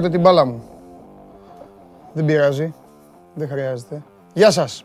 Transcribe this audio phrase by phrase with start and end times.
[0.00, 0.62] πάρω την μπάλα μου.
[2.12, 2.74] Δεν πειράζει.
[3.34, 4.02] Δεν χρειάζεται.
[4.34, 4.84] Γεια σας.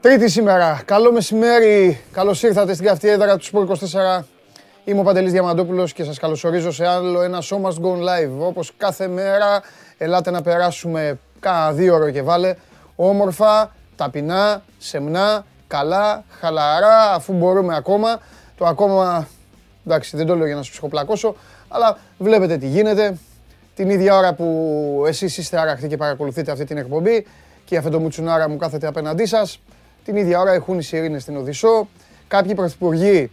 [0.00, 0.82] Τρίτη σήμερα.
[0.84, 2.00] Καλό μεσημέρι.
[2.12, 4.24] Καλώς ήρθατε στην καυτή έδρα του Σπορ 24.
[4.84, 8.38] Είμαι ο Παντελής Διαμαντόπουλος και σας καλωσορίζω σε άλλο ένα Show Must Go Live.
[8.38, 9.62] Όπως κάθε μέρα,
[9.98, 12.54] ελάτε να περάσουμε κάνα δύο ώρο και βάλε.
[12.96, 18.20] Όμορφα, ταπεινά, σεμνά, καλά, χαλαρά, αφού μπορούμε ακόμα.
[18.56, 19.28] Το ακόμα,
[19.86, 21.34] εντάξει δεν το λέω για να σας ψυχοπλακώσω,
[21.68, 23.16] αλλά βλέπετε τι γίνεται.
[23.74, 27.26] Την ίδια ώρα που εσείς είστε άραχτοι και παρακολουθείτε αυτή την εκπομπή
[27.64, 29.60] και αυτό το μουτσουνάρα μου κάθεται απέναντί σας,
[30.04, 31.88] την ίδια ώρα έχουν οι σιρήνες στην Οδυσσό.
[32.28, 33.30] Κάποιοι πρωθυπουργοί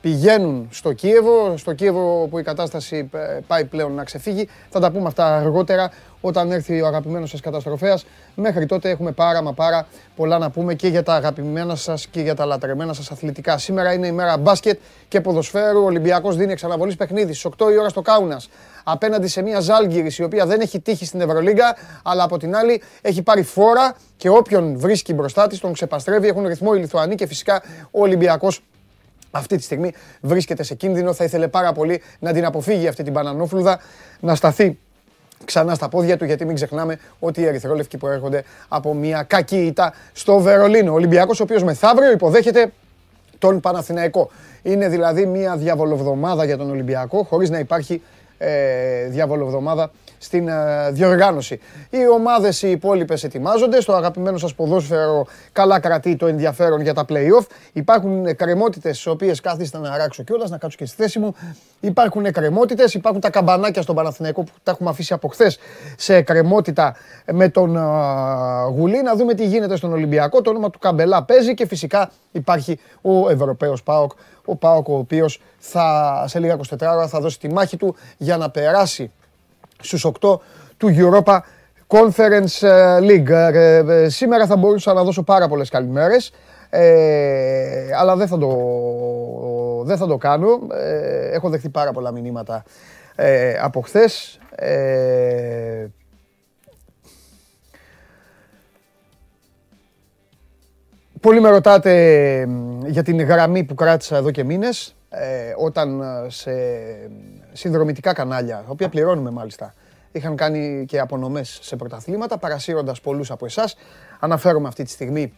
[0.00, 4.48] πηγαίνουν στο Κίεβο, στο Κίεβο που η κατάσταση ε, πάει πλέον να ξεφύγει.
[4.70, 8.04] Θα τα πούμε αυτά αργότερα όταν έρθει ο αγαπημένος σας καταστροφέας.
[8.34, 12.20] Μέχρι τότε έχουμε πάρα μα πάρα πολλά να πούμε και για τα αγαπημένα σας και
[12.20, 13.58] για τα λατρεμένα σας αθλητικά.
[13.58, 15.82] Σήμερα είναι η μέρα μπάσκετ και ποδοσφαίρου.
[15.82, 18.48] Ο Ολυμπιακός δίνει εξαναβολής παιχνίδι στις 8 η ώρα στο Κάουνας
[18.84, 22.82] απέναντι σε μια Ζάλγκυρης η οποία δεν έχει τύχει στην Ευρωλίγκα αλλά από την άλλη
[23.00, 26.28] έχει πάρει φόρα και όποιον βρίσκει μπροστά της τον ξεπαστρεύει.
[26.28, 28.62] Έχουν ρυθμό οι Λιθουανοί και φυσικά ο Ολυμπιακός
[29.30, 31.12] αυτή τη στιγμή βρίσκεται σε κίνδυνο.
[31.12, 33.80] Θα ήθελε πάρα πολύ να την αποφύγει αυτή την μπανανόφλουδα,
[34.20, 34.78] να σταθεί
[35.44, 39.92] ξανά στα πόδια του, γιατί μην ξεχνάμε ότι οι Ερυθρόλευκοι προέρχονται από μια κακή ήττα
[40.12, 40.90] στο Βερολίνο.
[40.90, 42.72] Ο Ολυμπιακός, ο οποίος μεθαύριο υποδέχεται
[43.38, 44.30] τον Παναθηναϊκό.
[44.62, 48.02] Είναι δηλαδή μια διαβολοβδομάδα για τον Ολυμπιακό, χωρίς να υπάρχει
[48.42, 49.90] ε, διαβολοβδομάδα
[50.22, 51.60] στην ε, διοργάνωση.
[51.90, 53.80] Οι ομάδες οι υπόλοιπες ετοιμάζονται.
[53.80, 57.46] Στο αγαπημένο σας ποδόσφαιρο καλά κρατεί το ενδιαφέρον για τα play-off.
[57.72, 61.34] Υπάρχουν εκκρεμότητες στις οποίες κάθιστε να αράξω κιόλας, να κάτσω και στη θέση μου.
[61.80, 65.58] Υπάρχουν εκκρεμότητες, υπάρχουν τα καμπανάκια στον Παναθηναϊκό που τα έχουμε αφήσει από χθες
[65.96, 66.96] σε εκκρεμότητα
[67.32, 67.76] με τον
[68.76, 69.02] Γουλή.
[69.02, 70.42] Να δούμε τι γίνεται στον Ολυμπιακό.
[70.42, 74.10] Το όνομα του Καμπελά παίζει και φυσικά υπάρχει ο Ευρωπαίος ΠΑΟΚ.
[74.44, 78.36] Ο ΠΑΟΚ ο οποίος θα, σε λίγα 24 ώρα θα δώσει τη μάχη του για
[78.36, 79.10] να περάσει
[79.80, 80.38] στους 8
[80.76, 81.38] του Europa
[81.90, 83.30] Conference ε, League.
[83.30, 86.32] Ε, ε, σήμερα θα μπορούσα να δώσω πάρα πολλές καλημέρες,
[88.00, 88.48] αλλά δεν θα το,
[89.84, 90.48] δεν θα το κάνω.
[91.32, 92.62] έχω δεχτεί πάρα πολλά μηνύματα
[93.62, 94.38] από χθες.
[101.20, 101.92] Πολλοί με ρωτάτε
[102.86, 104.96] για την γραμμή που κράτησα εδώ και μήνες,
[105.56, 106.50] όταν σε
[107.52, 109.74] συνδρομητικά κανάλια, τα οποία πληρώνουμε μάλιστα,
[110.12, 113.76] είχαν κάνει και απονομές σε πρωταθλήματα, παρασύροντας πολλούς από εσάς.
[114.20, 115.32] Αναφέρομαι αυτή τη στιγμή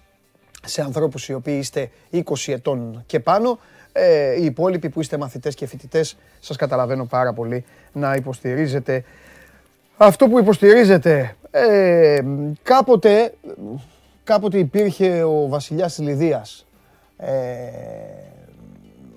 [0.65, 3.59] σε ανθρώπους οι οποίοι είστε 20 ετών και πάνω.
[3.93, 9.05] Ε, οι υπόλοιποι που είστε μαθητές και φοιτητές, σας καταλαβαίνω πάρα πολύ να υποστηρίζετε
[9.97, 11.37] αυτό που υποστηρίζετε.
[11.51, 12.21] Ε,
[12.63, 13.35] κάποτε,
[14.25, 16.67] κάποτε υπήρχε ο βασιλιάς της Λιδίας,
[17.17, 17.31] ε,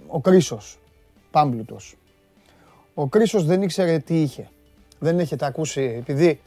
[0.07, 0.79] ο Κρίσος,
[1.31, 1.95] Πάμπλουτος.
[2.97, 4.50] Ο Κρίσος δεν ήξερε τι είχε.
[5.00, 6.41] Δεν έχετε ακούσει, επειδή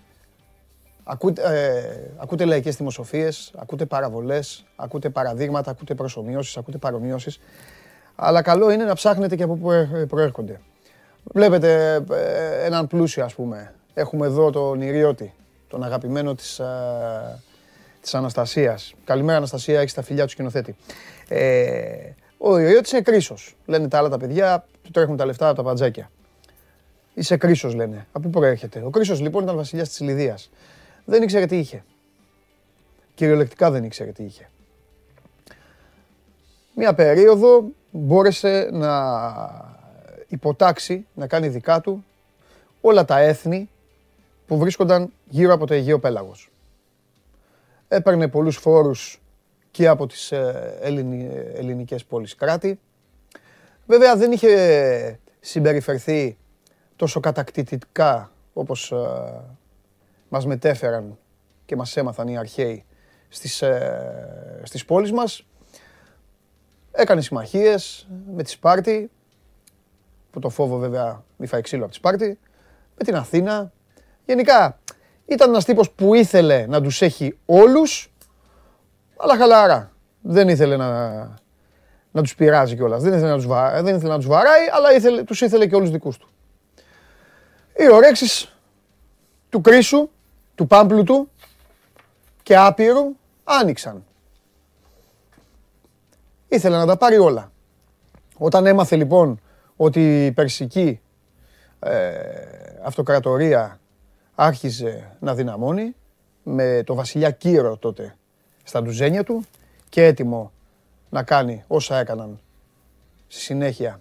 [1.05, 7.41] ακούτε, ε, ακούτε λαϊκές δημοσοφίες, ακούτε παραβολές, ακούτε παραδείγματα, ακούτε προσωμιώσεις, ακούτε παρομοιώσεις.
[8.15, 9.71] Αλλά καλό είναι να ψάχνετε και από πού
[10.09, 10.61] προέρχονται.
[11.25, 13.75] Βλέπετε ε, έναν πλούσιο ας πούμε.
[13.95, 15.35] Έχουμε εδώ τον Ιριώτη,
[15.69, 17.43] τον αγαπημένο της, ε,
[18.01, 18.95] της Αναστασίας.
[19.05, 20.77] Καλημέρα Αναστασία, έχεις τα φιλιά του σκηνοθέτη.
[21.29, 23.57] Ε, ο Ιριώτης είναι κρίσος.
[23.67, 26.11] Λένε τα άλλα τα παιδιά, του τρέχουν τα λεφτά από τα παντζάκια.
[27.19, 28.07] Είσαι κρίσος, λένε.
[28.13, 28.83] Από πού προέρχεται.
[28.85, 30.51] Ο κρίσος λοιπόν ήταν βασιλιάς της Λιδίας.
[31.05, 31.85] Δεν ήξερε τι είχε.
[33.15, 34.51] Κυριολεκτικά δεν ήξερε τι είχε.
[36.75, 38.93] Μία περίοδο μπόρεσε να
[40.29, 42.05] υποτάξει, να κάνει δικά του
[42.81, 43.69] όλα τα έθνη
[44.47, 46.51] που βρίσκονταν γύρω από το Αιγαίο Πέλαγος.
[47.89, 49.21] Έπαιρνε πολλούς φόρους
[49.71, 50.79] και από τις ε,
[51.55, 52.79] ελληνικές πόλεις κράτη.
[53.87, 56.37] Βέβαια δεν είχε συμπεριφερθεί
[56.99, 59.41] τόσο κατακτητικά όπως ε,
[60.29, 61.19] μας μετέφεραν
[61.65, 62.85] και μας έμαθαν οι αρχαίοι
[63.29, 65.47] στις, ε, στις πόλεις μας.
[66.93, 69.11] Έκανε συμμαχίες με τη Σπάρτη,
[70.31, 72.39] που το φόβο βέβαια μη φάει ξύλο από τη Σπάρτη,
[72.97, 73.73] με την Αθήνα.
[74.25, 74.79] Γενικά
[75.27, 78.13] ήταν ένας τύπος που ήθελε να τους έχει όλους,
[79.17, 79.93] αλλά χαλαρά.
[80.21, 81.19] Δεν ήθελε να,
[82.11, 83.03] να τους πειράζει κιόλας.
[83.03, 83.83] Δεν ήθελε να τους, βα...
[83.83, 86.29] δεν ήθελε να τους βαράει, αλλά ήθελε, τους ήθελε και όλους δικούς του
[87.79, 88.57] οι ορέξεις
[89.49, 90.09] του Κρίσου,
[90.55, 91.29] του Πάμπλουτου
[92.43, 94.05] και Άπειρου άνοιξαν.
[96.49, 97.53] Ήθελε να τα πάρει όλα.
[98.39, 99.41] Όταν έμαθε λοιπόν
[99.77, 101.01] ότι η Περσική
[101.81, 102.11] ε,
[102.83, 103.81] αυτοκρατορία
[104.35, 105.95] άρχιζε να δυναμώνει
[106.43, 108.17] με το βασιλιά Κύρο τότε
[108.63, 109.45] στα ντουζένια του
[109.89, 110.53] και έτοιμο
[111.11, 112.41] να κάνει όσα έκαναν
[113.27, 114.01] στη συνέχεια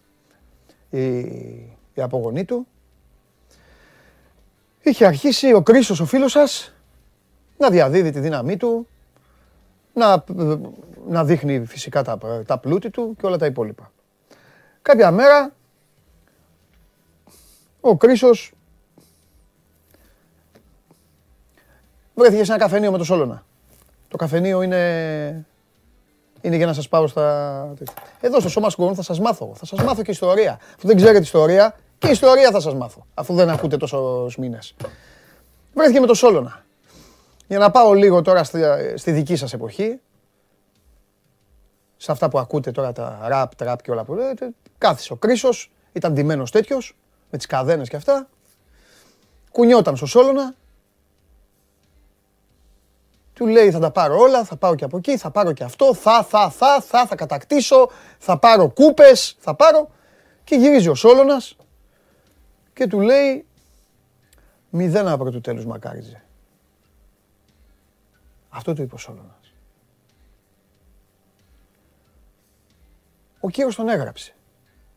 [0.90, 1.18] οι,
[1.94, 2.68] οι απογονοί του,
[4.90, 6.74] είχε αρχίσει ο Κρίσος ο φίλος σας
[7.58, 8.88] να διαδίδει τη δύναμή του,
[9.94, 10.24] να,
[11.08, 13.92] να δείχνει φυσικά τα, τα πλούτη του και όλα τα υπόλοιπα.
[14.82, 15.52] Κάποια μέρα
[17.82, 18.52] ο Κρίσος
[22.14, 23.46] βρέθηκε σε ένα καφενείο με το Σόλωνα.
[24.08, 25.46] Το καφενείο είναι,
[26.42, 27.74] είναι για να σας πάω στα...
[28.22, 29.54] Εδώ στο Σώμα Σκουρών θα σας μάθω.
[29.56, 30.60] Θα σας μάθω και ιστορία.
[30.76, 33.06] Αφού δεν ξέρετε ιστορία, και ιστορία θα σας μάθω.
[33.14, 34.76] Αφού δεν ακούτε τόσους μήνες.
[35.74, 36.66] Βρέθηκε με το Σόλωνα.
[37.48, 38.62] Για να πάω λίγο τώρα στη,
[38.96, 40.00] στη δική σας εποχή,
[41.98, 45.72] σε αυτά που ακούτε τώρα τα ραπ, τραπ και όλα που λέτε, κάθισε ο Κρίσος,
[45.92, 46.96] ήταν ντυμένος τέτοιος,
[47.30, 48.28] με τις καδένες και αυτά,
[49.52, 50.56] κουνιόταν στο Σόλωνα,
[53.34, 55.94] του λέει θα τα πάρω όλα, θα πάω και από εκεί, θα πάρω και αυτό,
[55.94, 59.90] θα, θα, θα, θα, θα κατακτήσω, θα πάρω κούπες, θα πάρω.
[60.44, 61.56] Και γυρίζει ο Σόλωνας
[62.78, 63.46] και του λέει
[64.70, 66.24] μηδέν από του τέλους μακάριζε.
[68.50, 69.54] Αυτό του είπε ο Σόλωνας.
[73.40, 74.36] Ο Κύρος τον έγραψε.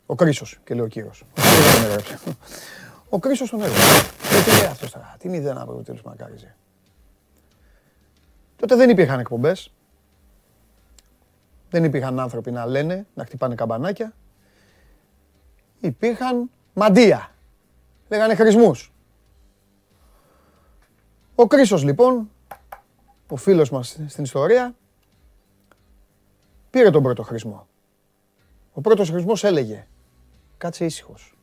[0.06, 1.24] Ο Κρίσος, και λέει ο Κύρος.
[1.30, 2.18] Ο Κρίσος τον έγραψε.
[3.08, 4.10] Ο Κρίσος τον έγραψε.
[4.44, 6.56] Και λέει αυτός τώρα, τι μηδέν από του τέλους μακάριζε.
[8.56, 9.72] Τότε δεν υπήρχαν εκπομπές.
[11.70, 14.12] Δεν υπήρχαν άνθρωποι να λένε, να χτυπάνε καμπανάκια.
[15.80, 17.34] Υπήρχαν μαντεία.
[18.10, 18.92] Λέγανε χρησμούς.
[21.34, 22.30] Ο Κρίσος λοιπόν,
[23.28, 24.74] ο φίλος μας στην ιστορία,
[26.70, 27.66] πήρε τον πρώτο χρησμό.
[28.72, 29.86] Ο πρώτος χρησμός έλεγε,
[30.58, 31.38] κάτσε ήσυχος.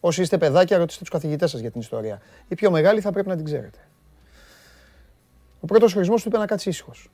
[0.00, 2.20] Όσοι είστε παιδάκια, ρωτήστε τους καθηγητές σας για την ιστορία.
[2.48, 3.78] Η πιο μεγάλη θα πρέπει να την ξέρετε.
[5.60, 7.10] Ο πρώτος χωρισμό του είπε να κάτσει ήσυχος.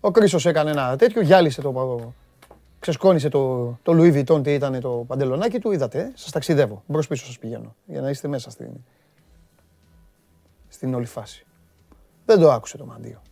[0.00, 2.12] Ο Κρίσος έκανε ένα τέτοιο, γυάλισε το.
[2.82, 5.72] Ξεσκόνησε το, το Louis Vuitton, τι ήταν το παντελονάκι του.
[5.72, 6.82] Είδατε, ε, σας ταξιδεύω.
[6.86, 7.74] Μπρος πίσω σας πηγαίνω.
[7.86, 8.70] Για να είστε μέσα στην,
[10.68, 11.46] στην όλη φάση.
[12.26, 13.22] Δεν το άκουσε το μαντίο.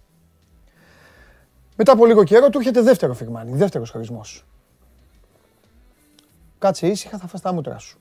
[1.77, 4.21] Μετά από λίγο καιρό του έρχεται δεύτερο φιγμάνι, δεύτερος χωρισμό.
[6.59, 7.99] Κάτσε ήσυχα, θα φας τα μούτρα σου.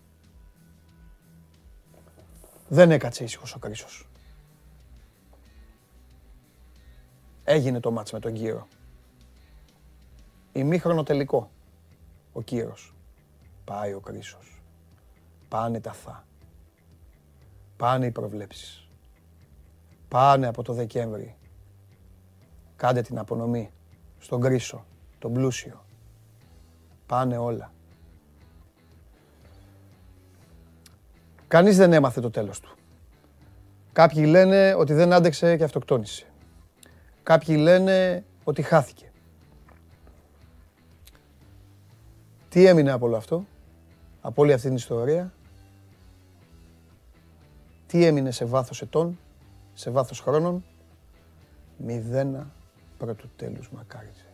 [2.67, 4.09] Δεν έκατσε ήσυχος ο Κρίσος.
[7.43, 8.67] Έγινε το μάτς με τον Κύρο.
[10.51, 11.51] Ημίχρονο τελικό.
[12.33, 12.95] Ο Κύρος.
[13.65, 14.61] Πάει ο Κρίσος.
[15.47, 16.25] Πάνε τα θα.
[17.77, 18.87] Πάνε οι προβλέψεις.
[20.07, 21.35] Πάνε από το Δεκέμβρη.
[22.75, 23.71] Κάντε την απονομή
[24.19, 24.85] στον Κρίσο,
[25.19, 25.85] τον πλούσιο.
[27.05, 27.71] Πάνε όλα.
[31.47, 32.75] Κανείς δεν έμαθε το τέλος του.
[33.93, 36.25] Κάποιοι λένε ότι δεν άντεξε και αυτοκτόνησε.
[37.23, 39.08] Κάποιοι λένε ότι χάθηκε.
[42.49, 43.45] Τι έμεινε από όλο αυτό,
[44.21, 45.33] από όλη αυτή την ιστορία,
[47.87, 49.19] τι έμεινε σε βάθος ετών,
[49.73, 50.63] σε βάθος χρόνων,
[51.77, 52.51] μηδένα
[52.97, 54.25] πρώτου τέλους μακάριζε.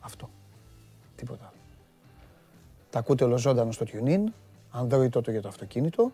[0.00, 0.30] Αυτό.
[1.16, 1.60] Τίποτα άλλο.
[2.90, 4.24] Τα ακούτε ολοζώντανο στο TuneIn,
[4.72, 6.12] Android τότε για το αυτοκίνητο,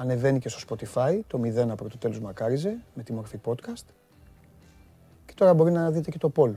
[0.00, 3.84] Ανεβαίνει και στο Spotify, το 0 από το τέλος μακάριζε, με τη μορφή podcast.
[5.26, 6.52] Και τώρα μπορεί να δείτε και το poll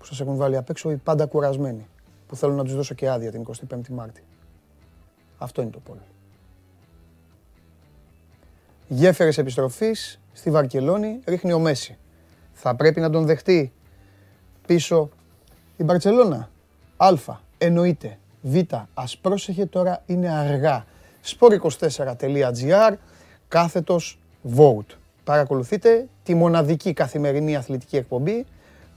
[0.00, 1.86] που σας έχουν βάλει απ' έξω οι πάντα κουρασμένοι,
[2.26, 4.22] που θέλουν να τους δώσω και άδεια την 25η Μάρτη.
[5.38, 5.98] Αυτό είναι το poll.
[8.88, 11.98] Γέφερες επιστροφής στη Βαρκελόνη ρίχνει ο Μέση.
[12.52, 13.72] Θα πρέπει να τον δεχτεί
[14.66, 15.08] πίσω
[15.76, 16.50] η Μπαρτσελώνα.
[16.96, 17.14] Α,
[17.58, 18.18] εννοείται.
[18.42, 18.56] Β,
[18.94, 20.84] ας πρόσεχε τώρα είναι αργά
[21.24, 22.94] sport24.gr
[23.48, 24.18] κάθετος
[24.56, 24.94] vote.
[25.24, 28.46] Παρακολουθείτε τη μοναδική καθημερινή αθλητική εκπομπή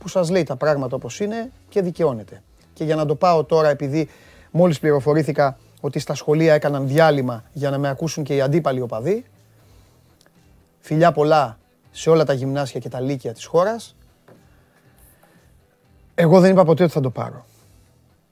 [0.03, 2.43] που σας λέει τα πράγματα όπως είναι και δικαιώνεται.
[2.73, 4.09] Και για να το πάω τώρα επειδή
[4.51, 9.25] μόλις πληροφορήθηκα ότι στα σχολεία έκαναν διάλειμμα για να με ακούσουν και οι αντίπαλοι οπαδοί.
[10.79, 11.57] Φιλιά πολλά
[11.91, 13.95] σε όλα τα γυμνάσια και τα λύκεια της χώρας.
[16.15, 17.45] Εγώ δεν είπα ποτέ ότι θα το πάρω.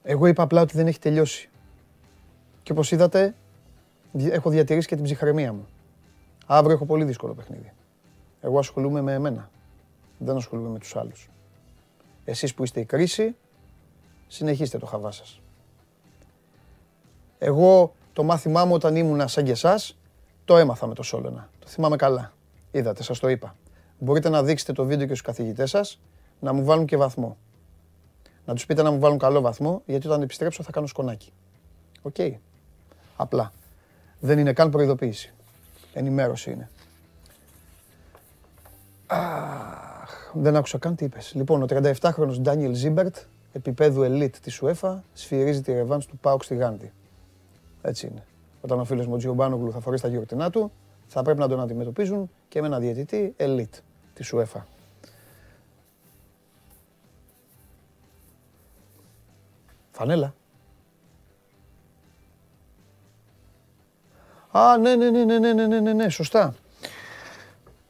[0.02, 1.50] Εγώ είπα απλά ότι δεν έχει τελειώσει.
[2.62, 3.34] Και όπως είδατε,
[4.18, 5.66] έχω διατηρήσει και την ψυχραιμία μου.
[6.46, 7.72] Αύριο έχω πολύ δύσκολο παιχνίδι.
[8.40, 9.50] Εγώ ασχολούμαι με εμένα.
[10.18, 11.30] Δεν ασχολούμαι με τους άλλους.
[12.24, 13.36] Εσείς που είστε η κρίση,
[14.28, 15.40] συνεχίστε το χαβά σας.
[17.38, 19.98] Εγώ το μάθημά μου όταν ήμουν σαν και εσάς,
[20.44, 21.48] το έμαθα με το Σόλωνα.
[21.58, 22.32] Το θυμάμαι καλά.
[22.70, 23.56] Είδατε, σας το είπα.
[23.98, 26.00] Μπορείτε να δείξετε το βίντεο και στους καθηγητές σας,
[26.40, 27.36] να μου βάλουν και βαθμό.
[28.44, 31.32] Να τους πείτε να μου βάλουν καλό βαθμό, γιατί όταν επιστρέψω θα κάνω σκονάκι.
[32.02, 32.16] Οκ.
[33.16, 33.52] Απλά.
[34.20, 35.32] Δεν είναι καν προειδοποίηση.
[35.92, 36.70] Ενημέρωση είναι.
[39.06, 39.81] Αχ,
[40.34, 41.32] δεν άκουσα καν τι είπες.
[41.34, 43.16] Λοιπόν, ο 37χρονος Ντάνιελ Ζίμπερτ,
[43.52, 46.92] επίπεδου ελίτ της UEFA, σφυρίζει τη ρεβάνς του ΠΑΟΚ στη Γάνδη.
[47.82, 48.24] Έτσι είναι.
[48.60, 50.72] όταν ο φίλος μου ο Τζιομπάνογλου θα φορέσει τα γιορτινά του,
[51.06, 53.78] θα πρέπει να τον αντιμετωπίζουν και με ένα διαιτητή elite
[54.14, 54.60] της UEFA.
[59.90, 60.34] Φανέλα.
[64.50, 66.54] Α, ναι, ναι, ναι, ναι, ναι, ναι, ναι, ναι, ναι, σωστά.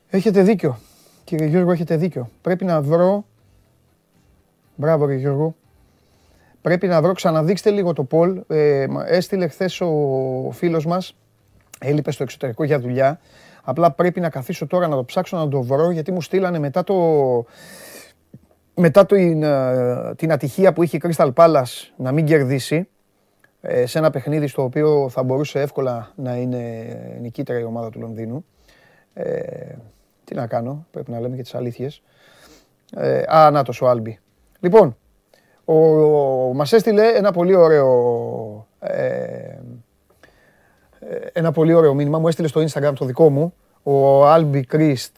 [0.08, 0.78] Έχετε δίκιο.
[1.32, 2.30] Κύριε Γιώργο, έχετε δίκιο.
[2.42, 3.24] Πρέπει να βρω...
[4.74, 5.54] Μπράβο, κύριε Γιώργο.
[6.62, 8.42] Πρέπει να βρω, ξαναδείξτε λίγο το Πολ.
[8.46, 9.90] Ε, έστειλε χθες ο
[10.52, 11.16] φίλος μας,
[11.80, 13.20] έλειπε στο εξωτερικό για δουλειά.
[13.62, 16.84] Απλά πρέπει να καθίσω τώρα να το ψάξω να το βρω, γιατί μου στείλανε μετά
[16.84, 16.94] το...
[18.74, 22.88] Μετά την, ε, την ατυχία που είχε η Crystal Palace να μην κερδίσει,
[23.60, 26.86] ε, σε ένα παιχνίδι στο οποίο θα μπορούσε εύκολα να είναι
[27.20, 28.44] νικήτρια η ομάδα του Λονδίνου.
[29.14, 29.74] Ε,
[30.24, 32.02] τι να κάνω, πρέπει να λέμε και τις αλήθειες.
[32.96, 34.18] Ε, α, να το ο Άλμπι.
[34.60, 34.96] Λοιπόν,
[35.64, 35.74] ο,
[36.54, 39.58] μας έστειλε ένα πολύ ωραίο ε,
[40.98, 45.16] ε, ένα πολύ ωραίο μήνυμα, μου έστειλε στο Instagram το δικό μου, ο Άλμπι Κρίστ,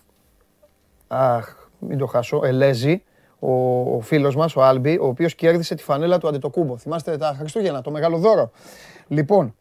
[1.07, 3.03] αχ, μην το χάσω, Ελέζη,
[3.39, 3.53] ο,
[3.95, 6.77] ο φίλος μας, ο Άλμπι, ο οποίος κέρδισε τη φανέλα του Αντετοκούνμπο.
[6.77, 8.51] Θυμάστε τα Χριστούγεννα, το μεγάλο δώρο.
[9.09, 9.55] Λοιπόν,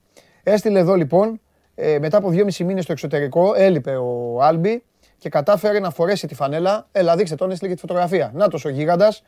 [0.44, 1.42] έστειλε εδώ λοιπόν,
[1.76, 4.84] ε, μετά από δυόμισι μήνες στο εξωτερικό, έλειπε ο Άλμπι
[5.24, 6.88] και κατάφερε να φορέσει τη φανέλα.
[6.92, 8.32] Έλα, δείξτε τον, έστειλε και τη φωτογραφία.
[8.34, 9.24] Να ο γίγαντας.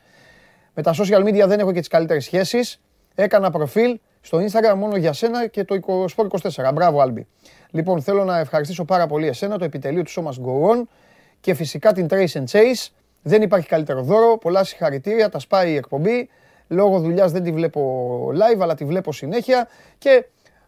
[0.73, 2.81] Με τα social media δεν έχω και τις καλύτερες σχέσεις.
[3.15, 5.79] Έκανα προφίλ στο Instagram μόνο για σένα και το
[6.15, 6.71] Sport 24.
[6.73, 7.27] Μπράβο, Άλμπι.
[7.69, 10.81] Λοιπόν, θέλω να ευχαριστήσω πάρα πολύ εσένα, το επιτελείο του Σώμας Go On
[11.39, 12.87] και φυσικά την Trace and Chase.
[13.21, 14.37] Δεν υπάρχει καλύτερο δώρο.
[14.37, 15.29] Πολλά συγχαρητήρια.
[15.29, 16.29] Τα σπάει η εκπομπή.
[16.67, 17.81] Λόγω δουλειάς δεν τη βλέπω
[18.33, 19.67] live, αλλά τη βλέπω συνέχεια.
[19.97, 20.25] Και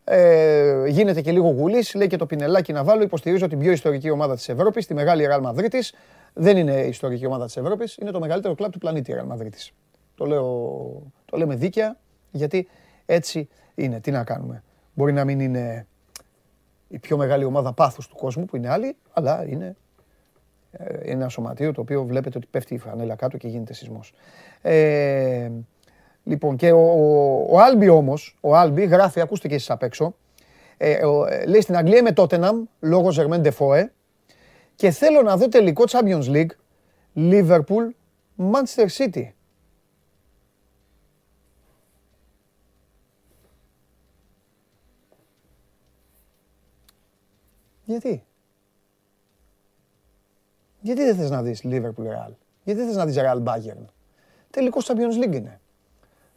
[0.10, 1.94] ε, γίνεται και λίγο γουλής.
[1.94, 3.04] Λέει και το πινελάκι να βάλω.
[3.04, 5.80] Υποστηρίζω την πιο ιστορική ομάδα της Ευρώπης, τη μεγάλη Real Madrid.
[6.34, 9.34] Δεν είναι η ιστορική ομάδα της Ευρώπης, είναι το μεγαλύτερο κλαμπ του πλανήτη η Real
[9.34, 9.70] Madrid.
[10.16, 10.44] Το, λέω,
[11.26, 11.98] το λέμε δίκαια,
[12.32, 12.68] γιατί
[13.06, 14.00] έτσι είναι.
[14.00, 14.64] Τι να κάνουμε.
[14.94, 15.88] Μπορεί να μην είναι
[16.88, 19.76] η πιο μεγάλη ομάδα πάθους του κόσμου που είναι άλλη, αλλά είναι
[20.72, 24.14] ε, ένα σωματείο το οποίο βλέπετε ότι πέφτει η φανέλα κάτω και γίνεται σεισμός.
[24.62, 25.50] Ε,
[26.28, 26.80] λοιπόν, και ο,
[27.50, 30.16] ο, Άλμπι όμως, ο Άλμπι γράφει, ακούστε και εσείς απ' έξω,
[30.78, 33.92] ε, ε, λέει στην Αγγλία είμαι Tottenham, λόγω Ζερμέν Ντεφόε,
[34.76, 36.50] και θέλω να δω τελικό Champions League,
[37.16, 37.90] Liverpool,
[38.38, 39.32] Manchester City.
[47.84, 48.24] Γιατί;
[50.82, 52.32] Γιατί δεν θες να δεις Liverpool Real.
[52.64, 53.86] Γιατί δεν θες να δεις Real Bayern.
[54.50, 55.60] Τελικός Champions League είναι.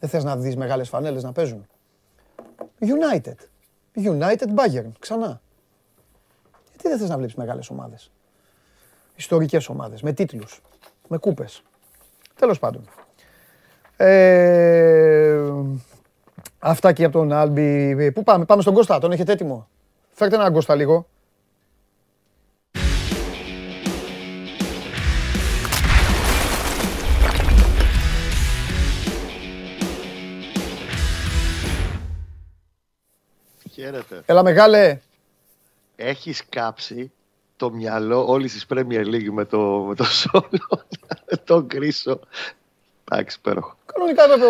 [0.00, 1.66] Δεν θες να δεις μεγάλες φανέλες να παίζουν;
[2.80, 3.34] United.
[3.94, 4.90] United Bayern.
[4.98, 5.40] Ξανά.
[6.68, 8.10] Γιατί δεν θες να βλέπεις μεγάλες ομάδες;
[9.16, 10.02] Ιστορικές ομάδες.
[10.02, 10.62] Με τίτλους.
[11.08, 11.62] Με κούπες.
[12.36, 12.88] Τέλος πάντων.
[13.96, 15.40] Ε,
[16.58, 18.12] αυτά και από τον Άλμπι.
[18.12, 19.68] Πού πάμε, πάμε στον Κώστα, τον έχετε έτοιμο;
[20.10, 21.06] Φέρτε έναν Κώστα λίγο.
[33.90, 34.22] Χαίρετε.
[34.26, 34.98] Έλα μεγάλε.
[35.96, 37.12] Έχεις κάψει
[37.56, 40.84] το μυαλό όλης της Premier League με το, με το σόλο,
[41.44, 42.20] τον κρίσο.
[43.10, 43.76] Εντάξει, υπέροχο.
[43.92, 44.44] Κανονικά έπρεπε.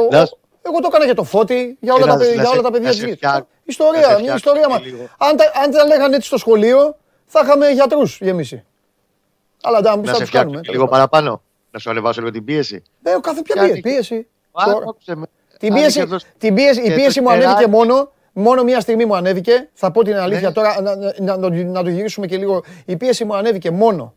[0.62, 3.18] Εγώ το έκανα για το φώτι, για όλα, τα, για όλα τα παιδιά της
[3.64, 4.68] Ιστορία, μια ιστορία.
[4.68, 4.74] Μα.
[5.18, 8.64] Αν, τα, αν τα λέγανε έτσι στο σχολείο, θα είχαμε γιατρούς γεμίσει.
[9.62, 10.60] Αλλά να, να σε φτιάξουμε.
[10.64, 11.42] Λίγο παραπάνω.
[11.70, 12.82] Να σου ανεβάσω λίγο την πίεση.
[13.02, 14.26] Ε, κάθε πια πίεση;
[15.58, 16.06] Την πίεση,
[16.38, 19.68] την πίεση, η πίεση μου ανέβηκε μόνο Μόνο μία στιγμή μου ανέβηκε.
[19.72, 20.54] Θα πω την αλήθεια ναι.
[20.54, 22.64] τώρα, να, να, να, να, το γυρίσουμε και λίγο.
[22.84, 24.14] Η πίεση μου ανέβηκε μόνο.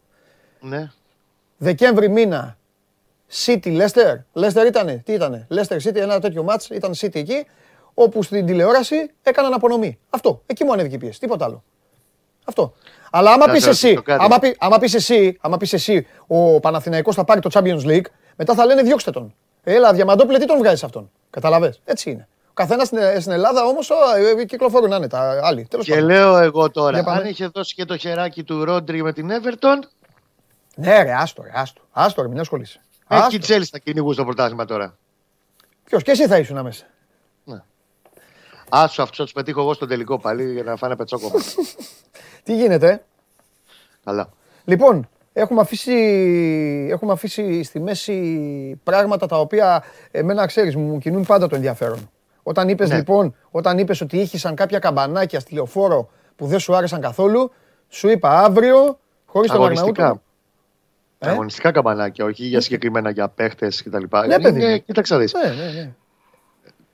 [0.60, 0.92] Ναι.
[1.58, 2.58] Δεκέμβρη μήνα.
[3.46, 4.16] City Leicester.
[4.34, 5.02] Leicester ήτανε.
[5.06, 6.70] Τι ήτανε; Leicester City, ένα τέτοιο μάτς.
[6.70, 7.46] Ήταν City εκεί.
[7.94, 10.00] Όπου στην τηλεόραση έκαναν απονομή.
[10.10, 10.42] Αυτό.
[10.46, 11.20] Εκεί μου ανέβηκε η πίεση.
[11.20, 11.64] Τίποτα άλλο.
[12.46, 12.74] Αυτό.
[13.12, 17.24] Αλλά άμα πεις εσύ, άμα, πει, άμα πεις εσύ, άμα πεις εσύ, ο Παναθηναϊκός θα
[17.24, 18.06] πάρει το Champions League,
[18.36, 19.36] μετά θα λένε διώξτε τον.
[19.64, 21.82] Έλα, Διαμαντόπουλε, τι τον βγάζεις αυτόν; Καταλαβες.
[21.86, 22.28] Έτσι είναι.
[22.54, 23.90] Καθένας στην, στην Ελλάδα όμως
[24.40, 25.40] ε, κυκλοφορούν άνετα.
[25.44, 25.66] Άλλοι.
[25.70, 29.30] Τέλος και λέω εγώ τώρα, αν είχε δώσει και το χεράκι του Ρόντρι με την
[29.32, 29.80] Everton.
[30.76, 31.82] Ναι, ρε, άστο, ρε, άστο.
[31.92, 32.82] Άστο, ρε, μην ασχολείσαι.
[33.08, 34.98] Έχει και Τσέλη στα κυνηγού στο πρωτάθλημα τώρα.
[35.84, 36.86] Ποιος και εσύ θα ήσουν μέσα.
[37.44, 37.62] Ναι.
[38.70, 41.40] Άσου αυτό τους πετύχω εγώ στο τελικό πάλι για να φάνε πετσόκομα.
[42.44, 43.04] Τι γίνεται.
[44.04, 44.30] Καλά.
[44.66, 45.94] Λοιπόν, έχουμε αφήσει,
[46.90, 52.10] έχουμε αφήσει στη μέση πράγματα τα οποία εμένα ξέρεις μου κινούν πάντα το ενδιαφέρον.
[52.44, 52.96] Όταν είπες ναι.
[52.96, 57.52] λοιπόν, όταν είπες ότι ήχησαν κάποια καμπανάκια στη λεωφόρο που δεν σου άρεσαν καθόλου,
[57.90, 60.22] σου είπα αύριο, χωρίς τον Αγναούτο.
[61.20, 64.04] Ε; Αγωνιστικά καμπανάκια, όχι για συγκεκριμένα για παίχτες κτλ.
[64.28, 64.82] Ναι, παιδί.
[64.82, 65.34] κοίταξε δεις.
[65.34, 65.94] Ναι, ναι, ναι.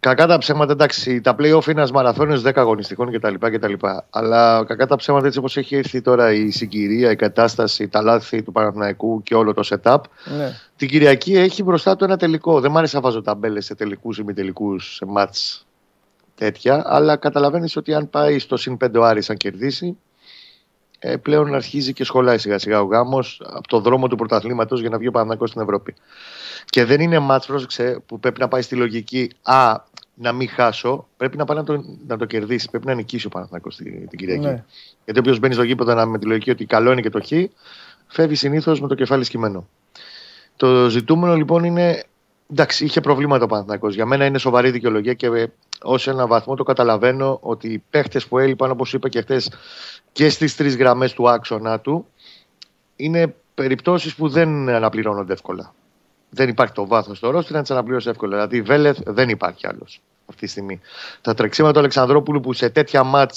[0.02, 3.74] Κακά τα ψέματα, εντάξει, τα playoff είναι ένας μαραθώνιος 10 αγωνιστικών κτλ, κτλ.
[4.10, 8.44] Αλλά κακά τα ψέματα έτσι όπως έχει έρθει τώρα η συγκυρία, η κατάσταση, τα λάθη
[8.44, 10.00] του Παναθηναϊκού και όλο το setup.
[10.38, 10.52] Ναι.
[10.76, 12.60] Την Κυριακή έχει μπροστά του ένα τελικό.
[12.60, 15.66] Δεν μ' άρεσε να βάζω ταμπέλες σε τελικούς ή μη τελικούς, σε μάτς
[16.36, 16.84] τέτοια.
[16.86, 19.98] Αλλά καταλαβαίνεις ότι αν πάει στο συν 5 ο Άρης, αν κερδίσει,
[21.00, 24.90] ε, πλέον αρχίζει και σχολάει σιγά σιγά ο γάμος από το δρόμο του πρωταθλήματος για
[24.90, 25.96] να βγει ο Παναθηναϊκός στην Ευρώπη.
[26.66, 29.76] Και δεν είναι μάτς, πρόσεξε, που πρέπει να πάει στη λογική Α,
[30.22, 32.70] να μην χάσω, πρέπει να πάει να το, να το κερδίσει.
[32.70, 34.46] Πρέπει να νικήσει ο Παναθηναϊκός την, την Κυριακή.
[34.46, 34.64] Ναι.
[35.06, 37.28] Γιατί όποιο μπαίνει στο γήπεδο να, με τη λογική ότι καλό είναι και το χ,
[38.08, 39.68] φεύγει συνήθως με το κεφάλι σκυμμένο.
[40.56, 42.04] Το ζητούμενο λοιπόν είναι.
[42.52, 43.96] Εντάξει, είχε προβλήματα ο Παναθηναϊκός.
[43.96, 45.46] Για μένα είναι σοβαρή δικαιολογία και ε,
[45.82, 49.52] ως ένα βαθμό το καταλαβαίνω ότι οι παίχτες που έλειπαν, όπως είπα και χθες,
[50.12, 52.06] και στις τρεις γραμμές του άξονα του,
[52.96, 55.74] είναι περιπτώσεις που δεν αναπληρώνονται εύκολα
[56.30, 58.36] δεν υπάρχει το βάθος στο ρόστο να τις αναπληρώσει εύκολα.
[58.36, 60.80] Δηλαδή, Βέλεθ δεν υπάρχει άλλος αυτή τη στιγμή.
[61.22, 63.32] Τα τρεξίματα του Αλεξανδρόπουλου που σε τέτοια ματ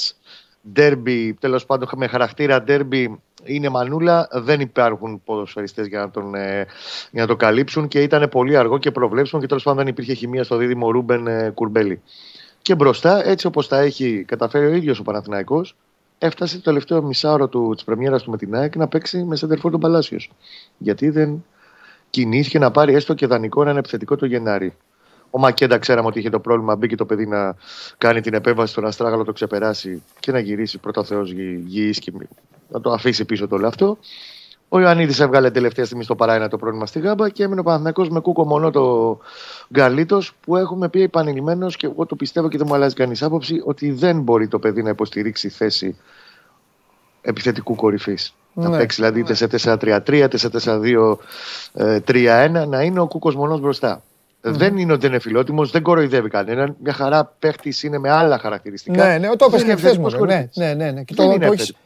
[0.73, 6.67] ντέρμπι, τέλος πάντων με χαρακτήρα ντέρμπι, είναι μανούλα, δεν υπάρχουν ποδοσφαιριστές για να τον, ε,
[7.11, 10.15] για να το καλύψουν και ήταν πολύ αργό και προβλέψιμο και τέλος πάντων δεν υπήρχε
[10.15, 12.03] χημεία στο δίδυμο Ρούμπεν ε, Κουρμπέλη.
[12.63, 15.77] Και μπροστά, έτσι όπως τα έχει καταφέρει ο ίδιος ο Παναθηναϊκός,
[16.19, 19.81] έφτασε το τελευταίο μισάωρο της πρεμιέρας του με την ΑΕΚ να παίξει με σέντερφορ τον
[19.81, 20.19] Παλάσιο.
[20.79, 21.45] Γιατί δεν
[22.11, 24.77] κινήθηκε να πάρει έστω και δανεικό έναν επιθετικό το Γενάρη.
[25.35, 26.77] Ο Μακέντα ξέραμε ότι είχε το πρόβλημα.
[26.77, 27.57] Μπήκε το παιδί να
[27.99, 31.31] κάνει την επέμβαση στον Αστράγαλο, το ξεπεράσει και να γυρίσει πρώτα Θεός
[31.67, 32.13] γη και
[32.69, 33.99] να το αφήσει πίσω το όλο αυτό.
[34.69, 38.07] Ο Ιωαννίδης έβγαλε τελευταία στιγμή στο παράινα το πρόβλημα στη Γάμπα και έμεινε ο Παναθυνακό
[38.11, 39.19] με κούκο μονό το
[39.73, 43.63] Γκαλίτος που έχουμε πει επανειλημμένω και εγώ το πιστεύω και δεν μου αλλάζει κανείς άποψη
[43.65, 45.97] ότι δεν μπορεί το παιδί να υποστηρίξει θέση
[47.23, 48.35] επιθετικού κορυφής.
[48.53, 48.69] Ναι.
[48.69, 50.51] Να παίξει δηλαδή είτε σε 4-3-3, είτε σε
[51.75, 54.03] 4-2-3-1, να είναι ο Κούκος μονός μπροστά.
[54.45, 54.51] Mm.
[54.51, 56.77] Δεν είναι ότι δεν είναι φιλότιμο, δεν κοροϊδεύει κανέναν.
[56.83, 59.07] Μια χαρά παίχτης είναι με άλλα χαρακτηριστικά.
[59.07, 60.09] Ναι, ναι, το είπες και χθες μου.
[60.25, 61.03] Ναι, ναι, ναι, ναι.
[61.03, 61.39] Και το,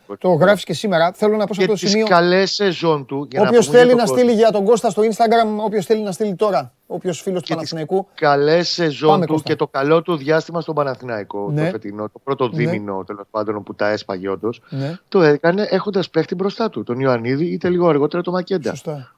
[0.06, 1.12] το, το γράφεις και σήμερα.
[1.12, 2.06] Θέλω να πω σε αυτό το σημείο.
[2.06, 3.28] καλές σεζόν του.
[3.38, 6.72] Όποιος θέλει να στείλει για τον Κώστα στο Instagram, όποιος θέλει να στείλει τώρα.
[6.86, 8.06] Όποιος φίλος του Παναθηναϊκού.
[8.14, 11.50] Καλές σεζόν του και το καλό του διάστημα στον Παναθηναϊκό.
[11.50, 11.64] Ναι.
[11.64, 12.56] Το φετινό, το πρώτο ναι.
[12.56, 14.62] δίμηνο τέλος πάντων που τα έσπαγε όντως.
[14.68, 14.98] Ναι.
[15.08, 16.82] Το έκανε έχοντας παίχτη μπροστά του.
[16.82, 18.76] Τον Ιωαννίδη είτε λίγο αργότερα το Μακέντα.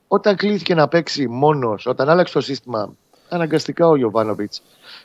[0.09, 2.92] Όταν κλείθηκε να παίξει μόνος, όταν άλλαξε το σύστημα
[3.28, 4.52] αναγκαστικά ο Ιωβάνοβιτ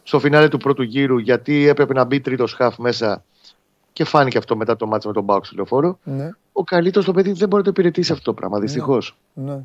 [0.04, 3.24] στο φινάλε του πρώτου γύρου γιατί έπρεπε να μπει τρίτος χαφ μέσα
[3.94, 6.00] και φάνηκε αυτό μετά το μάτσο με τον Μπάουξ λεωφόρο.
[6.04, 6.30] Ναι.
[6.52, 9.16] Ο καλύτερος το παιδί δεν μπορεί να το υπηρετήσει αυτό το πράγμα, δυστυχώς.
[9.34, 9.54] Ναι.
[9.54, 9.62] ναι.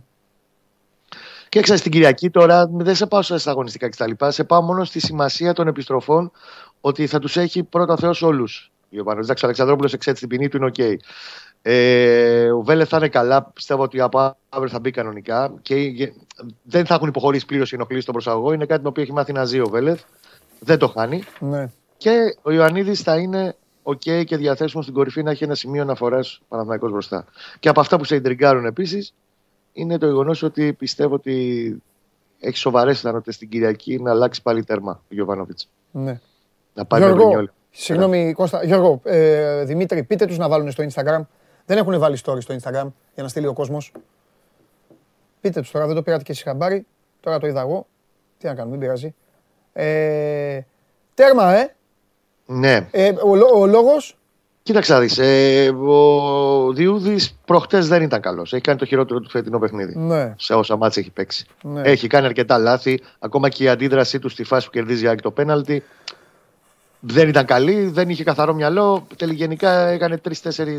[1.49, 4.11] Και έξα στην Κυριακή τώρα, δεν σε πάω στα αγωνιστικά κτλ.
[4.29, 6.31] Σε πάω μόνο στη σημασία των επιστροφών
[6.81, 8.71] ότι θα τους έχει πρώτα Θεός όλους.
[9.05, 9.11] Ο
[9.43, 10.75] Αλεξανδρόπουλος εξέτισε την ποινή του είναι OK.
[10.79, 10.95] Okay.
[11.63, 13.45] Ε, ο Βέλε θα είναι καλά.
[13.45, 16.13] Πιστεύω ότι από αύριο θα μπει κανονικά και
[16.63, 18.53] δεν θα έχουν υποχωρήσει πλήρως οι ενοχλήσεις στον προσαγωγό.
[18.53, 20.03] Είναι κάτι το οποίο έχει μάθει να ζει ο Βέλεθ.
[20.61, 21.23] Δεν το χάνει.
[21.39, 21.71] Ναι.
[21.97, 26.41] Και ο Ιωαννίδης θα είναι OK και διαθέσιμος στην κορυφή να έχει ένα σημείο αναφοράς
[26.49, 27.25] Παναθηναϊκός μπροστά.
[27.61, 29.15] Και από αυτά που σε ιντριγκάρουν επίσης
[29.73, 31.83] είναι το γεγονός ότι πιστεύω ότι
[32.41, 35.69] έχει σοβαρές πιθανότητες στην Κυριακή να αλλάξει πάλι τέρμα ο Γιωβάνοβιτς.
[35.91, 36.21] Ναι.
[36.75, 38.65] Να πάει Γιώργο, Συγγνώμη, Κώστα.
[38.65, 41.21] Γιώργο, ε, Δημήτρη, πείτε τους να βάλουν στο Instagram
[41.69, 43.93] δεν έχουν βάλει story στο Instagram για να στείλει ο κόσμος.
[45.41, 46.87] Πείτε τους τώρα, δεν το πήρατε και εσείς χαμπάρι.
[47.21, 47.87] Τώρα το είδα εγώ.
[48.39, 49.15] Τι να κάνουμε, δεν πειράζει.
[49.73, 50.61] Ε,
[51.15, 51.75] τέρμα, ε.
[52.47, 52.89] Ναι.
[52.91, 54.19] Ε, ο, ο λόγος;
[54.63, 58.53] Κοίταξε δεις, ε, ο Διούδης προχτές δεν ήταν καλός.
[58.53, 59.99] Έχει κάνει το χειρότερο του φετινό παιχνίδι.
[59.99, 60.35] Ναι.
[60.39, 61.47] Σε όσα μάτια έχει παίξει.
[61.63, 61.81] Ναι.
[61.81, 63.01] Έχει κάνει αρκετά λάθη.
[63.19, 65.85] Ακόμα και η αντίδρασή του στη φάση που κερδίζει για το πέναλτι
[67.01, 67.85] δεν ήταν καλή.
[67.87, 69.07] Δεν είχε καθαρό μυαλό.
[69.17, 70.79] Τελικά έκανε τρει-τέσσερι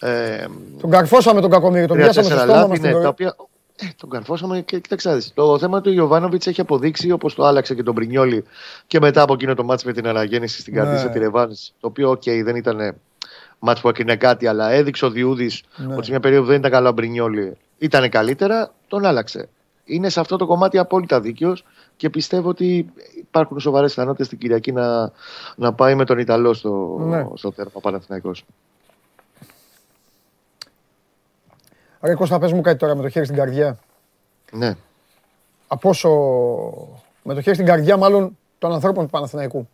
[0.00, 0.46] ε,
[0.80, 2.80] τον καρφώσαμε τον Κακομίρη, τον πιάσαμε στο στόμα μας.
[2.80, 3.36] Ναι, τα οποία,
[3.76, 5.22] ε, τον καρφώσαμε και κοιτάξτε.
[5.34, 8.44] Το θέμα του Ιωβάνοβιτ έχει αποδείξει όπως το άλλαξε και τον Πρινιόλη
[8.86, 11.10] και μετά από εκείνο το μάτσο με την αναγέννηση στην Καρδίσα ναι.
[11.10, 11.54] τη Ρεβάνη.
[11.80, 12.94] Το οποίο, οκ, okay, δεν ήταν
[13.58, 15.94] μάτσο που έκανε κάτι, αλλά έδειξε ο Διούδης ναι.
[15.94, 17.56] ότι σε μια περίοδο δεν ήταν καλό ο Μπρινιόλη.
[17.78, 19.48] Ήταν καλύτερα, τον άλλαξε.
[19.84, 21.64] Είναι σε αυτό το κομμάτι απόλυτα δίκαιος
[21.96, 25.12] και πιστεύω ότι υπάρχουν σοβαρές πιθανότητες στην Κυριακή να,
[25.56, 27.26] να πάει με τον Ιταλό στο, ναι.
[27.34, 28.44] στο τέρμα Παναθηναϊκός.
[32.00, 33.78] Ρε Κώστα, πες μου κάτι τώρα με το χέρι στην καρδιά.
[34.52, 34.76] Ναι.
[35.66, 36.08] Από όσο...
[37.22, 39.68] Με το χέρι στην καρδιά μάλλον των ανθρώπων του Παναθηναϊκού.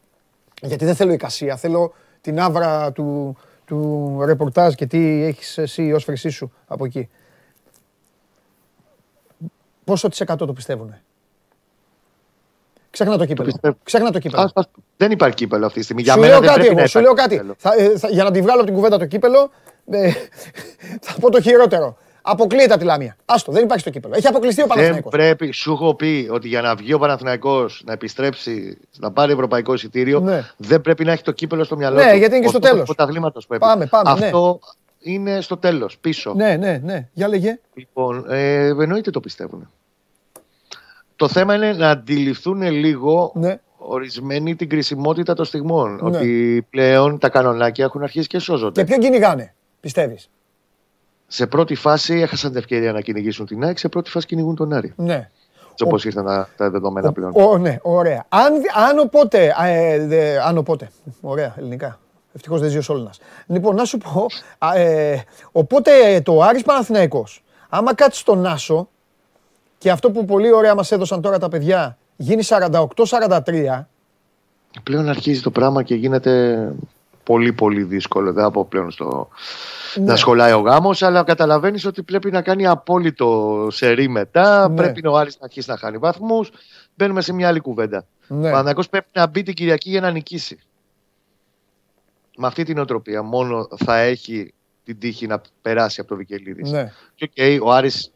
[0.63, 6.05] Γιατί δεν θέλω εικασία, θέλω την άβρα του, του ρεπορτάζ και τι έχεις εσύ ως
[6.05, 7.09] φρυσί σου από εκεί.
[9.85, 11.03] Πόσο της εκατό το πιστεύουνε;
[12.91, 13.53] Ξέχνα το κύπελο.
[13.61, 14.53] Το Ξέχνα το κύπελο.
[14.97, 16.03] δεν υπάρχει κύπελο αυτή τη στιγμή.
[16.03, 16.87] Για σου λέω κάτι εγώ.
[16.87, 17.43] Σου λέω κάτι.
[17.57, 19.51] Θα, ε, θα, για να τη βγάλω από την κουβέντα το κύπελο,
[19.91, 20.13] ε,
[21.07, 21.97] θα πω το χειρότερο.
[22.27, 23.17] Αποκλείεται από τη Λαμία.
[23.25, 24.15] Άστο, δεν υπάρχει στο κύπελο.
[24.17, 25.11] Έχει αποκλειστεί ο Παναθηναϊκός.
[25.11, 29.33] Δεν πρέπει, σου έχω πει ότι για να βγει ο Παναθηναϊκός να επιστρέψει, να πάρει
[29.33, 30.45] ευρωπαϊκό εισιτήριο, ναι.
[30.57, 32.17] δεν πρέπει να έχει το κύπελο στο μυαλό ναι, του.
[32.17, 32.95] γιατί είναι και στο τέλος.
[33.59, 34.19] Πάμε, πάμε.
[34.19, 34.27] Ναι.
[34.27, 35.13] Αυτό ναι.
[35.13, 36.35] είναι στο τέλος, πίσω.
[36.35, 37.09] Ναι, ναι, ναι.
[37.13, 37.59] Για λέγε.
[37.75, 39.71] Λοιπόν, ε, εννοείται το πιστεύουν.
[41.17, 43.61] Το θέμα είναι να αντιληφθούν λίγο ναι.
[43.77, 45.95] ορισμένοι την κρισιμότητα των στιγμών.
[45.95, 46.17] Ναι.
[46.17, 48.81] Ότι πλέον τα κανονάκια έχουν αρχίσει και σώζονται.
[48.81, 50.29] Και ποιον κυνηγάνε, πιστεύεις;
[51.35, 54.73] Σε πρώτη φάση έχασαν την ευκαιρία να κυνηγήσουν την ΑΕΚ, σε πρώτη φάση κυνηγούν τον
[54.73, 54.93] Άρη.
[54.97, 55.31] Ναι.
[55.85, 57.33] Όπως ήρθαν τα, τα δεδομένα πλέον.
[57.35, 58.25] Ο, ναι, ωραία.
[58.29, 58.53] Αν,
[58.89, 59.55] αν οπότε.
[59.61, 60.91] Ε, αν οπότε.
[61.21, 61.99] Ωραία, ελληνικά.
[62.33, 63.11] Ευτυχώς δεν ζει ο Σόλνα.
[63.47, 64.27] Λοιπόν, να σου πω.
[64.75, 65.17] Ε,
[65.53, 68.89] οπότε το Άρης Παναθηναϊκός, άμα κάτσεις στον Άσο,
[69.79, 73.85] και αυτό που πολύ ωραία μας έδωσαν τώρα τα παιδιά, γίνει 48-43.
[74.83, 76.73] Πλέον αρχίζει το πράγμα και γίνεται
[77.23, 78.33] πολύ πολύ δύσκολο.
[78.33, 79.29] Δεν από πλέον στο...
[79.97, 80.05] Ναι.
[80.05, 84.69] να σχολάει ο γάμος, αλλά καταλαβαίνεις ότι πρέπει να κάνει απόλυτο σερί μετά.
[84.69, 84.77] Ναι.
[84.77, 86.51] Πρέπει ο Άρης να αρχίσει να χάνει βαθμούς.
[86.95, 88.07] Μπαίνουμε σε μια άλλη κουβέντα.
[88.27, 88.59] Ναι.
[88.59, 90.59] Ο πρέπει να μπει την Κυριακή για να νικήσει.
[92.37, 94.55] Με αυτή την οτροπία μόνο θα έχει
[94.85, 96.71] την τύχη να περάσει από το Βικελίδης.
[96.71, 96.93] Ναι.
[97.15, 98.13] Και okay, ο Άρης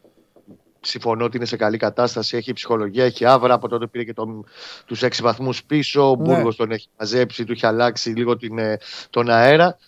[0.80, 2.36] συμφωνώ ότι είναι σε καλή κατάσταση.
[2.36, 4.46] Έχει ψυχολογία, έχει άβρα από τότε πήρε και τον,
[4.86, 6.10] τους έξι βαθμούς πίσω.
[6.10, 6.22] Ο ναι.
[6.22, 8.78] Μπούργος τον έχει μαζέψει, του έχει αλλάξει λίγο την, ε,
[9.10, 9.78] τον αέρα.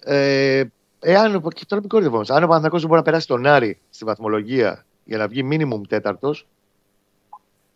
[0.00, 0.64] Ε,
[1.00, 2.32] εάν, και τώρα μην κορυδευόμαστε.
[2.32, 5.82] Αν ο Παναθηναϊκός δεν μπορεί να περάσει τον Άρη στη βαθμολογία για να βγει μίνιμουμ
[5.88, 6.46] τέταρτος,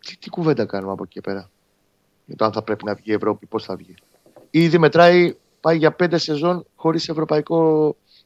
[0.05, 1.49] τι, τι κουβέντα κάνουμε από εκεί και πέρα.
[2.25, 3.95] Για το αν θα πρέπει να βγει η Ευρώπη, πώς θα βγει.
[4.49, 7.09] Ήδη μετράει, πάει για πέντε σεζόν χωρίς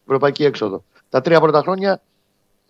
[0.06, 0.84] ευρωπαϊκή έξοδο.
[1.10, 2.02] Τα τρία πρώτα χρόνια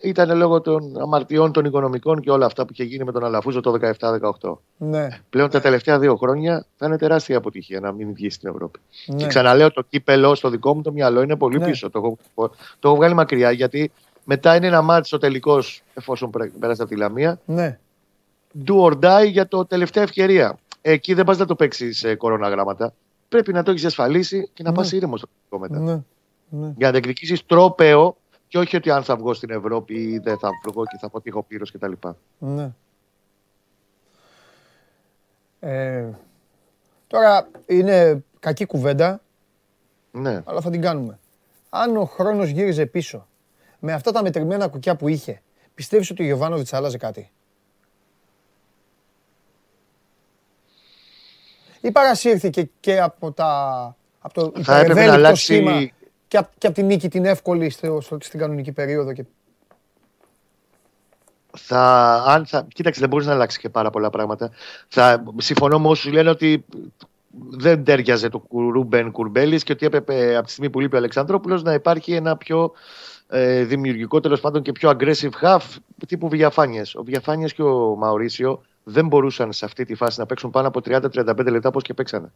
[0.00, 3.60] ήταν λόγω των αμαρτιών των οικονομικών και όλα αυτά που είχε γίνει με τον Αλαφούζο
[3.60, 4.56] το 17-18.
[4.76, 5.08] Ναι.
[5.30, 8.78] Πλέον τα τελευταία δύο χρόνια θα είναι τεράστια αποτυχία να μην βγει στην Ευρώπη.
[9.06, 9.16] Ναι.
[9.16, 11.64] Και ξαναλέω το κύπελο στο δικό μου το μυαλό είναι πολύ ναι.
[11.66, 11.90] πίσω.
[11.90, 11.98] Το
[12.34, 13.90] έχω, το έχω βγάλει μακριά γιατί
[14.24, 16.30] μετά είναι ένα μάτι ο τελικός εφόσον
[16.60, 17.40] πέρασε από τη Λαμία.
[17.44, 17.78] Ναι.
[18.66, 20.58] Do or die για το τελευταία ευκαιρία.
[20.80, 22.92] Εκεί δεν πας να το παίξεις σε κοροναγράμματα.
[23.28, 24.76] Πρέπει να το έχεις ασφαλίσει και να ναι.
[24.76, 25.78] πας ήρεμος στο μετά.
[25.78, 26.00] Ναι.
[26.48, 26.72] Ναι.
[26.76, 28.16] Για να διεκδικήσεις τρόπεο
[28.48, 31.42] και όχι ότι αν θα βγω στην Ευρώπη ή δεν θα βγω και θα αποτύχω
[31.42, 31.92] πύρο κτλ.
[32.38, 32.70] Ναι.
[35.60, 36.08] Ε,
[37.06, 39.20] τώρα είναι κακή κουβέντα.
[40.10, 40.42] Ναι.
[40.44, 41.18] Αλλά θα την κάνουμε.
[41.68, 43.26] Αν ο χρόνος γύριζε πίσω
[43.78, 45.42] με αυτά τα μετρημένα κουκιά που είχε,
[45.74, 47.30] πιστεύεις ότι ο Γιωβάνοβιτς άλλαζε κάτι;
[51.80, 55.42] Ή παρασύρθηκε και από, τα, από το θα έπρεπε να αλλάξει...
[55.42, 55.88] σχήμα
[56.28, 59.12] και, από, και τη νίκη την εύκολη στο, στην κανονική περίοδο.
[59.12, 59.24] Και...
[61.56, 64.50] Θα, αν θα, κοίταξε, δεν μπορείς να αλλάξει και πάρα πολλά πράγματα.
[64.88, 66.64] Θα, συμφωνώ με όσους λένε ότι
[67.50, 71.62] δεν τέριαζε το Ρούμπεν Κουρμπέλης και ότι έπρεπε από τη στιγμή που λείπει ο Αλεξανδρόπουλος
[71.62, 72.72] να υπάρχει ένα πιο
[73.28, 75.60] ε, δημιουργικό τέλος πάντων και πιο aggressive half
[76.06, 76.94] τύπου Βιαφάνιες.
[76.94, 80.80] Ο Βιαφάνιες και ο Μαουρίσιο δεν μπορούσαν σε αυτή τη φάση να παίξουν πάνω από
[80.84, 82.32] 30-35 λεπτά όπως και παίξανε.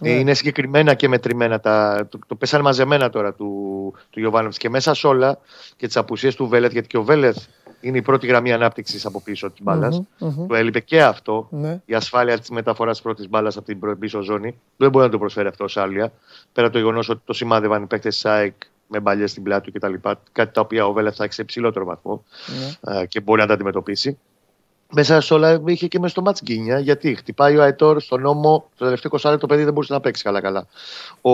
[0.00, 0.10] Ναι.
[0.10, 1.60] Είναι συγκεκριμένα και μετρημένα.
[1.60, 5.38] Τα, το, το πέσανε μαζεμένα τώρα του, του Και μέσα σε όλα
[5.76, 7.36] και τις απουσίες του Βέλεθ, γιατί και ο Βέλεθ
[7.80, 10.02] είναι η πρώτη γραμμή ανάπτυξης από πίσω της μπάλας.
[10.20, 11.48] Mm-hmm, Του έλειπε και αυτό.
[11.50, 11.80] Ναι.
[11.84, 14.60] Η ασφάλεια της μεταφοράς τη πρώτης μπάλας από την πίσω ζώνη.
[14.76, 16.12] Δεν μπορεί να το προσφέρει αυτό ω άλια.
[16.52, 18.54] Πέρα το γεγονός ότι το σημάδευαν οι παίκτες της ΑΕΚ
[18.86, 19.94] με μπαλιές στην πλάτη του κτλ.
[20.32, 22.24] Κάτι τα οποία ο Βέλεθ θα έχει σε υψηλότερο βαθμό
[22.80, 23.04] ναι.
[23.06, 24.18] και μπορεί να τα αντιμετωπίσει
[24.94, 26.78] μέσα σε όλα είχε και μέσα στο μάτς γκίνια.
[26.78, 30.22] Γιατί χτυπάει ο Αϊτόρ στον νόμο, το τελευταίο 20 το παιδί δεν μπορούσε να παίξει
[30.22, 30.66] καλά-καλά.
[31.20, 31.30] Ο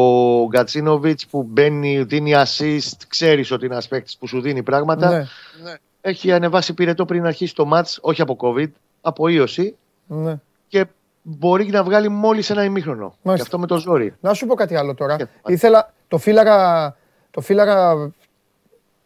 [0.46, 5.10] Γκατσίνοβιτς που μπαίνει, δίνει assist, ξέρεις ότι είναι ένας παίκτης που σου δίνει πράγματα.
[5.10, 5.16] Ναι.
[5.16, 5.74] ναι.
[6.00, 8.68] Έχει ανεβάσει πυρετό πριν αρχίσει το μάτς, όχι από COVID,
[9.00, 9.76] από ίωση.
[10.06, 10.38] Ναι.
[10.68, 10.86] Και
[11.22, 13.14] μπορεί να βγάλει μόλις ένα ημίχρονο.
[13.22, 14.14] Και αυτό με το ζόρι.
[14.20, 15.16] Να σου πω κάτι άλλο τώρα.
[15.46, 16.96] Ήθελα, το φύλαγα,
[17.30, 18.10] το φύλαγα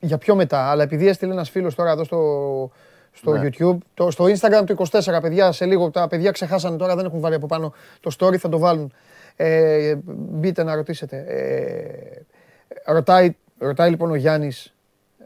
[0.00, 2.18] για πιο μετά, αλλά επειδή έστειλε ένας φίλος τώρα εδώ στο,
[3.14, 3.48] στο ναι.
[3.48, 3.76] YouTube.
[3.94, 5.90] Το, στο Instagram του 24, παιδιά, σε λίγο.
[5.90, 8.92] Τα παιδιά ξεχάσανε τώρα, δεν έχουν βάλει από πάνω το story, θα το βάλουν.
[9.36, 11.24] Ε, μπείτε να ρωτήσετε.
[11.28, 14.74] Ε, ρωτάει, ρωτάει λοιπόν ο Γιάννης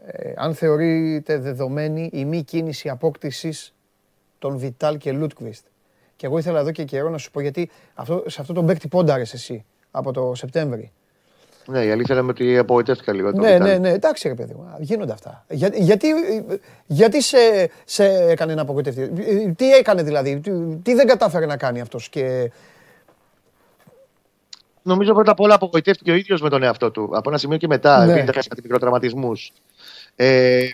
[0.05, 3.73] ε, αν θεωρείται δεδομένη η μη κίνηση απόκτησης
[4.39, 5.65] των Βιτάλ και Λούτκβιστ.
[6.15, 8.87] Και εγώ ήθελα εδώ και καιρό να σου πω γιατί αυτό, σε αυτό τον παίκτη
[8.87, 10.91] πόνταρες εσύ από το Σεπτέμβρη.
[11.65, 13.31] Ναι, η αλήθεια είναι ότι απογοητεύτηκα λίγο.
[13.31, 15.45] Ναι, ναι, ναι, εντάξει ρε παιδί μου, γίνονται αυτά.
[15.49, 16.07] Για, γιατί
[16.85, 17.37] γιατί σε,
[17.85, 19.09] σε έκανε να απογοητευτείς,
[19.55, 20.41] τι έκανε δηλαδή,
[20.83, 22.51] τι, δεν κατάφερε να κάνει αυτός και...
[24.81, 27.09] Νομίζω πρώτα απ' όλα απογοητεύτηκε ο ίδιος με τον εαυτό του.
[27.13, 28.11] Από ένα σημείο και μετά, ναι.
[28.11, 29.51] επειδή κάτι μικροτραυματισμούς.
[30.15, 30.67] Ε,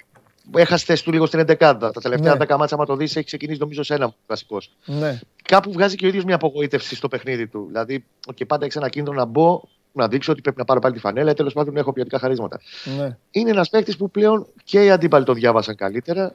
[0.56, 1.56] έχασε θέση του λίγο στην 11.
[1.58, 2.46] Τα τελευταία ναι.
[2.46, 4.76] 10 μάτσα, άμα το δεις, έχει ξεκινήσει νομίζω σε ένα βασικός.
[4.86, 5.20] Ναι.
[5.44, 7.66] Κάπου βγάζει και ο ίδιος μια απογοήτευση στο παιχνίδι του.
[7.68, 9.62] Δηλαδή, και πάντα έχει ένα κίνδυνο να μπω
[9.96, 11.34] να δείξω ότι πρέπει να πάρω πάλι τη φανέλα.
[11.34, 12.60] Τέλος πάντων, έχω ποιοτικά χαρίσματα.
[12.98, 13.18] Ναι.
[13.32, 16.34] Είναι ένας παίκτης που πλέον και οι αντίπαλοι το διάβασαν καλύτερα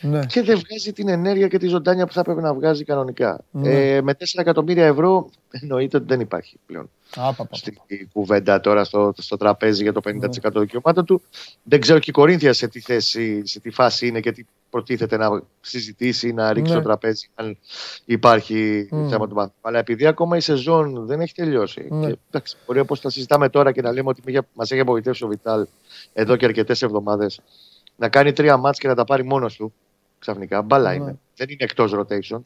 [0.00, 0.26] ναι.
[0.26, 3.44] και δεν βγάζει την ενέργεια και τη ζωντάνια που θα πρέπει να βγάζει κανονικά.
[3.50, 3.94] Ναι.
[3.94, 6.90] Ε, με 4 εκατομμύρια ευρώ εννοείται ότι δεν υπάρχει πλέον.
[7.50, 7.76] Στην
[8.12, 10.60] κουβέντα τώρα στο, στο τραπέζι για το 50% ναι.
[10.60, 11.22] δικαιωμάτων του.
[11.62, 15.16] Δεν ξέρω και η Κορίνθια σε τι θέση, σε τι φάση είναι και τι προτίθεται
[15.16, 16.78] να συζητήσει ή να ρίξει ναι.
[16.78, 17.58] το τραπέζι αν
[18.04, 19.06] υπάρχει mm.
[19.08, 19.54] θέμα του μάθημα.
[19.60, 21.86] Αλλά επειδή ακόμα η σεζόν δεν έχει τελειώσει.
[21.90, 22.06] Ναι.
[22.06, 25.28] Και, εντάξει, μπορεί όπως τα συζητάμε τώρα και να λέμε ότι μας έχει απογοητεύσει ο
[25.28, 25.66] Βιτάλ
[26.12, 27.40] εδώ και αρκετές εβδομάδες
[27.96, 29.72] να κάνει τρία μάτς και να τα πάρει μόνος του
[30.18, 30.62] ξαφνικά.
[30.62, 30.96] Μπάλα ναι.
[30.96, 31.18] είναι.
[31.36, 32.40] Δεν είναι εκτός rotation.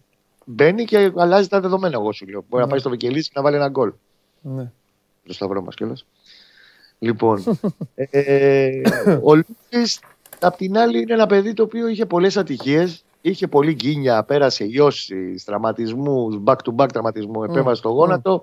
[0.44, 2.44] Μπαίνει και αλλάζει τα δεδομένα, εγώ σου λέω.
[2.48, 2.70] Μπορεί να ναι.
[2.70, 3.92] πάει στο Βικελή και να βάλει ένα γκολ.
[4.40, 4.70] Ναι.
[5.26, 6.06] Το σταυρό μας κιόλας.
[6.98, 7.44] Λοιπόν,
[7.94, 8.80] ε,
[9.22, 9.98] ο Λούκη
[10.40, 13.04] απ' την άλλη είναι ένα παιδί το οποίο είχε πολλές ατυχίες.
[13.20, 18.42] Είχε πολύ γκίνια, πέρασε ιώσει, τραυματισμού, back-to-back τραυματισμού, επέμβαση στο γόνατο.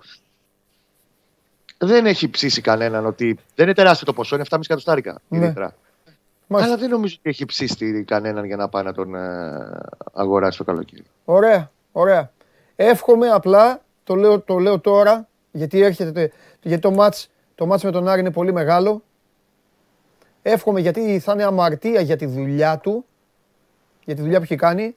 [1.78, 3.38] Δεν έχει ψήσει κανέναν ότι.
[3.56, 5.22] Δεν είναι τεράστιο το ποσό, είναι 7,5 εκατοστάρικα.
[6.60, 6.66] Ναι.
[6.66, 9.80] Αλλά δεν νομίζω ότι έχει ψήσει κανέναν για να πάει να τον ε,
[10.14, 11.04] αγοράσει το καλοκαίρι.
[11.26, 12.32] Ωραία, ωραία.
[12.76, 17.92] Εύχομαι απλά, το λέω, το λέω τώρα, γιατί έρχεται, γιατί το μάτς, το μάτς με
[17.92, 19.04] τον Άρη είναι πολύ μεγάλο.
[20.42, 23.06] Εύχομαι γιατί θα είναι αμαρτία για τη δουλειά του,
[24.06, 24.96] για τη δουλειά που έχει κάνει.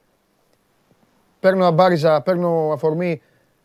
[1.39, 3.21] Παίρνω αμπάριζα, παίρνω αφορμή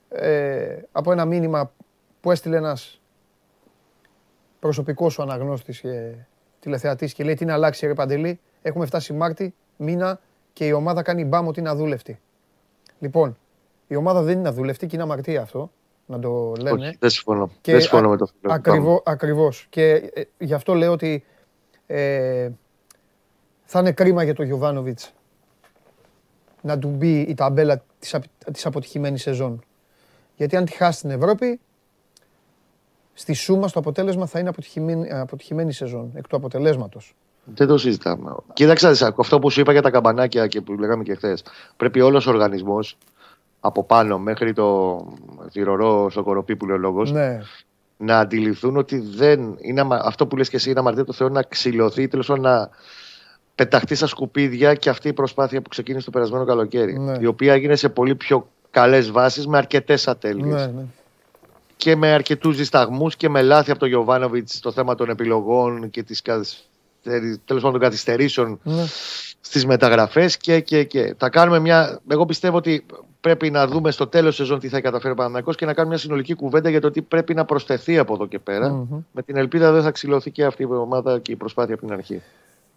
[0.09, 1.72] ε, από ένα μήνυμα
[2.20, 3.00] που έστειλε ένας
[4.61, 6.14] προσωπικός σου αναγνώστης και
[6.64, 8.40] τηλεθεατής και λέει τι να αλλάξει ρε Παντελή.
[8.62, 10.20] Έχουμε φτάσει Μάρτι, μήνα
[10.53, 12.20] και η ομάδα κάνει μπάμ ότι είναι αδούλευτη.
[12.98, 13.37] Λοιπόν,
[13.87, 15.70] η ομάδα δεν είναι αδούλευτη και είναι αμαρτία αυτό.
[16.07, 16.87] Να το λένε.
[16.87, 17.50] Όχι, δεν συμφωνώ.
[17.61, 18.53] Και δεν συμφωνώ με το φίλο.
[18.53, 19.66] Ακριβώ, ακριβώς.
[19.70, 21.24] Και ε, γι' αυτό λέω ότι
[21.87, 22.50] ε,
[23.64, 25.14] θα είναι κρίμα για τον Γιωβάνοβιτς
[26.61, 28.16] να του μπει η ταμπέλα της,
[28.53, 29.64] της αποτυχημένης σεζόν.
[30.37, 31.61] Γιατί αν τη χάσει στην Ευρώπη,
[33.14, 37.14] στη σούμα, στο αποτέλεσμα θα είναι αποτυχημένη, αποτυχημένη σεζόν, εκ του αποτελέσματος.
[37.44, 38.35] Δεν το συζητάμε.
[38.53, 41.42] Κοίταξε, αυτό που σου είπα για τα καμπανάκια και που λέγαμε και χθες.
[41.77, 42.96] Πρέπει όλος ο οργανισμός
[43.61, 44.98] από πάνω μέχρι το
[45.50, 47.12] θηρορό στο κοροπή που λέει ο λόγος.
[47.12, 47.40] Ναι.
[47.96, 51.42] Να αντιληφθούν ότι δεν είναι αυτό που λες και εσύ είναι αμαρτία του Θεού να
[51.42, 52.70] ξυλωθεί, τέλος να
[53.55, 56.98] πεταχτεί στα σκουπίδια και αυτή η προσπάθεια που ξεκίνησε το περασμένο καλοκαίρι.
[56.98, 57.16] Ναι.
[57.20, 60.66] Η οποία έγινε σε πολύ πιο καλές βάσεις με αρκετές ατέλειες.
[60.66, 60.85] Ναι, ναι
[61.85, 66.03] και με αρκετούς δισταγμούς και με λάθη από τον Γιωβάνοβιτς στο θέμα των επιλογών και
[66.03, 68.85] της τέλος πάντων των καθυστερήσεων ναι.
[69.40, 71.14] στις μεταγραφές και, και, και.
[71.18, 72.01] Θα κάνουμε μια.
[72.09, 72.87] Εγώ πιστεύω ότι
[73.20, 75.94] πρέπει να δούμε στο τέλος τη σεζόν τι θα καταφέρει ο Παναμαϊκό και να κάνουμε
[75.94, 79.37] μια συνολική κουβέντα για το τι πρέπει να προσθεθεί από εδώ και περα Με την
[79.37, 82.23] ελπίδα δεν θα ξυλωθεί και αυτή η ομάδα και η προσπάθεια από την αρχή.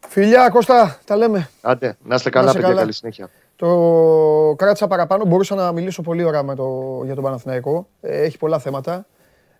[0.07, 1.49] Φιλιά, Κώστα, τα λέμε.
[1.61, 3.29] Άντε, να είστε καλά, παιδιά, καλή συνέχεια.
[3.57, 7.87] Το κράτησα παραπάνω, μπορούσα να μιλήσω πολύ ώρα με το, για τον Παναθηναϊκό.
[8.01, 9.05] Ε, έχει πολλά θέματα.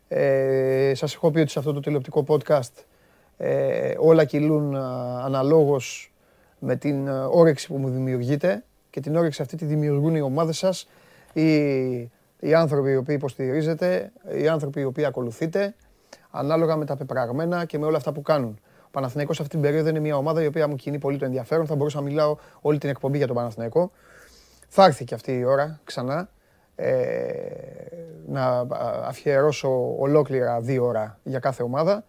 [0.08, 2.84] Ε, σας έχω πει ότι σε αυτό το τηλεοπτικό podcast
[3.38, 4.76] ε, όλα κυλούν
[5.26, 6.14] αναλόγως
[6.60, 10.88] με την όρεξη που μου δημιουργείτε και την όρεξη αυτή τη δημιουργούν οι ομάδες σας,
[11.34, 11.56] οι,
[12.40, 15.76] οι άνθρωποι οι οποίοι υποστηρίζετε, οι άνθρωποι οι οποίοι ακολουθείτε,
[16.32, 18.60] ανάλογα με τα πεπραγμένα και με όλα αυτά που κάνουν.
[18.98, 21.66] Ο Παναθηναϊκός αυτή την περίοδο είναι μια ομάδα η οποία μου κινεί πολύ το ενδιαφέρον.
[21.66, 23.92] Θα μπορούσα να μιλάω όλη την εκπομπή για τον Παναθηναϊκό.
[24.68, 26.30] Θα έρθει και αυτή η ώρα ξανά.
[26.76, 26.96] Ε,
[28.28, 28.68] να
[29.04, 32.04] αφιερώσω ολόκληρα δύο ώρα για κάθε ομάδα.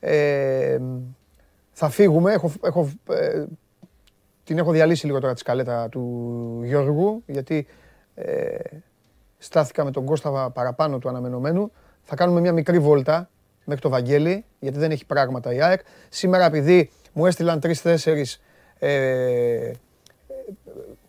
[0.00, 0.78] Ε,
[1.72, 2.32] θα φύγουμε.
[2.32, 3.44] Έχω, έχω, ε,
[4.44, 7.66] την έχω διαλύσει λίγο τώρα τη σκαλέτα του Γιώργου, γιατί
[8.14, 8.56] ε,
[9.38, 11.72] στάθηκα με τον Κώστα παραπάνω του αναμενωμένου.
[12.02, 13.28] Θα κάνουμε μια μικρή βόλτα
[13.64, 15.80] μέχρι το Βαγγέλη, γιατί δεν έχει πράγματα η ΑΕΚ.
[16.08, 18.40] Σήμερα επειδή μου έστειλαν τρεις-τέσσερις
[18.78, 19.70] ε,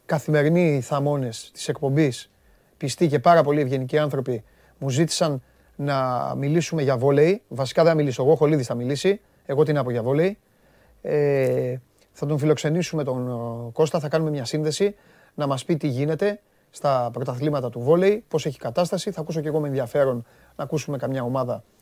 [0.05, 2.31] καθημερινοί θαμώνες της εκπομπής,
[2.77, 4.43] πιστοί και πάρα πολύ ευγενικοί άνθρωποι,
[4.77, 5.41] μου ζήτησαν
[5.75, 7.41] να μιλήσουμε για βόλεϊ.
[7.47, 9.21] Βασικά δεν θα μιλήσω εγώ, ο Χολίδης θα μιλήσει.
[9.45, 10.37] Εγώ τι να πω για βόλεϊ.
[11.01, 11.75] Ε,
[12.11, 14.95] θα τον φιλοξενήσουμε τον ε, Κώστα, θα κάνουμε μια σύνδεση
[15.35, 16.39] να μας πει τι γίνεται
[16.69, 19.11] στα πρωταθλήματα του βόλεϊ, πώς έχει κατάσταση.
[19.11, 21.74] Θα ακούσω και εγώ με ενδιαφέρον να ακούσουμε καμιά ομάδα ε, ε,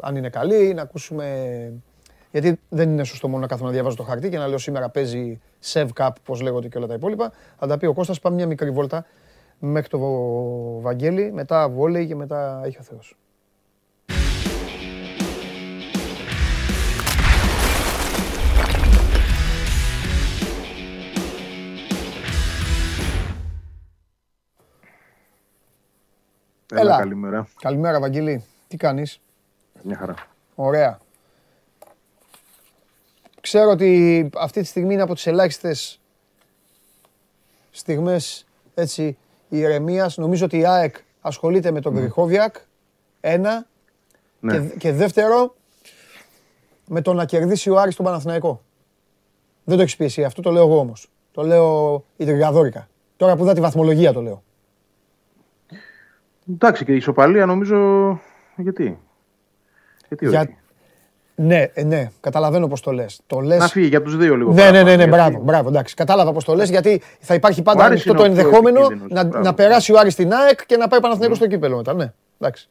[0.00, 1.72] αν είναι καλή, να ακούσουμε...
[2.30, 4.88] Γιατί δεν είναι σωστό μόνο να κάθομαι να διαβάζω το χαρτί και να λέω σήμερα
[4.88, 5.40] παίζει
[5.72, 7.32] Sev Cup, πώς λέγονται και όλα τα υπόλοιπα.
[7.58, 9.06] Θα τα πει ο Κώστας, πάμε μια μικρή βόλτα
[9.58, 9.98] μέχρι το
[10.80, 13.16] Βαγγέλη, μετά βόλεϊ και μετά έχει ο Θεός.
[26.74, 26.98] Έλα.
[26.98, 27.48] Καλημέρα.
[27.60, 28.44] Καλημέρα, Βαγγελή.
[28.68, 29.20] Τι κάνεις;
[29.82, 30.14] Μια χαρά.
[30.54, 30.98] Ωραία.
[33.40, 36.00] Ξέρω ότι αυτή τη στιγμή είναι από τις ελάχιστες
[37.70, 39.16] στιγμές έτσι
[39.48, 40.16] ηρεμίας.
[40.16, 42.46] Νομίζω ότι η ΑΕΚ ασχολείται με τον mm.
[43.20, 43.66] Ένα.
[44.40, 44.58] Ναι.
[44.58, 45.54] Και, και δεύτερο,
[46.86, 48.62] με το να κερδίσει ο Άρης τον Παναθηναϊκό.
[49.64, 51.10] Δεν το έχεις πει εσύ αυτό, το λέω εγώ όμως.
[51.32, 52.88] Το λέω η Τριγαδόρικα.
[53.16, 54.42] Τώρα που δά τη βαθμολογία το λέω.
[56.50, 57.76] Εντάξει και η ισοπαλία νομίζω.
[58.56, 58.98] Γιατί;
[60.08, 60.48] Γιατί όχι; Για...
[61.36, 63.20] Ναι, ε, ναι, καταλαβαίνω πώς το λες.
[63.26, 63.58] Το λες...
[63.58, 64.52] Να φύγει για τους δύο λίγο.
[64.52, 65.94] Ναι, ναι, ναι, ναι, μπράβο, μπράβο, εντάξει.
[65.94, 69.98] Κατάλαβα πώς το λες, γιατί θα υπάρχει πάντα ανοιχτό το ενδεχόμενο να, να περάσει ο
[69.98, 71.94] Άρης στην ΑΕΚ και να πάει Παναθηναϊκός στο κύπελο μετά.
[71.94, 72.68] Ναι, εντάξει.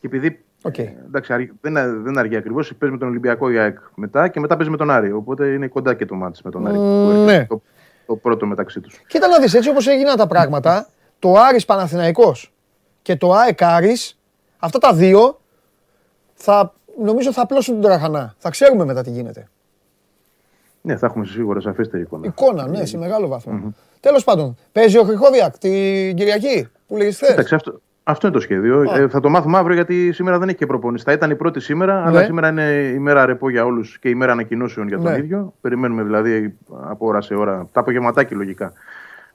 [0.00, 0.88] Και επειδή Okay.
[1.06, 2.74] εντάξει, δεν, δεν αργεί ακριβώς.
[2.78, 5.12] Παίζει με τον Ολυμπιακό για ΑΕΚ μετά και μετά παίζει με τον Άρη.
[5.12, 6.76] Οπότε είναι κοντά και το μάτι με τον Άρη.
[6.78, 7.46] Mm, ναι.
[7.46, 7.62] το,
[8.06, 9.00] το πρώτο μεταξύ τους.
[9.06, 10.88] Κοίτα να δεις έτσι όπως έγιναν τα πράγματα.
[11.18, 12.52] Το Άρης Παναθηναϊκός
[13.02, 14.18] και το ΑΕΚ Άρης,
[14.58, 15.40] αυτά τα δύο
[16.34, 18.34] θα, νομίζω θα απλώσουν τον τραχανά.
[18.38, 19.48] Θα ξέρουμε μετά τι γίνεται.
[20.80, 22.26] Ναι, θα έχουμε σίγουρα σαφέστερη εικόνα.
[22.26, 23.60] Εικόνα, ναι, σε μεγάλο βαθμό.
[23.64, 23.72] Mm-hmm.
[24.00, 28.42] Τέλος πάντων, παίζει ο Χρυκόβιακ την Κυριακή που λέγεις χθες; Εντάξει, αυτό, αυτό είναι το
[28.42, 28.82] σχέδιο.
[28.82, 31.04] Ε, θα το μάθουμε αύριο γιατί σήμερα δεν έχει και προπόνηση.
[31.04, 32.24] Θα ήταν η πρώτη σήμερα, αλλά ναι.
[32.24, 35.18] σήμερα είναι η μέρα ρεπό για όλους και η μέρα ανακοινώσεων για τον ναι.
[35.18, 35.54] ίδιο.
[35.60, 38.72] Περιμένουμε δηλαδή από ώρα σε ώρα, τα απογευματάκι λογικά,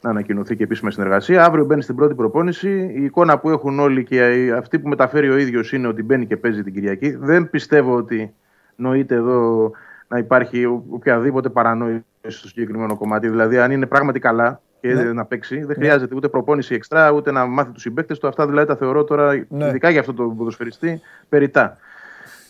[0.02, 1.46] να ανακοινωθεί και επίσημα συνεργασία.
[1.46, 2.94] Αύριο μπαίνει στην πρώτη προπόνηση.
[2.96, 6.38] Η εικόνα που έχουν όλοι και αυτή που μεταφέρει ο ίδιος είναι ότι μπαίνει και
[6.38, 7.16] παίζει την Κυριακή.
[7.16, 8.34] Δεν πιστεύω ότι
[8.76, 9.72] νοείται εδώ
[10.08, 13.30] να υπάρχει οποιαδήποτε παρανόηση στο συγκεκριμένο κομμάτι.
[13.30, 15.14] Δηλαδή, αν είναι πράγματι καλά και ναι.
[15.14, 15.74] να παίξει, δεν ναι.
[15.74, 18.28] χρειάζεται ούτε προπόνηση εξτρά, ούτε να μάθει τους συμπαίκτες του.
[18.28, 19.68] Αυτά δηλαδή τα θεωρώ τώρα, ναι.
[19.68, 21.78] ειδικά για αυτό το ποδοσφαιριστή, περιτά.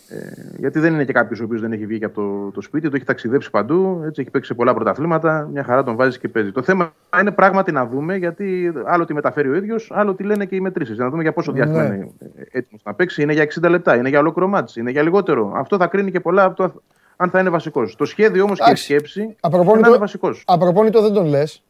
[0.08, 0.18] Ε,
[0.58, 2.88] γιατί δεν είναι και κάποιος ο οποίος δεν έχει βγει και από το, το σπίτι,
[2.88, 5.48] το έχει ταξιδέψει παντού, έτσι έχει παίξει σε πολλά πρωταθλήματα.
[5.52, 6.52] Μια χαρά τον βάζει και παίζει.
[6.52, 10.44] Το θέμα είναι πράγματι να δούμε, γιατί άλλο τι μεταφέρει ο ίδιος, άλλο τι λένε
[10.44, 10.98] και οι μετρήσεις.
[10.98, 11.58] Να δούμε για πόσο ναι.
[11.58, 12.10] διάστημα είναι
[12.50, 13.22] έτοιμος να παίξει.
[13.22, 15.52] Είναι για 60 λεπτά, είναι για ολόκληρο μάτι, είναι για λιγότερο.
[15.56, 16.82] Αυτό θα κρίνει και πολλά από το
[17.16, 17.96] αν θα είναι βασικός.
[17.96, 20.42] Το σχέδιο όμως και η σκέψη απροπόνητο, είναι βασικός.
[20.46, 21.62] Απροπόνητο δεν τον λες.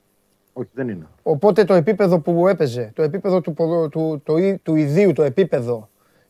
[0.53, 1.07] Όχι, δεν είναι.
[1.23, 5.89] Οπότε το επίπεδο που έπαιζε, το επίπεδο του, του, του, του, του ιδίου, το επίπεδο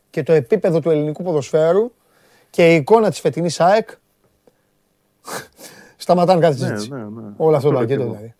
[0.09, 1.91] και το επίπεδο του ελληνικού ποδοσφαίρου
[2.49, 3.89] και η εικόνα της φετινής ΑΕΚ
[5.97, 7.33] σταματάνε κάτι ναι, ναι, ναι.
[7.37, 8.33] Όλο αυτό το πακέτο δηλαδή.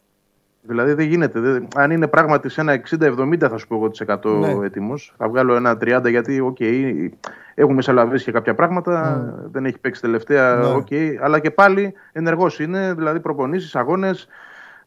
[0.67, 1.67] Δηλαδή δεν γίνεται.
[1.75, 3.91] αν είναι πράγματι σε ένα 60-70 θα σου πω εγώ
[4.23, 4.65] 100 ναι.
[4.65, 5.13] έτοιμος.
[5.17, 7.09] Θα βγάλω ένα 30 γιατί OK, okay,
[7.53, 9.17] έχουμε μεσολαβήσει και κάποια πράγματα.
[9.17, 9.47] Ναι.
[9.51, 10.55] Δεν έχει παίξει τελευταία.
[10.55, 10.75] Ναι.
[10.75, 12.93] Okay, αλλά και πάλι ενεργός είναι.
[12.93, 14.27] Δηλαδή προπονήσεις, αγώνες.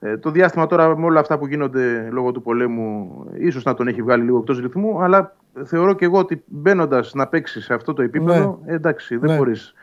[0.02, 3.88] Ε, το διάστημα τώρα με όλα αυτά που γίνονται λόγω του πολέμου, ίσως να τον
[3.88, 7.92] έχει βγάλει λίγο εκτός ρυθμού, αλλά θεωρώ και εγώ ότι μπαίνοντας να παίξει σε αυτό
[7.92, 8.74] το επίπεδο, ναι.
[8.74, 9.36] εντάξει, δεν ναι.
[9.36, 9.74] μπορείς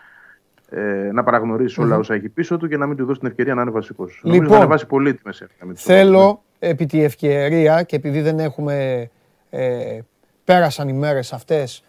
[0.70, 3.54] ε, να παραγνωρίσεις όλα όσα έχει πίσω του και να μην του δώσεις την ευκαιρία
[3.54, 4.22] να είναι βασικός.
[4.24, 9.10] Λοιπόν, να ανεβάσει πολύ τη μέση Θέλω επί τη ευκαιρία και επειδή δεν έχουμε.
[9.50, 10.00] Ε,
[10.44, 11.84] πέρασαν οι μέρες αυτές,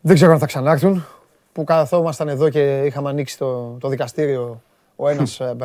[0.00, 1.04] δεν ξέρω αν θα ξανάρθουν.
[1.52, 4.62] Που καθόμασταν εδώ και είχαμε ανοίξει το, το δικαστήριο
[4.96, 5.56] ο ένας ε,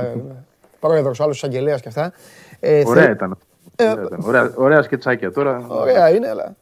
[0.80, 2.14] πρόεδρος, άλλος εισαγγελέα και αυτά.
[2.60, 3.38] Ε, ωραία ήταν.
[3.76, 5.66] Ε, ωραία, ωραία σκετσάκια τώρα.
[5.68, 6.56] Ωραία είναι, αλλά.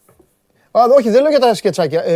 [0.72, 2.04] Α, όχι, δεν λέω για τα σκετσάκια.
[2.06, 2.16] Ε,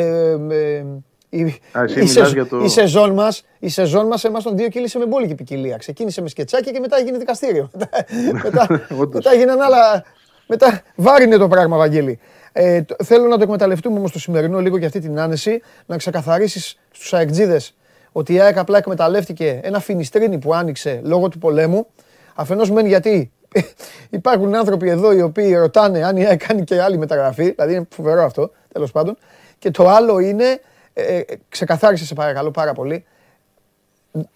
[0.50, 0.86] ε,
[1.30, 1.62] η,
[1.96, 2.60] η, σε, το...
[2.64, 5.78] η σεζόν μας, η σεζόν μας εμάς τον δύο κύλησε με μπόλικη ποικιλία.
[5.78, 7.70] Ξεκίνησε με σκετσάκια και μετά έγινε δικαστήριο.
[8.44, 10.04] μετά, μετά έγιναν άλλα...
[10.48, 12.20] Μετά βάρινε το πράγμα, Βαγγέλη.
[12.52, 16.80] Ε, θέλω να το εκμεταλλευτούμε όμως το σημερινό λίγο για αυτή την άνεση, να ξεκαθαρίσεις
[16.92, 17.76] στους αεκτζίδες
[18.12, 21.88] ότι η ΑΕΚ απλά εκμεταλλεύτηκε ένα φινιστρίνι που άνοιξε λόγω του πολέμου.
[22.36, 23.32] Αφενός μεν γιατί
[24.10, 27.88] υπάρχουν άνθρωποι εδώ οι οποίοι ρωτάνε αν η ΑΕΚ κάνει και άλλη μεταγραφή, δηλαδή είναι
[27.90, 29.18] φοβερό αυτό, τέλος πάντων.
[29.60, 30.62] Και το άλλο είναι,
[30.94, 33.06] ε, ε, ξεκαθάρισε σε παρακαλώ πάρα πολύ,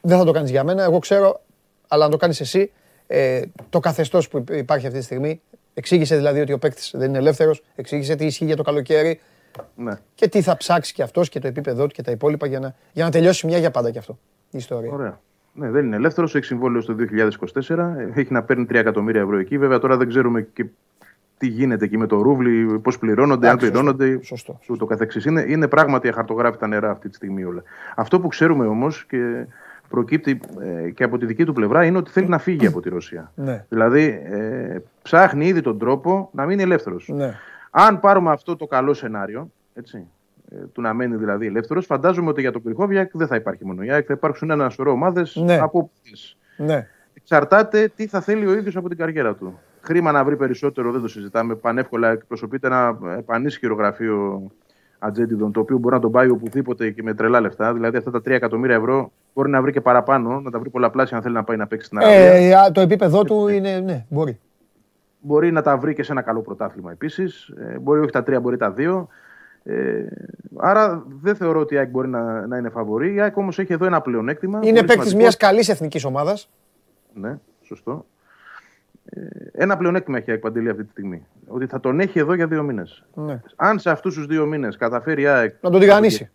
[0.02, 1.42] δεν θα το κάνεις για μένα, εγώ ξέρω,
[1.88, 2.72] αλλά αν το κάνεις εσύ,
[3.08, 5.42] ε, το καθεστώς που υπάρχει αυτή τη στιγμή,
[5.74, 9.20] εξήγησε δηλαδή ότι ο παίκτης δεν είναι ελεύθερος, εξήγησε τι ισχύει για το καλοκαίρι,
[9.76, 9.94] ναι.
[10.16, 12.76] Και τι θα ψάξει και αυτός και το επίπεδό του και τα υπόλοιπα για να,
[12.94, 14.18] για να τελειώσει μια για πάντα κι αυτό
[14.50, 14.92] η ιστορία.
[14.92, 15.20] Ωραία.
[15.54, 16.36] Ναι, δεν είναι ελεύθερος.
[16.36, 16.96] Έχει συμβόλαιο στο
[17.68, 17.78] 2024.
[18.16, 19.58] Έχει να παίρνει 3 εκατομμύρια ευρώ εκεί.
[19.58, 20.66] Βέβαια τώρα δεν ξέρουμε και
[21.38, 24.20] τι γίνεται εκεί με το ρούβλι, πώς πληρώνονται, αν πληρώνονται.
[24.24, 24.60] Σωστό.
[24.78, 25.26] Το καθεξής.
[25.26, 27.64] Είναι, είναι πράγματι αχαρτογράφητα νερά αυτή τη στιγμή όλα.
[27.96, 29.46] Αυτό που ξέρουμε όμως και
[29.90, 30.40] προκύπτει
[30.86, 33.32] ε, και από τη δική του πλευρά είναι ότι θέλει να φύγει από τη Ρωσία.
[33.36, 33.66] Ναι.
[33.70, 37.10] Δηλαδή ε, ψάχνει ήδη τον τρόπο να μείνει ελεύθερος.
[37.14, 37.34] Ναι.
[37.78, 40.08] Αν πάρουμε αυτό το καλό σενάριο, έτσι,
[40.50, 43.84] ε, του να μένει δηλαδή ελεύθερος, φαντάζομαι ότι για τον Κρυχόβιακ δεν θα υπάρχει μόνο
[43.84, 45.58] η ΑΕΚ, θα υπάρξουν ένα σωρό ομάδες ναι.
[45.58, 45.92] από
[46.58, 46.88] ναι.
[47.14, 49.60] Εξαρτάται τι θα θέλει ο ίδιος από την καριέρα του.
[49.82, 51.56] Χρήμα να βρει περισσότερο δεν το συζητάμε.
[51.56, 54.48] Πανεύκολα εκπροσωπείται ένα πανίσχυρο γραφείο
[55.00, 57.74] ατζέντιδων, το οποίο μπορεί να τον πάει οπουδήποτε και με τρελά λεφτά.
[57.74, 61.18] Δηλαδή αυτά τα 3 εκατομμύρια ευρώ μπορεί να βρει και παραπάνω, να τα βρει πολλαπλάσια
[61.18, 62.66] αν θέλει να πάει να παίξει στην Αραβία.
[62.68, 64.40] Ε, το επίπεδό του είναι, ναι, μπορεί.
[65.26, 67.48] Μπορεί να τα βρει και σε ένα καλό πρωτάθλημα επίσης.
[67.48, 69.08] Ε, μπορεί όχι τα τρία, μπορεί τα δύο.
[69.64, 70.06] Ε,
[70.56, 73.14] άρα δεν θεωρώ ότι η ΑΕΚ μπορεί να, να είναι φαβορή.
[73.14, 74.60] Η ΑΕΚ όμως έχει εδώ ένα πλεονέκτημα.
[74.64, 76.50] Είναι παίκτης μιας καλής εθνικής ομάδας.
[77.14, 78.06] Ναι, σωστό.
[79.06, 79.22] Ε,
[79.52, 81.26] ένα πλεονέκτημα έχει η Παντελή αυτή τη στιγμή.
[81.48, 83.04] Ότι θα τον έχει εδώ για δύο μήνες.
[83.14, 83.42] Ναι.
[83.56, 85.56] Αν σε αυτούς τους δύο μήνες καταφέρει η ΑΕΚ.
[85.62, 86.30] Να τον τηγανίσει.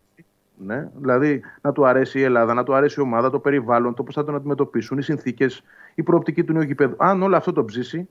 [0.65, 4.03] Ναι, δηλαδή να του αρέσει η Ελλάδα, να του αρέσει η ομάδα, το περιβάλλον, το
[4.03, 5.63] πώς θα τον αντιμετωπίσουν, οι συνθήκες,
[5.95, 6.95] η προοπτική του νέου γηπέδου.
[6.99, 8.09] Αν όλο αυτό το ψήσει,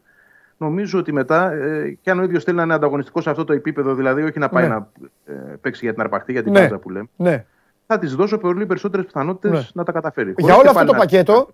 [0.60, 3.53] νομίζω ότι μετά, ε, και αν ο ίδιος θέλει να είναι ανταγωνιστικός σε αυτό το
[3.53, 4.70] επίπεδο, δηλαδή όχι να πάει ναι.
[4.70, 4.88] να
[5.26, 6.70] ε, παίξει για την αρπαχτή, για την ναι.
[6.70, 7.45] που λέμε, ναι.
[7.86, 9.66] θα της δώσω πολύ περισσότερες πιθανότητες ναι.
[9.74, 10.34] να τα καταφέρει.
[10.38, 11.47] Για όλο αυτό το πακέτο.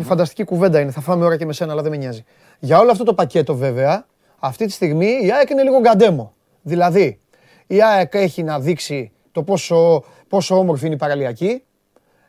[0.00, 2.24] Φανταστική κουβέντα είναι, θα φάμε ώρα και με σένα, αλλά δεν με νοιάζει.
[2.58, 4.06] Για όλο αυτό το πακέτο, βέβαια,
[4.38, 6.34] αυτή τη στιγμή η ΑΕΚ είναι λίγο γκαντέμο.
[6.62, 7.20] Δηλαδή,
[7.66, 11.62] η ΑΕΚ έχει να δείξει το πόσο, πόσο όμορφη είναι η παραλιακή.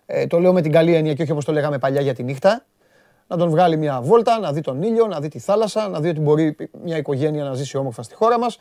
[0.06, 2.24] Ε, το λέω με την καλή έννοια και όχι όπως το λέγαμε παλιά για τη
[2.24, 2.66] νύχτα
[3.28, 6.10] να τον βγάλει μια βόλτα, να δει τον ήλιο, να δει τη θάλασσα, να δει
[6.10, 8.60] ότι μπορεί μια οικογένεια να ζήσει όμορφα στη χώρα μας.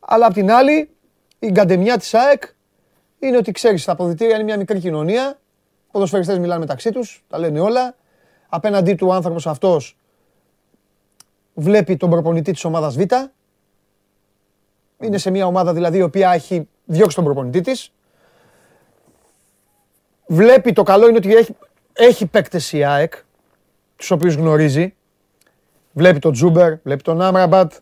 [0.00, 0.90] Αλλά απ' την άλλη,
[1.38, 2.42] η γκαντεμιά της ΑΕΚ
[3.18, 5.38] είναι ότι ξέρεις, τα αποδητήρια είναι μια μικρή κοινωνία,
[5.86, 7.94] οι ποδοσφαιριστές μιλάνε μεταξύ τους, τα λένε όλα.
[8.48, 9.96] Απέναντί του ο άνθρωπος αυτός
[11.54, 13.00] βλέπει τον προπονητή της ομάδας Β.
[15.00, 17.92] Είναι σε μια ομάδα δηλαδή η οποία έχει διώξει τον προπονητή της.
[20.26, 21.56] Βλέπει το καλό είναι ότι έχει,
[21.92, 23.14] έχει παίκτες η ΑΕΚ,
[23.98, 24.94] τους οποίους γνωρίζει.
[25.92, 27.72] Βλέπει τον Τζούμπερ, βλέπει τον Άμραμπατ,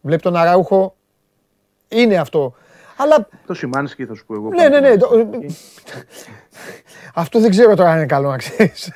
[0.00, 0.96] βλέπει τον Αράουχο.
[1.88, 2.54] Είναι αυτό.
[2.96, 3.28] Αλλά...
[3.46, 4.48] Το Σιμάνσκι θα σου πω εγώ.
[4.48, 4.94] Ναι, ναι, ναι.
[7.14, 8.92] Αυτό δεν ξέρω τώρα αν είναι καλό να ξέρεις.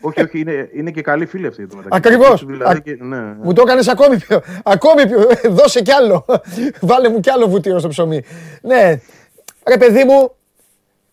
[0.00, 1.98] όχι, όχι, είναι, είναι και καλή φίλη αυτή το μεταξύ.
[1.98, 2.44] Ακριβώς.
[2.44, 3.34] Δηλαδή ναι.
[3.42, 4.42] Μου το έκανες ακόμη πιο.
[4.62, 5.26] Ακόμη πιο.
[5.50, 6.24] Δώσε κι άλλο.
[6.80, 8.22] Βάλε μου κι άλλο βουτύρο στο ψωμί.
[8.62, 9.00] Ναι.
[9.68, 10.34] Ρε παιδί μου,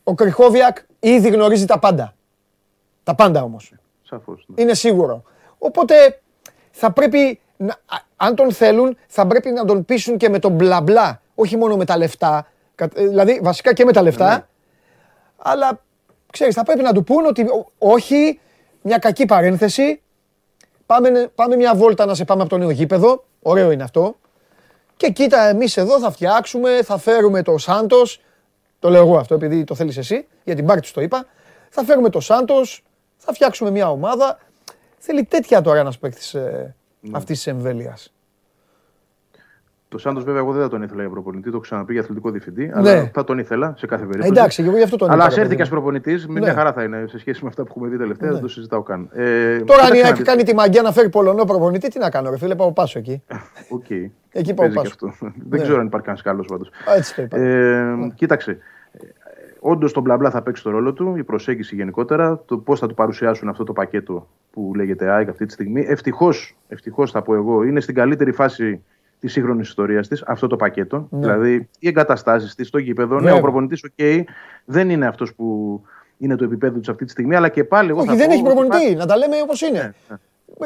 [0.04, 2.14] ο Κρυχόβιακ ήδη γνωρίζει τα πάντα.
[3.04, 3.74] Τα πάντα όμως.
[4.12, 4.62] Σαφώς, ναι.
[4.62, 5.24] Είναι σίγουρο.
[5.58, 6.22] Οπότε
[6.72, 7.76] θα πρέπει, να,
[8.16, 11.22] αν τον θέλουν, θα πρέπει να τον πείσουν και με τον μπλα μπλα.
[11.36, 12.48] Όχι μόνο με τα λεφτά.
[12.76, 14.30] Ε, δηλαδή, βασικά και με τα λεφτά.
[14.30, 14.46] Ναι.
[15.38, 15.82] Αλλά,
[16.32, 17.46] ξέρεις, θα πρέπει να του πούν ότι
[17.78, 18.40] όχι,
[18.82, 20.02] μια κακή παρένθεση.
[20.86, 23.24] Πάμε, πάμε μια βόλτα να σε πάμε από το νέο γήπεδο.
[23.42, 24.16] Ωραίο είναι αυτό.
[24.98, 28.02] Και κοίτα, εμείς εδώ θα φτιάξουμε, θα φέρουμε το Σάντο.
[28.80, 31.26] Το λέω εγώ αυτό επειδή το θέλεις εσύ, για την πάρτι το είπα.
[31.70, 32.56] Θα φέρουμε το Σάντο,
[33.24, 34.40] θα φτιάξουμε μια ομάδα.
[34.98, 37.12] Θέλει τέτοια τώρα ένας παίκτης ε, ναι.
[37.14, 38.14] αυτής της εμβέλειας.
[39.88, 42.32] Το Σάντος, βέβαια, εγώ δεν θα τον ήθελα για προπονητή, το έχω ξαναπεί για αθλητικό
[42.32, 42.66] διευθυντή.
[42.66, 42.72] Ναι.
[42.76, 44.30] Αλλά θα τον ήθελα σε κάθε περίπτωση.
[44.30, 46.40] Εντάξει, εγώ γι' αυτό τον Αλλά ας έρθει και ω προπονητής, ναι.
[46.40, 48.34] μια χαρά θα είναι σε σχέση με αυτά που έχουμε δει τελευταία, ναι.
[48.34, 49.10] δεν το συζητάω καν.
[49.14, 52.38] Ε, Τώρα, αν έχει κάνει τη μαγκιά να φέρει Πολωνό προπονητή, τι να κάνω, ρε
[52.38, 53.24] φίλε, πάω πάσο εκεί.
[53.80, 54.10] Okay.
[54.32, 54.96] εκεί πάω πάσο.
[55.10, 55.62] Δεν ναι.
[55.62, 56.72] ξέρω αν υπάρχει κανένας καλό πάντως.
[56.98, 58.58] Έτσι ε, Κοίταξε.
[59.64, 62.88] Όντως το μπλα μπλα θα παίξει το ρόλο του, η προσέγγιση γενικότερα, το πώς θα
[62.88, 65.86] του παρουσιάσουν αυτό το πακέτο που λέγεται ΑΕΚ αυτή τη στιγμή.
[65.88, 68.84] Ευτυχώς, ευτυχώς θα πω εγώ, είναι στην καλύτερη φάση
[69.20, 71.08] της σύγχρονης ιστορίας της αυτό το πακέτο.
[71.10, 71.20] Ναι.
[71.20, 73.20] Δηλαδή οι εγκαταστάσεις της, το γήπεδο.
[73.20, 74.26] Ναι, ο προπονητής, οκ,
[74.66, 75.82] δεν είναι αυτός που
[76.18, 77.90] είναι το επίπεδο του αυτή τη στιγμή, αλλά και πάλι.
[77.90, 79.94] Εγώ Όχι, δεν έχει προπονητή, να τα λέμε όπως είναι.
[80.08, 80.18] Ναι,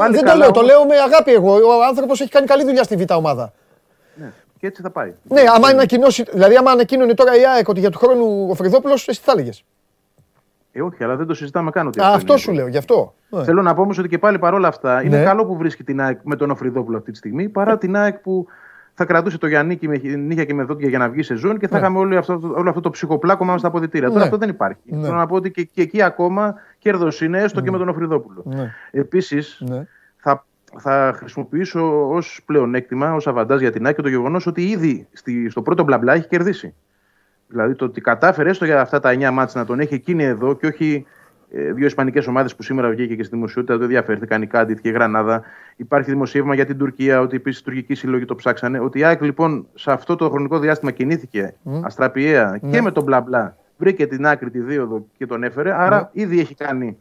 [0.02, 0.10] ναι.
[0.10, 1.54] δεν το λέω, το λέω με αγάπη εγώ.
[1.54, 3.54] Ο άνθρωπος έχει κάνει καλή δουλειά στη Β' ομάδα.
[4.66, 5.14] Ναι και έτσι θα πάει.
[5.24, 8.94] Ναι, άμα ανακοινώσει, δηλαδή άμα ανακοίνωνε τώρα η ΑΕΚ ότι για του χρόνου ο Φρυδόπουλο,
[8.94, 9.64] εσύ τι θα έλεγες;
[10.72, 11.88] Ε, όχι, αλλά δεν το συζητάμε καν.
[11.88, 13.14] Ότι Α, αυτό σου λέω, γι' αυτό.
[13.30, 13.44] Ναι.
[13.44, 15.24] Θέλω να πω όμως ότι και πάλι παρόλα αυτά είναι ναι.
[15.24, 18.48] καλό που βρίσκει την ΑΕΚ με τον Οφρυδόπουλο αυτή τη στιγμή παρά την ΑΕΚ που
[18.94, 21.68] θα κρατούσε το Γιάννη με νύχια και με δόντια για να βγει σε ζώνη και
[21.68, 21.80] θα ναι.
[21.80, 24.10] είχαμε όλο αυτό, όλο αυτό το ψυχοπλάκωμα μας στα αποδητήρια.
[24.10, 24.82] Τώρα αυτό δεν υπάρχει.
[25.02, 28.44] Θέλω να πω ότι και, και εκεί ακόμα κέρδος είναι έστω και με τον Οφρυδόπουλο.
[28.92, 29.64] Επίσης,
[30.18, 30.46] θα
[30.78, 35.62] θα χρησιμοποιήσω ως πλεονέκτημα, ως αβαντάζ για την Άκη το γεγονός ότι ήδη στη, στο
[35.62, 36.74] πρώτο μπλα μπλα έχει κερδίσει.
[37.48, 40.56] Δηλαδή το ότι κατάφερε έστω για αυτά τα 9 μάτια να τον έχει εκείνη εδώ
[40.56, 41.06] και όχι
[41.52, 44.90] ε, δύο Ισπανικές ομάδες που σήμερα βγήκε και στη δημοσιότητα, δεν ενδιαφέρθηκαν η Κάντιτ και
[44.90, 45.44] η Γρανάδα.
[45.76, 48.80] Υπάρχει δημοσίευμα για την Τουρκία, ότι επίσης οι τουρκικοί σύλλογοι το ψάξανε.
[48.80, 51.82] Ότι η ΑΕΚ λοιπόν σε αυτό το χρονικό διάστημα κινήθηκε mm.
[51.84, 52.82] αστραπιαία και ναι.
[52.82, 53.58] με τον μπλα μπλα.
[53.78, 55.74] Βρήκε την άκρη τη δίωδο και τον έφερε.
[55.74, 56.10] Άρα mm.
[56.12, 56.98] ήδη έχει κάνει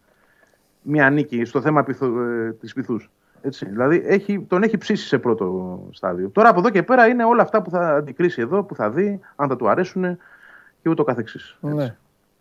[0.82, 3.10] μια νίκη στο θέμα ε, της πυθούς.
[3.46, 6.28] Έτσι, δηλαδή έχει, τον έχει ψήσει σε πρώτο στάδιο.
[6.28, 9.20] Τώρα από εδώ και πέρα είναι όλα αυτά που θα αντικρίσει εδώ, που θα δει,
[9.36, 10.18] αν θα του αρέσουν
[10.82, 11.56] και ούτω καθεξής.
[11.60, 11.96] Ναι.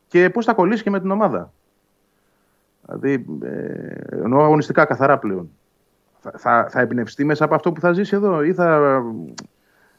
[0.07, 1.51] Και πώς θα κολλήσει και με την ομάδα.
[2.85, 5.49] Δηλαδή, ε, εννοώ αγωνιστικά καθαρά πλέον.
[6.19, 9.01] Θα, θα, θα εμπνευστεί μέσα από αυτό που θα ζήσει εδώ ή θα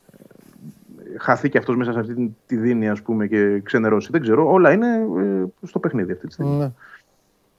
[0.06, 4.08] ε, χαθεί και αυτός μέσα σε αυτή τη δίνη ας πούμε και ξενερώσει.
[4.10, 4.52] Δεν ξέρω.
[4.52, 6.56] Όλα είναι ε, στο παιχνίδι αυτή τη στιγμή.
[6.56, 6.70] Ναι.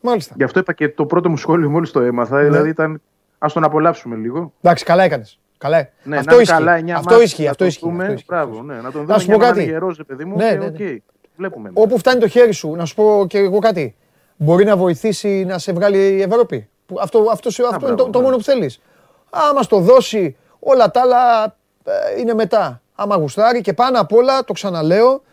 [0.01, 0.33] Μάλιστα.
[0.37, 2.37] Γι' αυτό είπα και το πρώτο μου σχόλιο μόλις το έμαθα.
[2.37, 2.43] Ναι.
[2.43, 3.01] Δηλαδή ήταν
[3.45, 4.53] Α τον απολαύσουμε λίγο.
[4.61, 5.39] Εντάξει, καλά έκανες.
[5.57, 5.89] Καλά.
[6.03, 6.53] Ναι, αυτό, ισχύει.
[6.53, 7.47] Καλά, αυτό ισχύει.
[7.47, 7.87] Αυτό ισχύει.
[7.89, 8.25] Αυτό ισχύει.
[8.27, 8.75] Μπράβο, ναι.
[8.75, 10.35] Να τον δούμε να είναι γερός, παιδί μου.
[10.35, 10.71] Ναι, ναι, ναι.
[10.77, 10.97] Okay.
[11.35, 11.71] Βλέπουμε.
[11.73, 13.95] Όπου φτάνει το χέρι σου, να σου πω και εγώ κάτι.
[14.35, 16.69] Μπορεί να βοηθήσει να σε βγάλει η Ευρώπη.
[16.99, 18.81] Αυτό, αυτό, αυτό, αυτό είναι το, το μόνο που θέλεις.
[19.29, 21.43] Άμα στο δώσει, όλα τα άλλα
[21.83, 22.81] ε, είναι μετά.
[22.95, 25.23] Άμα γουστάρει και πάνω απ' όλα, το ξαναλέω,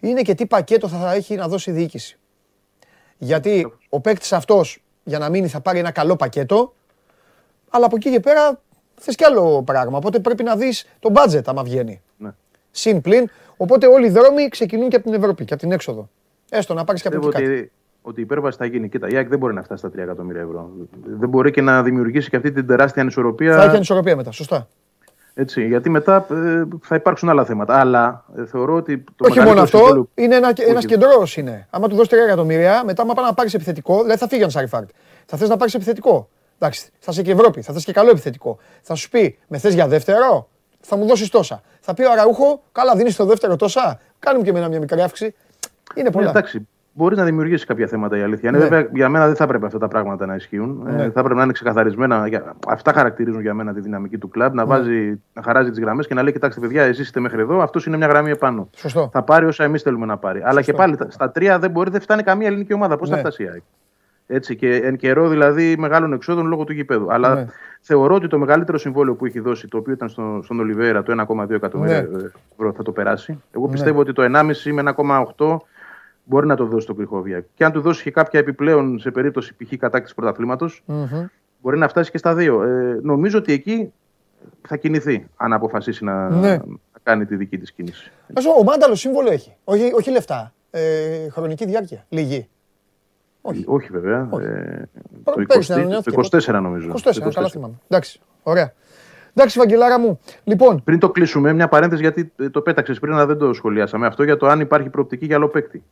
[0.00, 2.18] είναι και τι πακέτο θα έχει να δώσει η διοίκηση.
[3.18, 6.74] Γιατί ο παίκτης αυτός για να μείνει θα πάρει ένα καλό πακέτο
[7.74, 8.60] Αλλά από εκεί και πέρα
[8.94, 9.96] θες κι άλλο πράγμα.
[9.96, 12.02] Οπότε πρέπει να δεις το budget άμα βγαίνει.
[12.16, 12.30] Ναι.
[12.70, 13.30] Συν πλην.
[13.56, 16.08] Οπότε όλοι οι δρόμοι ξεκινούν και από την Ευρώπη και από την έξοδο.
[16.50, 17.70] Έστω να πάρεις και από εκεί κάτι.
[18.02, 18.88] Ότι η υπέρβαση θα γίνει.
[18.88, 20.70] Κοίτα, η ΑΕΚ δεν μπορεί να φτάσει στα 3 εκατομμύρια ευρώ.
[21.04, 23.56] Δεν μπορεί και να δημιουργήσει και αυτή την τεράστια ανισορροπία.
[23.56, 24.68] Θα έχει ανισορροπία μετά, σωστά.
[25.34, 27.80] Έτσι, γιατί μετά ε, θα υπάρξουν άλλα θέματα.
[27.80, 29.04] Αλλά ε, θεωρώ ότι.
[29.16, 30.10] Το Όχι μόνο αυτό, συμβόλου...
[30.14, 31.36] είναι ένα ένας κεντρός.
[31.36, 31.66] Είναι.
[31.70, 34.50] Άμα του δώσεις 3 εκατομμύρια, μετά, άμα πάει να πάρεις επιθετικό, δηλαδή θα φύγει ένα
[34.50, 34.88] Σάριφαρτ.
[35.26, 36.28] Θα θες να πάρεις επιθετικό.
[36.62, 38.58] Εντάξει, θα είσαι και Ευρώπη, θα θες και καλό επιθετικό.
[38.82, 40.48] Θα σου πει, με θες για δεύτερο,
[40.80, 41.62] θα μου δώσεις τόσα.
[41.80, 44.00] Θα πει ο Αραούχο, καλά, δίνεις το δεύτερο τόσα.
[44.18, 45.34] Κάνουμε και εμένα μια μικρή αύξηση.
[45.94, 46.28] Είναι πολλά.
[46.28, 48.50] εντάξει, μπορεί να δημιουργήσει κάποια θέματα η αλήθεια.
[48.50, 48.58] Ναι.
[48.58, 50.86] Βέβαια, για μένα δεν θα πρέπει αυτά τα πράγματα να ισχύουν.
[50.88, 51.02] Ε, ναι.
[51.02, 52.28] Ε, θα πρέπει να είναι ξεκαθαρισμένα.
[52.66, 54.54] Αυτά χαρακτηρίζουν για μένα τη δυναμική του κλαμπ.
[54.54, 54.68] Να, ναι.
[54.68, 57.62] βάζει, να χαράζει τις γραμμές και να λέει: Κοιτάξτε, παιδιά, εσείς είστε μέχρι εδώ.
[57.62, 58.68] Αυτός είναι μια γραμμή επάνω.
[58.76, 59.08] Σωστό.
[59.12, 60.38] Θα πάρει όσα εμείς θέλουμε να πάρει.
[60.38, 60.50] Σωστό.
[60.50, 62.96] Αλλά και πάλι στα τρία δεν μπορεί, δεν φτάνει καμία ελληνική ομάδα.
[62.96, 63.14] Πώς ναι.
[63.14, 63.62] θα φτάσει η ΑΕΚ;
[64.26, 67.12] Έτσι, και εν καιρό δηλαδή μεγάλων εξόδων λόγω του γηπέδου.
[67.12, 67.46] Αλλά ναι.
[67.80, 71.24] θεωρώ ότι το μεγαλύτερο συμβόλαιο που έχει δώσει, το οποίο ήταν στο, στον Ολιβέρα, το
[71.28, 72.22] 1,2 εκατομμύρια ναι.
[72.52, 73.42] ευρώ, θα το περάσει.
[73.50, 73.72] Εγώ ναι.
[73.72, 74.94] πιστεύω ότι το 1,5 με
[75.36, 75.56] 1,8
[76.24, 77.44] μπορεί να το δώσει το Κρυχόβια.
[77.54, 79.76] Και αν του δώσει και κάποια επιπλέον σε περίπτωση π.χ.
[79.76, 81.24] κατάκτηση πρωταθλήματος, mm-hmm.
[81.60, 82.62] μπορεί να φτάσει και στα δύο.
[82.62, 83.92] Ε, νομίζω ότι εκεί
[84.68, 86.56] θα κινηθεί, αν αποφασίσει να, ναι.
[86.56, 88.10] να κάνει τη δική της κίνηση.
[88.58, 89.56] ο Μάνταλος σύμβολο έχει.
[89.64, 90.52] Όχι, όχι λεφτά.
[90.70, 92.04] Ε, χρονική διάρκεια.
[92.08, 92.48] Λίγη.
[93.42, 94.28] Όχι, όχι βέβαια.
[94.30, 94.44] Όχι.
[94.44, 94.88] Ε,
[95.24, 96.92] το, 20, το 24 νομίζω.
[97.04, 97.30] 24, 24.
[97.34, 97.74] καλά θυμάμαι.
[97.88, 98.72] Εντάξει, ωραία.
[99.34, 100.18] Εντάξει, Βαγγελάρα μου.
[100.44, 100.82] Λοιπόν.
[100.84, 104.06] Πριν το κλείσουμε, μια παρένθεση γιατί το πέταξες πριν, αλλά δεν το σχολιάσαμε.
[104.06, 105.82] Αυτό για το αν υπάρχει προοπτική για άλλο παίκτη.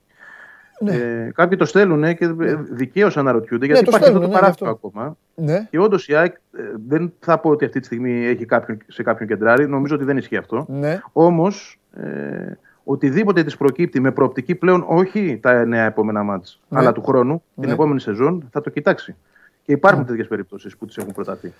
[0.81, 0.95] Ναι.
[0.95, 2.55] Ε, κάποιοι το στέλνουν και ναι.
[2.55, 5.17] δικαίως αναρωτιούνται γιατί ναι, υπάρχει αυτό το ναι, παράθυρο ακόμα.
[5.35, 5.67] Ναι.
[5.71, 9.03] Και όντως η ΑΕΚ ε, δεν θα πω ότι αυτή τη στιγμή έχει κάποιον, σε
[9.03, 9.69] κάποιον κεντράρι.
[9.69, 10.67] Νομίζω ότι δεν ισχύει αυτό.
[10.69, 11.01] Ναι.
[11.13, 12.53] Όμως ε,
[12.85, 16.79] οτιδήποτε της προκύπτει με προοπτική πλέον όχι τα νέα επόμενα μάτς, ναι.
[16.79, 17.73] αλλά του χρόνου, την ναι.
[17.73, 19.17] επόμενη σεζόν, θα το κοιτάξει.
[19.63, 20.07] Και υπάρχουν ναι.
[20.07, 21.53] τέτοιες περιπτώσεις που τις έχουν προταθεί.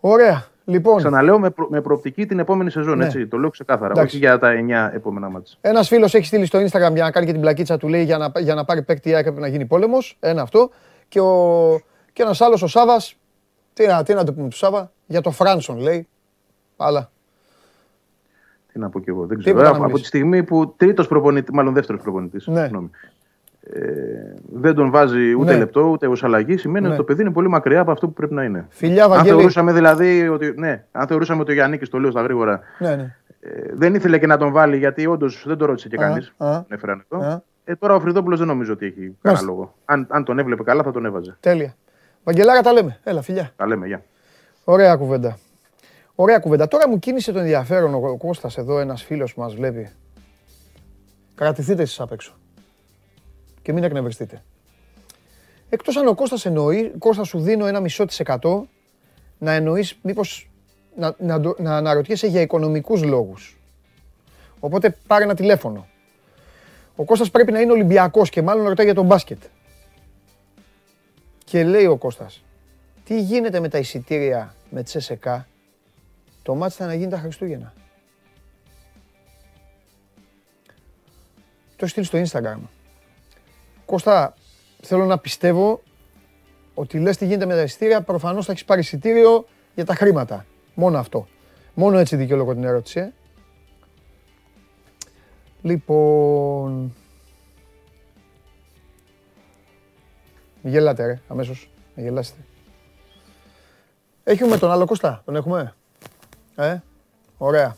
[0.00, 0.46] Ωραία.
[0.64, 0.96] Λοιπόν.
[0.96, 2.98] Ξαναλέω με, προ, με προοπτική την επόμενη σεζόν.
[2.98, 3.04] Ναι.
[3.04, 3.90] Έτσι, το λέω ξεκάθαρα.
[3.90, 4.16] Εντάξει.
[4.16, 4.52] Όχι για τα
[4.90, 5.54] 9 επόμενα μάτια.
[5.60, 8.18] Ένας φίλος έχει στείλει στο Instagram για να κάνει και την πλακίτσα του λέει για
[8.18, 10.16] να, για να πάρει παίκτη έπρεπε να γίνει πόλεμος.
[10.20, 10.70] Ένα αυτό.
[11.08, 11.80] Και, ο,
[12.12, 13.16] και ένας άλλος ο Σάβας.
[13.72, 14.92] Τι, τι να το πούμε του Σάβα.
[15.06, 16.08] Για το Φράνσον λέει.
[16.76, 17.10] Αλλά.
[18.76, 19.26] Τι να πω κι εγώ.
[19.26, 19.68] Δεν ξέρω.
[19.68, 22.46] Από τη στιγμή που τρίτος προπονητής, μάλλον δεύτερος προπονητής.
[22.46, 22.68] Ναι.
[23.60, 23.80] Ε,
[24.52, 25.58] δεν τον βάζει ούτε ναι.
[25.58, 26.88] λεπτό ούτε ως αλλαγή, σημαίνει ναι.
[26.88, 28.66] ότι το παιδί είναι πολύ μακριά από αυτό που πρέπει να είναι.
[28.68, 29.30] Φιλιά, Βαγγέλη.
[29.30, 32.96] Αν θεωρούσαμε δηλαδή ότι, ναι, αν θεωρούσαμε ότι ο Γιάννη, το λέω στα γρήγορα, ναι,
[32.96, 33.16] ναι.
[33.40, 36.34] Ε, δεν ήθελε και να τον βάλει γιατί όντως δεν το ρώτησε και κανείς.
[36.68, 37.42] Έφεραν εδώ.
[37.64, 39.74] Ε, τώρα ο Φρυδόπουλος δεν νομίζω ότι έχει κανένα λόγο.
[39.84, 41.36] Αν, αν τον έβλεπε καλά θα τον έβαζε.
[41.40, 41.74] Τέλεια.
[42.24, 42.98] Βαγγελάρα τα λέμε.
[43.04, 43.52] Έλα, φιλιά.
[43.56, 44.02] Τα λέμε, γεια.
[44.64, 45.38] Ωραία κουβέντα.
[46.18, 46.68] Ωραία κουβέντα.
[46.68, 49.90] Τώρα μου κίνησε το ενδιαφέρον ο Κώστας εδώ, ένας φίλος που μας βλέπει.
[51.34, 52.34] Κρατηθείτε εσείς απ' έξω
[53.62, 54.42] και μην εκνευριστείτε.
[55.68, 58.68] Εκτός αν ο Κώστας εννοεί, Κώστα σου δίνω ένα μισό της εκατό,
[59.38, 60.50] να εννοείς μήπως
[60.96, 63.58] να, να, να αναρωτιέσαι για οικονομικούς λόγους.
[64.60, 65.86] Οπότε πάρε ένα τηλέφωνο.
[66.96, 69.42] Ο Κώστας πρέπει να είναι Ολυμπιακός και μάλλον ρωτάει για τον μπάσκετ.
[71.44, 72.44] Και λέει ο Κώστας,
[73.04, 75.46] τι γίνεται με τα εισιτήρια με τσεσεκά,
[76.46, 77.72] το μάτς θα να γίνει τα Χριστούγεννα.
[81.76, 82.58] Το στείλει στο Instagram.
[83.86, 84.34] Κώστα,
[84.82, 85.82] θέλω να πιστεύω
[86.74, 90.46] ότι λες τι γίνεται με τα εισιτήρια, προφανώς θα έχεις πάρει εισιτήριο για τα χρήματα.
[90.74, 91.26] Μόνο αυτό.
[91.74, 93.00] Μόνο έτσι δικαιολογώ την ερώτηση.
[93.00, 93.12] Ε.
[95.62, 96.94] Λοιπόν...
[100.62, 101.70] Μη γελάτε ρε, αμέσως.
[101.94, 102.40] Μη γελάσετε.
[104.24, 105.74] Έχουμε τον άλλο Κώστα, τον έχουμε;
[106.56, 106.78] Ε,
[107.38, 107.76] ωραία.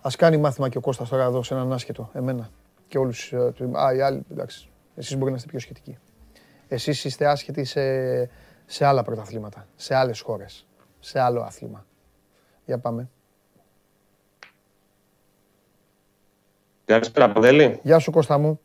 [0.00, 2.50] Ας κάνει μάθημα και ο Κώστας τώρα εδώ σε έναν άσχετο, εμένα.
[2.88, 4.68] Και όλους, ε, α, οι άλλοι, εντάξει.
[4.94, 5.98] Εσείς μπορεί να είστε πιο σχετικοί.
[6.68, 7.80] Εσείς είστε άσχετοι σε,
[8.66, 10.66] σε άλλα πρωταθλήματα, σε άλλες χώρες,
[11.00, 11.86] σε άλλο άθλημα.
[12.64, 13.08] Για πάμε.
[16.84, 17.80] Καλησπέρα, Παντελή.
[17.82, 18.60] Γεια σου, Κώστα μου.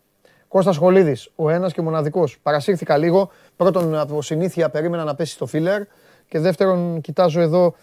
[0.47, 2.39] Κώστας Χολίδης, ο ένας και μοναδικός.
[2.39, 3.31] Παρασύρθηκα λίγο.
[3.55, 5.83] Πρώτον, από συνήθεια περίμενα να πέσει στο φίλερ
[6.27, 7.75] και δεύτερον, κοιτάζω εδώ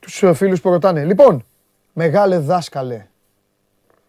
[0.00, 1.04] τους φίλους που ρωτάνε.
[1.04, 1.44] Λοιπόν,
[1.92, 3.06] μεγάλε δάσκαλε.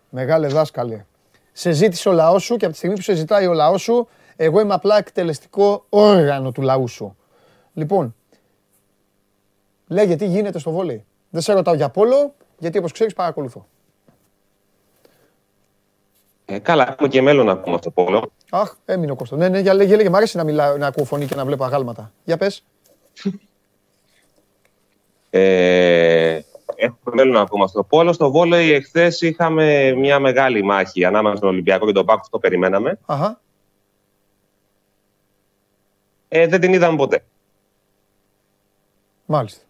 [0.09, 1.05] Μεγάλε δάσκαλε
[1.53, 4.07] σε ζήτησε ο λαός σου και από τη στιγμή που σε ζητάει ο λαός σου,
[4.35, 7.17] εγώ είμαι απλά εκτελεστικό όργανο του λαού σου.
[7.73, 8.15] Λοιπόν,
[9.87, 11.05] λέγε τι γίνεται στο βόλεϊ.
[11.29, 13.67] Δεν σε ρωτάω για πόλο, γιατί όπως ξέρεις παρακολουθώ.
[16.45, 18.31] Ε, καλά, έχουμε και μέλλον να ακούμε αυτό το πόλο.
[18.49, 19.39] Αχ, έμεινε ο Κώστος.
[19.39, 20.09] Ναι, ναι, για λέγε, λέγε.
[20.09, 22.11] Μ' αρέσει να, μιλάω, να ακούω φωνή και να βλέπω αγάλματα.
[22.23, 22.63] Για πες.
[25.33, 26.39] ε,
[26.75, 28.13] έχουμε μέλλον να πούμε στο πόλο.
[28.13, 32.19] Στο βόλεϊ εχθές είχαμε μια μεγάλη μάχη ανάμεσα στον Ολυμπιακό και τον Πάκο.
[32.21, 32.99] Αυτό περιμέναμε.
[33.05, 33.41] Αχα.
[36.27, 37.23] Ε, δεν την είδαμε ποτέ.
[39.25, 39.61] Μάλιστα.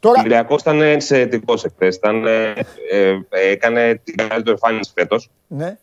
[0.00, 0.16] Τώρα...
[0.16, 1.98] Ο Ολυμπιακός ήταν εξαιρετικός εχθές.
[2.02, 2.52] Ε,
[2.90, 5.30] ε, έκανε την καλύτερη εμφάνιση φέτος.
[5.46, 5.78] Ναι.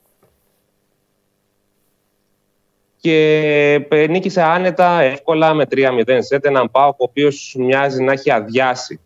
[3.05, 8.31] Και ε, νίκησε άνετα, εύκολα με 3-0 σετ έναν ΠΑΟΚ ο οποίος μοιάζει να έχει
[8.31, 8.99] αδειάσει.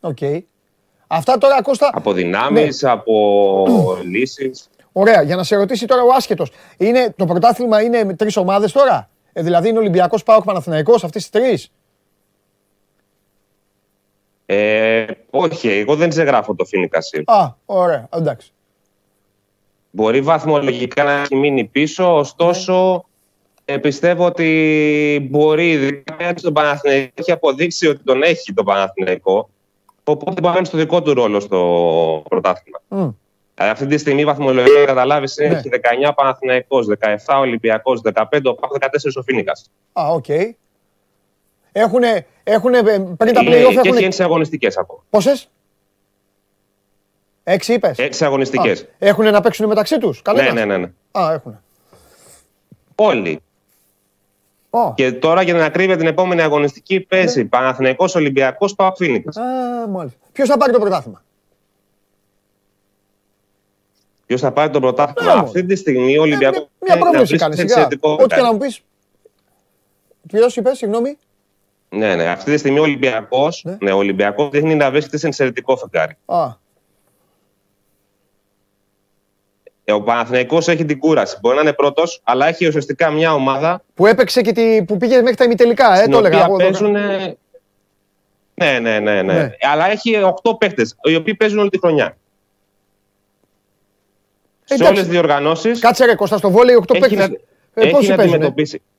[0.00, 0.16] OK.
[0.20, 0.40] Okay.
[1.06, 1.90] Αυτά τώρα Κώστα.
[1.92, 2.90] Από δυνάμεις, ναι.
[2.90, 3.66] από
[4.12, 4.68] λύσεις.
[4.92, 5.22] Ωραία.
[5.22, 6.52] Για να σε ρωτήσει τώρα ο άσχετος.
[7.16, 11.38] Το πρωτάθλημα είναι με τρεις ομάδες τώρα; Ε, δηλαδή είναι Ολυμπιακός ΠΑΟΚ Παναθηναϊκός αυτές τις
[11.38, 11.72] τρεις;
[14.46, 18.52] Ε, όχι, εγώ δεν ξεγράφω το Φοίνικα Α, ωραία, εντάξει.
[19.90, 23.04] Μπορεί βαθμολογικά να έχει μείνει πίσω, ωστόσο
[23.64, 26.02] ε, πιστεύω ότι μπορεί,
[26.42, 29.48] τον Παναθηναϊκό έχει αποδείξει ότι τον έχει το Παναθηναϊκό,
[30.04, 32.80] οπότε πάει στο δικό του ρόλο στο πρωτάθλημα.
[32.88, 33.14] Mm.
[33.54, 35.46] αυτή τη στιγμή η βαθμολογία, καταλάβεις, ναι.
[35.46, 35.68] έχει
[36.06, 36.86] 19 Παναθηναϊκός,
[37.26, 39.70] 17 Ολυμπιακός, 15 ο 14 ο Φοίνικας.
[39.92, 40.24] Α, OK.
[40.28, 40.50] Okay.
[41.72, 42.02] Έχουν,
[42.42, 42.72] έχουν
[43.16, 43.80] πριν τα play-off.
[43.82, 45.04] Και έχει έξι αγωνιστικές ακόμα.
[45.10, 45.50] Πόσες;
[47.52, 47.98] Έξι είπες.
[47.98, 48.86] Έξι αγωνιστικές.
[48.98, 50.22] Έχουν να παίξουν μεταξύ τους.
[50.34, 50.90] Ναι, ναι, ναι, ναι.
[51.10, 51.60] Α, έχουν.
[52.94, 53.40] Όλοι.
[54.70, 54.94] Oh.
[54.94, 57.48] Και τώρα για να κρύβει την επόμενη αγωνιστική παίζει ναι.
[57.48, 59.40] Παναθηναϊκός Ολυμπιακός Παπαφίνικα.
[59.40, 60.18] Α, μάλιστα.
[60.32, 61.22] Ποιος θα πάρει το πρωτάθλημα;
[64.26, 66.68] Ποιος θα πάρει το πρωτάθλημα; Ναι, Αυτή τη στιγμή ο Ολυμπιακός.
[66.80, 67.60] Μια πρόβλεψη κάνει.
[68.00, 68.82] Ό,τι και να μου πεις.
[70.26, 71.18] Ποιο είπες, συγγνώμη.
[71.88, 72.26] Ναι, ναι.
[72.28, 73.76] Αυτή τη στιγμή ο Ολυμπιακός ναι.
[73.80, 76.16] ναι, Ολυμπιακός δείχνει να βρίσκεται σε εξαιρετικό φεγγάρι.
[76.26, 76.58] Α.
[79.79, 81.36] Ε, ο Παναθηναϊκός έχει την κούραση.
[81.40, 83.82] Μπορεί να είναι πρώτος, αλλά έχει ουσιαστικά μια ομάδα.
[83.94, 86.48] Που έπαιξε και τη, που πήγε μέχρι τα ημιτελικά, ε, το έλεγα.
[86.56, 86.90] Παίζουν...
[88.54, 89.50] Ναι, ναι, ναι, ναι, ναι.
[89.72, 92.16] Αλλά έχει 8 παίχτε, οι οποίοι παίζουν όλη τη χρονιά.
[94.68, 95.80] Ε, σε όλες τις διοργανώσεις.
[95.80, 97.40] Κάτσε ρε Κώστα, στο βόλεϊ 8 παίχτε.
[97.74, 98.54] Ε, Πόσου παίζουν.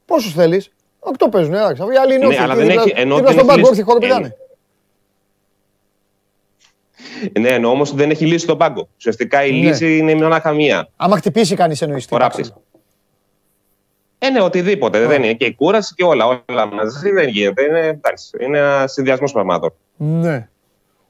[0.05, 1.81] Πόσους θέλεις; Οκτώ παίζουν, εντάξει.
[1.93, 2.93] Οι άλλοι είναι ναι, αλλά δεν έχει.
[2.95, 4.35] Ενώ στον πάγκο, όχι χώρο πηγάνε.
[7.39, 8.87] Ναι, ενώ όμως δεν έχει λύσει τον πάγκο.
[8.97, 9.67] Ουσιαστικά η ναι.
[9.67, 10.87] λύση είναι μονάχα μία.
[10.95, 12.07] Άμα χτυπήσει κανείς εννοείς.
[14.23, 15.05] Ε, ναι, οτιδήποτε.
[15.05, 15.07] Oh.
[15.07, 16.43] Δεν είναι και η κούραση και όλα.
[16.49, 17.63] Όλα μαζί δεν γίνεται.
[17.63, 19.73] Είναι, εντάξει, είναι ένα συνδυασμός πραγμάτων.
[19.97, 20.47] Ναι.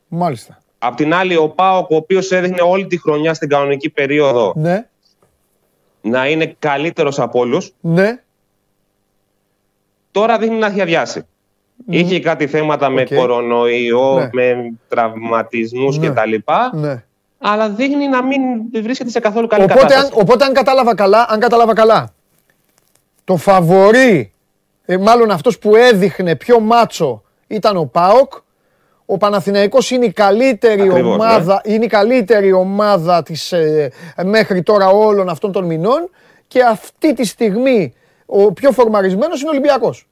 [0.08, 0.58] Μάλιστα.
[0.78, 4.88] Απ' την άλλη, ο Πάοκ, ο οποίος έδειχνε όλη τη χρονιά στην κανονική περίοδο ναι.
[6.02, 7.74] να είναι καλύτερος από όλους.
[7.82, 8.22] Ναι.
[10.12, 11.26] Τώρα δείχνει να έχει αδειάσει.
[11.90, 14.30] Είχε κάτι θέματα με κορονοϊό, ναι.
[14.32, 16.08] με τραυματισμούς ναι.
[16.08, 16.34] κτλ.
[16.72, 17.04] Ναι.
[17.38, 18.42] Αλλά δείχνει να μην
[18.84, 20.12] βρίσκεται σε καθόλου καλή οπότε, κατάσταση.
[20.14, 22.14] Αν, οπότε αν κατάλαβα καλά, αν κατάλαβα καλά
[23.24, 24.34] το φαβορή,
[24.86, 28.34] ε, μάλλον αυτός που έδειχνε πιο μάτσο ήταν ο ΠΑΟΚ,
[29.06, 33.92] ο Παναθηναϊκός είναι η καλύτερη ομάδα, είναι η καλύτερη ομάδα της, ε,
[34.24, 36.10] μέχρι τώρα όλων αυτών των μηνών
[36.48, 37.94] και αυτή τη στιγμή
[38.26, 40.08] ο πιο φορμαρισμένος είναι ο Ολυμπιακός.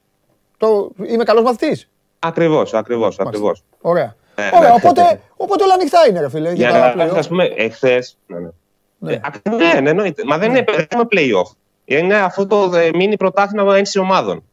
[0.60, 0.92] Το...
[1.08, 1.90] Είμαι καλός μαθητής.
[2.20, 3.20] Ακριβώς, ακριβώς.
[3.20, 3.64] Ακριβώς.
[3.82, 4.16] Ωραία.
[4.36, 5.20] Ναι, Ωραία, ναι, οπότε, ναι.
[5.38, 6.52] οπότε όλα ανοιχτά είναι, ρε φίλε.
[6.54, 8.18] Για, για να α πούμε, εχθές.
[8.28, 8.50] Ναι, ναι.
[8.98, 9.14] Ναι.
[9.14, 10.24] Ε, ναι, ναι, εννοείται.
[10.26, 10.64] Μα δεν είναι
[10.98, 11.56] με playoff.
[11.86, 14.44] Είναι αυτό το μίνι πρωτάθλημα ένσης ομάδων.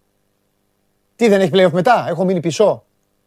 [1.17, 2.85] Τι δεν έχει playoff μετά, έχω μείνει πίσω;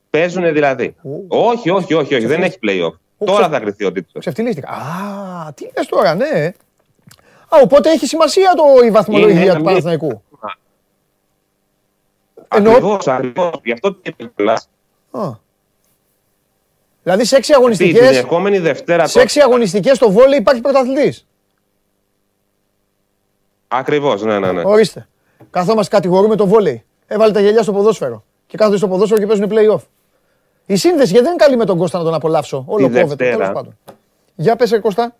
[0.09, 0.95] Παίζουν δηλαδή.
[1.27, 2.25] Όχι, όχι, όχι, όχι.
[2.25, 2.93] δεν έχει playoff.
[3.25, 4.23] Τώρα θα κρυθεί ο τίτλος.
[4.23, 4.69] Ξεφτυλίστηκα.
[4.69, 6.53] Α, τι λες τώρα, ναι.
[7.49, 10.23] Α, οπότε έχει σημασία το, η βαθμολογία του Παναθηναϊκού.
[12.51, 13.59] Ακριβώς, ακριβώς.
[13.63, 14.69] Γι' αυτό και μιλάς.
[17.03, 21.27] Δηλαδή σε έξι αγωνιστικές, την ερχόμενη Δευτέρα, σε έξι αγωνιστικές στο βόλεϊ υπάρχει πρωταθλητής.
[23.67, 24.61] Ακριβώς, ναι, ναι, ναι.
[24.65, 25.07] Ορίστε.
[25.49, 26.83] Καθόμαστε κατηγορούμε το βόλεϊ.
[27.07, 28.23] Έβαλε τα γελιά στο ποδόσφαιρο.
[28.47, 29.81] Και κάθονται στο ποδόσφαιρο και παίζουν play-off.
[30.65, 32.63] Η σύνδεση γιατί δεν είναι καλή με τον Κώστα να τον απολαύσω.
[32.67, 33.15] Όλο κόβεται.
[33.15, 33.77] Τέλος πάντων.
[34.35, 35.15] Για πες, Κώστα.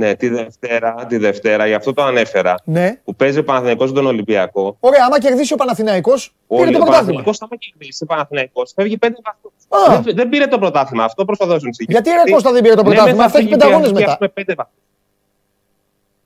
[0.00, 2.54] Ναι, τη Δευτέρα, τη Δευτέρα, γι' αυτό το ανέφερα.
[2.64, 3.00] Ναι.
[3.04, 4.76] Που παίζει ο Παναθηναϊκός τον Ολυμπιακό.
[4.80, 6.88] Ωραία, άμα κερδίσει ο Παναθηναϊκός, πήρε το πρωτάθλημα.
[6.88, 10.04] Ο Παναθηναϊκός, άμα κερδίσει ο Παναθηναϊκός, φεύγει πέντε βαθμούς.
[10.04, 12.82] Δεν, δεν, πήρε το πρωτάθλημα, αυτό προς το δώσουν Γιατί ρε Κώστα δεν πήρε το
[12.82, 14.18] ναι, πρωτάθλημα, ναι, θα έχει πέντε αγώνες μετά.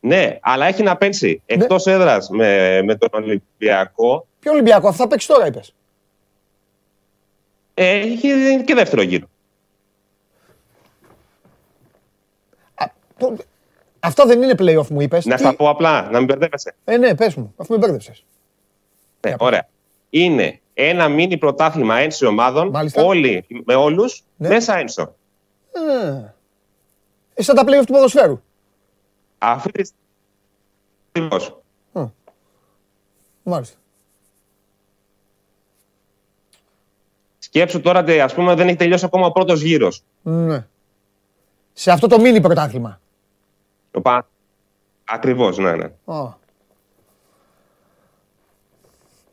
[0.00, 1.62] Ναι, αλλά έχει να παίξει ναι.
[1.62, 4.26] εκτός έδρας με, με τον Ολυμπιακό.
[4.40, 5.74] Ποιο Ολυμπιακό, αυτό θα παίξεις τώρα, είπες.
[7.74, 9.26] Ε, έχει και δεύτερο γύρο.
[14.04, 15.24] Αυτό δεν είναι playoff μου είπες.
[15.24, 16.74] Να στα πω απλά, να μην μπερδεύεσαι.
[16.84, 18.14] Ε, ναι, πες μου, αφού με μπέρδεψε.
[19.20, 19.68] Ναι, ωραία.
[20.10, 24.48] Είναι ένα μίνι πρωτάθλημα ένσυ ομάδων, όλοι με όλους, ναι.
[24.48, 25.14] μέσα ένσο.
[27.34, 28.42] Ε, σαν τα playoff του ποδοσφαίρου.
[29.38, 29.90] Αυτή τη
[31.10, 31.54] στιγμής.
[33.42, 33.76] Μάλιστα.
[37.38, 40.02] Σκέψου τώρα ότι ας πούμε δεν έχει τελειώσει ακόμα ο πρώτος γύρος.
[40.22, 40.66] Ναι.
[41.72, 43.00] Σε αυτό το μίνι πρωτάθλημα.
[43.94, 44.28] Το πα...
[45.04, 45.92] Ακριβώς, ναι, ναι.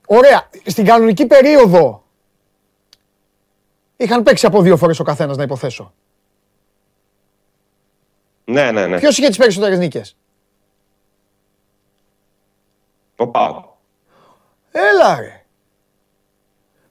[0.08, 0.50] Ωραία.
[0.66, 2.04] Στην κανονική περίοδο
[3.98, 5.94] είχαν παίξει από δύο φορές ο καθένας να υποθέσω.
[8.46, 9.00] Ναι, ναι, ναι.
[9.00, 10.18] Ποιος είχε τις περισσότερες νίκες;
[13.16, 13.66] Ο Πάοκ.
[14.72, 15.46] Έλα ρε.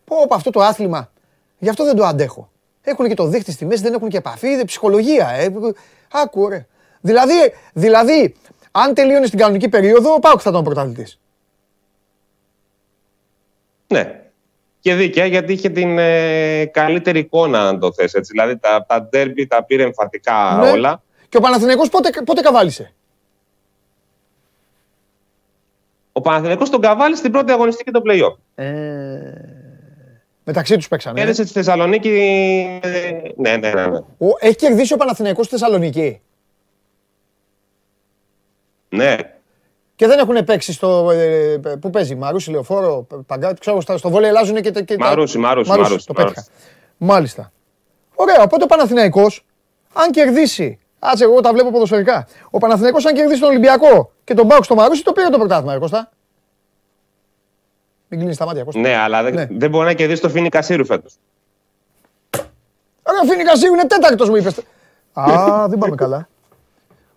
[0.05, 1.13] Πω, πω αυτό το άθλημα.
[1.59, 2.51] Γι' αυτό δεν το αντέχω.
[2.83, 5.29] Έχουν και το δείχτη στη μέση, δεν έχουν και επαφή, δεν ψυχολογία.
[5.29, 5.53] Ε.
[6.11, 6.67] Άκου, ρε.
[7.01, 8.35] Δηλαδή, δηλαδή,
[8.71, 11.21] αν τελείωνες στην κανονική περίοδο, ο Πάοκ θα ήταν ο πρωταθλητής.
[13.87, 14.21] Ναι.
[14.81, 18.31] Και δίκαια γιατί είχε την ε, καλύτερη εικόνα, αν το θες έτσι.
[18.33, 20.71] Δηλαδή τα, τα ντέρμπι τα πήρε εμφατικά Ναι.
[20.71, 21.03] όλα.
[21.29, 22.93] Και ο Παναθηναϊκός πότε, πότε καβάλισε;
[26.13, 28.37] Ο Παναθηναϊκός τον καβάλει στην πρώτη αγωνιστική το play-off.
[28.55, 29.33] Ε,
[30.45, 31.21] μεταξύ τους παίξανε.
[31.21, 31.23] ε.
[31.25, 32.09] Κέρδισε τη Θεσσαλονίκη.
[32.83, 33.87] ε, Ναι, ναι, ναι.
[33.87, 33.99] ναι.
[33.99, 36.21] Ο, έχει κερδίσει ο Παναθηναϊκός στη Θεσσαλονίκη;
[38.91, 39.17] Ναι.
[39.97, 41.11] Και δεν έχουν παίξει στο.
[41.11, 43.61] Ε, πού παίζει, Μαρούσι, Λεωφόρο, Παγκάτι.
[43.61, 44.97] Ξέρω, στα- στο βόλεϊ αλλάζουν και, τα- και.
[44.97, 46.35] τα- Μαρούσι, Μαρούσι, Μαρούσι, το Μαρούσι.
[46.35, 46.45] πέτυχα.
[46.97, 47.53] Μάλιστα.
[48.15, 49.45] Ωραία, οπότε ο Παναθηναϊκός,
[49.93, 50.79] αν κερδίσει.
[50.99, 52.27] Άτσε, εγώ τα βλέπω ποδοσφαιρικά.
[52.51, 55.73] Ο Παναθηναϊκός, αν κερδίσει τον Ολυμπιακό και τον Πάουκ στο Μαρούσι, το πήρε το πρωτάθλημα,
[55.73, 56.11] ρε Κώστα.
[58.09, 58.81] Μην κλείνεις τα μάτια, Κώστα.
[58.81, 59.47] ναι, αλλά δεν, Ναι.
[59.51, 61.17] δεν μπορεί να κερδίσει το Φίνι Κασίρου φέτος.
[63.11, 64.59] Ρε, ο Φίνικα Σίγου είναι τέταρτος, μου είπες.
[65.13, 66.29] Α, δεν πάμε καλά.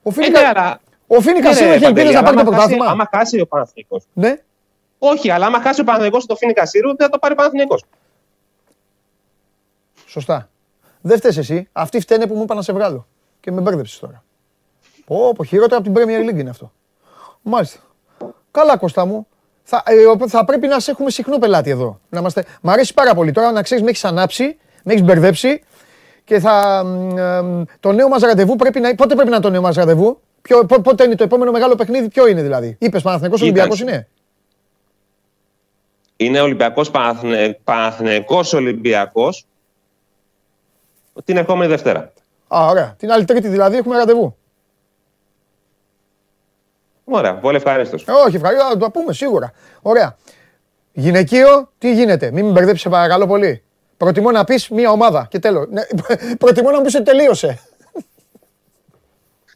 [0.03, 0.79] Ο Ε, Φίνικα, ναι, αλλά.
[1.07, 2.91] Ο Φίνικα Ναι, Σίγου ρε, έχει ελπίδε Παντελή, να πάρει αλλά το άμα χάσει- πρωτάθλημα.
[2.91, 4.03] Άμα χάσει ο Παναθηναϊκός.
[4.13, 4.41] Ναι.
[4.99, 7.83] Όχι, αλλά άμα χάσει ο Παναθηναϊκός το Φίνι Κασίρου, δεν θα το πάρει ο Παναθηναϊκός.
[10.05, 10.49] Σωστά.
[11.01, 11.69] Δεν φταίεις εσύ.
[11.71, 13.07] Αυτοί φταίνε που μου είπα να σε βγάλω.
[13.39, 14.23] Και με μπέρδεψες τώρα.
[15.05, 16.71] Πω, πω, χειρότερα από την Premier League είναι αυτό.
[17.41, 17.79] Μάλιστα.
[18.51, 19.27] Καλά, Κώστα μου.
[19.63, 21.99] Θα, ε, ο- θα πρέπει να σε έχουμε συχνό πελάτη εδώ.
[22.09, 22.45] Να είμαστε...
[22.61, 23.31] Μ' αρέσει πάρα πολύ.
[23.31, 25.63] Τώρα να ξέρεις, με έχεις ανάψει, με έχεις μπερδέψει.
[26.23, 26.83] Και θα.
[26.85, 27.41] μ, ε,
[27.79, 28.95] το νέο μας ραντεβού πρέπει να.
[28.95, 31.75] Πότε πρέπει να είναι το νέο μας ραντεβού; Ποιο, πο- πότε είναι το επόμενο μεγάλο
[31.75, 32.75] παιχνίδι, ποιο είναι δηλαδή.
[32.79, 34.07] Είπες Παναθηναϊκός Ολυμπιακός είναι;
[36.17, 37.59] Είναι Ολυμπιακός Παναθηναι...
[37.63, 39.45] Παναθηναϊκός Ολυμπιακός
[41.23, 42.13] την ερχόμενη Δευτέρα.
[42.47, 42.95] Α, ωραία.
[42.97, 44.37] Την άλλη Τρίτη δηλαδή έχουμε ραντεβού.
[47.05, 48.03] Ωραία, πολύ ευχαρίστως.
[48.07, 49.51] Ε, όχι, ευχαριστώ, θα το πούμε σίγουρα.
[49.81, 50.17] Ωραία.
[50.93, 53.63] Γυναικείο, τι γίνεται, μην με μπερδέψει, σε παρακαλώ πολύ.
[53.97, 55.67] Προτιμώ να πεις μία ομάδα και τέλος.
[55.69, 55.81] Ναι,
[56.39, 57.59] προτιμώ να μου πει ότι τελείωσε.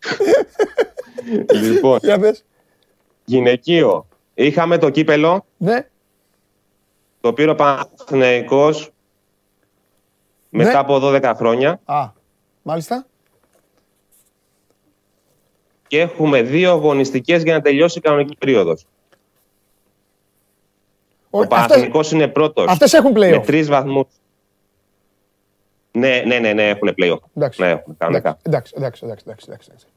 [1.64, 2.46] λοιπόν, Για πες.
[3.26, 4.08] γυναικείο.
[4.34, 5.88] Είχαμε το κύπελο, Ναι,
[7.22, 8.90] το πήρε ο Παναθηναϊκός
[10.50, 10.78] μετά Ναι.
[10.78, 12.10] από 12 χρόνια α,
[12.62, 13.06] μάλιστα.
[15.88, 18.86] και έχουμε δύο αγωνιστικές για να τελειώσει η κανονική περίοδος.
[21.30, 23.46] Ο Αυτές, Παναθηναϊκός είναι πρώτος αυτές έχουν με play-off.
[23.46, 24.06] τρεις βαθμούς.
[25.98, 27.20] Ναι, ναι, ναι, ναι, έχουν play-off.
[27.36, 27.62] Εντάξει.
[27.62, 28.38] Ναι, έχουν κανονικά.
[28.44, 29.88] Εντάξει, εντάξει, εντάξει, εντάξει, εντάξει, εντάξει.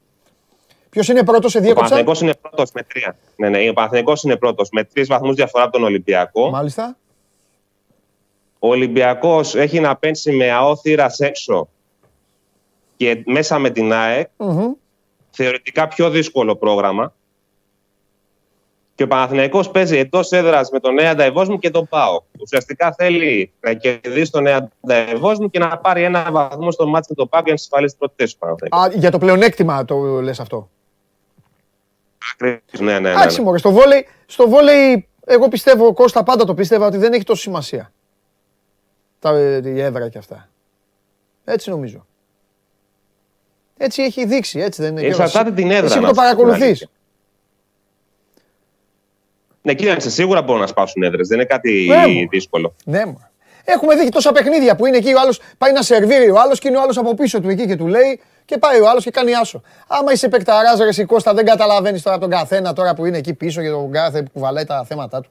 [0.89, 1.89] Ποιος είναι πρώτος σε Ο διέκοψα.
[1.89, 3.17] Παναθηναϊκός είναι πρώτος με τρία.
[3.35, 6.49] Ναι, ναι, ο Παναθηναϊκός είναι πρώτος με τρεις βαθμούς διαφορά από τον Ολυμπιακό.
[6.49, 6.97] Μάλιστα.
[8.59, 11.69] Ο Ολυμπιακός έχει να πένσει με ΑΟ θύρας έξω
[12.95, 14.29] και μέσα με την ΑΕΚ.
[14.37, 14.71] Μμμ.
[15.29, 17.13] Θεωρητικά πιο δύσκολο πρόγραμμα.
[19.01, 22.21] Και ο Παναθηναϊκός παίζει εντός έδρας με τον Νέα Νταϊβόσμου και τον ΠΑΟ.
[22.39, 27.15] Ουσιαστικά θέλει να κερδίσει τον Νέα Νταϊβόσμου και να πάρει ένα βαθμό στο μάτι με
[27.15, 28.95] τον ΠΑΟ για να ασφαλίσει την πρώτη θέση του Παναθηναϊκού.
[28.95, 30.69] Α, για το πλεονέκτημα το λες αυτό.
[32.33, 33.09] Ακριβώς, Ναι, ναι, ναι.
[33.09, 33.45] Εντάξει, ναι.
[33.45, 37.41] μωρέ, στο βόλεϊ, στο βόλεϊ, εγώ πιστεύω, Κώστα, πάντα το πίστευα ότι δεν έχει τόση
[37.41, 37.91] σημασία.
[39.19, 40.49] Τα, ε, η έδρα και αυτά.
[41.43, 42.05] Έτσι νομίζω.
[43.77, 45.07] Έτσι έχει δείξει, έτσι δεν είναι.
[45.07, 45.85] Εξαρτάται την έδρα.
[45.85, 46.63] Εσύ που να το σου πω την παρακολουθείς.
[46.63, 46.87] αλήθεια.
[49.61, 51.27] Ναι, κοίταξε, σίγουρα μπορούν να σπάσουν έδρες.
[51.27, 52.27] Δεν είναι κάτι Ναι, μου.
[52.29, 52.75] δύσκολο.
[52.85, 53.29] Ναι, μωρέ.
[53.63, 56.59] Έχουμε δει και τόσα παιχνίδια που είναι εκεί ο άλλος πάει να σερβίρει ο άλλος
[56.59, 59.03] και είναι ο άλλος από πίσω του εκεί και του λέει και πάει ο άλλος
[59.03, 59.61] και κάνει άσο.
[59.87, 63.33] Άμα είσαι παικταρά, ρε εσύ, Κώστα, δεν καταλαβαίνεις τώρα τον καθένα τώρα που είναι εκεί
[63.33, 65.29] πίσω και τον κάθε που κουβαλάει τα θέματα του.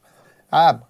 [0.48, 0.88] Α,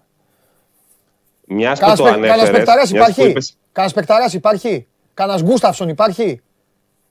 [1.47, 2.57] Μιας που Κανένα το παι- κανένας ανέφερες.
[2.57, 3.33] παικταράς υπάρχει.
[3.71, 4.87] Κανένα παικταράς υπάρχει.
[5.13, 6.41] Κανένα Γκούσταυσον υπάρχει.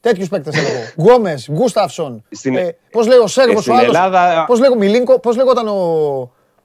[0.01, 0.83] Τέτοιους παίκτες θέλω εγώ.
[1.03, 2.25] Γκόμες, Γκούσταυσον.
[2.31, 5.37] Στην- Ε, Πώς λέει ο Σέρβος Ε, ο στην άλλος; Ελλάδα- Πώς λέγω, Μιλίνκο, πώς
[5.37, 5.73] λέγονταν ο.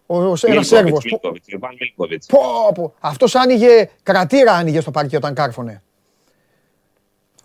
[0.05, 1.03] ο, ο ένας Σέρβος.
[1.03, 2.27] Μίλκοβιτς, Ιβάν Μίλκοβιτς.
[2.99, 5.81] Αυτός άνοιγε, κρατήρα άνοιγε στο παρκέ όταν κάρφωνε.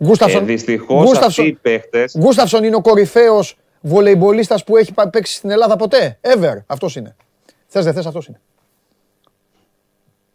[0.05, 0.43] Γκούσταυσον.
[0.43, 5.51] Ε, δυστυχώς αυτοί οι παίχτες Γκούσταυσον είναι ο κορυφαίος βολεϊμπολίστας που έχει πα- παίξει στην
[5.51, 6.18] Ελλάδα ποτέ.
[6.20, 6.57] Ever.
[6.66, 7.16] Αυτός είναι.
[7.66, 8.41] Θες δεν θες, αυτός είναι.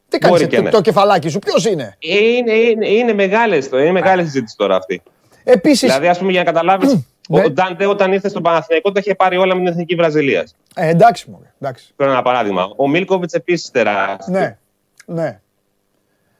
[0.10, 0.70] Τι Μπορεί κάνει και το, ναι.
[0.70, 5.01] το κεφαλάκι σου, ποιος είναι; είναι, είναι, είναι, μεγάλες, το- είναι μεγάλη συζήτηση τώρα αυτή.
[5.48, 5.86] Επίση.
[5.86, 6.98] Δηλαδή, ας πούμε, για να καταλάβεις,
[7.30, 7.43] Ναι.
[7.43, 10.48] ο Ντάντε όταν ήρθε στον Παναθηναϊκό τα είχε πάρει όλα με την εθνική Βραζιλία.
[10.76, 11.41] Ε, εντάξει μου.
[11.60, 11.93] Εντάξει.
[11.96, 12.74] Παίρνω ένα παράδειγμα.
[12.76, 14.34] Ο Μίλκοβιτς επίσης τεράστιο.
[14.39, 14.58] Ναι.
[15.06, 15.39] Ναι.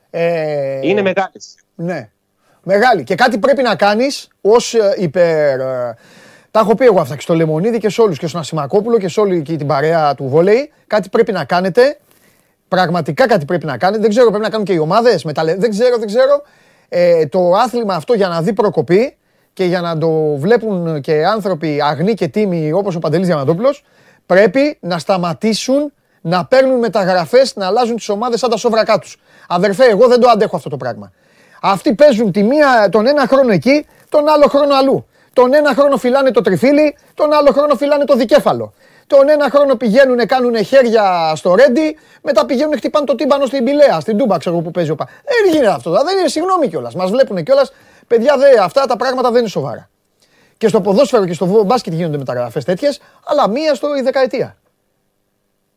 [0.10, 1.56] Ε, Είναι μεγάλης.
[1.76, 2.10] Ναι.
[2.64, 3.04] Μεγάλη.
[3.04, 5.60] Και κάτι πρέπει να κάνεις ως υπερ.
[5.60, 5.96] ε,
[6.52, 9.08] Τα έχω πει εγώ αυτά και στο Λεμονίδη και σε όλους και στον Ασημακόπουλο και
[9.08, 10.72] σε όλη εκεί την παρέα του βόλεϊ.
[10.88, 11.98] Κάτι πρέπει να κάνετε
[12.68, 13.98] Πραγματικά κάτι πρέπει να κάνει.
[13.98, 15.22] Δεν ξέρω, πρέπει να κάνουν και οι ομάδες.
[15.58, 16.42] Δεν ξέρω, δεν ξέρω.
[16.90, 19.18] Ε, το άθλημα αυτό για να δει προκοπή
[19.54, 23.84] και για να το βλέπουν και άνθρωποι αγνοί και τίμοι όπως ο Παντελής Διαμαντόπουλος
[24.26, 29.08] πρέπει να σταματήσουν να παίρνουν μεταγραφές, να αλλάζουν τις ομάδες σαν τα σόβρακά του.
[29.48, 31.12] Αδερφέ, εγώ δεν το αντέχω αυτό το πράγμα.
[31.62, 35.06] Αυτοί παίζουν τη μία, τον ένα χρόνο εκεί, τον άλλο χρόνο αλλού.
[35.34, 38.74] Τον ένα χρόνο φυλάνε το τριφύλι, τον άλλο χρόνο φυλάνε το δικέφαλο.
[39.08, 44.00] Τον ένα χρόνο πηγαίνουν, κάνουν χέρια στο ρέντι, μετά πηγαίνουν, χτυπάνε το τύμπανο στην Πηλαία,
[44.00, 45.06] στην Τούμπα, ξέρω που παίζει ο Πα.
[45.06, 45.92] Δεν γίνεται αυτό.
[45.92, 46.96] Δεν είναι συγγνώμη κιόλας.
[46.96, 47.74] Μας βλέπουν κιόλας.
[48.08, 49.90] Παιδιά, δε, αυτά τα πράγματα δεν είναι σοβαρά.
[50.58, 54.58] Και στο ποδόσφαιρο και στο μπάσκετ γίνονται μεταγραφές τέτοιες, αλλά μία στο η δεκαετία.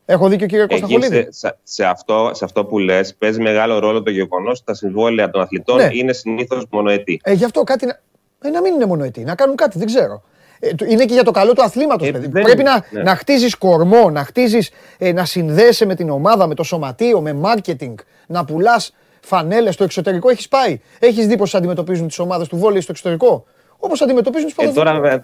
[0.05, 1.27] Έχω δίκιο κύριε Κωνσταντινίδη.
[1.29, 5.29] Σε, σε, αυτό, σε αυτό που λες, παίζει μεγάλο ρόλο το γεγονός ότι τα συμβόλαια
[5.29, 5.89] των αθλητών ναι.
[5.91, 7.19] είναι συνήθως μονοετή.
[7.23, 7.85] Ε, γι' αυτό κάτι.
[7.85, 7.99] Να,
[8.41, 10.23] ε, να μην είναι μονοετή, να κάνουν κάτι, δεν ξέρω.
[10.59, 12.29] Ε, είναι και για το καλό του αθλήματος, ε, παιδί.
[12.29, 13.01] Πρέπει να, ναι.
[13.01, 17.39] να χτίζεις κορμό, να χτίζεις, ε, να συνδέεσαι με την ομάδα, με το σωματείο, με
[17.43, 17.93] marketing,
[18.27, 20.29] να πουλάς φανέλες στο εξωτερικό.
[20.29, 20.79] Έχεις πάει.
[20.99, 23.45] Έχεις δει πώς αντιμετωπίζουν τις ομάδες του βόλεϊ στο εξωτερικό.
[23.77, 25.19] Όπως αντιμετωπίζουν τι ε, τώρα,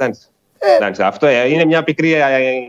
[0.58, 2.16] ε, Εντάξει, αυτό είναι μια πικρή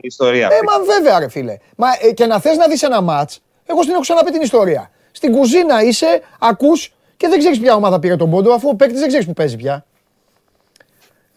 [0.01, 0.47] ιστορία.
[0.47, 1.57] Ε, μα βέβαια, ρε φίλε.
[1.77, 3.31] Μα, ε, και να θες να δεις ένα ματ,
[3.67, 4.91] εγώ στην έχω ξαναπεί την ιστορία.
[5.13, 8.99] Στην κουζίνα είσαι, ακούς και δεν ξέρεις ποια ομάδα πήρε τον πόντο, αφού ο παίκτης
[8.99, 9.85] δεν ξέρεις που παίζει πια.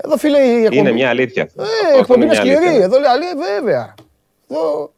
[0.03, 0.37] Εδώ φίλε.
[0.37, 0.77] Εκπομπή...
[0.77, 1.49] Είναι μια αλήθεια.
[1.93, 2.75] Ε, εκπομπή είναι σκληρή.
[2.75, 3.93] Εδώ λέει, βέβαια.
[4.49, 4.91] Εδώ...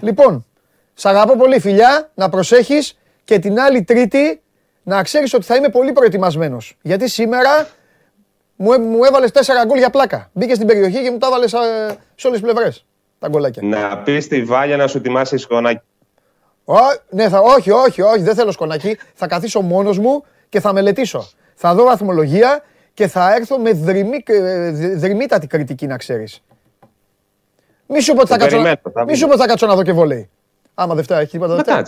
[0.00, 0.46] Λοιπόν,
[0.94, 4.40] σ' αγαπώ πολύ, φιλιά, να προσέχεις και την άλλη Τρίτη
[4.82, 6.76] να ξέρεις ότι θα είμαι πολύ προετοιμασμένος.
[6.82, 7.68] Γιατί σήμερα
[8.56, 10.30] μου, μου έβαλες τέσσερα γκολ για πλάκα.
[10.32, 11.48] Μπήκε στην περιοχή και μου τα έβαλε ε,
[12.14, 12.86] σε όλες τις πλευρές
[13.18, 13.62] τα γκολάκια.
[13.62, 15.80] Να πεις στη Βάλια να σου ετοιμάσει σκονάκι.
[16.64, 16.76] Ό,
[17.10, 18.98] ναι, θα, όχι, όχι, όχι, δεν θέλω σκονάκι.
[19.14, 21.28] Θα καθίσω μόνος μου και θα μελετήσω.
[21.54, 22.62] Θα δω βαθμολογία
[22.96, 26.42] και θα έρθω με δρυμή, ε, δρυμύτατη κριτική, να ξέρεις.
[27.86, 30.30] Μη σου πω ότι θα, κάτσω, να, θα κάτσω να δω και βολέι.
[30.74, 31.78] Άμα δεν φτάσει, έχει τίποτα.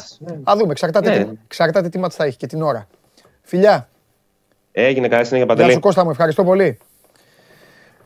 [0.45, 1.25] Α δούμε, εξαρτάται, ναι.
[1.25, 2.87] τι, εξαρτάται τι θα έχει και την ώρα.
[3.43, 3.89] Φιλιά.
[4.73, 5.67] Έγινε καλή συνέχεια Παντελή.
[5.67, 6.79] Γεια σου Κώστα μου, ευχαριστώ πολύ.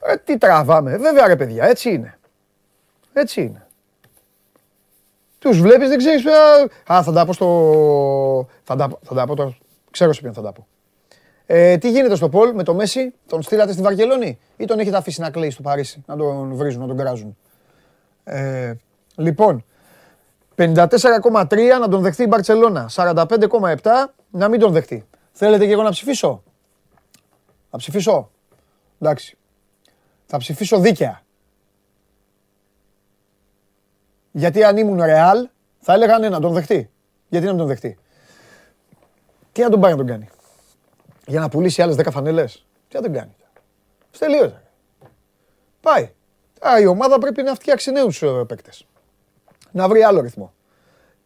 [0.06, 0.96] Ε, τι τραβάμε.
[0.96, 2.18] Βέβαια ρε παιδιά, έτσι είναι.
[3.12, 3.66] Έτσι είναι.
[5.38, 6.24] Τους βλέπεις, δεν ξέρεις.
[6.92, 8.48] Α, θα τα πω στο...
[8.62, 9.56] Θα τα, θα τα πω τώρα.
[9.90, 10.66] Ξέρω σε ποιον θα τα πω.
[11.46, 14.96] Ε, τι γίνεται στο Πολ με το Μέση, τον στείλατε στη Βαρκελόνη; Ή τον έχετε
[14.96, 17.36] αφήσει να κλαίει στο Παρίσι, να τον βρίζουν, να τον κράζουν;
[18.24, 18.74] Ε,
[19.16, 19.64] λοιπόν,
[20.56, 25.06] 54,3 να τον δεχτεί η Μπαρτσελώνα, 45,7 να μην τον δεχτεί.
[25.32, 26.42] Θέλετε και εγώ να ψηφίσω;
[27.70, 28.30] Θα ψηφίσω.
[29.00, 29.36] Εντάξει.
[30.26, 31.22] Θα ψηφίσω δίκαια.
[34.32, 36.90] Γιατί αν ήμουν ρεάλ, θα έλεγα ναι, να τον δεχτεί.
[37.28, 37.98] Γιατί να μην τον δεχτεί.
[39.52, 40.28] Τι να τον πάει να τον κάνει.
[41.26, 42.66] Για να πουλήσει άλλες 10 φανέλες.
[42.88, 43.36] Τι να τον κάνει.
[44.10, 44.62] Στελείωσε.
[45.80, 46.12] Πάει.
[46.66, 48.86] Α, η ομάδα πρέπει να φτιάξει νέους ε, παίκτες.
[49.70, 50.52] Να βρει άλλο ρυθμό.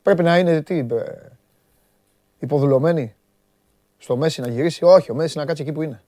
[0.03, 0.87] Πρέπει να είναι τι, ε,
[2.39, 3.15] υποδουλωμένη
[3.99, 4.85] στο Μέση να γυρίσει.
[4.85, 6.03] Όχι, ο Μέση να κάτσει εκεί που είναι.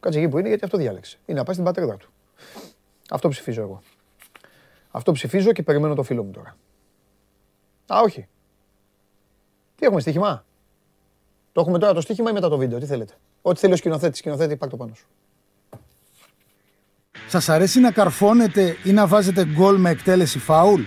[0.00, 1.18] Κάτσε εκεί που είναι γιατί αυτό διάλεξε.
[1.26, 2.10] Είναι να πάει στην πατρίδα του.
[3.10, 3.82] Αυτό ψηφίζω εγώ.
[4.90, 6.56] Αυτό ψηφίζω και περιμένω το φίλο μου τώρα.
[7.86, 8.28] Α, όχι.
[9.76, 10.44] Τι έχουμε στοίχημα;
[11.52, 12.78] Το έχουμε τώρα το στοίχημα ή μετά το βίντεο.
[12.78, 13.12] Τι θέλετε.
[13.42, 14.18] Ό,τι θέλει ο σκηνοθέτης.
[14.18, 15.06] Σκηνοθέτη, πάρ το πάνω σου.
[17.28, 20.82] Σας αρέσει να καρφώνετε ή να βάζετε γκολ με εκτέλεση φάουλ;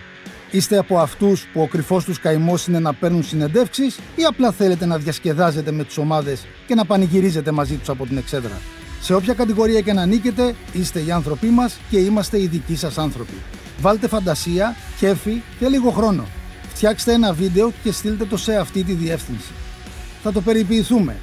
[0.51, 4.85] Είστε από αυτούς που ο κρυφός τους καημός είναι να παίρνουν συνεντεύξεις ή απλά θέλετε
[4.85, 8.61] να διασκεδάζετε με τις ομάδες και να πανηγυρίζετε μαζί τους από την εξέδρα;
[9.01, 12.97] Σε όποια κατηγορία και να ανήκετε, είστε οι άνθρωποι μας και είμαστε οι δικοί σας
[12.97, 13.41] άνθρωποι.
[13.79, 16.25] Βάλτε φαντασία, κέφι και λίγο χρόνο.
[16.67, 19.51] Φτιάξτε ένα βίντεο και στείλτε το σε αυτή τη διεύθυνση.
[20.23, 21.17] Θα το περιποιηθούμε.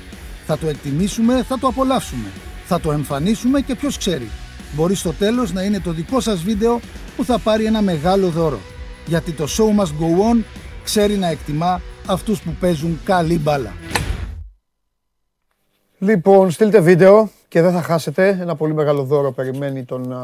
[0.47, 2.29] Θα το εκτιμήσουμε, θα το απολαύσουμε.
[2.65, 4.31] Θα το εμφανίσουμε και ποιος ξέρει.
[4.75, 6.81] Μπορεί στο τέλος να είναι το δικό σας βίντεο
[7.17, 8.59] που θα πάρει ένα μεγάλο δώρο.
[9.07, 10.43] Γιατί το show must go on
[10.85, 13.73] ξέρει να εκτιμά αυτούς που παίζουν καλή μπάλα.
[15.99, 18.29] Λοιπόν, στείλτε βίντεο και δεν θα χάσετε.
[18.29, 20.15] Ένα πολύ μεγάλο δώρο περιμένει τον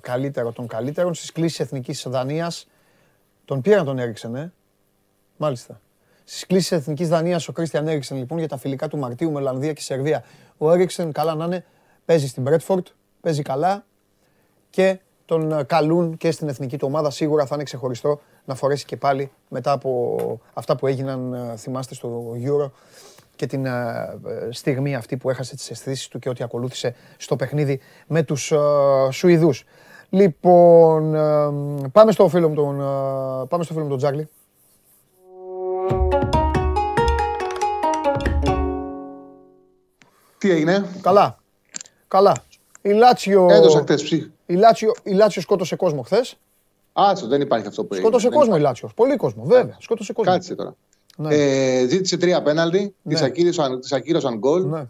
[0.00, 2.66] καλύτερο των καλύτερων στις κλήσεις Εθνικής Δανίας.
[3.44, 4.52] Τον πήραν τον Έριξεν, ε.
[5.36, 5.80] Μάλιστα.
[6.24, 9.72] Στις κλήσεις Εθνικής Δανίας ο Κρίστιαν Έριξεν λοιπόν για τα φιλικά του Μαρτίου με Ολλανδία
[9.72, 10.24] και Σερβία.
[10.58, 11.64] Ο Έριξεν, καλά να είναι,
[12.04, 12.86] παίζει στην Μπρέτφορντ,
[13.20, 13.84] παίζει καλά
[14.70, 17.10] και τον καλούν και στην εθνική του ομάδα.
[17.10, 22.34] Σίγουρα θα είναι ξεχωριστό να φορέσει και πάλι μετά από αυτά που έγιναν, θυμάστε, στο
[22.44, 22.70] Euro
[23.36, 23.66] και την
[24.50, 28.52] στιγμή αυτή που έχασε τις αισθήσεις του και ό,τι ακολούθησε στο παιχνίδι με τους
[29.10, 29.64] Σουηδούς.
[30.08, 31.12] Λοιπόν,
[31.92, 32.76] πάμε στο φίλο μου τον,
[33.48, 34.28] πάμε στο φίλο μου τον Τζάγλι.
[40.42, 41.38] Τι έγινε; Καλά.
[42.08, 42.34] Καλά.
[42.82, 43.46] Η Λάτσιο...
[43.50, 44.26] Έδωσα χτες ψυχ.
[44.46, 46.36] Η Λάτσιο, η Λάτσιο σκότωσε κόσμο χθες.
[46.92, 48.90] Άτσο, δεν υπάρχει αυτό που Σκότωσε κόσμο η Λάτσιο.
[48.94, 49.76] Πολύ κόσμο, βέβαια.
[49.80, 50.32] Σκότωσε κόσμο.
[50.32, 50.74] Κάτσε τώρα.
[51.16, 51.34] Ναι.
[51.34, 53.30] Ε, ζήτησε τρία πέναλτι, ναι.
[53.78, 54.64] τις ακύρωσαν γκολ.
[54.64, 54.86] Ναι.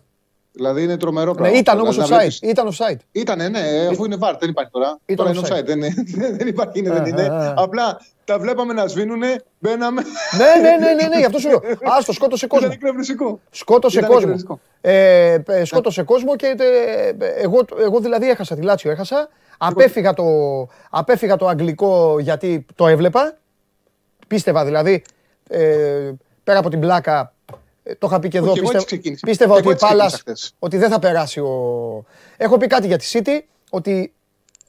[0.52, 1.52] Δηλαδή είναι τρομερό ναι, πράγμα.
[1.52, 2.48] Ναι, ήταν όμως δηλαδή, offside.
[2.48, 2.96] Ήταν offside.
[3.12, 4.98] Ήτανε, ναι, αφού είναι βάρ, δεν υπάρχει τώρα.
[5.06, 5.68] Ήταν τώρα offside.
[5.68, 6.16] είναι offside.
[6.16, 7.54] Δεν, δεν υπάρχει, είναι, δεν είναι.
[7.56, 10.02] Απλά τα βλέπαμε να σβήνουνε, μπαίναμε.
[10.38, 11.60] ναι, ναι, ναι, ναι, ναι, γι' αυτό σου λέω.
[11.98, 12.66] Άστο, σκότωσε κόσμο.
[12.66, 13.40] Ήταν εκνευριστικό.
[13.50, 14.60] Σκότωσε κόσμο.
[14.80, 19.28] Ε, ε, σκότωσε κόσμο και ε, εγώ, εγώ δηλαδή έχασα τη Λάτσιο, έχασα.
[19.58, 20.24] Απέφυγα το,
[20.90, 23.36] απέφυγα το αγγλικό γιατί το έβλεπα.
[24.26, 25.04] Πίστευα δηλαδή,
[25.48, 26.12] ε,
[26.44, 27.41] πέρα από την πλάκα, ε,
[27.98, 28.52] το είχα πει και εδώ.
[29.22, 30.22] πίστευα ότι, Πάλας,
[30.58, 32.04] ότι δεν θα περάσει ο.
[32.36, 34.12] Έχω πει κάτι για τη City, ότι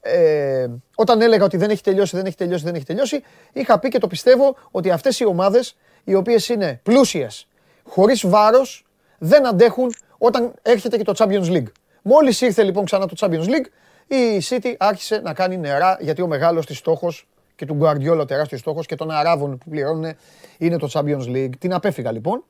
[0.00, 3.88] ε, όταν έλεγα ότι δεν έχει τελειώσει, δεν έχει τελειώσει, δεν έχει τελειώσει, είχα πει
[3.88, 7.46] και το πιστεύω ότι αυτές οι ομάδες, οι οποίες είναι πλούσιες,
[7.84, 8.86] χωρίς βάρος,
[9.18, 11.72] δεν αντέχουν όταν έρχεται και το Champions League.
[12.02, 13.66] Μόλις ήρθε λοιπόν ξανά το Champions League,
[14.06, 18.24] η City άρχισε να κάνει νερά γιατί ο μεγάλος της στόχος και του Guardiola ο
[18.24, 20.14] τεράστιος στόχος και των Αράβων που πληρώνουν
[20.58, 21.50] είναι το Champions League.
[21.58, 22.44] Την απέφυγα λοιπόν.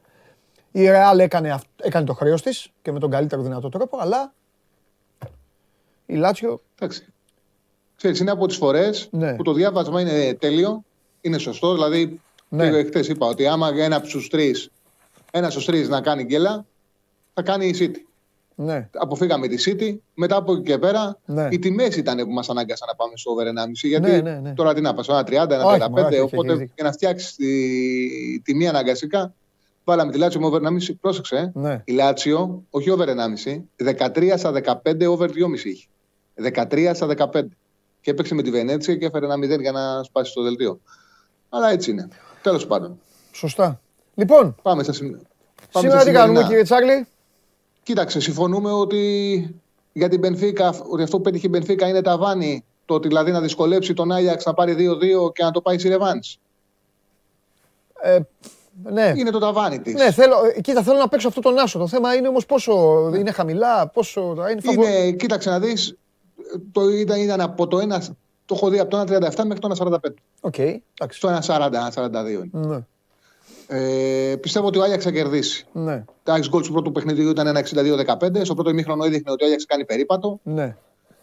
[0.77, 4.33] Η Real έκανε, έκανε το χρέος της και με τον καλύτερο δυνατό τρόπο, αλλά
[6.07, 6.63] η Λάτσιο.
[6.79, 7.07] Εντάξει.
[7.97, 9.35] Ξέρεις, είναι από τις φορές ναι.
[9.35, 10.85] που το διάβασμα είναι τέλειο,
[11.21, 11.73] είναι σωστό.
[11.73, 12.85] Δηλαδή, ναι.
[12.85, 14.71] χθες είπα ότι άμα ένα από τους τρεις,
[15.31, 16.67] ένας στους τρεις να κάνει γκέλα,
[17.35, 17.99] θα κάνει η City.
[18.55, 18.89] Ναι.
[18.93, 19.97] Αποφύγαμε τη City.
[20.15, 21.49] Μετά από εκεί και πέρα, ναι.
[21.51, 23.53] οι τιμές ήταν που μας ανάγκασαν να πάμε στο over 1,5.
[23.73, 24.55] Γιατί ναι, ναι, ναι.
[24.55, 26.23] τώρα τι να πας, ένα 30, ένα 35.
[26.23, 29.35] Οπότε για να φτιάξεις τη τιμή αναγκαστικά,
[29.85, 30.95] βάλαμε τη Λάτσιο με over 1,5.
[31.01, 31.37] Πρόσεξε.
[31.37, 31.51] Ε.
[31.55, 31.83] Ναι.
[31.85, 33.63] Η Λάτσιο, όχι over 1,5,
[33.99, 35.87] 13 στα 15 over 2,5 είχε.
[36.55, 37.43] 13 στα 15.
[38.01, 40.81] Και έπαιξε με τη Βενέτσια και έφερε ένα 0 για να σπάσει το δελτίο.
[41.49, 42.09] Αλλά έτσι είναι.
[42.43, 43.01] Τέλος πάντων.
[43.33, 43.81] Σωστά.
[44.15, 45.21] Λοιπόν, πάμε στα σημεία.
[45.71, 47.07] Σήμερα τι κάνουμε, κύριε Τσάρλι.
[47.83, 49.61] Κοίταξε, συμφωνούμε ότι
[49.93, 52.65] για την Μπενφίκα, ότι αυτό που πέτυχε η Μπενφίκα είναι ταβάνι.
[52.87, 55.89] Το ότι δηλαδή να δυσκολέψει τον Άγιαξ να πάρει 2-2 και να το πάει σε
[55.89, 56.39] ρεβάνς.
[58.03, 58.19] Ε,
[58.83, 59.13] ναι.
[59.17, 59.95] Είναι το ταβάνι της.
[59.95, 61.79] Ναι, θέλω, ε, κοίτα, θέλω να παίξω αυτό τον άσο.
[61.79, 62.73] Το θέμα είναι όμως πόσο
[63.11, 63.19] ναι.
[63.19, 64.37] είναι χαμηλά, πόσο.
[64.51, 65.97] Είναι, είναι κοίταξε να δεις.
[66.73, 67.99] Το ήταν, ήταν από το 1.
[68.47, 69.97] Το έχω δει από το 1,37 μέχρι το 1,45.
[70.41, 70.55] Οκ.
[70.57, 70.77] Okay,
[71.21, 72.49] το 1,40-1,42.
[72.51, 72.79] Ναι.
[73.67, 75.67] Ε, πιστεύω ότι ο Άγιαξ θα κερδίσει.
[75.73, 76.05] Ναι.
[76.23, 78.45] Το Άγιαξ γκολ του πρώτου παιχνιδιού ήταν ένα 62-15.
[78.45, 80.41] Στο πρώτο ημίχρονο έδειχνε ότι ο Άγιαξ κάνει περίπατο.
[80.43, 80.77] Ναι.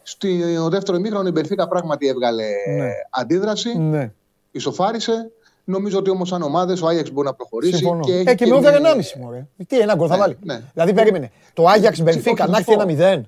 [0.04, 0.28] Στο
[0.70, 2.44] δεύτερο ημίχρονο η Μπενφίκα πράγματι έβγαλε
[2.78, 2.92] ναι.
[3.10, 3.78] αντίδραση.
[3.78, 4.12] Ναι.
[4.52, 5.32] Ισοφάρισε.
[5.64, 7.76] Νομίζω ότι όμως, σαν ομάδες, ο Άγιαξ μπορεί να προχωρήσει.
[7.76, 8.04] Συμφωνώ.
[8.04, 9.48] Και, ε, και με over 1,5 μωρέ.
[9.68, 10.38] Τι ένα γκολ θα ναι, βάλει.
[10.44, 10.62] Ναι.
[10.74, 11.32] Δηλαδή, περίμενε.
[11.54, 13.22] Το Άγιαξ Μπενφίκα να έχει ένα 0.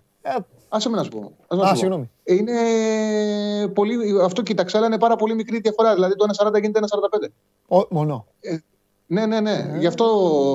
[0.76, 1.32] Άσε με να σου πω.
[1.66, 2.10] Α, συγγνώμη.
[2.24, 2.54] Είναι
[3.74, 5.94] πολύ, αυτό κοίταξε, αλλά είναι πάρα πολύ μικρή διαφορά.
[5.94, 6.80] Δηλαδή το 1,40 γίνεται
[7.68, 7.84] 1,45.
[7.90, 8.26] μόνο.
[8.40, 8.58] Ε,
[9.08, 9.52] ναι, ναι, ναι.
[9.52, 9.78] Ε.
[9.80, 10.06] Γι' αυτό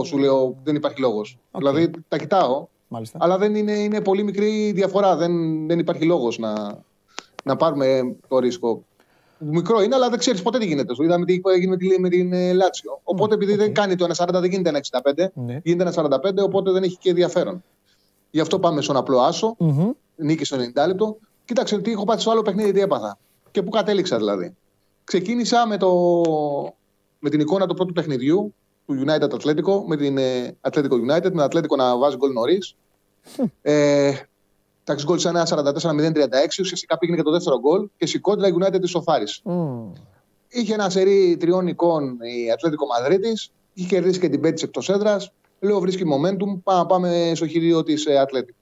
[0.04, 1.38] σου λέω δεν υπάρχει λόγος.
[1.50, 1.58] Okay.
[1.58, 2.66] Δηλαδή τα κοιτάω.
[2.88, 3.18] Μάλιστα.
[3.20, 5.16] Αλλά δεν είναι, είναι πολύ μικρή διαφορά.
[5.16, 6.78] Δεν, δεν υπάρχει λόγος να,
[7.44, 8.82] να πάρουμε το ρίσκο.
[9.38, 10.94] Μικρό είναι, αλλά δεν ξέρεις ποτέ τι γίνεται.
[10.94, 13.00] Σου είδαμε τι έγινε με, τη, με την ε, Λάτσιο.
[13.02, 13.58] Οπότε επειδή okay.
[13.58, 14.80] δεν κάνει το 1,40 δεν γίνεται
[15.14, 15.60] 1,65, ναι.
[15.64, 17.64] γίνεται 1,45, οπότε δεν έχει και ενδιαφέρον.
[18.30, 19.56] Γι' αυτό πάμε στον απλό άσο.
[19.58, 19.90] Mm-hmm.
[20.16, 21.18] Νίκη στο 90 λεπτό.
[21.44, 23.18] Κοίταξε τι έχω πάθει στο άλλο παιχνίδι, τι έπαθα.
[23.50, 24.56] Και πού κατέληξα δηλαδή.
[25.04, 25.92] Ξεκίνησα με, το,
[27.18, 28.54] με την εικόνα του πρώτου παιχνιδιού
[28.86, 32.76] του United Atletico, με την ε, Atletico United, με την Atletico να βάζει γκολ νωρίς.
[33.62, 34.12] Ε,
[34.88, 38.80] τα γκολ σε ένα 44-0-36, ουσιαστικά πήγαινε και το δεύτερο γκολ και σηκώντρα η United
[38.80, 39.42] της σοφάρης.
[39.44, 39.92] Mm.
[40.48, 45.32] Είχε ένα σερί τριών εικόν η Ατλέτικο Μαδρίτης, είχε κερδίσει και την πέτης εκτός έδρας.
[45.60, 48.58] Λέω βρίσκει momentum, πάμε, πάμε στο χειρίο της Ατλέτικο.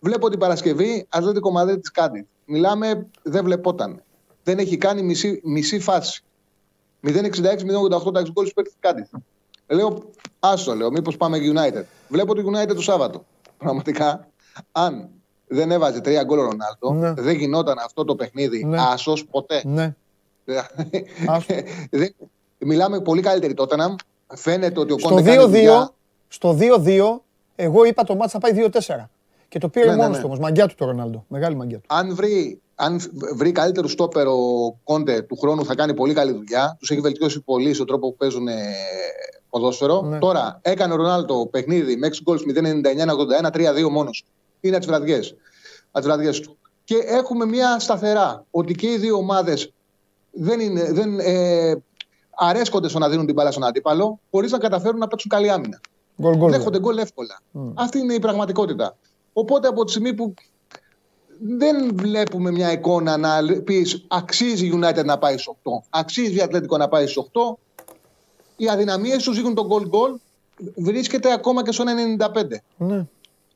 [0.00, 2.26] Βλέπω την Παρασκευή Ατλέτικο Μαδρίτης κάτι.
[2.44, 4.02] Μιλάμε, δεν βλεπόταν.
[4.42, 6.22] Δεν έχει κάνει μισή, μισή φάση.
[7.02, 9.08] 0-66-0-88 τα γκολ παίρνει κάτι.
[9.66, 11.84] Λέω, άσο λέω, μήπως πάμε United.
[12.08, 13.24] Βλέπω το United το Σάββατο.
[13.58, 14.28] Πραγματικά,
[14.72, 15.10] αν
[15.52, 17.12] δεν έβαζε τρία γκολ ο Ρονάλτο, ναι.
[17.12, 18.76] δεν γινόταν αυτό το παιχνίδι ναι.
[18.92, 19.62] άσος ποτέ.
[19.64, 19.94] Ναι.
[22.58, 23.94] Μιλάμε πολύ καλύτερη τότε να
[24.34, 25.88] φαίνεται ότι ο Κόντε στο 2-2,
[26.28, 27.20] στο 2-2,
[27.56, 28.78] εγώ είπα το μάτς θα πάει 2-4.
[29.48, 30.38] Και το πήρε ναι, ναι, μόνος του όμως.
[30.38, 31.24] Μαγκιά του το Ρονάλντο.
[31.28, 31.84] Μεγάλη μαγκιά του.
[31.88, 33.00] Αν βρει, αν
[33.34, 34.38] βρει καλύτερο στόπερ ο
[34.84, 36.76] Κόντε του χρόνου, θα κάνει πολύ καλή δουλειά.
[36.78, 38.54] Τους έχει βελτιώσει πολύ στον τρόπο που παίζουν ε,
[39.50, 40.02] ποδόσφαιρο.
[40.02, 40.18] Ναι.
[40.18, 42.38] Τώρα έκανε ο Ρονάλντο παιχνίδι με 6 γκολ
[43.42, 44.24] 0-99-81, 3-2 μόνος.
[44.60, 44.86] Είναι τις
[45.92, 46.56] βραδιές του.
[46.84, 49.72] Και έχουμε μια σταθερά ότι και οι δύο ομάδες
[50.30, 51.74] δεν, είναι, δεν ε,
[52.30, 55.80] αρέσκονται στο να δίνουν την μπάλα στον αντίπαλο, χωρίς να καταφέρουν να παίξουν καλή άμυνα.
[56.20, 57.40] Γκολ, γκολ, Δέχονται γκολ εύκολα.
[57.54, 57.72] Mm.
[57.74, 58.96] Αυτή είναι η πραγματικότητα.
[59.32, 60.34] Οπότε από τη στιγμή που
[61.42, 66.40] δεν βλέπουμε μια εικόνα να πεις αξίζει η United να πάει στου 8, αξίζει η
[66.40, 67.56] Ατλέτικο να πάει στου 8,
[68.56, 70.12] οι αδυναμίες τους δείχνουν τον γκολ γκολ,
[70.76, 71.84] βρίσκεται ακόμα και στο
[72.18, 72.44] 95.
[72.76, 73.06] Ναι.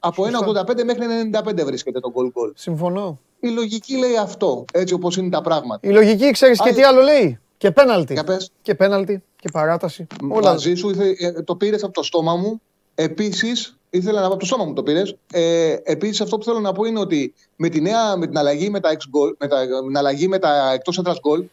[0.07, 1.31] Από 1,85 μέχρι
[1.61, 2.53] 95 βρίσκεται το γκολ γκολ.
[2.55, 3.21] Συμφωνώ.
[3.41, 5.89] Η λογική λέει αυτό, έτσι όπως είναι τα πράγματα.
[5.89, 8.23] Η λογική ξέρεις και τι άλλο λέει; Και πέναλτι.
[8.63, 9.23] Και πέναλτι.
[9.37, 10.07] Και παράταση.
[10.29, 10.51] Όλα...
[10.51, 10.89] Μαζί σου
[11.19, 12.61] ε, το πήρες από το στόμα μου.
[12.95, 15.17] Επίσης, ήθελα να πω από το στόμα μου το πήρες.
[15.33, 18.71] Ε, Επίσης, αυτό που θέλω να πω είναι ότι με, τη νέα, με την αλλαγή
[18.71, 18.91] με τα,
[19.39, 19.57] με τα,
[19.91, 21.45] με αλλαγή με τα εκτός έδρα γκολ,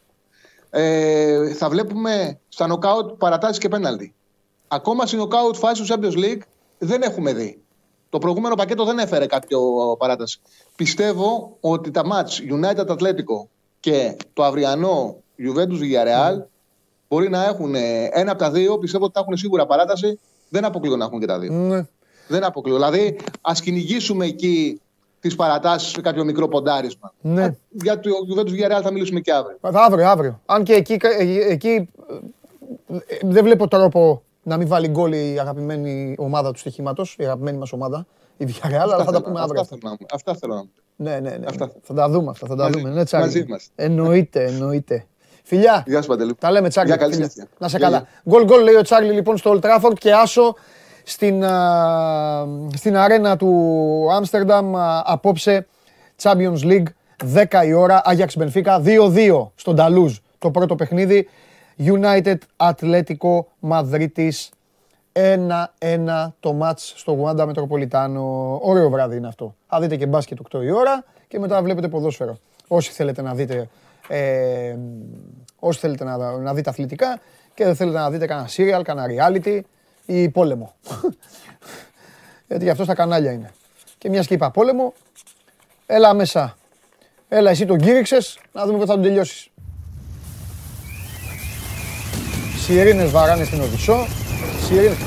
[0.70, 4.14] ε, θα βλέπουμε στα νοκάουτ παρατάσεις και πέναλτι.
[4.68, 6.42] Ακόμα στην νοκάουτ φάση του Champions League
[6.78, 7.62] δεν έχουμε δει.
[8.12, 9.60] Το προηγούμενο πακέτο δεν έφερε κάποιο
[9.98, 10.40] παράταση.
[10.76, 13.48] Πιστεύω ότι τα μάτς United Atletico
[13.80, 16.44] και το αυριανό Juventus Villarreal mm.
[17.10, 17.76] μπορεί να έχουν
[18.12, 18.78] ένα από τα δύο.
[18.78, 20.20] Πιστεύω ότι θα έχουν σίγουρα παράταση.
[20.50, 21.52] Δεν αποκλείω να έχουν και τα δύο.
[21.54, 21.86] Mm.
[22.28, 22.76] Δεν αποκλείω.
[22.76, 24.82] Δηλαδή, ας κυνηγήσουμε εκεί
[25.20, 27.14] τις παρατάσεις σε κάποιο μικρό ποντάρισμα.
[27.22, 27.56] Ναι.
[27.70, 29.58] Για το Juventus Villarreal θα μιλήσουμε και αύριο.
[29.62, 30.42] Αύριο, αύριο.
[30.46, 30.98] Αν και εκεί,
[31.50, 31.90] εκεί
[33.22, 37.72] δεν βλέπω τρόπο να μην βάλει γκολ η αγαπημένη ομάδα του στοιχήματος, η αγαπημένη μας
[37.72, 38.06] ομάδα,
[38.38, 39.66] η Villarreal, αλλά θα τα πούμε αύριο.
[40.12, 40.64] Αυτά θέλω να
[41.02, 41.46] ναι, ναι, ναι.
[41.48, 41.72] Αυτά.
[41.82, 42.48] Θα τα δούμε αυτά.
[42.48, 42.90] Θα τα δούμε.
[42.90, 43.70] Ναι, Μαζί μας.
[43.76, 45.06] Εννοείται, εννοείται.
[45.44, 45.84] Φιλιά.
[45.88, 46.36] Γεια σου, Παντελή.
[46.36, 46.98] Τα λέμε, Τσάρλι.
[46.98, 48.08] Καλή Να σε καλά.
[48.30, 50.56] Γκολ γκολ λέει ο Τσάρλι λοιπόν στο Old Trafford και άσο
[51.04, 51.44] στην,
[52.76, 54.72] στην αρένα του Άμστερνταμ
[55.04, 55.68] απόψε
[56.22, 56.86] Champions League
[57.34, 61.28] 10 η ώρα, Άγιαξ Μπενφίκα 2-2 στον Ταλούζ το πρώτο παιχνίδι
[61.78, 64.50] United Atletico Madridis
[65.14, 68.58] 1-1 το μάτς στο Γουάντα Μετροπολιτάνο.
[68.62, 69.56] Ωραίο βράδυ είναι αυτό.
[69.68, 72.38] Θα δείτε και μπάσκετ 8 η ώρα και μετά βλέπετε ποδόσφαιρο.
[72.68, 73.70] Όσοι θέλετε να δείτε,
[74.08, 74.76] ε,
[75.60, 77.20] όσοι θέλετε να, να δείτε αθλητικά
[77.54, 79.60] και δεν θέλετε να δείτε κανένα serial, κανένα reality
[80.06, 80.74] ή πόλεμο.
[82.48, 83.52] Γιατί γι' αυτό στα κανάλια είναι.
[83.98, 84.94] Και μια και είπα πόλεμο,
[85.86, 86.58] έλα μέσα.
[87.30, 89.51] Έλα εσύ τον κήρυξες, να δούμε πώς θα τον τελειώσεις.
[92.72, 94.08] Σιρήνες βαράνε στην Οδυσσό,
[94.66, 94.98] σιρήνες.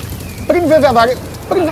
[0.47, 1.13] Πριν βέβαια βαρε...
[1.49, 1.63] πριν...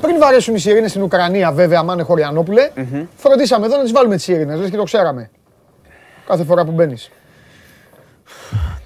[0.00, 3.06] πριν βαρέσουν οι σιρήνες στην Ουκρανία βέβαια, μάνε Χωριανόπουλε, mm-hmm.
[3.16, 5.30] φροντίσαμε εδώ να τις βάλουμε τις σιρήνες, λες και το ξέραμε.
[6.26, 7.10] Κάθε φορά που μπαίνεις.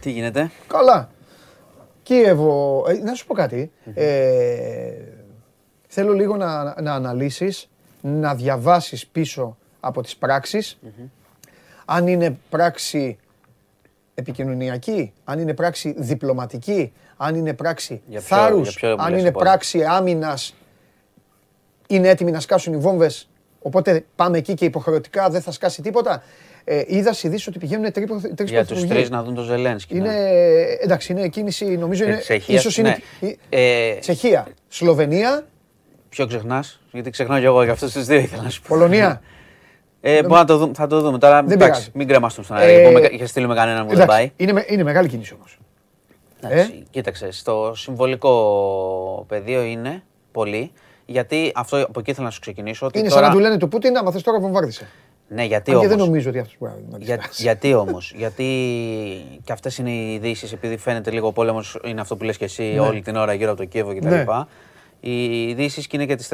[0.01, 1.11] Τι γίνεται; Καλά.
[2.03, 3.73] Κίεβο, ε, να σου πω κάτι.
[3.95, 4.11] Ε,
[5.87, 7.69] θέλω λίγο να, να αναλύσεις,
[8.01, 10.79] να διαβάσεις πίσω από τις πράξεις.
[11.85, 13.19] Αν είναι πράξη
[14.15, 20.55] επικοινωνιακή, αν είναι πράξη διπλωματική, αν είναι πράξη θάρρους, αν είναι πράξη άμυνας,
[21.89, 26.23] είναι έτοιμοι να σκάσουν οι βόμβες, οπότε πάμε εκεί και υποχρεωτικά δεν θα σκάσει τίποτα.
[26.65, 28.53] Ε, είδα σε ειδήσεις ότι πηγαίνουν τρεις πρωθυπουργοί.
[28.53, 29.97] Για τους τρεις να δουν τον Ζελένσκι.
[29.97, 30.21] Είναι, ναι.
[30.81, 32.23] εντάξει, είναι κίνηση, νομίζω είναι.
[32.47, 33.35] ίσως είναι ναι.
[33.49, 35.47] ε, Τσεχία, Σλοβενία.
[36.09, 38.69] Ποιο ξεχνάς, γιατί ξεχνάω και εγώ για αυτούς τους δύο ήθελα να σου πω.
[38.69, 39.23] Πολωνία.
[40.05, 41.19] Ε, να το δούμε, θα το δούμε.
[41.19, 44.33] Τώρα δεν εντάξει, μην κρεμαστούμε στον αέρα ε, και στείλουμε κανέναν που δεν πάει.
[44.37, 45.59] Είναι, είναι μεγάλη κίνηση όμως.
[46.41, 50.73] Ε; Κοίταξε, στο συμβολικό πεδίο είναι πολύ.
[51.07, 52.87] Γιατί αυτό από εκεί ήθελα να σου ξεκινήσω.
[52.87, 53.21] Ότι είναι τώρα...
[53.21, 54.89] σαν να του λένε του Πούτιν, άμα θες τώρα βομβάρδισε.
[55.29, 55.83] Ναι, γιατί όμως.
[55.83, 58.45] Και δεν νομίζω ότι αυτός μπορεί να Για, Γιατί όμως, γιατί
[59.45, 62.45] και αυτές είναι οι ειδήσεις, επειδή φαίνεται λίγο ο πόλεμος, είναι αυτό που λες και
[62.45, 62.81] εσύ ναι.
[62.81, 64.09] όλη την ώρα γύρω από το Κίεβο κτλ.
[64.09, 64.25] Ναι.
[65.01, 66.29] Οι ειδήσεις και είναι και της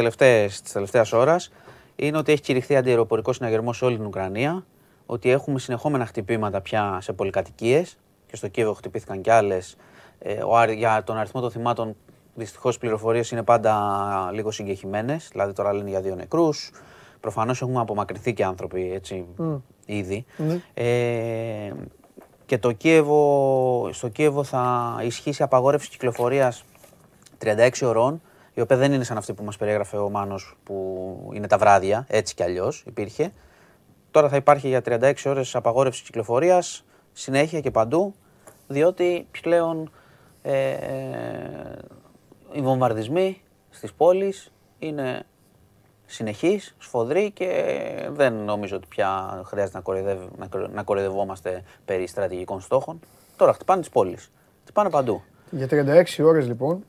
[0.72, 1.50] τελευταίας ώρας
[1.98, 4.64] είναι ότι έχει κηρυχθεί αντιεροπορικός συναγερμός σε όλη την Ουκρανία,
[5.06, 9.76] ότι έχουμε συνεχόμενα χτυπήματα πια σε πολυκατοικίες και στο Κίεβο χτυπήθηκαν κι άλλες.
[10.18, 10.42] Ε,
[10.76, 11.96] για τον αριθμό των θυμάτων,
[12.34, 13.74] δυστυχώς οι πληροφορίες είναι πάντα
[14.32, 15.28] λίγο συγκεχημένες.
[15.32, 16.70] Δηλαδή τώρα λένε για δύο νεκρούς.
[17.20, 19.26] Προφανώς έχουμε απομακρυνθεί και άνθρωποι έτσι
[19.86, 20.24] ήδη.
[20.36, 20.60] Ναι.
[20.74, 21.72] Ε,
[22.46, 26.64] και το Κίεβο, στο Κίεβο θα ισχύσει απαγόρευση κυκλοφορίας
[27.38, 28.22] 36 ωρών,
[28.58, 32.06] η οποία δεν είναι σαν αυτή που μας περιέγραφε ο Μάνος που είναι τα βράδια,
[32.08, 33.32] έτσι κι αλλιώς υπήρχε.
[34.10, 38.14] Τώρα θα υπάρχει για 36 ώρες απαγόρευση κυκλοφορίας, συνέχεια και παντού,
[38.66, 39.90] διότι πλέον
[40.42, 40.76] ε,
[42.52, 45.22] οι βομβαρδισμοί στις πόλεις είναι
[46.06, 49.82] συνεχής, σφοδρή και δεν νομίζω ότι πια χρειάζεται
[50.36, 53.00] να, να κοροϊδευόμαστε περί στρατηγικών στόχων.
[53.36, 54.30] Τώρα χτυπάνε τις πόλεις.
[54.62, 55.22] Χτυπάνε παντού.
[55.50, 56.84] Για 36 ώρες λοιπόν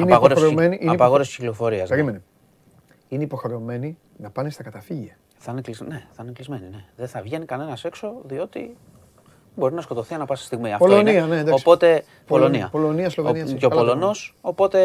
[0.00, 0.78] είναι υποχρεωμένοι...
[0.80, 1.82] Είναι απαγόρευση κυκλοφορίας.
[1.88, 1.88] Ναι.
[1.88, 2.22] Περίμενε.
[3.08, 5.16] Είναι υποχρεωμένοι να πάνε στα καταφύγια.
[5.38, 5.80] Θα είναι, κλεισ...
[5.80, 6.84] ναι, θα είναι κλεισμένοι, ναι.
[6.96, 8.76] Δεν θα βγαίνει κανένας έξω διότι
[9.54, 10.74] μπορεί να σκοτωθεί ανά πάσα στιγμή.
[10.78, 11.42] Πολωνία, αυτό είναι.
[11.42, 12.68] ναι, Οπότε, Πολωνία.
[12.72, 13.44] Πολωνία, Σλοβενία.
[13.44, 14.80] Και ο Πολωνός, οπότε,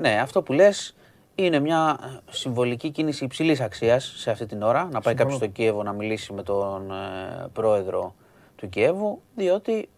[0.00, 0.94] ναι, αυτό που λες,
[1.34, 1.98] είναι μια
[2.30, 4.88] συμβολική κίνηση υψηλής αξίας σε αυτή την ώρα.
[4.92, 8.14] Να πάει κάποιος στο Κίεβο να μιλήσει με τον ε, πρόεδρο
[8.56, 9.88] του Κιέβου, διότι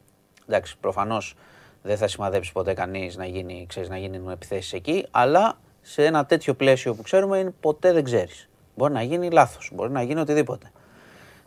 [0.47, 1.35] εντάξει, προφανώς
[1.83, 6.27] δεν θα σημαδέψει ποτέ κανείς να, γίνει, ξέρεις, να γίνουν επιθέσεις εκεί, αλλά σε ένα
[6.27, 8.49] τέτοιο πλαίσιο που ξέρουμε είναι ποτέ δεν ξέρεις.
[8.75, 10.73] Μπορεί να γίνει λάθος, μπορεί να γίνει οτιδήποτε.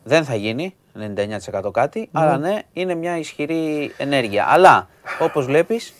[0.03, 0.75] Δεν θα γίνει
[1.63, 2.09] 99% κάτι, mm.
[2.11, 4.45] αλλά ναι, είναι μια ισχυρή ενέργεια.
[4.49, 4.87] Αλλά
[5.19, 5.93] όπως βλέπεις,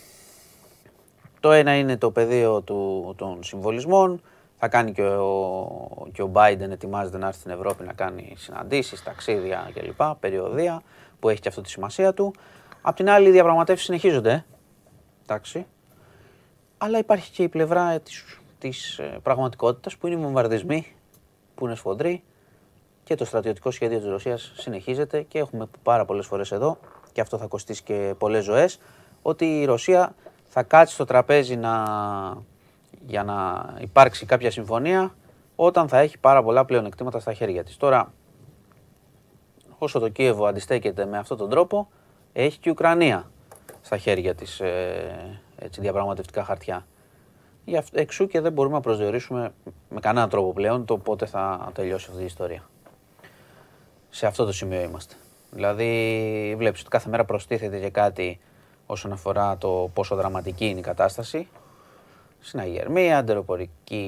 [1.40, 4.22] το ένα είναι το πεδίο του, των συμβολισμών.
[4.58, 9.04] Θα κάνει και ο, και ο Biden ετοιμάζεται να έρθει στην Ευρώπη να κάνει συναντήσεις,
[9.04, 10.02] ταξίδια κλπ.
[10.20, 10.82] Περιοδία
[11.20, 12.34] που έχει και αυτό τη σημασία του.
[12.88, 14.46] Απ' την άλλη, οι διαπραγματεύσεις συνεχίζονται.
[15.24, 15.66] Εντάξει.
[16.78, 20.96] Αλλά υπάρχει και η πλευρά της, της ε, πραγματικότητας που είναι οι βομβαρδισμοί,
[21.56, 22.24] που είναι σφοδροί
[23.04, 26.78] και το στρατιωτικό σχέδιο της Ρωσίας συνεχίζεται και έχουμε πάρα πολλές φορές εδώ
[27.12, 28.80] και αυτό θα κοστίσει και πολλές ζωές
[29.22, 31.84] ότι η Ρωσία θα κάτσει στο τραπέζι να,
[33.06, 35.16] για να υπάρξει κάποια συμφωνία
[35.56, 37.78] όταν θα έχει πάρα πολλά πλεονεκτήματα στα χέρια της.
[37.78, 38.14] Τώρα,
[39.78, 41.90] όσο το Κίεβο αντιστέκεται με αυτόν τον τρόπο,
[42.38, 43.32] έχει και η Ουκρανία
[43.82, 46.86] στα χέρια της ε, έτσι, διαπραγματευτικά χαρτιά.
[47.66, 49.54] Γι' αυτό, εξού και δεν μπορούμε να προσδιορίσουμε
[49.90, 52.70] με κανέναν τρόπο πλέον το πότε θα τελειώσει αυτή η ιστορία.
[54.10, 55.16] Σε αυτό το σημείο είμαστε.
[55.52, 58.40] Δηλαδή, βλέπεις ότι κάθε μέρα προστίθεται και κάτι
[58.86, 61.48] όσον αφορά το πόσο δραματική είναι η κατάσταση.
[62.40, 63.26] Συναγερμία,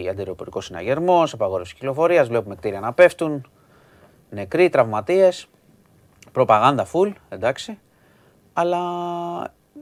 [0.10, 3.50] αντεροπορικός συναγερμός, απαγόρευση κυκλοφορίας, βλέπουμε κτίρια να πέφτουν,
[4.30, 5.48] νεκροί, τραυματίες,
[6.32, 7.80] προπαγάνδα full, εντάξει.
[8.60, 8.82] Αλλά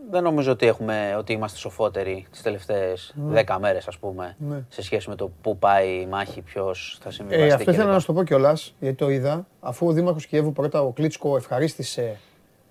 [0.10, 3.34] δεν νομίζω ότι, έχουμε, ότι είμαστε σοφότεροι τις τελευταίες ναι.
[3.34, 4.64] δέκα μέρες, ας πούμε, ναι.
[4.70, 7.50] σε σχέση με το πού πάει η μάχη, ποιος θα συμβιβαστεί.
[7.50, 9.48] Ε, αυτό ήθελα να σου το πω κιόλας, γιατί το είδα.
[9.60, 12.20] Αφού ο Δήμαρχος Κιέβου πρώτα ο Κλίτσκο ευχαρίστησε.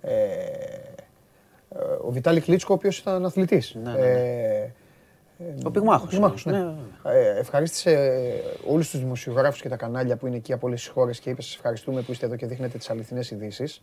[0.00, 0.14] Ε,
[2.04, 3.74] ο Βιτάλη Κλίτσκο, ο οποίος ήταν αθλητής.
[3.74, 4.72] Ναι, ναι, ναι.
[5.38, 6.44] Ε, ο Πυγμάχος.
[6.44, 6.58] Ναι.
[6.58, 6.74] ναι.
[7.04, 8.22] Ε, ευχαρίστησε
[8.66, 11.42] όλους τους δημοσιογράφους και τα κανάλια που είναι εκεί από όλες τις χώρες και είπε:
[11.42, 13.82] Σας ευχαριστούμε που είστε εδώ και δείχνετε τις αληθινές ειδήσεις.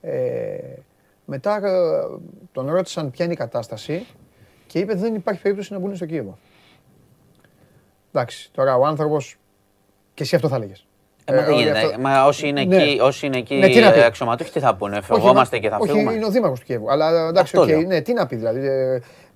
[0.00, 0.58] Ε,
[1.26, 1.70] μετά ε,
[2.52, 4.06] τον ρώτησαν ποια είναι η κατάσταση
[4.66, 6.38] και είπε: Δεν υπάρχει περίπτωση να μπουν στο Κίεβο.
[8.12, 9.36] Εντάξει, τώρα ο άνθρωπος.
[10.14, 10.86] και εσύ αυτό θα έλεγες.
[11.24, 11.78] Ε, μα, γίνεται.
[11.78, 12.00] Αυτό...
[12.00, 12.82] μα όσοι είναι ναι.
[12.82, 16.08] εκεί, όσοι είναι εκεί ναι, τι, ε, αξιωματούχοι τι θα πούνε, φευγόμαστε και θα φύγουμε;
[16.08, 18.66] Όχι, είναι ο δήμαρχος του Κιέβου, αλλά εντάξει, okay, ναι, τι να πει δηλαδή.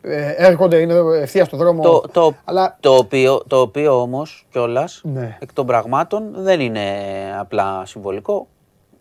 [0.02, 1.82] Ε, έρχονται, είναι ευθεία στο δρόμο.
[1.82, 2.76] Το, το, αλλά...
[2.80, 5.36] το οποίο, το οποίο όμως κιόλας, ναι.
[5.40, 6.82] εκ των πραγμάτων δεν είναι
[7.38, 8.46] απλά συμβολικό.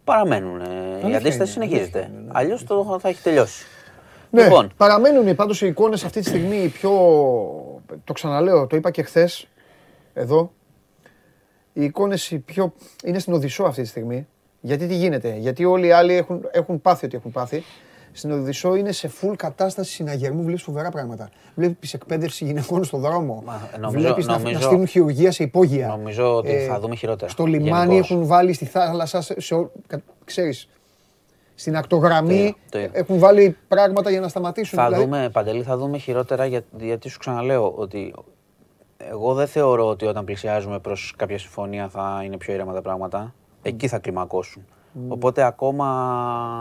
[0.09, 0.61] Παραμένουν.
[1.09, 1.99] Η αντίσταση συνεχίζεται.
[1.99, 3.65] Ναι, ναι, Αλλιώς το θα έχει τελειώσει.
[4.29, 4.71] Ναι, λοιπόν.
[4.77, 6.91] παραμένουν πάντως οι εικόνες αυτή τη στιγμή πιο,
[8.03, 9.47] το ξαναλέω, το είπα και χθες
[10.13, 10.51] εδώ,
[11.73, 12.73] οι εικόνες πιο,
[13.03, 14.27] είναι στην Οδυσσό αυτή τη στιγμή.
[14.61, 17.63] Γιατί τι γίνεται, γιατί όλοι οι άλλοι έχουν, έχουν πάθει ό,τι έχουν πάθει
[18.11, 20.43] στην Οδυσσό είναι σε full κατάσταση συναγερμού.
[20.43, 21.29] Βλέπεις φοβερά πράγματα.
[21.55, 23.43] Βλέπεις εκπαίδευση γυναικών στον δρόμο.
[23.89, 25.87] Βλέπεις να, να στείλουν χειρουργία σε υπόγεια.
[25.87, 27.31] Νομίζω ότι ε, θα δούμε χειρότερα.
[27.31, 29.21] Στο λιμάνι έχουν βάλει στη θάλασσα.
[29.21, 29.69] Σε, σε,
[30.25, 30.69] ξέρεις,
[31.55, 32.55] στην ακτογραμμή
[32.91, 34.77] έχουν βάλει πράγματα για να σταματήσουν.
[34.79, 35.03] Θα δηλαδή.
[35.03, 38.13] δούμε, Παντελή, θα δούμε χειρότερα για, γιατί σου ξαναλέω ότι
[38.97, 43.33] εγώ δεν θεωρώ ότι όταν πλησιάζουμε προς κάποια συμφωνία θα είναι πιο ήρεμα τα πράγματα.
[43.61, 44.65] Εκεί θα κλιμακώσουν.
[44.95, 44.99] Mm.
[45.07, 45.85] Οπότε ακόμα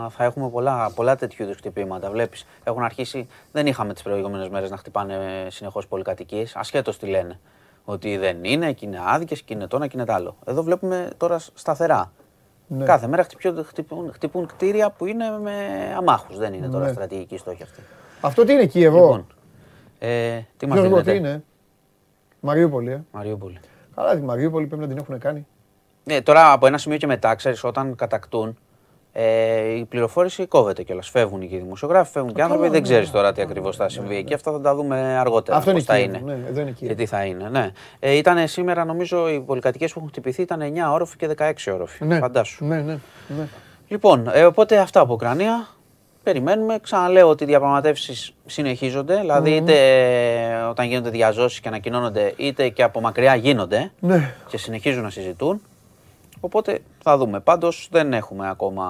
[0.09, 2.09] θα έχουμε πολλά, πολλά τέτοιου είδους χτυπήματα.
[2.09, 3.27] Βλέπεις, έχουν αρχίσει.
[3.51, 7.39] Δεν είχαμε τις προηγούμενες μέρες να χτυπάνε συνεχώς πολυκατοικίες, ασχέτως τι λένε.
[7.85, 10.37] Ότι δεν είναι, και είναι άδικες, και είναι το ένα και είναι το άλλο.
[10.45, 12.11] Εδώ βλέπουμε τώρα σταθερά.
[12.67, 12.85] Ναι.
[12.85, 15.53] Κάθε μέρα χτυπούν, χτυπούν, χτυπούν κτίρια που είναι με
[15.97, 16.37] αμάχους.
[16.37, 16.91] Δεν είναι τώρα ναι.
[16.91, 17.81] στρατηγική στόχη αυτή.
[18.21, 19.27] Αυτό τι είναι εκεί, εγώ; Λοιπόν,
[19.99, 21.43] ε, τι μας δίνετε; Τι είναι;
[22.39, 22.91] Μαριούπολη.
[22.91, 23.03] Ε.
[23.11, 23.59] Μαριούπολη.
[23.95, 25.47] Καλά, τη Μαριούπολη πρέπει να την έχουν κάνει.
[26.03, 28.57] Ναι, τώρα από ένα σημείο και μετά, ξέρεις, όταν κατακτούν,
[29.13, 31.09] ε, η πληροφόρηση κόβεται κιόλας.
[31.09, 32.69] Φεύγουν και οι δημοσιογράφοι, φεύγουν και οι άνθρωποι.
[32.69, 34.33] Δεν ξέρεις τώρα τι ακριβώς θα συμβεί εκεί.
[34.33, 35.57] Αυτά θα τα δούμε αργότερα.
[35.57, 36.21] Αυτό είναι, θα είναι.
[36.25, 37.49] Ναι, εδώ είναι και τι θα είναι.
[37.49, 37.71] Ναι.
[37.99, 42.05] Ε, ήταν σήμερα, νομίζω, οι πολυκατοικίες που έχουν χτυπηθεί ήταν 9 όροφοι και 16 όροφοι.
[42.05, 42.17] Ναι.
[42.17, 42.65] Φαντάσου.
[42.65, 43.47] Ναι, ναι, ναι.
[43.87, 45.67] Λοιπόν, ε, οπότε αυτά από Ουκρανία.
[46.23, 46.79] Περιμένουμε.
[46.81, 49.19] Ξαναλέω ότι οι διαπραγματεύσεις συνεχίζονται.
[49.19, 49.75] Δηλαδή, είτε
[50.69, 54.33] όταν γίνονται διαζώσεις και ανακοινώνονται, είτε και από μακριά γίνονται ναι.
[54.47, 55.61] και συνεχίζουν να συζητούν.
[56.39, 57.39] Οπότε θα δούμε.
[57.39, 58.85] Πάντως δεν έχουμε ακόμα,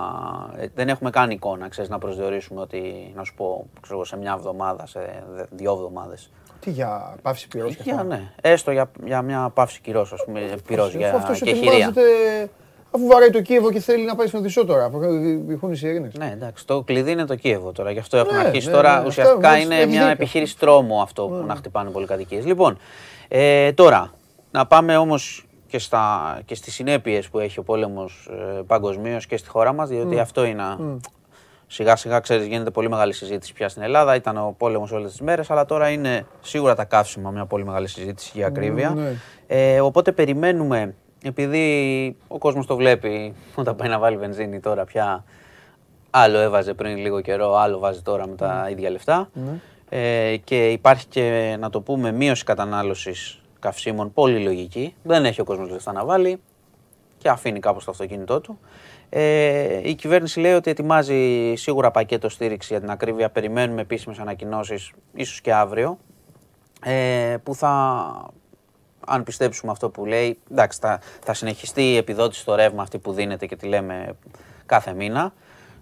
[0.58, 4.34] ε, δεν έχουμε καν εικόνα, ξέρεις, να προσδιορίσουμε ότι, να σου πω, ξέρω, σε μια
[4.38, 6.32] εβδομάδα, σε δύο εβδομάδες.
[6.60, 10.56] Τι για πάυση πυρός και Για, ναι, έστω για, για μια πάυση κυρός, ας πούμε,
[10.68, 11.94] πυρός για αυτός και χειρία.
[12.92, 15.02] Αφού βαράει το Κίεβο και θέλει να πάει στον Οδυσσό τώρα, αφού
[15.50, 16.14] έχουν οι σιρήνες.
[16.14, 17.92] Ναι, εντάξει, το κλειδί είναι το Κίεβο τώρα.
[17.92, 19.02] Γι' αυτό έχουν ναι, αρχίσει ναι, τώρα.
[19.02, 22.42] Ναι, ουσιαστικά είναι μια επιχείρηση τρόμου αυτό που να χτυπάνε πολυκατοικίε.
[22.42, 22.78] Λοιπόν,
[23.28, 24.14] ε, τώρα,
[24.52, 29.38] να πάμε όμως και, στα, και στις συνέπειες που έχει ο πόλεμος ε, παγκοσμίως και
[29.38, 30.64] στη χώρα μας, διότι αυτό είναι...
[31.72, 34.16] Σιγά σιγά, ξέρεις, γίνεται πολύ μεγάλη συζήτηση πια στην Ελλάδα.
[34.16, 37.88] Ήταν ο πόλεμος όλες τις μέρες, αλλά τώρα είναι σίγουρα τα καύσιμα μια πολύ μεγάλη
[37.88, 38.90] συζήτηση για ακρίβεια.
[38.90, 39.12] Ναι.
[39.48, 45.24] Ε, οπότε περιμένουμε, επειδή ο κόσμος το βλέπει όταν πάει να βάλει βενζίνη τώρα πια,
[46.10, 49.30] άλλο έβαζε πριν λίγο καιρό, άλλο βάζει τώρα με τα ίδια λεφτά.
[49.34, 49.60] Ναι.
[49.90, 54.96] Ε, και υπάρχει και, να το πούμε, μείωση κατανάλωσης καυσίμων πολύ λογική.
[55.04, 56.42] Δεν έχει ο κόσμος λεφτά να βάλει
[57.18, 58.60] και αφήνει κάπως το αυτοκίνητό του.
[59.10, 63.30] Ε, η κυβέρνηση λέει ότι ετοιμάζει σίγουρα πακέτο στήριξη για την ακρίβεια.
[63.30, 65.98] Περιμένουμε επίσημες ανακοινώσεις, ίσως και αύριο.
[66.84, 68.32] Ε, που θα,
[69.06, 73.14] αν πιστέψουμε αυτό που λέει, εντάξει, θα, θα συνεχιστεί η επιδότηση στο ρεύμα αυτή που
[73.14, 74.16] δίνεται και τη λέμε
[74.66, 75.34] κάθε μήνα,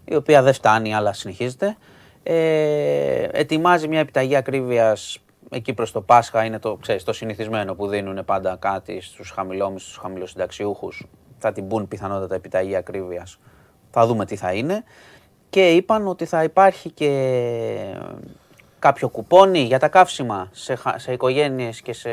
[0.05, 1.77] η οποία δεν φτάνει αλλά συνεχίζεται.
[2.23, 5.19] Ε, ετοιμάζει μια επιταγή ακρίβειας
[5.49, 6.45] εκεί προς το Πάσχα.
[6.45, 11.05] Είναι το, ξέρεις, το συνηθισμένο που δίνουν πάντα κάτι στους χαμηλόμισθους, στους χαμηλοσυνταξιούχους.
[11.37, 13.39] Θα την μπουν πιθανότατα επιταγή ακρίβειας.
[13.91, 14.83] Θα δούμε τι θα είναι.
[15.49, 17.09] Και είπαν ότι θα υπάρχει και
[18.79, 22.09] κάποιο κουπόνι για τα καύσιμα σε, σε οικογένειες και σε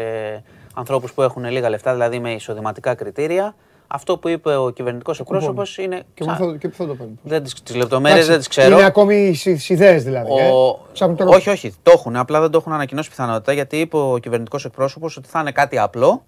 [0.75, 3.55] ανθρώπους που έχουν λίγα λεφτά, δηλαδή με εισοδηματικά κριτήρια.
[3.95, 6.03] Αυτό που είπε ο κυβερνητικός εκπρόσωπος είναι.
[6.15, 7.19] Και, θα, και πού θα το παίρνει.
[7.23, 8.77] Δεν τι λεπτομέρειες δεν τις ξέρω.
[8.77, 10.31] Είναι ακόμη στι ιδέες δηλαδή.
[10.31, 10.79] Ο...
[11.19, 11.75] Ε; Όχι, όχι.
[11.83, 12.17] Το έχουν.
[12.17, 15.79] Απλά δεν το έχουν ανακοινώσει πιθανότητα γιατί είπε ο κυβερνητικός εκπρόσωπος ότι θα είναι κάτι
[15.79, 16.25] απλό.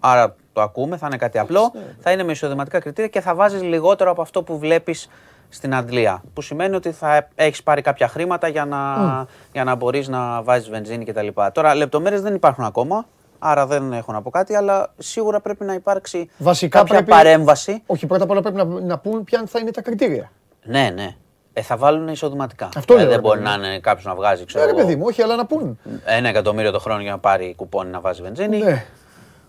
[0.00, 1.72] Άρα το ακούμε, θα είναι κάτι απλό.
[1.98, 5.08] Θα είναι με εισοδηματικά κριτήρια και θα βάζεις λιγότερο από αυτό που βλέπεις
[5.48, 6.22] στην Αντλία.
[6.32, 9.26] Που σημαίνει ότι θα έχεις πάρει κάποια χρήματα για να, mm.
[9.52, 11.28] για να μπορείς να βάζεις βενζίνη κτλ.
[11.52, 13.06] Τώρα λεπτομέρειες δεν υπάρχουν ακόμα.
[13.42, 17.10] Άρα δεν έχω να πω κάτι, αλλά σίγουρα πρέπει να υπάρξει Βασικά κάποια πρέπει...
[17.10, 17.82] παρέμβαση.
[17.86, 20.30] Όχι, πρώτα απ' όλα πρέπει να, να πούν ποια θα είναι τα κριτήρια.
[20.62, 21.14] Ναι, ναι.
[21.52, 22.68] Ε, θα βάλουν εισοδηματικά.
[22.76, 24.44] Αυτό ε, δεν μπορεί να είναι κάποιος να βγάζει.
[24.44, 25.78] Ξέρω, ναι, παιδί μου, όχι, αλλά να πούν.
[26.04, 28.58] Ένα εκατομμύριο το χρόνο για να πάρει κουπόνι να βάζει βενζίνη.
[28.58, 28.84] Ναι.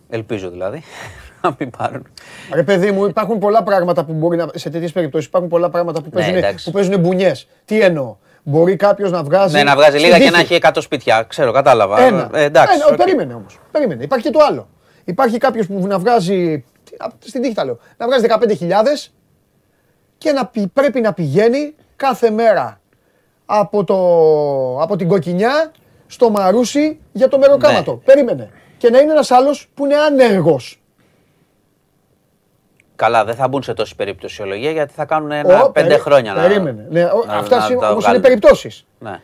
[0.09, 0.83] Ελπίζω δηλαδή
[1.41, 2.07] να μην πάρουν.
[2.53, 4.47] Ρε παιδί μου, υπάρχουν πολλά πράγματα που μπορεί να.
[4.53, 7.47] Σε τέτοιες περιπτώσεις υπάρχουν πολλά πράγματα που ναι, παίζουν, ναι, που παίζουν μπουνιές.
[7.65, 9.55] Τι εννοώ; Μπορεί κάποιος να βγάζει.
[9.55, 11.23] Ναι, να βγάζει λίγα και να έχει 100 σπίτια.
[11.23, 12.01] Ξέρω, κατάλαβα.
[12.01, 12.29] Ένα.
[12.33, 12.97] Ε, εντάξει, Ένα, okay.
[12.97, 13.59] Περίμενε όμως.
[13.71, 14.03] Περίμενε.
[14.03, 14.67] Υπάρχει και το άλλο.
[15.03, 16.65] Υπάρχει κάποιος που να βγάζει.
[17.19, 17.79] Στην τύχη τα λέω.
[17.97, 19.11] Να βγάζει 15.000
[20.17, 22.81] και να πρέπει να πηγαίνει κάθε μέρα
[23.45, 23.95] από, το,
[24.81, 25.71] από την κοκκινιά
[26.07, 27.91] στο Μαρούσι για το μεροκάματο.
[27.91, 27.97] Ναι.
[27.97, 28.49] Περίμενε.
[28.77, 30.80] Και να είναι ένας άλλος που είναι άνεργος.
[33.01, 36.87] Καλά, δεν θα μπουν σε τόση περιπτωσιολογία γιατί θα κάνουν ένα oh, πέντε χρόνια περίμενε.
[36.89, 37.33] Ναι, να.
[37.33, 38.85] Αυτά όμω είναι περιπτώσεις.
[38.99, 39.19] Ναι.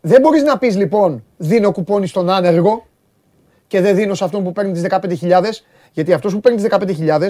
[0.00, 2.86] Δεν μπορείς να πεις λοιπόν δίνω κουπόνι στον άνεργο
[3.66, 5.42] και δεν δίνω σε αυτόν που παίρνει τις 15.000
[5.92, 6.68] γιατί αυτός που παίρνει τις
[7.20, 7.28] 15.000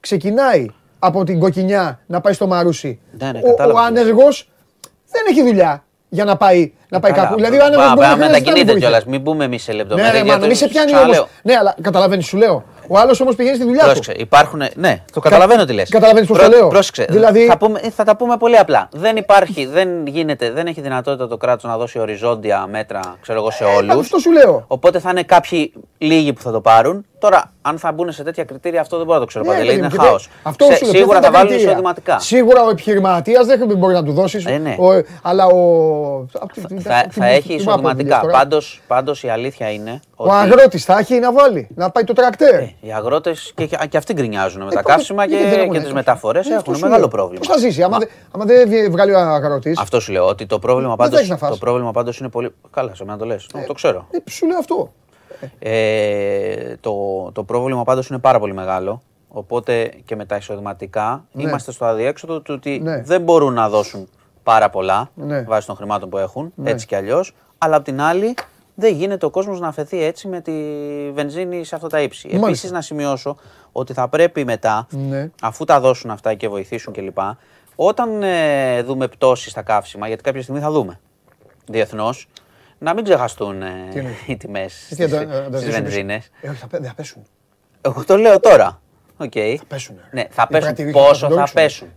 [0.00, 0.66] ξεκινάει
[0.98, 3.00] από την κοκκινιά να πάει στο Μαρούσι.
[3.18, 4.50] Ναι, ναι, ο, ο άνεργος
[5.10, 7.34] δεν έχει δουλειά για να πάει, να πάει κάπου.
[7.34, 9.04] Δηλαδή, αν δεν μπορεί να μετακινείται κιόλας.
[9.04, 10.22] Μην μπούμε εμείς σε λεπτομέρειε.
[10.22, 11.26] Ναι, ναι, μη σε πιάνει όμως.
[11.42, 12.64] Ναι, αλλά καταλαβαίνεις, σου λέω.
[12.88, 14.20] Ο άλλος όμως πηγαίνει στη δουλειά πρόσεξε, του.
[14.20, 15.88] Υπάρχουν, ναι, το καταλαβαίνω τι λες.
[15.88, 16.68] Καταλαβαίνεις πώς το λέω.
[16.68, 17.06] Πρόσεξε.
[17.10, 17.46] Δηλαδή...
[17.46, 18.88] Θα, πούμε, θα τα πούμε πολύ απλά.
[18.92, 23.50] Δεν υπάρχει, δεν γίνεται, δεν έχει δυνατότητα το κράτος να δώσει οριζόντια μέτρα ξέρω εγώ,
[23.50, 23.94] σε όλους.
[23.94, 24.64] Ε, αυτό σου λέω.
[24.66, 27.06] Οπότε θα είναι κάποιοι λίγοι που θα το πάρουν.
[27.18, 29.44] Τώρα, αν θα μπουν σε τέτοια κριτήρια, αυτό δεν μπορώ να το ξέρω.
[29.44, 30.28] Ναι, Παντελή, είναι χάος.
[30.82, 32.18] Σίγουρα θα βάλουν εισοδηματικά.
[32.18, 34.42] Σίγουρα ο επιχειρηματίας δεν μπορεί να του δώσει.
[34.46, 34.76] Ε, ναι.
[35.22, 36.26] Αλλά ο.
[37.10, 38.20] Θα έχει εισοδηματικά.
[38.86, 40.00] Πάντω η αλήθεια είναι.
[40.16, 42.54] Ο αγρότης θα έχει να βάλει, να πάει το τρακτέρ.
[42.54, 46.78] Ε, οι αγρότες και, και αυτοί γκρινιάζουν με τα καύσιμα και, και τις μεταφορές έχουν
[46.78, 47.38] μεγάλο πρόβλημα.
[47.38, 47.98] Πώς θα ζήσει, άμα,
[48.44, 50.96] δεν βγάλει ο αγρότης; Αυτό σου λέω ότι το πρόβλημα
[51.92, 52.54] πάντω είναι πολύ.
[52.70, 53.46] Καλά, σε μένα το λες.
[53.66, 54.06] Το ξέρω.
[54.30, 54.92] Σου λέω αυτό.
[55.58, 56.92] Ε, το,
[57.32, 59.02] το πρόβλημα πάντως είναι πάρα πολύ μεγάλο.
[59.28, 61.42] Οπότε και με τα εισοδηματικά ναι.
[61.42, 63.02] είμαστε στο αδιέξοδο του ότι ναι.
[63.02, 64.08] δεν μπορούν να δώσουν
[64.42, 65.42] πάρα πολλά ναι.
[65.42, 66.70] βάσει των χρημάτων που έχουν, ναι.
[66.70, 67.34] έτσι κι αλλιώς.
[67.58, 68.34] Αλλά απ' την άλλη
[68.74, 70.52] δεν γίνεται ο κόσμος να αφαιθεί έτσι με τη
[71.12, 72.28] βενζίνη σε αυτά τα ύψη.
[72.32, 73.36] Επίσης, να σημειώσω
[73.72, 75.30] ότι θα πρέπει μετά, ναι.
[75.42, 77.18] αφού τα δώσουν αυτά και βοηθήσουν κλπ.,
[77.76, 81.00] όταν ε, δούμε πτώσεις στα καύσιμα, γιατί κάποια στιγμή θα δούμε
[81.66, 82.28] διεθνώς,
[82.78, 83.90] να μην ξεχαστούν ε,
[84.26, 86.30] οι τιμές στις βενζίνες.
[86.40, 87.22] Ε, όχι, θα πέσουν.
[87.80, 88.80] Εγώ το λέω τώρα.
[89.18, 89.54] Okay.
[89.58, 89.96] Θα πέσουν.
[90.10, 90.92] Ναι, θα πέσουν.
[90.92, 91.88] Πόσο θα πέσουν;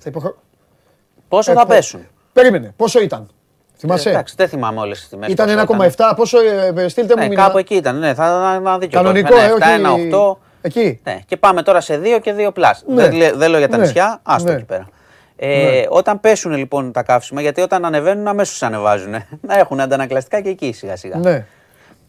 [1.27, 3.29] Πόσο θα πέσουν; Περίμενε, πόσο ήταν;
[3.77, 5.29] Θυμάσαι; Εντάξει, δεν θυμάμαι όλες τις τιμές.
[5.31, 6.13] Ήταν 1,7.
[6.15, 6.37] Πόσο
[6.87, 7.43] στείλτε μου μήνυμα.
[7.43, 7.99] Κάπου εκεί ήταν.
[7.99, 9.61] Ναι, θα να δει Κανονικό, ε, όχι.
[10.11, 10.37] 1,8.
[10.61, 10.99] Εκεί.
[11.03, 12.83] Ναι, και πάμε τώρα σε 2 και 2 πλάς.
[12.87, 14.87] Δεν, λέω για τα νησιά, άστο εκεί πέρα.
[15.41, 15.85] Ε, ναι.
[15.89, 19.11] Όταν πέσουν λοιπόν τα καύσιμα, γιατί όταν ανεβαίνουν αμέσως ανεβάζουν.
[19.47, 21.17] να έχουν αντανακλαστικά και εκεί σιγά σιγά.
[21.17, 21.45] Ναι.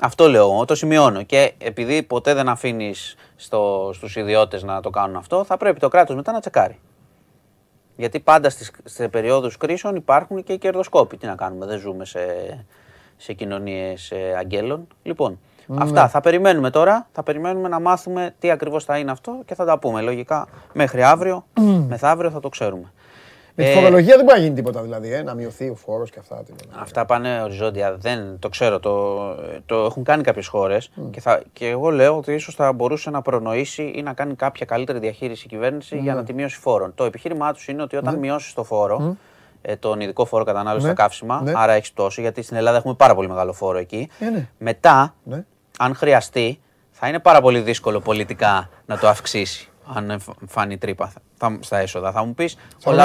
[0.01, 1.23] Αυτό λέω, το σημειώνω.
[1.23, 6.17] Και επειδή ποτέ δεν αφήνεις στους ιδιώτες να το κάνουν αυτό, θα πρέπει το κράτος
[6.17, 6.79] μετά να τσεκάρει.
[7.97, 11.17] Γιατί πάντα στις, σε περιόδους κρίσεων υπάρχουν και κερδοσκόποι.
[11.17, 12.21] Τι να κάνουμε, δεν ζούμε σε,
[13.17, 14.87] σε κοινωνίες ε, αγγέλων.
[15.03, 15.83] Λοιπόν, ναι.
[15.83, 17.09] αυτά θα περιμένουμε τώρα.
[17.13, 20.01] Θα περιμένουμε να μάθουμε τι ακριβώς θα είναι αυτό και θα τα πούμε.
[20.01, 21.47] Λογικά μέχρι αύριο,
[21.89, 22.93] μεθαύριο θα το ξέρουμε.
[23.55, 26.11] Με τη ε, φορολογία δεν μπορεί να γίνει τίποτα δηλαδή, ε, να μειωθεί ο φόρος
[26.11, 26.43] και αυτά.
[26.79, 27.97] Αυτά πάνε οριζόντια.
[27.97, 28.81] Δεν το ξέρω.
[28.81, 29.19] Το,
[29.67, 31.23] το έχουν κάνει κάποιες χώρες και,
[31.53, 35.45] και εγώ λέω ότι ίσως θα μπορούσε να προνοήσει ή να κάνει κάποια καλύτερη διαχείριση
[35.47, 36.93] η κυβέρνηση για να τη μειώσει φόρων.
[36.95, 38.21] Το επιχείρημά τους είναι ότι όταν ναι.
[38.21, 39.17] μειώσεις το φόρο,
[39.63, 40.95] ε, τον ειδικό φόρο κατανάλωση στα ναι.
[40.95, 41.53] καύσιμα, ναι.
[41.55, 44.09] άρα έχεις τόσο, γιατί στην Ελλάδα έχουμε πάρα πολύ μεγάλο φόρο εκεί.
[44.59, 45.15] Μετά,
[45.79, 46.61] αν χρειαστεί,
[46.91, 52.13] θα είναι πάρα πολύ δύσκολο πολιτικά να το αυξήσει αν φάνει τρύπα θα, στα έσοδα.
[52.13, 52.57] Θα μου πεις,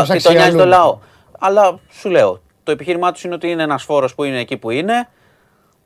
[0.09, 0.99] τι το νοιάζει το λαό.
[1.39, 4.69] Αλλά σου λέω, το επιχείρημά τους είναι ότι είναι ένας φόρος που είναι εκεί που
[4.69, 5.09] είναι.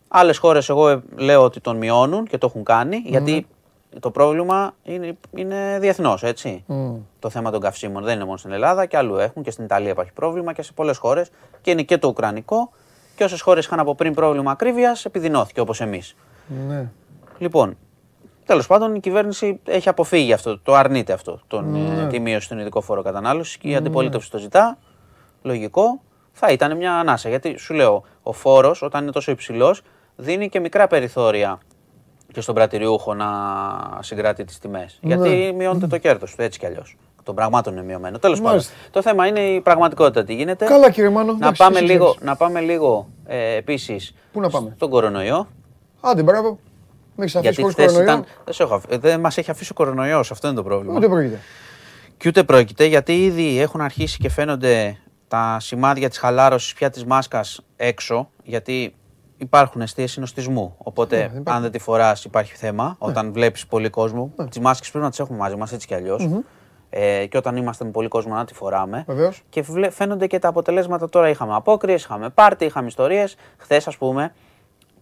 [0.08, 3.48] Άλλες χώρες, εγώ ε, λέω ότι τον μειώνουν και το έχουν κάνει, γιατί
[4.00, 6.64] το πρόβλημα είναι, είναι διεθνώς, έτσι.
[7.20, 9.90] Το θέμα των καυσίμων δεν είναι μόνο στην Ελλάδα και αλλού έχουν και στην Ιταλία
[9.90, 11.32] υπάρχει πρόβλημα και σε πολλές χώρες
[11.62, 12.72] και είναι και το Ουκρανικό
[13.16, 16.16] Και όσες χώρες είχαν από πριν πρόβλημα ακρίβειας, επιδεινώθηκε όπως εμείς.
[16.68, 16.90] Ναι.
[17.38, 17.78] Λοιπόν,
[18.50, 22.02] τέλος πάντων η κυβέρνηση έχει αποφύγει αυτό, το αρνείται αυτό, τον, Ναι.
[22.04, 24.78] ε, τη μείωση στον ειδικό φόρο κατανάλωσης και η αντιπολίτευση το ζητά.
[25.42, 26.02] Λογικό.
[26.32, 27.30] Θα ήταν μια ανάσα.
[27.30, 29.82] Γιατί σου λέω, ο φόρος όταν είναι τόσο υψηλός
[30.16, 31.60] δίνει και μικρά περιθώρια
[32.32, 33.28] και στον πρατηριούχο να
[34.00, 35.00] συγκράτει τις τιμές.
[35.02, 35.16] Ναι.
[35.16, 36.98] Γιατί μειώνεται το κέρδος του έτσι κι αλλιώς.
[37.24, 38.20] Των πραγμάτων είναι μειωμένο.
[38.20, 38.52] Τέλος πάντων.
[38.52, 38.74] Μάλιστα.
[38.92, 40.66] Το θέμα είναι η πραγματικότητα τι γίνεται.
[40.66, 41.32] Καλά, κύριε Μάνο.
[41.32, 42.24] Να εντάξει, πάμε, εσύ λίγο, ξέρεις.
[42.26, 45.48] να πάμε λίγο ε, επίσης Πού να πάμε; στον κορονοϊό.
[46.02, 46.60] Άντε, μπράβο.
[47.20, 48.14] Με έχεις αφήσει Γιατί χωρίς χθες κορονοϊό.
[48.18, 48.26] ήταν.
[48.46, 50.96] Δεν, σε έχω αφ- ε, δεν μας έχει αφήσει ο κορονοϊός, αυτό είναι το πρόβλημα.
[50.96, 51.40] Ούτε πρόκειται.
[52.18, 54.98] Και ούτε πρόκειται γιατί ήδη έχουν αρχίσει και φαίνονται
[55.28, 58.30] τα σημάδια της χαλάρωσης πια της μάσκας έξω.
[58.44, 58.94] Γιατί
[59.38, 60.76] υπάρχουν αιστείε συνοστισμού.
[60.78, 61.44] Οπότε, Ναι, υπάρχει.
[61.58, 62.96] αν δεν τη φοράς, υπάρχει θέμα.
[63.00, 66.30] Όταν βλέπεις πολύ κόσμο, τις μάσκες πρέπει να τις έχουμε μαζί μας έτσι κι αλλιώς.
[66.90, 69.04] Ε, και όταν είμαστε με πολύ κόσμο, να τη φοράμε.
[69.08, 69.42] Βεβαίως.
[69.50, 71.30] Και βλέ- φαίνονται και τα αποτελέσματα τώρα.
[71.30, 73.36] Είχαμε απόκριες, είχαμε πάρτι, είχαμε ιστορίες.
[73.58, 74.34] Χθες, ας πούμε,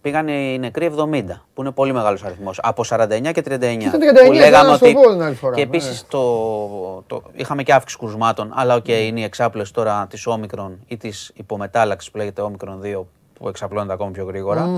[0.00, 2.58] πήγαν οι νεκροί 70, που είναι πολύ μεγάλος αριθμός.
[2.62, 3.84] Από 49 και 39.
[3.86, 4.92] ήταν 39, που λέγαμε ήθελα να σου ότι.
[4.94, 5.66] το πω την άλλη φορά, Και ναι.
[5.76, 10.78] επίσης το, το, είχαμε και αύξηση κρουσμάτων, αλλά οκ, είναι η εξάπλωση τώρα της όμικρον
[10.86, 13.02] ή της υπομετάλλαξης που λέγεται όμικρον 2,
[13.38, 14.68] που εξαπλώνεται ακόμα πιο γρήγορα.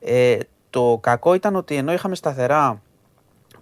[0.00, 0.36] Ε,
[0.70, 2.82] το κακό ήταν ότι ενώ είχαμε σταθερά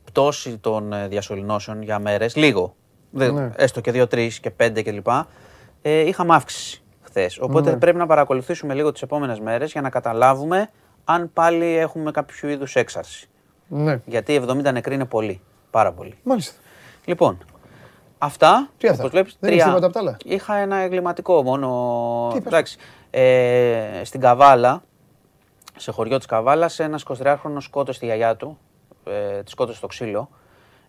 [0.04, 2.74] πτώση των ε, διασωληνώσεων για μέρες, λίγο,
[3.10, 3.50] δε- Ναι.
[3.56, 5.06] έστω και 2-3 και 5 κλπ.
[5.82, 7.38] Ε, είχαμε αύξηση χθες.
[7.40, 7.76] Οπότε Ναι.
[7.76, 10.70] πρέπει να παρακολουθήσουμε λίγο τις επόμενες μέρες για να καταλάβουμε
[11.10, 13.28] αν πάλι έχουμε κάποιο είδους έξαρση.
[13.68, 14.00] Ναι.
[14.04, 15.40] Γιατί 70 νεκροί είναι πολύ.
[15.70, 16.18] Πάρα πολύ.
[16.22, 16.54] Μάλιστα.
[17.04, 17.38] Λοιπόν,
[18.18, 18.68] αυτά.
[18.78, 22.28] Τι αυτά; όπως βλέπεις, Δεν έχεις τίποτα απ' τα άλλα; Είχα ένα εγκληματικό μόνο.
[22.30, 22.78] Τι είπες; Εντάξει.
[23.10, 24.82] Ε, στην Καβάλα,
[25.76, 28.58] σε χωριό της Καβάλας, ένας 23χρονος σκότωσε τη γιαγιά του.
[29.04, 30.30] Ε, τη σκότωσε στο ξύλο.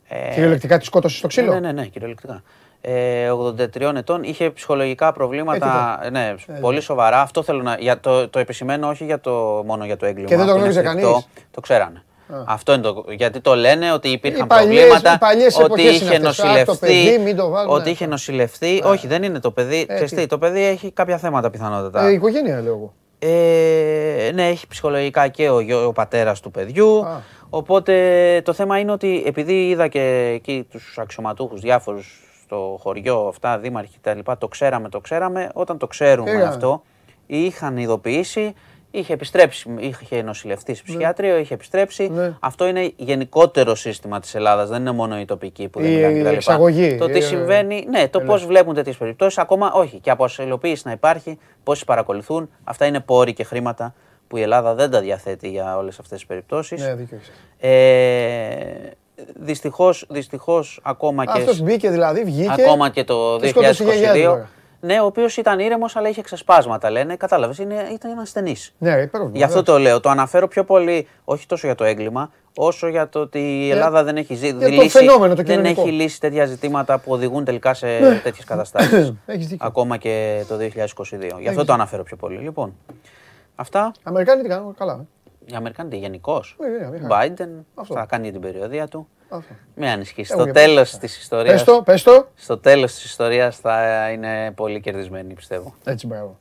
[0.07, 2.43] Ε, Κυριολεκτικά τη σκότωσε στο ξύλο; ναι, ναι, ναι, κυριολεκτικά.
[2.81, 5.99] Ε, 83 ετών, είχε ψυχολογικά προβλήματα.
[6.03, 7.21] Ε, ναι, πολύ σοβαρά.
[7.21, 7.75] Αυτό θέλω να.
[7.79, 10.27] Για το, το επισημαίνω όχι για το, μόνο για το έγκλημα.
[10.29, 11.09] Και δεν το που είναι γνώριζε φρικτό.
[11.11, 12.03] κανείς; Το ξέρανε.
[12.45, 13.05] Αυτό είναι το.
[13.09, 15.13] Γιατί το λένε ότι υπήρχαν Οι παλιές- προβλήματα.
[15.13, 16.39] οι παλιές ότι εποχές είχε είναι αυτές.
[16.39, 16.79] Α, το νοσηλευτεί.
[16.79, 17.73] παιδί, μην το βάλουμε.
[17.73, 18.81] ότι είχε νοσηλευτεί.
[18.85, 19.85] Όχι, δεν είναι το παιδί.
[19.85, 20.15] Ξέρεις τι.
[20.15, 22.05] τι, το παιδί έχει κάποια θέματα πιθανότατα.
[22.07, 22.93] Ε, η οικογένεια λέω εγώ.
[23.19, 27.05] Ε, ναι, έχει ψυχολογικά και ο, γιο- ο πατέρας του παιδιού.
[27.05, 27.19] Α.
[27.49, 33.57] Οπότε το θέμα είναι ότι επειδή είδα και εκεί τους αξιωματούχους διάφορους στο χωριό, αυτά,
[33.59, 34.19] δήμαρχοι κτλ.
[34.37, 35.49] Το ξέραμε, το ξέραμε.
[35.53, 36.47] Όταν το ξέρουμε Πήγανε.
[36.49, 36.81] αυτό,
[37.25, 38.53] είχαν ειδοποιήσει,
[38.91, 42.09] είχε επιστρέψει, είχε νοσηλευτείς σε ψυχιατρίο, είχε επιστρέψει.
[42.09, 42.33] Ναι.
[42.39, 46.19] Αυτό είναι γενικότερο σύστημα της Ελλάδας, δεν είναι μόνο η τοπική που δεν Η μιλάνε
[46.21, 46.33] κτλ.
[46.33, 49.99] εξαγωγή, Το τι ε, συμβαίνει, ναι, το πώς βλέπουν τέτοιες περιπτώσεις, ακόμα όχι.
[49.99, 53.93] Και από ασυλοποίηση να υπάρχει, πόσοι παρακολουθούν, αυτά είναι πόροι και χρήματα
[54.27, 56.81] που η Ελλάδα δεν τα διαθέτει για όλες αυτές τις περιπτώσεις.
[56.81, 57.31] Ναι, δίκιο έχεις.
[57.59, 58.91] Ε,
[59.35, 62.61] δυστυχώς, δυστυχώς, ακόμα και, Αυτός μπήκε δηλαδή, βγήκε.
[62.61, 64.23] ακόμα και το και σκότωσε η γιαγιά του 2022.
[64.23, 64.49] τώρα.
[64.81, 67.15] Ναι, ο οποίος ήταν ήρεμος, αλλά είχε ξεσπάσματα, λένε.
[67.15, 68.73] Κατάλαβες, ήταν ένας ασθενής.
[68.77, 69.77] Ναι, ρε, υπέροχος, Γι' αυτό βεβαίως.
[69.77, 69.99] το λέω.
[69.99, 74.03] Το αναφέρω πιο πολύ, όχι τόσο για το έγκλημα, όσο για το ότι η Ελλάδα
[74.03, 75.81] δεν έχει ζει, το λύσει, φαινόμενο, το δεν κοινωνικό.
[75.81, 78.19] έχει λύσει τέτοια ζητήματα που οδηγούν τελικά σε Ναι.
[78.23, 79.13] τέτοιες καταστάσεις.
[79.25, 79.67] Έχεις δίκιο.
[79.67, 81.39] ακόμα και το 2022.
[81.39, 82.37] Γι' αυτό το αναφέρω πιο πολύ.
[82.37, 82.75] Λοιπόν,
[83.55, 83.91] αυτά.
[84.03, 85.05] Αμερικάνοι τι κάνουν, καλά.
[85.49, 85.53] Ε.
[85.53, 86.55] Οι Αμερικάνοι γενικώς.
[86.59, 87.33] Ναι, ναι, μια χαρά.
[87.35, 87.93] Biden Αυτό.
[87.93, 89.07] θα κάνει την περιοδία του.
[89.29, 89.53] Αυτό.
[89.75, 90.29] Με ανησυχείς.
[90.29, 90.99] Έχω Στο και τέλος πες.
[90.99, 91.51] της ιστορία.
[91.51, 92.27] Πες το, πες το.
[92.35, 95.73] Στο τέλος της ιστορίας θα είναι πολύ κερδισμένοι, πιστεύω.
[95.83, 96.37] Έτσι, μπράβο.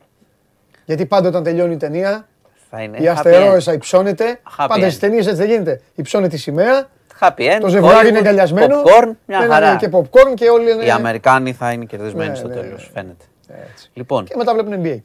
[0.85, 2.28] Γιατί πάντα όταν τελειώνει η ταινία,
[2.70, 3.74] Θα είναι η happy αστερόεσα end.
[3.74, 4.40] υψώνεται.
[4.59, 4.89] Happy Πάντα end.
[4.89, 5.80] στις ταινίες έτσι δεν γίνεται.
[5.94, 6.89] Υψώνεται η σημαία,
[7.20, 7.59] Happy end.
[7.60, 8.82] το ζευγάρι Hollywood, είναι αγκαλιασμένο.
[8.82, 9.70] Popcorn, μια Ναι, ναι, χαρά.
[9.72, 10.85] ναι, Και popcorn και όλοι είναι.
[10.85, 12.90] Οι Αμερικάνοι θα είναι κερδισμένοι Ναι, στο ναι, τέλος, ναι.
[13.01, 13.24] φαίνεται.
[13.70, 13.90] Έτσι.
[13.94, 15.01] Λοιπόν, Και μετά βλέπουν NBA.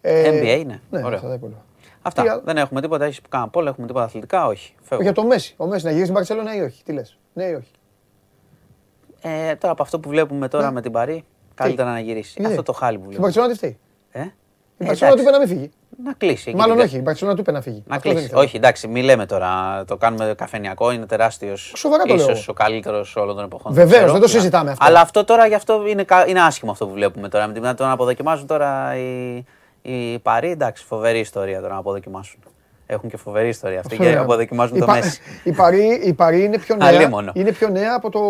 [0.00, 0.80] Ε, NBA είναι.
[0.90, 1.20] Ναι, Ωραία.
[2.02, 2.22] Αυτά τα υπόλοιπα.
[2.22, 2.22] αυτά.
[2.22, 3.04] τι άλλο; Δεν έχουμε τίποτα.
[3.04, 4.74] Έχεις κανένα πόλο, έχουμε τίποτα αθλητικά, όχι.
[4.82, 5.02] Φεύγω.
[5.04, 5.54] Για το Μέση.
[5.56, 7.70] Ο Μέση να γυρίσει στην Παρσελόνα ή όχι; Τι λες; Ναι ή όχι;
[9.20, 12.36] Ε, τώρα από αυτό που βλέπουμε τώρα με την Παρή, καλύτερα να γυρίσεις.
[12.36, 12.46] Ναι.
[12.48, 13.26] Αυτό το χάλι που Στην βλέπουμε.
[13.26, 13.78] Παρσελόνα τι φταίει;
[14.10, 14.20] Ε;
[14.80, 15.48] Η Ε, Παρσελόνα του είπε εντάξει.
[15.50, 15.70] να μην φύγει.
[16.04, 16.48] Να κλείσει.
[16.48, 16.96] εκεί Μάλλον την- όχι.
[16.96, 17.82] Η Παρσελόνα του είπε να φύγει.
[17.86, 18.26] Να Αυτό δεν κλείσει.
[18.26, 18.40] ήθελα.
[18.46, 19.84] Όχι, εντάξει, μη λέμε τώρα.
[19.86, 21.72] Το κάνουμε καφενιακό, είναι τεράστιος.
[21.76, 22.30] Σοβαρά το λέω.
[22.30, 23.72] Ίσως ο καλύτερος όλων των εποχών.
[23.72, 24.12] Βεβαίως, ξέρω.
[24.12, 24.84] δεν το συζητάμε αυτό.
[24.86, 27.46] Αλλά αυτό τώρα γι' αυτό είναι, κα- είναι άσχημο αυτό που βλέπουμε τώρα.
[27.46, 29.44] Με την το να αποδοκιμάζουν τώρα οι,
[29.88, 32.40] οι Παρή, εντάξει, φοβερή ιστορία τώρα να αποδοκιμάσουν.
[32.90, 34.20] Έχουν και φοβερή ιστορία αυτή και Ωραία.
[34.20, 35.20] αποδοκιμάζουν Η το Πα- Μέση.
[35.44, 36.88] Η Παρή, η Παρή είναι πιο νέα.
[36.88, 37.32] Αλίμονο.
[37.34, 38.20] Είναι πιο νέα από το,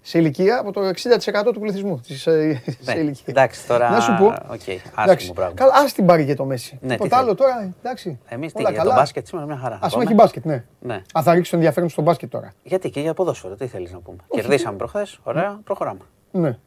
[0.00, 3.22] σε ηλικία από το 60% του πληθυσμού της, ε, σε Ναι, ηλικία.
[3.26, 3.90] εντάξει, τώρα.
[3.90, 4.24] Να σου πω.
[4.26, 4.34] Οκ,
[4.68, 5.54] Εντάξει, άσχημο πράγμα.
[5.54, 6.78] Καλά, ας την πάρει και το Μέση.
[6.82, 7.36] Ναι, Τίποτα τι άλλο θέλει.
[7.36, 8.18] τώρα, εντάξει.
[8.28, 9.00] Εμείς τι, Όλα για το καλά.
[9.00, 9.74] μπάσκετ σήμερα μια χαρά.
[9.74, 10.04] Α πούμε Πάμε.
[10.04, 10.64] έχει μπάσκετ, ναι.
[10.80, 10.94] Ναι.
[11.18, 12.52] Α, θα ρίξεις το ενδιαφέρον στο μπάσκετ τώρα.
[12.62, 14.18] Γιατί και για ποδόσφαιρο, τι θέλεις να πούμε.
[14.30, 16.00] Κερδίσαμε προχθές, ωραία, προχωράμε.
[16.30, 16.58] Ναι.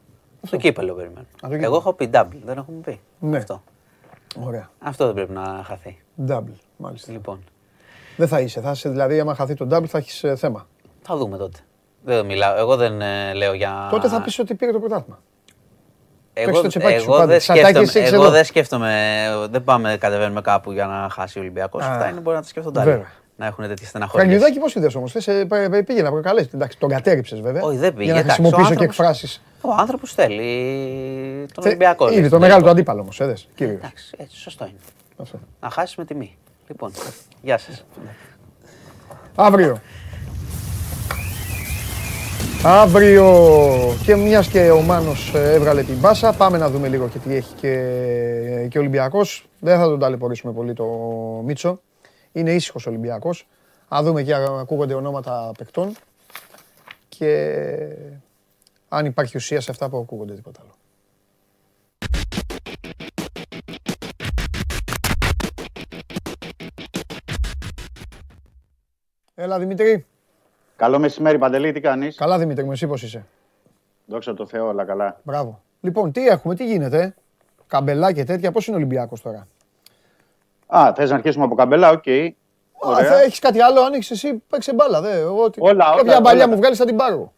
[0.42, 1.26] Στο κύπελο περιμένω.
[1.40, 1.64] το κύπελλο.
[1.64, 3.00] Εγώ έχω πει double, δεν έχουμε πει.
[3.18, 3.36] Ναι.
[3.36, 3.62] Αυτό.
[4.40, 4.70] Ωραία.
[4.78, 6.02] Αυτό δεν πρέπει να χαθεί.
[6.28, 7.12] Double, μάλιστα.
[7.12, 7.44] Λοιπόν,
[8.16, 8.60] Δεν θα είσαι.
[8.60, 10.66] Θα είσαι δηλαδή, άμα χαθεί το double, θα έχεις θέμα.
[11.02, 11.58] θα δούμε τότε.
[12.04, 12.56] Δεν μιλάω.
[12.56, 13.88] Εγώ δεν ε, λέω για.
[13.90, 15.18] Τότε θα πεις ότι πήρε το πρωτάθλημα.
[16.36, 21.40] Εγώ, εγώ, δεν σκέφτομαι, εγώ δεν σκέφτομαι, δεν πάμε, κατεβαίνουμε κάπου για να χάσει ο
[21.40, 21.82] Ολυμπιακός.
[21.84, 23.04] Αυτά είναι μπορεί να τα σκέφτονται άλλοι.
[23.36, 24.26] Να έχουν τέτοιε στεναχώρια.
[24.26, 25.12] Καγγιδάκι, πώς είδες όμως;
[25.86, 26.50] Πήγε να προκαλέσει.
[26.54, 27.62] Εντάξει, τον κατέριψες βέβαια.
[27.62, 28.12] Όχι, δεν πήγε.
[28.12, 29.42] Για να χρησιμοποιήσω και εκφράσεις.
[29.66, 32.12] Ο άνθρωπος θέλει τον Ολυμπιακό.
[32.12, 33.20] Είναι το μεγάλο του αντίπαλο όμως.
[33.20, 33.48] Εντάξει,
[34.16, 35.36] έτσι, σωστό είναι.
[35.60, 36.36] Να χάσεις με τιμή.
[36.68, 36.92] Λοιπόν,
[37.42, 37.84] γεια σας.
[39.34, 39.80] Αύριο.
[42.64, 47.18] Αύριο και μιας και ο Μάνος ε, έβγαλε την μπάσα, πάμε να δούμε λίγο και
[47.18, 47.70] τι έχει και,
[48.70, 49.48] και ο Ολυμπιακός.
[49.60, 50.84] Δεν θα τον ταλαιπωρήσουμε πολύ το
[51.44, 51.80] Μίτσο.
[52.32, 53.46] Είναι ήσυχος ο Ολυμπιακός.
[53.94, 55.96] Α δούμε και ακούγονται ονόματα παικτών
[57.08, 57.76] και
[58.94, 60.72] αν υπάρχει ουσία σε αυτά που ακούγονται τίποτα άλλο.
[69.34, 70.06] Έλα Δημήτρη.
[70.76, 73.26] Καλό μεσημέρι, Παντελή, τι κάνεις; Καλά, Δημήτρη, εσύ πώς είσαι;
[74.06, 75.20] Δόξα τω Θεώ, όλα καλά.
[75.22, 75.62] Μπράβο.
[75.80, 77.14] Λοιπόν, τι έχουμε, τι γίνεται.
[77.66, 79.48] Καμπελά και τέτοια, πώς είναι ο Ολυμπιακός τώρα;
[80.66, 82.02] Α, θες να αρχίσουμε από καμπελά, οκ.
[82.06, 82.30] Okay.
[83.08, 85.00] Θα έχεις κάτι άλλο, αν έχει εσύ, παίξε μπάλα.
[85.00, 85.20] Δε.
[85.20, 87.32] Εγώ, όλα, κάποια μπαλιά μου βγάλεις, θα την πάρω.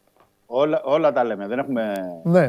[0.47, 1.93] Όλα, όλα τα λέμε, δεν έχουμε.
[2.23, 2.49] Ναι.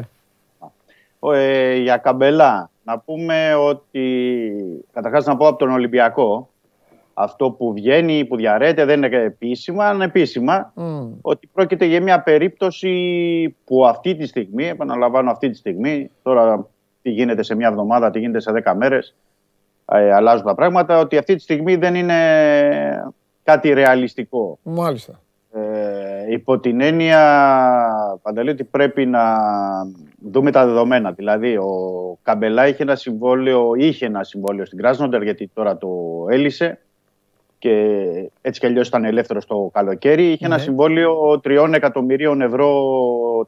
[1.20, 4.84] Ε, για καμπελά, να πούμε ότι.
[4.92, 6.48] Καταρχάς να πω από τον Ολυμπιακό
[7.18, 11.08] αυτό που βγαίνει, που διαρρέεται δεν είναι επίσημα, ανεπίσημα, mm.
[11.20, 16.66] ότι πρόκειται για μια περίπτωση που αυτή τη στιγμή, επαναλαμβάνω αυτή τη στιγμή, τώρα
[17.02, 19.14] τι γίνεται σε μια εβδομάδα, τι γίνεται σε δέκα μέρες,
[19.92, 22.14] ε, αλλάζουν τα πράγματα, ότι αυτή τη στιγμή δεν είναι
[23.44, 24.58] κάτι ρεαλιστικό.
[24.62, 25.20] Μάλιστα.
[25.52, 25.87] Ε,
[26.28, 27.20] υπό την έννοια,
[28.22, 29.22] Παντελή, ότι πρέπει να
[30.18, 31.12] δούμε τα δεδομένα.
[31.12, 35.88] Δηλαδή, ο Καμπελά είχε ένα συμβόλαιο, είχε ένα συμβόλαιο στην Κράσνοντερ, γιατί τώρα το
[36.30, 36.78] έλυσε
[37.58, 37.72] και
[38.40, 40.62] έτσι κι αλλιώς ήταν ελεύθερος το καλοκαίρι, είχε ένα ναι.
[40.62, 42.70] συμβόλαιο 3 εκατομμυρίων ευρώ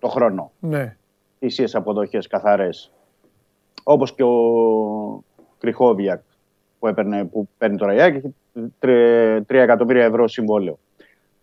[0.00, 0.52] το χρόνο.
[0.60, 0.96] Ναι.
[1.38, 2.92] Ισίε αποδοχές καθαρές.
[3.82, 5.24] Όπως και ο
[5.58, 6.20] Κριχόβιακ
[6.78, 8.34] που, έπαιρνε, που παίρνει τώρα η έχει
[8.80, 10.78] 3 εκατομμύρια ευρώ συμβόλαιο.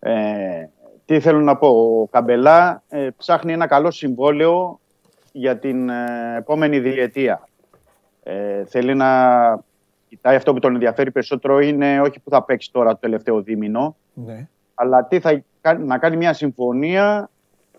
[0.00, 0.66] Ε,
[1.08, 4.80] τι θέλω να πω, ο Καμπελά ε, ψάχνει ένα καλό συμβόλαιο
[5.32, 7.48] για την ε, επόμενη διετία.
[8.22, 9.08] Ε, θέλει να
[10.08, 13.96] κοιτάει αυτό που τον ενδιαφέρει περισσότερο είναι όχι που θα παίξει τώρα το τελευταίο δίμηνο,
[14.14, 14.48] ναι.
[14.74, 15.42] αλλά τι θα,
[15.78, 17.30] να κάνει μια συμφωνία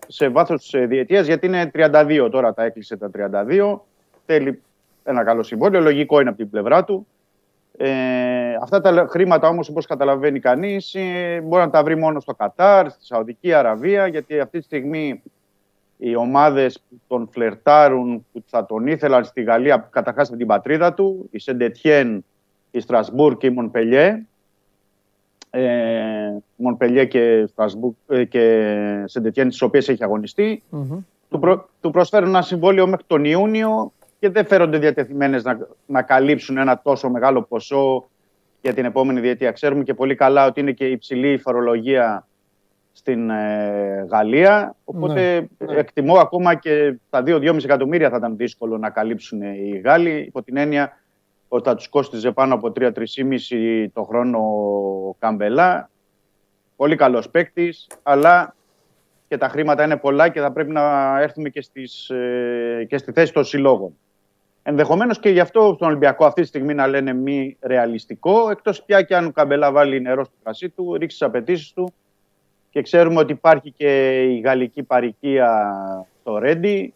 [0.06, 3.10] σε βάθος διετίας, γιατί είναι 32 τώρα, τα έκλεισε τα
[3.48, 3.78] 32.
[4.26, 4.62] Θέλει
[5.04, 7.06] ένα καλό συμβόλαιο, λογικό είναι από την πλευρά του.
[7.76, 12.34] Ε, αυτά τα χρήματα όμως όπως καταλαβαίνει κανείς ε, μπορεί να τα βρει μόνο στο
[12.34, 15.22] Κατάρ, στη Σαουδική Αραβία γιατί αυτή τη στιγμή
[15.96, 20.94] οι ομάδες που τον φλερτάρουν, που θα τον ήθελαν στη Γαλλία, καταρχάς με την πατρίδα
[20.94, 22.24] του, η Σεντετιέν,
[22.70, 24.26] η Στρασβούρ και η Μονπελιέ.
[25.50, 30.04] Ε, Μονπελιέ και, Στρασβούρ, ε, και Σεντετιέν, τις οποίες έχει
[31.28, 36.02] του, προ, του προσφέρουν ένα συμβόλαιο μέχρι τον Ιούνιο και δεν φέρονται διατεθειμένες να, να
[36.02, 38.08] καλύψουν ένα τόσο μεγάλο ποσό
[38.60, 39.52] για την επόμενη διετία.
[39.52, 42.26] Ξέρουμε και πολύ καλά ότι είναι και υψηλή η φορολογία
[42.92, 44.76] στην ε, Γαλλία.
[44.84, 45.78] Οπότε ναι, ναι.
[45.78, 50.24] εκτιμώ ακόμα και τα 2-2,5 εκατομμύρια θα ήταν δύσκολο να καλύψουν οι Γάλλοι.
[50.26, 51.00] Υπό την έννοια
[51.48, 52.92] ότι θα τους κόστιζε πάνω από 3-3,5
[53.92, 55.90] το χρόνο ο Καμπελά.
[56.76, 58.54] Πολύ καλός παίκτης, αλλά
[59.28, 63.12] και τα χρήματα είναι πολλά και θα πρέπει να έρθουμε και, στις, ε, και στη
[63.12, 63.96] θέση των συλλόγων.
[64.62, 69.02] Ενδεχομένως και γι' αυτό στον Ολυμπιακό αυτή τη στιγμή να λένε μη ρεαλιστικό, εκτός πια
[69.02, 71.92] και αν ο Καμπελά βάλει νερό στο κρασί του, ρίξει τις απαιτήσεις του
[72.70, 75.74] και ξέρουμε ότι υπάρχει και η γαλλική παροικία
[76.20, 76.94] στο Ρέντι.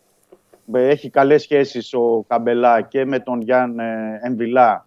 [0.73, 4.87] Έχει καλές σχέσεις ο Καμπελά και με τον Γιάν ε, Εμβιλά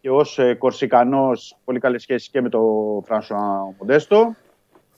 [0.00, 4.34] και ως ε, Κορσικανός πολύ καλές σχέσεις και με τον Φρανσουά Μοντέστο.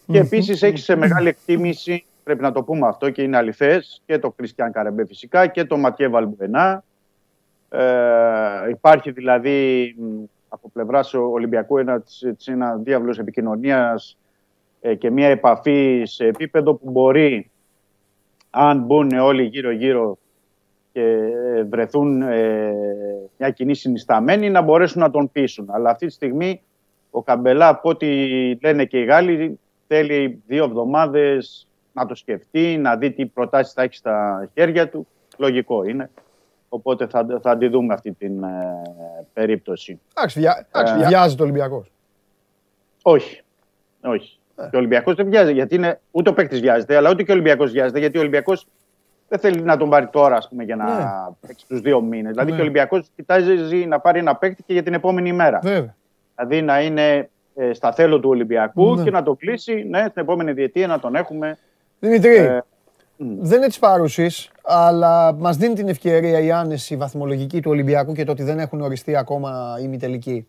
[0.07, 4.19] Και επίσης έχει σε μεγάλη εκτίμηση, πρέπει να το πούμε αυτό και είναι αληθές, και
[4.19, 6.85] το Κριστιαν Καρεμπέ φυσικά και το Ματιέ Βαλμπουενά.
[7.77, 9.95] Ε, υπάρχει δηλαδή
[10.49, 12.03] από πλευράς Ολυμπιακού ένα,
[12.45, 14.19] ένα διάβλος επικοινωνίας
[14.81, 17.51] ε, και μια επαφή σε επίπεδο που μπορεί,
[18.51, 20.19] αν μπουν όλοι γύρω-γύρω
[20.93, 21.19] και
[21.69, 22.73] βρεθούν ε,
[23.39, 25.69] μια κοινή συνισταμένη, να μπορέσουν να τον πείσουν.
[25.71, 26.63] Αλλά αυτή τη στιγμή
[27.11, 28.07] ο Καμπελά, από ό,τι
[28.63, 33.83] λένε και οι Γάλλοι, θέλει δύο εβδομάδες να το σκεφτεί, να δει τι προτάσεις θα
[33.83, 35.07] έχει στα χέρια του.
[35.37, 36.11] Λογικό είναι.
[36.75, 38.83] Οπότε θα, θα αντιδούμε αυτή την ε,
[39.33, 40.01] περίπτωση.
[40.15, 41.93] Εντάξει, βιά, ε, βιάζει το Ολυμπιακός.
[43.03, 43.43] Όχι.
[44.03, 44.39] Όχι.
[44.57, 44.63] Ε.
[44.71, 45.53] Και ο Ολυμπιακός δεν βιάζει.
[45.53, 47.99] Γιατί είναι, ούτε ο παίκτης βιάζεται, αλλά ούτε και ο Ολυμπιακός βιάζεται.
[47.99, 48.67] Γιατί ο Ολυμπιακός
[49.29, 51.05] δεν θέλει να τον πάρει τώρα ας πούμε, για να ναι.
[51.47, 52.31] παίξει τους δύο μήνες.
[52.31, 52.57] Δηλαδή ναι.
[52.57, 55.59] και ο Ολυμπιακός κοιτάζει να πάρει ένα παίκτη και για την επόμενη μέρα.
[55.63, 55.97] Βέβαια.
[56.37, 59.03] Δηλαδή να είναι ε, στα θέλω του Ολυμπιακού ναι.
[59.03, 61.59] και να το κλείσει ναι, την επόμενη διετία να τον έχουμε.
[62.01, 62.61] Δημητρή, ε,
[63.17, 68.25] δεν είναι της παρούσης, αλλά μας δίνει την ευκαιρία η άνεση βαθμολογική του Ολυμπιακού και
[68.25, 70.47] το ότι δεν έχουν οριστεί ακόμα οι μη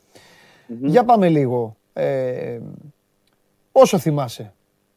[0.67, 1.75] Για πάμε λίγο.
[1.93, 2.59] Ε,
[3.71, 4.53] όσο θυμάσαι,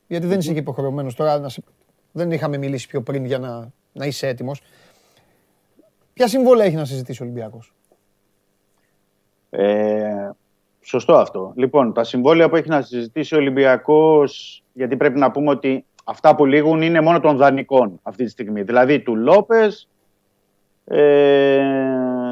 [0.06, 1.62] γιατί δεν είσαι και υποχρεωμένος τώρα, να σε,
[2.12, 4.62] δεν είχαμε μιλήσει πιο πριν για να, να είσαι έτοιμος.
[6.12, 7.74] Ποια συμβόλαια έχει να συζητήσει ο Ολυμπιακός;
[9.50, 10.30] Ε,
[10.80, 11.52] σωστό αυτό.
[11.56, 16.34] Λοιπόν, τα συμβόλαια που έχει να συζητήσει ο Ολυμπιακός, γιατί πρέπει να πούμε ότι αυτά
[16.34, 18.62] που λήγουν είναι μόνο των δανεικών αυτή τη στιγμή.
[18.62, 19.88] Δηλαδή του Λόπες,
[20.84, 21.62] ε,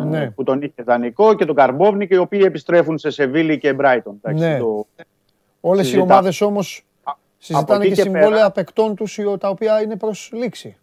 [0.05, 0.31] ναι.
[0.31, 4.21] που τον είχε δανεικό και τον Καρμπόβνη και οι οποίοι επιστρέφουν σε Σεβίλη και Μπράιτον.
[4.35, 4.59] Ναι.
[4.59, 4.87] Το...
[5.61, 6.85] Όλες οι ομάδες όμως
[7.39, 8.51] συζητάνε και, και συμβόλαια πέρα...
[8.51, 10.77] παικτών τους τα οποία είναι προς λήξη.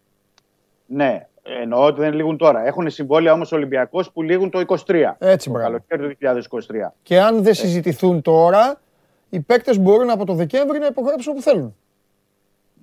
[0.86, 2.66] Ναι, εννοώ ότι δεν λήγουν τώρα.
[2.66, 5.12] Έχουν συμβόλαια όμως Ολυμπιακός που λήγουν το 23.
[5.18, 6.90] Έτσι, το καλοκαίρι του 2023.
[7.02, 8.80] Και αν δεν συζητηθούν τώρα,
[9.28, 11.74] οι παίκτες μπορούν από το Δεκέμβρη να υπογράψουν όπου θέλουν.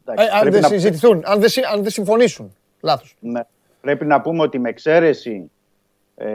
[0.06, 2.56] Ε, αν δεν συζητηθούν, αν δεν, αν δεν συμφωνήσουν.
[2.82, 3.16] Λάθος.
[3.20, 3.42] Ναι.
[3.82, 5.52] Πρέπει να πούμε ότι με εξαίρεση
[6.16, 6.28] ε,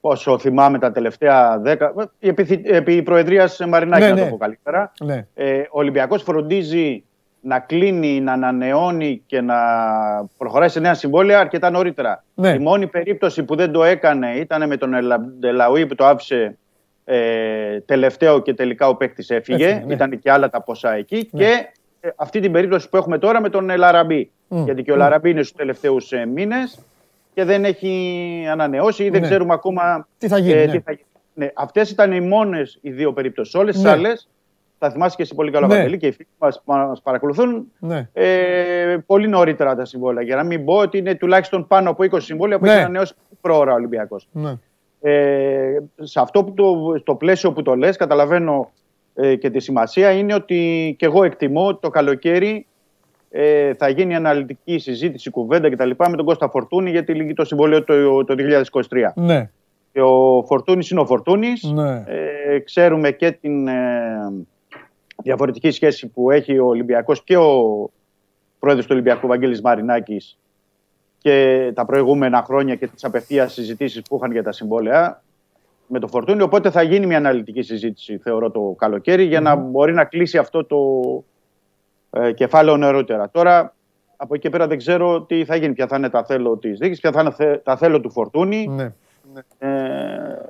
[0.00, 4.30] όσο θυμάμαι τα τελευταία δέκα, επί, επί Προεδρίας Μαρινάκη ναι, να το ναι.
[4.30, 5.26] πω καλύτερα, ναι.
[5.34, 7.04] ε, ο Ολυμπιακός φροντίζει
[7.40, 9.56] να κλείνει, να ανανεώνει και να
[10.36, 12.24] προχωράει σε νέα συμβόλαια αρκετά νωρίτερα.
[12.34, 12.50] Ναι.
[12.50, 14.94] Η μόνη περίπτωση που δεν το έκανε ήταν με τον
[15.40, 16.58] Ελαουή που το άφησε
[17.04, 19.82] ε, τελευταίο και τελικά ο παίκτης έφυγε.
[19.86, 19.94] Ναι.
[19.94, 21.28] Ήταν και άλλα τα ποσά εκεί.
[21.32, 21.44] Ναι.
[21.44, 21.72] Και ε,
[22.16, 24.30] αυτή την περίπτωση που έχουμε τώρα με τον Λαραμπή.
[24.48, 26.78] Γιατί και ο Λαραμπή είναι στους τελευταίους ε, μήνες
[27.34, 29.26] και δεν έχει ανανεώσει ή δεν ναι.
[29.26, 30.60] ξέρουμε ακόμα τι θα γίνει.
[30.60, 30.82] Ε, ναι.
[31.34, 31.50] ναι.
[31.54, 33.54] Αυτές ήταν οι μόνες οι δύο περιπτώσεις.
[33.54, 34.28] Όλες τις άλλες
[34.78, 35.96] θα θυμάσαι και εσύ πολύ καλά, ναι.
[35.96, 38.08] και οι φίλοι μας μας παρακολουθούν ναι.
[38.12, 40.22] ε, πολύ νωρίτερα τα συμβόλαια.
[40.22, 42.70] Για να μην πω ότι είναι τουλάχιστον πάνω από 20 συμβόλαια που ναι.
[42.70, 44.28] έχει ανανεώσει πρόωρα ο Ολυμπιακός.
[44.32, 44.54] Ναι.
[45.00, 48.70] Ε, σε αυτό που το, το πλαίσιο που το λες, καταλαβαίνω
[49.14, 52.66] ε, και τη σημασία είναι ότι και εγώ εκτιμώ ότι το καλοκαίρι
[53.30, 55.90] ε, θα γίνει αναλυτική συζήτηση, κουβέντα κτλ.
[55.98, 58.34] με τον Κώστα Φορτούνη για τη λίγη το συμβόλαιο το, το
[58.72, 59.12] 2023.
[59.14, 59.50] Ναι.
[59.92, 61.62] Και ο Φορτούνης είναι ο Φορτούνης.
[61.62, 62.04] Ναι.
[62.06, 63.74] Ε, ξέρουμε και την ε,
[65.22, 67.90] διαφορετική σχέση που έχει ο Ολυμπιακός και ο
[68.58, 70.38] πρόεδρος του Ολυμπιακού Βαγγέλης Μαρινάκης
[71.18, 75.22] και τα προηγούμενα χρόνια και τις απευθείας συζητήσεις που είχαν για τα συμβόλαια
[75.92, 76.42] με το Φορτούνη.
[76.42, 80.64] Οπότε θα γίνει μια αναλυτική συζήτηση, θεωρώ, το καλοκαίρι για να μπορεί να κλείσει αυτό
[80.64, 80.78] το
[82.10, 83.30] ε, κεφάλαιο νερότερα.
[83.30, 83.74] Τώρα,
[84.16, 86.78] από εκεί και πέρα δεν ξέρω τι θα γίνει, ποια θα είναι τα θέλω της
[86.78, 88.66] δίκη, ποια θα είναι τα θέλω του Φορτούνη.
[88.66, 88.92] Ναι.
[89.58, 89.68] Ε,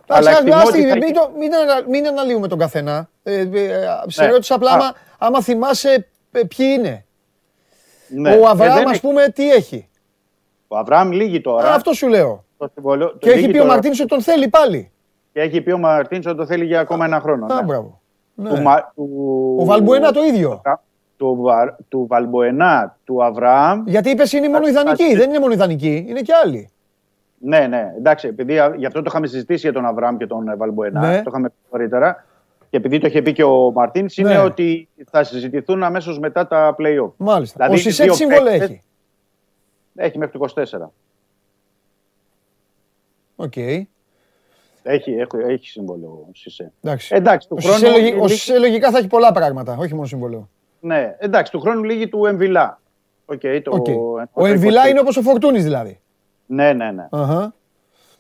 [0.06, 0.56] αλλά εκτιμώ
[0.94, 1.50] μην, το, μην,
[1.88, 3.08] μην αναλύουμε τον καθένα.
[3.22, 3.48] Ε, ε,
[4.06, 4.30] σε ναι.
[4.30, 7.04] ρώτησα απλά άμα, άμα θυμάσαι ε, ποιοι είναι.
[8.08, 8.34] Ναι.
[8.34, 9.88] Ο Αβραάμ, ας πούμε, τι έχει;
[10.68, 11.70] Ο Αβραάμ λύγει τώρα.
[11.70, 12.44] Α, αυτό σου λέω.
[12.56, 14.92] Το και έχει πει ο Μαρτίνς ότι τον θέλει πάλι.
[15.32, 17.46] Και έχει πει ο Μαρτίνς ότι τον θέλει για ακόμα ένα χρόνο.
[17.46, 17.62] Α, ναι.
[17.62, 18.00] μπράβο.
[18.34, 18.50] Ναι.
[18.94, 20.62] Του, Ο Βαλμπουένα το ίδιο.
[21.16, 21.48] Του,
[21.88, 23.82] του Βαλμποενά, του Αβραάμ.
[23.86, 25.14] Γιατί είπες είναι μόνο ιδανική.
[25.14, 26.70] Δεν είναι μόνο ιδανική, είναι και άλλοι.
[27.38, 31.00] Ναι, ναι, εντάξει, επειδή γι' αυτό το είχαμε συζητήσει για τον Αβραάμ και τον Βαλμποενά.
[31.00, 31.16] Ναι.
[31.16, 32.26] Το είχαμε πει νωρίτερα.
[32.70, 34.38] Και επειδή το είχε πει και ο Μαρτίνς, είναι ναι.
[34.38, 37.10] ότι θα συζητηθούν αμέσως μετά τα playoff.
[37.16, 37.56] Μάλιστα.
[37.64, 38.82] Δηλαδή, ο Σισέ τι σύμβολο έχει.
[39.94, 40.62] Έχει μέχρι το 24.
[43.36, 43.52] Οκ.
[43.56, 43.82] Okay.
[44.82, 46.72] Έχει, έχει, έχει σύμβολο ο Σισέ.
[46.82, 47.14] Εντάξει.
[47.14, 47.94] εντάξει του ο, χρόνου...
[47.94, 50.48] Σισέ, ο Σισέ λογικά θα έχει πολλά πράγματα, όχι μόνο σύμβολο.
[50.80, 52.80] Ναι, εντάξει, του χρόνου λίγη του Εμβιλά.
[53.26, 53.82] Okay, το...
[53.86, 54.26] okay.
[54.32, 56.00] Ο Εμβιλά είναι όπως ο Φορτούνης δηλαδή.
[56.46, 57.08] Ναι, ναι, ναι.
[57.10, 57.46] Uh-huh.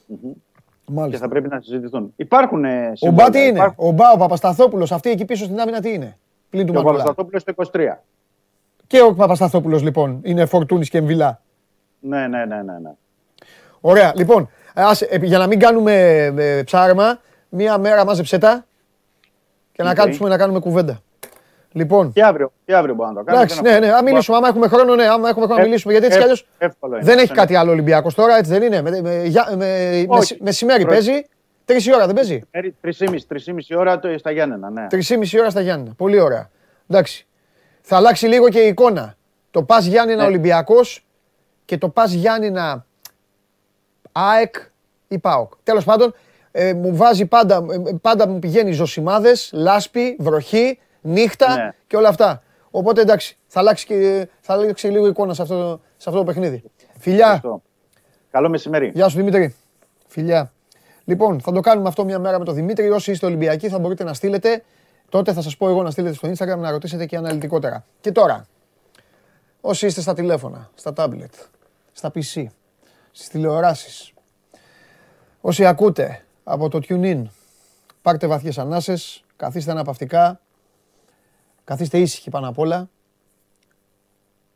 [0.08, 1.10] Mm-hmm.
[1.10, 2.12] Και θα πρέπει να συζητηθούν.
[2.16, 2.64] Υπάρχουν
[3.00, 3.88] Ο Μπα τι είναι, υπάρχουν...
[3.88, 6.18] ο Μπα, ο Παπασταθόπουλος, αυτή εκεί πίσω στην άμυνα τι είναι;
[6.50, 7.96] Πλην του ο Παπασταθόπουλος το 23.
[8.86, 11.42] Και ο Παπασταθόπουλος λοιπόν είναι Φορτούνης και Εμβιλά.
[12.00, 12.78] Ναι, ναι, ναι, ναι.
[12.78, 12.90] ναι.
[13.80, 14.50] Ωραία, λοιπόν, ας,
[15.20, 18.64] για να μην κάνουμε ε, ψάρμα, μία μέρα μάζεψε τα
[19.72, 19.84] και okay.
[19.84, 21.02] να, κάτσουμε να κάνουμε κουβέντα.
[21.72, 22.12] Λοιπόν.
[22.12, 23.44] Και αύριο, και αύριο μπορούμε να το κάνουμε.
[23.44, 24.36] Εντάξει, ναι, ναι, να μιλήσουμε.
[24.36, 25.92] Άμα έχουμε χρόνο, ναι, άμα έχουμε χρόνο να ε, μιλήσουμε.
[25.92, 26.46] Γιατί έτσι κι αλλιώς
[27.00, 28.82] δεν έχει κάτι άλλο Ολυμπιακός τώρα, έτσι δεν είναι.
[28.82, 29.00] Με,
[29.56, 30.06] με,
[30.40, 31.24] μεσημέρι παίζει.
[31.64, 32.42] Τρεις ώρα δεν παίζει.
[32.80, 34.86] Τρεις ώρα στα Γιάννενα, ναι.
[34.86, 35.94] Τρεις ώρα στα Γιάννενα.
[35.96, 36.50] Πολύ ωραία.
[36.88, 37.26] Εντάξει.
[37.80, 39.16] Θα αλλάξει λίγο και η εικόνα.
[39.50, 40.28] Το πας Γιάννενα ναι.
[40.28, 41.04] Ολυμπιακός
[41.64, 42.86] και το πας Γιάννενα
[44.12, 44.54] ΑΕΚ
[45.08, 45.52] ή ΠΑΟΚ.
[45.62, 46.14] Τέλος πάντων,
[46.50, 51.74] ε, μου βάζει πάντα, ε, πάντα μου πηγαίνει ζωσιμάδες, λάσπη, βροχή νύχτα ναι.
[51.86, 52.42] και όλα αυτά.
[52.70, 56.62] Οπότε εντάξει, θα αλλάξει, και, θα αλλάξει λίγο εικόνα σε αυτό, σε αυτό το παιχνίδι.
[56.98, 57.42] Φιλιά.
[58.30, 58.90] Καλό μεσημέρι.
[58.94, 59.54] Γεια σου Δημήτρη.
[60.06, 60.52] Φιλιά.
[61.04, 62.90] Λοιπόν, θα το κάνουμε αυτό μια μέρα με τον Δημήτρη.
[62.90, 64.62] Όσοι είστε Ολυμπιακοί θα μπορείτε να στείλετε.
[65.08, 67.84] Τότε θα σας πω εγώ να στείλετε στο Instagram να ρωτήσετε και αναλυτικότερα.
[68.00, 68.46] Και τώρα,
[69.60, 71.48] όσοι είστε στα τηλέφωνα, στα tablet,
[71.92, 72.44] στα PC,
[73.12, 74.12] στις τηλεοράσεις,
[75.40, 77.22] όσοι ακούτε από το TuneIn,
[78.02, 80.40] πάρτε βαθιές ανάσες, καθίστε αναπαυτικά,
[81.64, 82.88] Καθίστε ήσυχοι πάνω απ' όλα.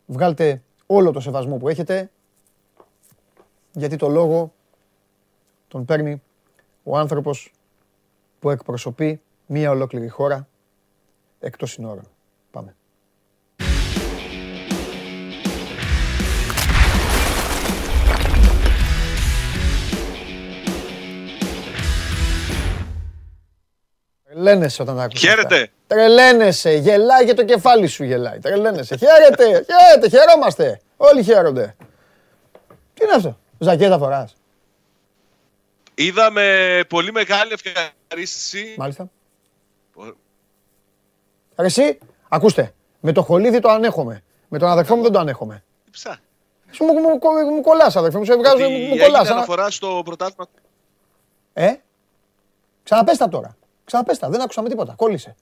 [0.07, 2.11] Βγάλτε όλο το σεβασμό που έχετε
[3.73, 4.53] γιατί το λόγο
[5.69, 6.23] τον παίρνει
[6.83, 7.53] ο άνθρωπος
[8.41, 10.49] που εκπροσωπεί μία ολόκληρη χώρα
[11.41, 12.09] εκτός συνόρων.
[24.43, 25.69] Τρελαίνεσαι όταν άκουσες Χαίρετε.
[25.87, 26.71] Τρελαίνεσαι.
[26.73, 28.39] Γελάει και το κεφάλι σου γελάει.
[28.39, 28.97] Τρελαίνεσαι.
[28.97, 29.45] Χαίρετε.
[29.45, 30.09] Χαίρετε.
[30.09, 30.81] Χαιρόμαστε.
[30.97, 31.77] Όλοι χαίρονται.
[32.95, 34.35] Τι είναι αυτό; Ζακέτα φοράς.
[35.95, 38.75] Είδαμε πολύ μεγάλη ευχαρίστηση.
[38.79, 39.11] Μάλιστα.
[41.57, 41.99] Ρε εσύ,
[42.29, 44.23] ακούστε, με το χολίδι το ανέχομαι.
[44.49, 45.65] Με τον αδερφό μου δεν το ανέχομαι.
[45.91, 46.19] Ψά.
[46.71, 49.03] Σου μου, μου, μου, μου κολλάς αδερφέ μου, σε βγάζω, Ότι μου κολλάς.
[49.05, 50.47] έγινε ανα- αναφορά στο πρωτάθλημα.
[51.53, 51.75] Ε,
[52.83, 53.57] ξαναπες τα τώρα.
[53.87, 55.35] Ξαναπες τα, δεν άκουσα με τίποτα, κόλλησε.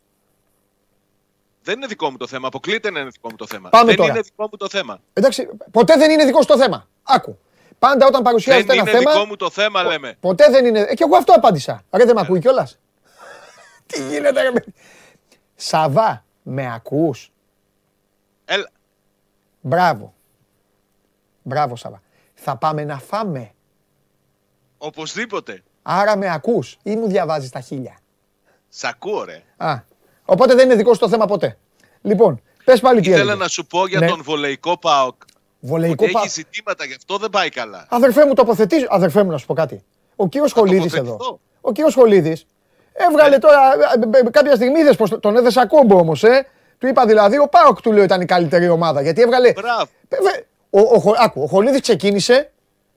[1.62, 2.46] Δεν είναι δικό μου το θέμα.
[2.46, 3.68] Αποκλείται να είναι δικό μου το θέμα.
[3.68, 4.10] Πάμε δεν τώρα.
[4.12, 4.98] είναι δικό μου το θέμα.
[5.12, 6.88] Εντάξει, ποτέ δεν είναι δικό σου το θέμα.
[7.02, 7.38] Άκου.
[7.78, 9.12] Πάντα όταν παρουσιάζεται Δεν ένα είναι θέμα.
[9.12, 10.16] δικό μου το θέμα, λέμε.
[10.20, 10.80] Ποτέ δεν είναι.
[10.80, 11.82] Ε, και εγώ αυτό απάντησα.
[11.90, 12.78] Ρε δεν με ακούει κιόλας;
[13.86, 14.52] Τι γίνεται, ρε.
[14.52, 14.72] παιδί.
[15.54, 17.32] Σαβά, με ακούς;
[18.44, 18.70] Έλα.
[19.60, 20.14] Μπράβο.
[21.42, 22.02] Μπράβο, Σαβά.
[22.34, 23.52] Θα πάμε να φάμε.
[24.78, 25.62] Οπωσδήποτε.
[25.82, 27.98] Άρα με ακούς ή μου διαβάζεις τα χίλια;
[28.76, 29.42] Σ' ακούω, ρε.
[29.56, 29.74] Α,
[30.24, 31.58] οπότε δεν είναι δικό σου το θέμα ποτέ.
[32.02, 33.40] Λοιπόν, πες πάλι τι Ήθελα έλεγες.
[33.40, 34.06] να σου πω για Ναι.
[34.08, 35.14] τον βολεϊκό ΠΑΟΚ.
[35.60, 36.20] Βολεϊκό Ότι πα...
[36.20, 37.86] έχει ζητήματα, γι' αυτό δεν πάει καλά.
[37.90, 38.86] Αδερφέ μου, τοποθετήσω.
[38.90, 39.84] Αδερφέ μου, να σου πω κάτι.
[40.16, 41.02] Ο κύριος Χολίδης εδώ.
[41.10, 41.40] τοποθετηθώ.
[41.60, 42.46] Ο κύριος Χολίδης
[42.92, 43.58] έβγαλε τώρα.
[44.14, 46.46] ε, ε, Κάποια στιγμή είδες πως τον έδεσα κόμπο όμως, ε.
[46.78, 49.02] Του είπα δηλαδή, ο Πάοκ του λέω ήταν η καλύτερη ομάδα.
[49.02, 49.52] Γιατί έβγαλε.
[49.52, 49.84] Μπράβο.
[50.08, 50.32] Βέβαια,
[50.70, 52.52] Ο, ο, Χο- άκου, ο Χολίδης ξεκίνησε,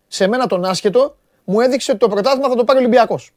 [0.08, 3.32] σε μένα τον άσχετο, μου έδειξε ότι το πρωτάθλημα θα το πάρει ο Ολυμπιακός.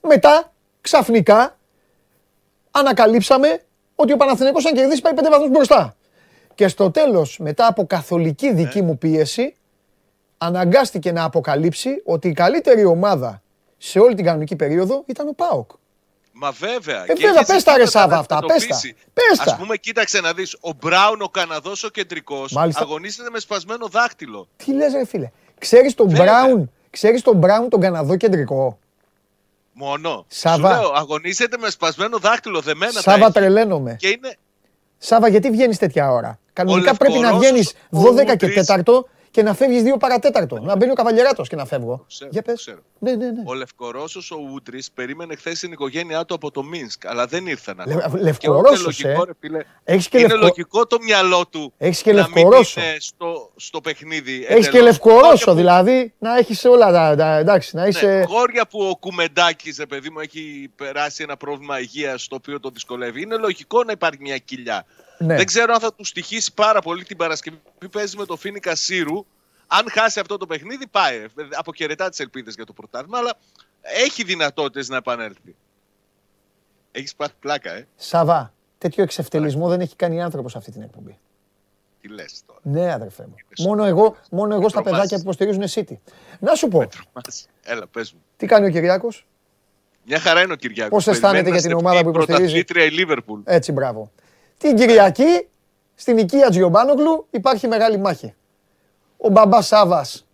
[0.00, 1.56] Μετά, ξαφνικά,
[2.78, 3.60] ανακαλύψαμε
[3.94, 5.96] ότι ο Παναθηναϊκός αν κερδίσει πάει πέντε βαθμούς μπροστά.
[6.54, 9.54] Και στο τέλος, μετά από καθολική δική μου πίεση,
[10.38, 13.42] αναγκάστηκε να αποκαλύψει ότι η καλύτερη ομάδα
[13.78, 15.70] σε όλη την κανονική περίοδο ήταν ο ΠΑΟΚ.
[16.32, 17.04] Μα βέβαια.
[17.06, 18.80] Ε, βέβαια, πες τα, ρε, Σάβα, αυτά, πες τα.
[19.12, 19.52] Πες τα.
[19.52, 20.56] Α πούμε, κοίταξε να δεις.
[20.60, 22.82] Ο Μπράουν, ο Καναδός, ο κεντρικός, Μάλιστα.
[22.82, 24.48] αγωνίζεται με σπασμένο δάχτυλο.
[24.56, 26.24] Τι λες ρε φίλε, ξέρεις τον Βέβαια.
[26.24, 28.78] Μπράουν, ξέρεις τον Μπράουν τον Καναδό κεντρικό;
[29.78, 30.24] Μόνο.
[30.28, 30.74] Σάβα.
[30.74, 33.32] Σου λέω, αγωνίζεται με σπασμένο δάχτυλο, δεμένα τα Σάβα έχει.
[33.32, 33.96] τρελαίνομαι.
[33.98, 34.36] Και είναι.
[34.98, 38.66] Σάβα, γιατί βγαίνεις τέτοια ώρα; Κανονικά Ο πρέπει να Λευκορώσος, βγαίνεις ο 12 και Ούτρης.
[38.66, 40.58] 4 και να φεύγεις 2 παρατέταρτο.
[40.58, 42.04] Να μπαίνει ο καβαλιεράτος και να φεύγω.
[42.08, 42.54] Ξέρω, Για πες.
[42.60, 42.78] ξέρω.
[42.98, 43.42] Ναι, ναι, ναι.
[43.44, 47.82] Ο Λευκορώσος, ο Ούτρης, περίμενε χθες την οικογένειά του από το Μίνσκ, αλλά δεν ήρθαν.
[47.86, 48.20] Λε- ακόμα.
[48.22, 49.26] Λευκορώσος, Και είναι λογικό, ε.
[49.26, 52.80] ρε φίλε, Έχεις και είναι λευκο- λογικό το μυαλό του Έχεις και να μην Λευκορώσο.
[52.80, 54.44] είναι στο, στο παιχνίδι.
[54.48, 54.84] Έχεις και εντελώς.
[54.86, 57.16] λευκορώσο, Χώρια που- δηλαδή να έχεις όλα τα.
[57.16, 58.24] τα- Εντάξει, να Ναι, είσαι.
[58.28, 62.70] χώρια που ο Κουμεντάκης, ρε παιδί μου, έχει περάσει ένα πρόβλημα υγείας το οποίο το
[62.70, 63.22] δυσκολεύει.
[63.22, 64.84] Είναι λογικό να υπάρχει μια κοιλιά.
[65.18, 65.36] Ναι.
[65.36, 67.58] Δεν ξέρω αν θα του στοιχήσει πάρα πολύ την Παρασκευή.
[67.92, 69.26] Παίζει με το Φίνικα Σύρου.
[69.66, 71.24] Αν χάσει αυτό το παιχνίδι, πάει.
[71.52, 73.34] Αποχαιρετά τις ελπίδες για το πρωτάθλημα, αλλά
[73.80, 75.54] έχει δυνατότητες να επανέλθει.
[76.92, 77.86] Έχεις πάθει πλάκα, ε.
[77.96, 81.18] Σάβα, τέτοιο εξευτελισμό δεν έχει κάνει άνθρωπος σε αυτή την εκπομπή.
[82.00, 82.60] Τι λες τώρα.
[82.62, 83.34] Ναι, αδερφέ μου.
[83.58, 85.08] Μόνο εγώ, μόνο εγώ στα τρομάζεις.
[85.08, 85.98] παιδάκια που υποστηρίζουν City.
[86.40, 87.48] Να σου πω, Τρομάζεις.
[87.62, 88.22] Έλα, πες μου.
[88.36, 89.26] τι κάνει ο Κυριάκος;
[90.04, 91.04] Μια χαρά είναι ο Κυριάκος.
[91.04, 93.40] Πώς αισθάνεται για την ομάδα που υποστηρίζει; Πρωταθλήτρια η Λίβερπουλ.
[93.44, 94.10] Έτσι, μπράβο.
[94.58, 95.48] Την Κυριακή,
[95.94, 98.34] στην οικία Τζιομπάνογλου, υπάρχει μεγάλη μάχη.
[99.16, 100.26] Ο μπαμπάς Σάβας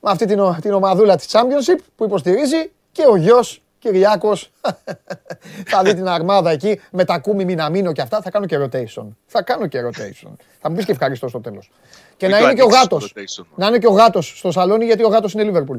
[0.00, 4.50] με αυτή την, ο- την ομαδούλα της Championship που υποστηρίζει και ο γιος Κυριάκος.
[5.70, 8.20] θα δει την αρμάδα εκεί με τα κούμι Μιναμίνο και αυτά.
[8.22, 9.06] Θα κάνω και rotation.
[9.26, 10.30] Θα κάνω και rotation.
[10.60, 11.70] θα μου πεις και ευχαριστώ στο τέλος.
[12.16, 13.12] Και Μην να το είναι και ο ανοίξεις γάτος.
[13.12, 13.46] το rotation.
[13.56, 15.76] Να είναι και ο γάτος στο σαλόνι γιατί ο γάτος είναι Liverpool.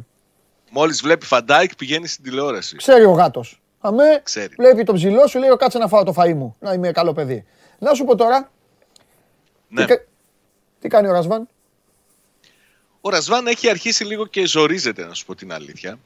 [0.72, 2.76] Μόλις βλέπει Φαν Ντάικ πηγαίνει στην τηλεόραση.
[2.76, 3.62] Ξέρει ο γάτος.
[3.80, 4.54] Αμέ, Ξέρει.
[4.58, 6.56] βλέπει τον ψηλό σου, λέει: Κάτσε να φάω το φαΐ μου.
[6.60, 7.46] Να είμαι καλό παιδί.
[7.80, 8.52] Να σου πω τώρα,
[9.68, 9.82] Ναι.
[9.82, 10.04] τι, κα-
[10.80, 11.48] τι κάνει ο Ρασβάν;
[13.02, 15.98] Ο Ρασβάν έχει αρχίσει λίγο και ζορίζεται, να σου πω την αλήθεια.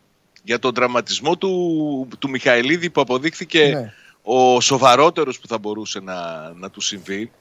[0.43, 3.93] Για τον τραυματισμό του, του Μιχαηλίδη που αποδείχθηκε Ναι.
[4.21, 7.31] ο σοβαρότερος που θα μπορούσε να, να του συμβεί.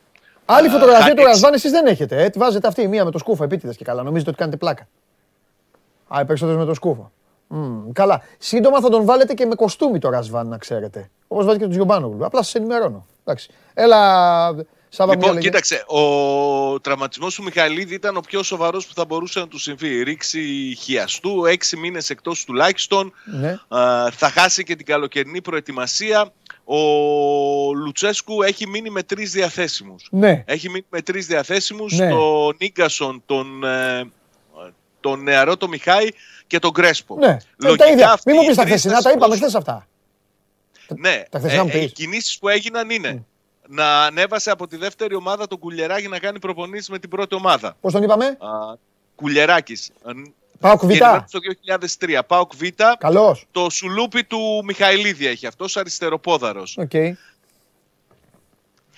[0.45, 2.23] Άλλη Α, φωτογραφία χάνει του εξ- Ρασβάν εσείς δεν έχετε.
[2.23, 4.03] Ε; Τη βάζετε αυτή η μία με το σκούφο επίτηδες και καλά.
[4.03, 4.89] Νομίζετε ότι κάνετε πλάκα.
[6.09, 7.13] Α, οι περισσότερες με το σκούφο.
[7.49, 8.23] Μμμ, καλά.
[8.39, 11.11] Σύντομα θα τον βάλετε και με κοστούμι το Ρασβάν, να ξέρετε.
[11.29, 12.25] Όπως βάζει και τον Τζιομπάνογλου.
[12.25, 13.07] Απλά σας ενημερώνω.
[13.29, 13.49] Εντάξει.
[13.75, 15.47] Έλα, Σάβα μου Λοιπόν, έλεγε.
[15.47, 20.03] κοίταξε, ο τραυματισμός του Μιχαηλίδη ήταν ο πιο σοβαρός που θα μπορούσε να του συμβεί.
[20.03, 20.41] Ρήξη
[20.81, 23.13] χιαστού, έξι μήνες εκτός τουλάχιστον.
[23.25, 23.59] Ναι.
[23.79, 26.33] Α, θα χάσει και την καλοκαιρινή προετοιμασία.
[26.65, 26.79] Ο
[27.75, 30.09] Λουτσέσκου έχει μείνει με τρεις διαθέσιμους.
[30.11, 30.43] Ναι.
[30.47, 32.09] Έχει μείνει με τρεις διαθέσιμους, Ναι.
[32.11, 34.05] τον Νίγκασον, τον, ε,
[35.01, 36.09] τον νεαρό τον Μιχάη
[36.47, 37.17] και τον Κρέσπο.
[37.19, 37.27] Ναι.
[37.27, 38.13] Ε, Λογικά τα ίδια.
[38.13, 39.49] αυτοί Μην μου οι πεις τα τρεις χθεσινά, θα τα είπαμε σηκώσουν.
[39.49, 39.88] χθες αυτά.
[40.97, 41.93] Ναι, Τα χθεσινά μου ε, οι πεις.
[41.93, 43.25] κινήσεις που έγιναν είναι
[43.69, 47.77] να ανέβασε από τη δεύτερη ομάδα τον Κουλεράκη να κάνει προπονήσεις με την πρώτη ομάδα.
[47.81, 48.77] Πώς τον είπαμε; Α,
[49.15, 49.91] Κουλεράκης.
[50.61, 50.99] Πάοκ Β.
[51.31, 51.39] Το
[51.99, 52.21] 2003.
[52.27, 52.63] Πάοκ Β.
[52.99, 53.47] Καλώς.
[53.51, 56.79] Το σουλούπι του Μιχαηλίδη έχει αυτός αριστεροπόδαρος.
[56.81, 57.13] Okay.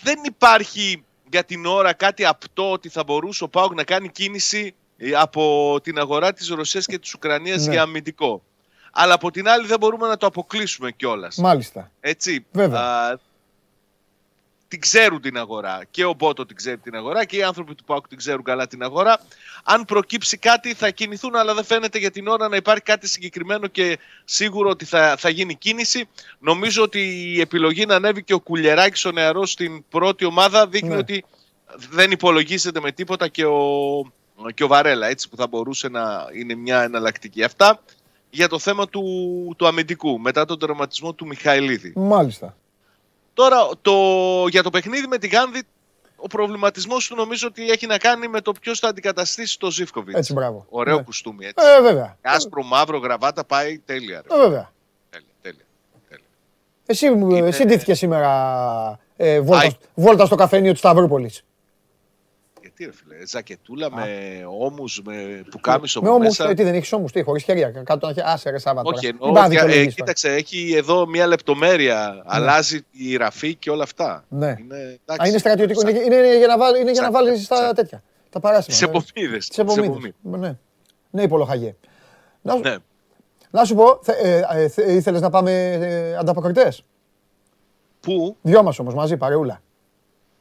[0.02, 4.74] Δεν υπάρχει για την ώρα κάτι απτό ότι θα μπορούσε ο Πάοκ να κάνει κίνηση
[4.96, 7.72] ε, από την αγορά της Ρωσίας και της Ουκρανίας ναι.
[7.72, 8.42] για αμυντικό.
[8.90, 11.36] Αλλά από την άλλη δεν μπορούμε να το αποκλείσουμε κιόλας.
[11.36, 11.90] Μάλιστα.
[12.00, 12.46] Έτσι.
[12.52, 12.80] Βέβαια.
[12.80, 13.18] Α,
[14.70, 15.80] την ξέρουν την αγορά.
[15.90, 18.66] Και ο Μπότο την ξέρει την αγορά και οι άνθρωποι του Πάουκ την ξέρουν καλά
[18.66, 19.20] την αγορά.
[19.64, 23.66] Αν προκύψει κάτι θα κινηθούν, αλλά δεν φαίνεται για την ώρα να υπάρχει κάτι συγκεκριμένο
[23.66, 26.08] και σίγουρο ότι θα, θα γίνει κίνηση.
[26.38, 27.00] Νομίζω ότι
[27.34, 30.96] η επιλογή να ανέβει και ο Κουλιεράκη ο νεαρός στην πρώτη ομάδα δείχνει ναι.
[30.96, 31.24] ότι
[31.90, 33.60] δεν υπολογίζεται με τίποτα και ο,
[34.54, 37.42] και ο Βαρέλα, έτσι που θα μπορούσε να είναι μια εναλλακτική.
[37.42, 37.82] Αυτά
[38.30, 39.02] για το θέμα του,
[39.56, 41.92] του αμυντικού μετά τον τερματισμό του Μιχαηλίδη.
[41.96, 42.56] Μάλιστα.
[43.34, 43.92] Τώρα το,
[44.48, 45.62] για το παιχνίδι με τη Γάνδη
[46.16, 50.18] ο προβληματισμός του νομίζω ότι έχει να κάνει με το ποιος θα αντικαταστήσει το Ζήφκοβιτς.
[50.18, 50.66] Έτσι, μπράβο.
[50.68, 51.02] Ωραίο ναι.
[51.02, 51.46] κουστούμι.
[51.46, 51.66] Έτσι.
[51.78, 52.16] Ε, βέβαια.
[52.22, 54.22] Άσπρο, μαύρο, γραβάτα πάει τέλεια.
[54.30, 54.72] Ε, βέβαια.
[55.10, 55.64] Τέλεια, τέλεια,
[56.08, 56.24] τέλεια.
[56.86, 57.48] Εσύ, Είναι...
[57.48, 61.44] εσύ ντύθηκε σήμερα ε, βόλτα, βόλτα στο καφένιο της Σταυρούπολης.
[62.80, 64.06] Τι ρε φίλε, ζακετούλα με
[64.58, 66.28] ώμου, με πουκάμισο με ώμου.
[66.38, 67.70] Ε, τι δεν έχεις ώμου, τι χωρίς χέρια.
[67.70, 68.90] Κάτω να έχει άσε ρε Σάββατο.
[68.94, 72.12] Όχι, εννοώ, ε, κοίταξε, έχει εδώ μια λεπτομέρεια.
[72.14, 72.20] Ναι.
[72.24, 74.24] Αλλάζει η ραφή και όλα αυτά.
[74.28, 74.54] Ναι.
[74.58, 75.88] Είναι, Α, είναι στρατιωτικό.
[75.88, 78.02] Είναι, είναι, για να βάλει, είναι για να βάλεις στα τέτοια.
[78.30, 78.76] Τα παράσιμα.
[78.76, 79.48] Τις επομίδες.
[79.48, 80.12] Τις επομίδες.
[80.22, 80.56] Ναι.
[81.10, 81.76] Ναι, υπολογαγέ.
[82.42, 82.76] Να, ναι.
[83.50, 86.84] να σου πω, θε, ε, ε, ήθελες να πάμε ε, ανταποκριτές;
[88.00, 89.60] Πού; Δυο μας όμως μαζί, παρεούλα.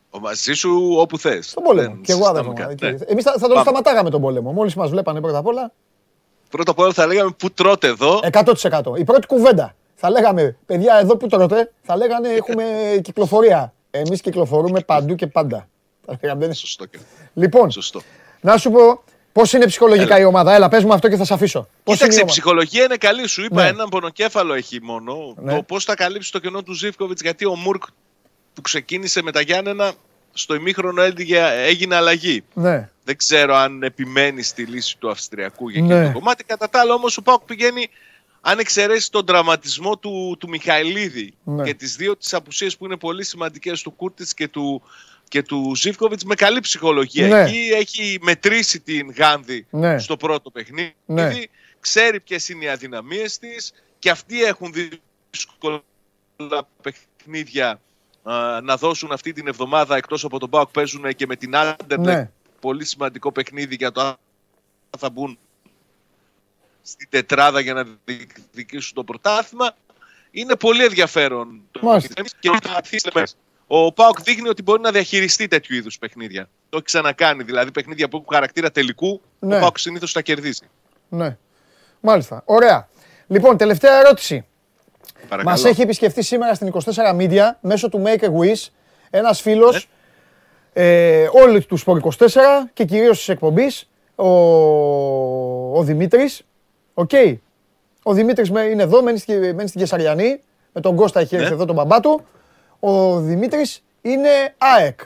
[0.09, 1.49] Ο μαζί σου όπου θες.
[1.49, 1.97] Στον πόλεμο.
[2.01, 2.53] Και εγώ άδερφο.
[2.81, 2.89] Ναι.
[3.05, 4.51] Εμείς θα, θα τον σταματάγαμε τον πόλεμο.
[4.51, 5.71] Μόλις μας βλέπανε πρώτα απ' όλα.
[6.49, 8.19] Πρώτα απ' όλα θα λέγαμε πού τρώτε εδώ.
[8.31, 8.97] 100%.
[8.97, 9.75] Η πρώτη κουβέντα.
[9.95, 12.63] Θα λέγαμε, παιδιά, εδώ που τρώτε, θα λέγανε έχουμε
[13.01, 13.73] κυκλοφορία.
[13.91, 15.67] Εμείς κυκλοφορούμε παντού και πάντα.
[16.51, 16.85] Σωστό.
[17.33, 18.01] Λοιπόν, Σωστό.
[18.41, 20.23] να σου πω, Πώς είναι ψυχολογικά Έλα.
[20.23, 21.67] η ομάδα, Έλα, πες μου αυτό και θα σε αφήσω.
[21.83, 23.27] Πώς Κοίταξε, η, η ψυχολογία είναι καλή.
[23.27, 23.67] Σου είπα, ναι.
[23.67, 25.33] έναν πονοκέφαλο έχει μόνο.
[25.37, 25.55] Ναι.
[25.55, 27.83] Το πώς θα καλύψει το κενό του Ζήφκοβιτς, γιατί ο Μουρκ
[28.59, 29.93] που ξεκίνησε με τα Γιάννενα
[30.33, 31.01] στο ημίχρονο
[31.65, 32.43] έγινε αλλαγή.
[32.53, 32.89] Ναι.
[33.03, 36.05] Δεν ξέρω αν επιμένει στη λύση του Αυστριακού για ναι.
[36.05, 36.43] το κομμάτι.
[36.43, 37.89] Κατά τα άλλα όμως ο Πάουκ πηγαίνει,
[38.41, 41.63] αν εξαιρέσει τον τραυματισμό του, του Μιχαηλίδη ναι.
[41.63, 44.81] και τις δύο τις απουσίες που είναι πολύ σημαντικές του Κούρτη και του,
[45.27, 47.27] και του Ζήφκοβιτς με καλή ψυχολογία.
[47.27, 47.41] Ναι.
[47.41, 49.99] Εκεί έχει μετρήσει την Γάνδη ναι.
[49.99, 50.95] στο πρώτο παιχνίδι.
[51.05, 51.31] Ναι.
[51.79, 54.73] Ξέρει ποιες είναι οι αδυναμίες της και αυτοί έχουν
[55.29, 55.81] δύσκολα
[56.81, 57.79] παιχνίδια
[58.63, 62.31] να δώσουν αυτή την εβδομάδα εκτός από τον ΠΑΟΚ παίζουν και με την Άντερλεκ ναι.
[62.59, 64.15] πολύ σημαντικό παιχνίδι για το αν
[64.97, 65.37] θα μπουν
[66.81, 69.75] στην τετράδα για να διεκδικήσουν το πρωτάθλημα.
[70.31, 71.61] Είναι πολύ ενδιαφέρον
[72.39, 72.49] και
[73.67, 76.49] ο ΠΑΟΚ δείχνει ότι μπορεί να διαχειριστεί τέτοιου είδους παιχνίδια.
[76.69, 79.55] Το έχει ξανακάνει δηλαδή παιχνίδια που έχουν χαρακτήρα τελικού ναι.
[79.55, 80.69] ο ΠΑΟΚ συνήθως τα κερδίζει.
[81.09, 81.37] Ναι.
[81.99, 82.89] μάλιστα, ωραία.
[83.27, 84.45] Λοιπόν τελευταία ερώτηση
[85.43, 88.67] Μας έχει επισκεφτεί σήμερα στην 24 Media μέσω του Make a Wish
[89.09, 89.89] ένας φίλος.
[90.73, 90.83] Ναι.
[90.83, 92.27] Ε, όλοι του Sport 24
[92.73, 94.27] και κυρίως της εκπομπής ο,
[95.77, 96.41] ο Δημήτρης.
[96.93, 97.09] Οκ.
[97.13, 97.37] Okay.
[98.03, 100.41] Ο Δημήτρης είναι εδώ, μένει, μένει στην Καισαριανή.
[100.73, 101.53] Με τον Κώστα έχει έρθει ναι.
[101.53, 102.25] εδώ τον μπαμπά του.
[102.79, 104.99] Ο Δημήτρης είναι ΑΕΚ.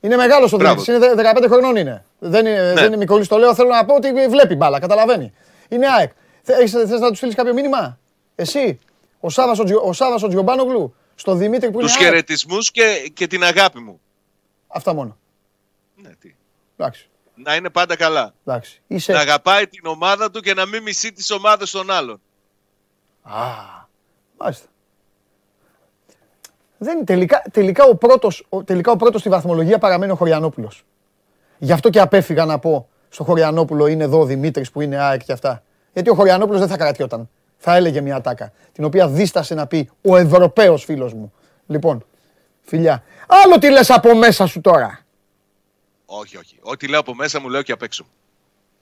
[0.00, 0.86] Είναι μεγάλος ο Δημήτρης.
[0.86, 2.04] Είναι 15 χρονών είναι.
[2.18, 2.72] Δεν είναι, ναι.
[2.72, 3.28] δεν είναι μικρός.
[3.28, 4.80] Το λέω, θέλω να πω ότι βλέπει μπάλα.
[4.80, 5.32] Καταλαβαίνει.
[5.68, 6.10] Είναι ΑΕΚ.
[6.42, 7.98] Θες να του στείλεις κάποιο μήνυμα,
[8.34, 8.78] εσύ;
[9.26, 11.98] Ο Σάββας ο, Σάββας ο Τζιομπάνογλου στο Δημήτρη που Τους είναι...
[11.98, 14.00] Τους χαιρετισμούς και, και την αγάπη μου.
[14.66, 15.18] Αυτά μόνο.
[15.94, 16.34] Ναι, τι.
[16.76, 17.08] Εντάξει.
[17.34, 18.34] Να είναι πάντα καλά.
[18.44, 18.82] Εντάξει.
[18.86, 19.12] Είσαι...
[19.12, 22.20] Να αγαπάει την ομάδα του και να μην μισεί τις ομάδες των άλλων.
[23.22, 23.40] Α,
[24.38, 24.66] μάλιστα.
[26.78, 30.84] Δεν, τελικά, τελικά, ο πρώτος, τελικά ο πρώτος στη βαθμολογία παραμένει ο Χωριανόπουλος.
[31.58, 35.24] Γι' αυτό και απέφυγα να πω στο Χωριανόπουλο είναι εδώ ο Δημήτρης που είναι ΑΕΚ
[35.24, 35.62] και αυτά.
[35.92, 38.52] Γιατί ο Χωριανόπουλος δεν θα κρατιόταν θα έλεγε μια τάκα.
[38.72, 41.32] Την οποία δίστασε να πει ο Ευρωπαίος φίλος μου.
[41.66, 42.04] Λοιπόν,
[42.60, 43.02] φιλιά.
[43.26, 45.00] Άλλο τι λες από μέσα σου τώρα.
[46.06, 46.58] Όχι, όχι.
[46.60, 48.06] Ό,τι λέω από μέσα μου λέω και απ' έξω.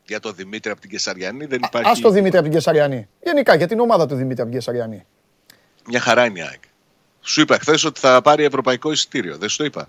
[0.06, 1.90] Για τον Δημήτρη από την Κεσαριανή δεν υπάρχει.
[1.90, 3.08] Α το Δημήτρη από την Κεσαριανή.
[3.22, 5.06] Γενικά για την ομάδα του Δημήτρη από την Κεσαριανή.
[5.86, 6.62] Μια χαρά είναι η ΑΕΚ.
[7.20, 9.38] Σου είπα χθες ότι θα πάρει ευρωπαϊκό εισιτήριο.
[9.38, 9.88] Δεν σου το είπα.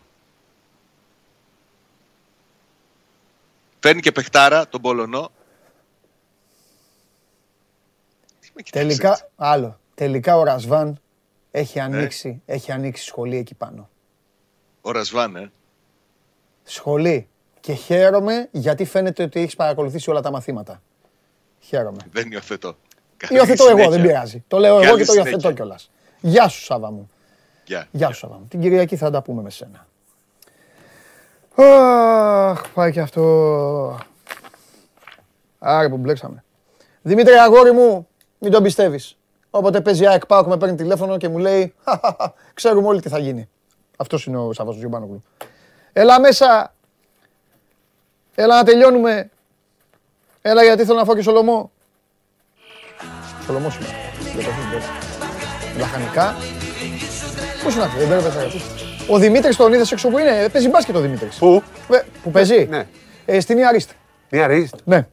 [3.79, 5.31] Φέρνει και παιχτάρα τον Πολωνό
[8.71, 9.79] Τελικά, άλλο.
[9.95, 10.99] Τελικά ο Ρασβάν
[11.51, 11.83] έχει ναι.
[11.83, 13.89] ανοίξει, έχει ανοίξει σχολή εκεί πάνω.
[14.81, 15.51] Ο Ρασβάν, ε.
[16.63, 17.27] Σχολή.
[17.59, 20.81] Και χαίρομαι γιατί φαίνεται ότι έχεις παρακολουθήσει όλα τα μαθήματα.
[21.59, 21.97] Χαίρομαι.
[22.11, 22.75] Δεν υιοθετώ.
[23.29, 24.43] Υιοθετώ εγώ, δεν πειράζει.
[24.47, 25.91] Το λέω εγώ και το υιοθετώ κιόλας.
[26.21, 27.09] Γεια σου, Σάβα μου.
[27.65, 28.45] Γεια, Γεια σου, Σάβα μου.
[28.47, 29.87] Την Κυριακή θα τα πούμε με σένα.
[31.55, 33.99] Αχ, πάει και αυτό.
[35.59, 36.43] Άρα που μπλέξαμε.
[37.01, 38.07] Δημήτρη, αγόρι μου,
[38.45, 39.17] μην τον πιστεύεις.
[39.49, 41.73] Όποτε παίζει ΑΕΚ Πάοκ με παίρνει τηλέφωνο και μου λέει
[42.53, 43.49] Ξέρουμε όλοι τι θα γίνει.
[43.97, 45.23] Αυτός είναι ο Σάββατο Γιουμπάνογλου.
[45.93, 46.73] Έλα μέσα.
[48.35, 49.29] Έλα να τελειώνουμε.
[50.41, 51.71] Έλα γιατί θέλω να φάω και Σολομό.
[53.45, 53.93] Σολομός σήμερα.
[55.77, 56.35] Λαχανικά.
[57.63, 58.61] Πού είναι αυτό, δεν πρέπει
[59.09, 60.49] Ο Δημήτρης τον είδες έξω που είναι.
[60.49, 61.37] Παίζει μπάσκετ ο Δημήτρης.
[61.37, 61.63] Πού;
[62.23, 62.65] Που παίζει.
[62.65, 62.87] Ναι.
[63.25, 63.89] Ε, στην Ιαρίστ.
[64.29, 64.75] Ιαρίστ.
[64.83, 65.07] Ναι.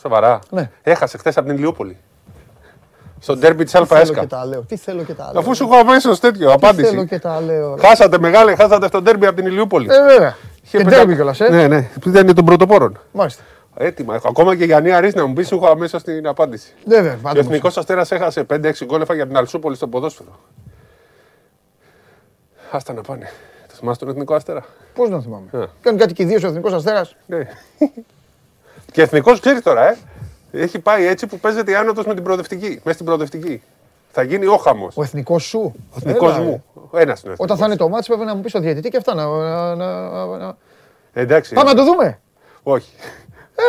[0.00, 0.38] Σοβαρά.
[0.50, 0.70] Ναι.
[0.82, 1.98] Έχασε χθες από την Ηλιούπολη.
[3.22, 4.26] Στο ντέρμπι της ΑΕΣΚΑ.
[4.66, 5.40] Τι θέλω και τα λέω.
[5.40, 6.88] Αφού σου έχω αμέσως τέτοιο Τι απάντηση.
[6.90, 7.76] θέλω και τα λέω.
[7.80, 9.88] Χάσατε μεγάλη, χάσατε στο ντέρμπι από την Ηλιούπολη.
[9.90, 10.36] Ε, βέβαια.
[10.64, 11.48] Είχε Και πετά- ντέρμπι κιόλας, ε.
[11.50, 11.88] Ναι, ναι.
[12.00, 12.98] Που ήταν των πρωτοπόρων.
[13.12, 13.42] Μάλιστα.
[13.76, 14.14] Έτοιμα.
[14.14, 14.28] έχω.
[14.28, 16.72] Ακόμα και για Νέα Ρίς να μου πει, σου έχω αμέσως την απάντηση.
[16.84, 17.38] Βέβαια, Ο πάντα.
[17.40, 20.38] Εθνικός Αστέρας έχασε 5-6 γκολ έφαγε από την Αλσούπολη στο ποδόσφαιρο.
[22.70, 23.30] Άστα να πάνε.
[23.68, 25.46] Το θυμάσαι τον Εθνικό Αστέρα; Πώς να θυμάμαι.
[25.52, 25.64] Ε.
[25.80, 27.16] Κάνουν κάτι και οι δύο ο Εθνικός Αστέρας.
[27.26, 27.48] Ναι.
[28.92, 29.96] και εθνικός ξέρει τώρα, ε.
[30.52, 32.68] Έχει πάει έτσι που παίζεται η άνοδος με την προοδευτική.
[32.68, 33.62] Μέσα στην προοδευτική.
[34.10, 34.96] Θα γίνει ο χαμός.
[34.96, 35.58] Ο εθνικός σου.
[35.90, 36.44] Ο εθνικός Έλα, ρε.
[36.44, 36.64] μου.
[36.94, 37.32] Ένας είναι.
[37.32, 37.66] ο Όταν θα εθνικός.
[37.66, 39.26] είναι το μάτσο πρέπει να μου πεις το διαιτητή και αυτά να.
[39.26, 40.56] να- να- να-
[41.12, 41.54] Εντάξει.
[41.54, 42.18] Πάμε να το δούμε.
[42.62, 42.90] Όχι.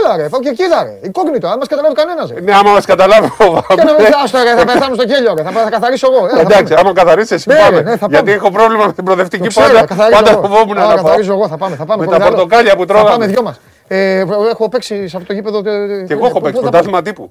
[0.03, 0.99] Έλα ρε, πάω και κοίτα ρε.
[1.03, 2.29] Incógnito, αν μας καταλάβει κανένας.
[2.31, 2.41] ρε.
[2.41, 3.83] Ναι, άμα μας καταλάβει, Και να φοβάμαι.
[3.99, 5.43] μην άστο ρε, θα πεθάνω στο κέλιο ρε.
[5.43, 6.25] Θα, θα καθαρίσω εγώ.
[6.25, 6.79] Έλα, θα Εντάξει, πάμε.
[6.89, 7.81] άμα καθαρίσει, εσύ Ναι, πάμε.
[7.81, 8.31] ναι, θα Γιατί πάμε.
[8.31, 9.85] έχω πρόβλημα με την Το προοδευτική ξέρω, πάντα.
[9.85, 10.41] καθαρίζω Πάντα εγώ.
[10.41, 10.95] φοβόμουν Α, να πάω.
[11.03, 11.75] καθαρίζω εγώ, θα πάμε.
[11.75, 12.35] Θα πάμε Με χωρίς τα άλλο.
[12.35, 13.09] πορτοκάλια που Θα τρώγαμε.
[13.09, 13.59] πάμε δυο μας.
[13.95, 15.57] Ε, έχω παίξει σε αυτό το γήπεδο.
[15.57, 17.29] ε, Και εγώ έχω παίξει πρωτάθλημα τύπου.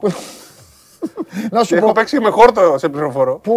[1.51, 1.93] Να Και σου έχω πω.
[1.93, 3.39] παίξει με χόρτο σε πληροφορώ.
[3.43, 3.55] Πού.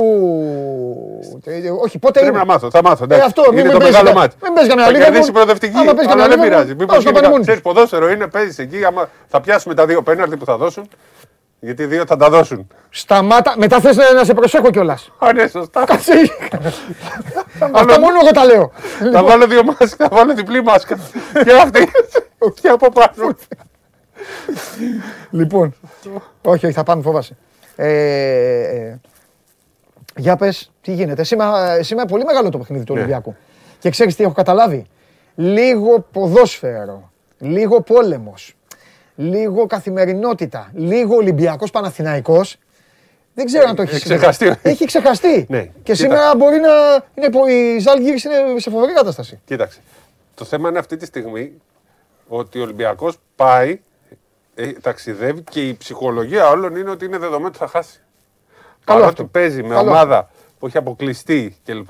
[1.45, 2.37] ε, Όχι, πότε Πρέπει είναι.
[2.45, 3.01] να μάθω, θα μάθω.
[3.03, 3.25] Ε, εντάξει.
[3.25, 4.35] αυτό, μην είναι με το παίζεις μεγάλο κα- μάτι.
[4.43, 5.03] μην παίζεις κανένα Θα Liverpool.
[5.03, 5.77] κερδίσει η προοδευτική.
[5.77, 6.67] Άμα παίζεις Αλλά κανένα δεν Liverpool, πειράζει.
[6.75, 8.85] πάω Μήπως στο γίνει πάνε κα- μόνοι Ξέρεις, ποδόσφαιρο είναι, παίζεις εκεί.
[8.85, 10.87] Άμα θα πιάσουμε τα δύο πέναλτι που θα δώσουν.
[11.65, 12.67] Γιατί δύο θα τα δώσουν.
[12.89, 13.53] Σταμάτα.
[13.57, 15.11] Μετά θες να σε προσέχω κιόλας.
[15.17, 15.83] Α, ναι, σωστά.
[15.83, 16.13] Κάτσε.
[17.71, 18.71] Αυτό μόνο εγώ τα λέω.
[19.13, 20.99] Θα βάλω δύο μάσκα, θα βάλω διπλή μάσκα.
[21.43, 21.89] Και αυτή.
[22.61, 23.35] Και από πάνω.
[25.29, 25.75] Λοιπόν.
[26.41, 27.37] Όχι, όχι, θα πάμε, φοβάσαι.
[27.75, 28.99] Ε, ε,
[30.15, 31.23] για πες, τι γίνεται.
[31.23, 32.99] Σήμερα, σήμερα πολύ μεγάλο το παιχνίδι του Ναι.
[32.99, 33.35] Ολυμπιακού.
[33.79, 34.85] Και ξέρεις τι έχω καταλάβει;
[35.35, 37.11] Λίγο ποδόσφαιρο.
[37.37, 38.55] Λίγο πόλεμος.
[39.15, 40.71] Λίγο καθημερινότητα.
[40.73, 42.57] Λίγο Ολυμπιακός Παναθηναϊκός.
[43.33, 44.55] Δεν ξέρω αν το έχεις έχει ξεχαστεί.
[44.61, 45.45] Έχει ξεχαστεί.
[45.49, 45.95] Ναι, Και κοίτα.
[45.95, 46.69] σήμερα μπορεί να.
[47.15, 49.39] Είναι, πο- η Ζάλγκη είναι σε φοβερή κατάσταση.
[49.45, 49.79] Κοίταξε.
[50.35, 51.53] Το θέμα είναι αυτή τη στιγμή
[52.27, 53.79] ότι ο Ολυμπιακός πάει,
[54.55, 57.99] ε, ταξιδεύει και η ψυχολογία όλων είναι ότι είναι δεδομένο ότι θα χάσει.
[58.85, 59.23] Καλό Παρότι αυτό.
[59.39, 60.29] παίζει με Καλό ομάδα
[60.59, 61.89] που έχει αποκλειστεί κλπ.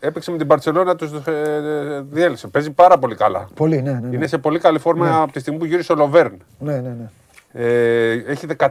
[0.00, 2.46] Έπαιξε με την Παρσελόνα, του ε, ε, διέλυσε.
[2.48, 3.48] Παίζει πάρα πολύ καλά.
[3.54, 3.98] Πολύ, ναι, ναι.
[4.08, 6.32] Ναι, Είναι σε πολύ καλή φόρμα από τη στιγμή που γύρισε ο Λοβέρν.
[6.58, 6.88] ναι, ναι.
[6.98, 7.10] ναι.
[7.52, 8.66] Ε, έχει 14.000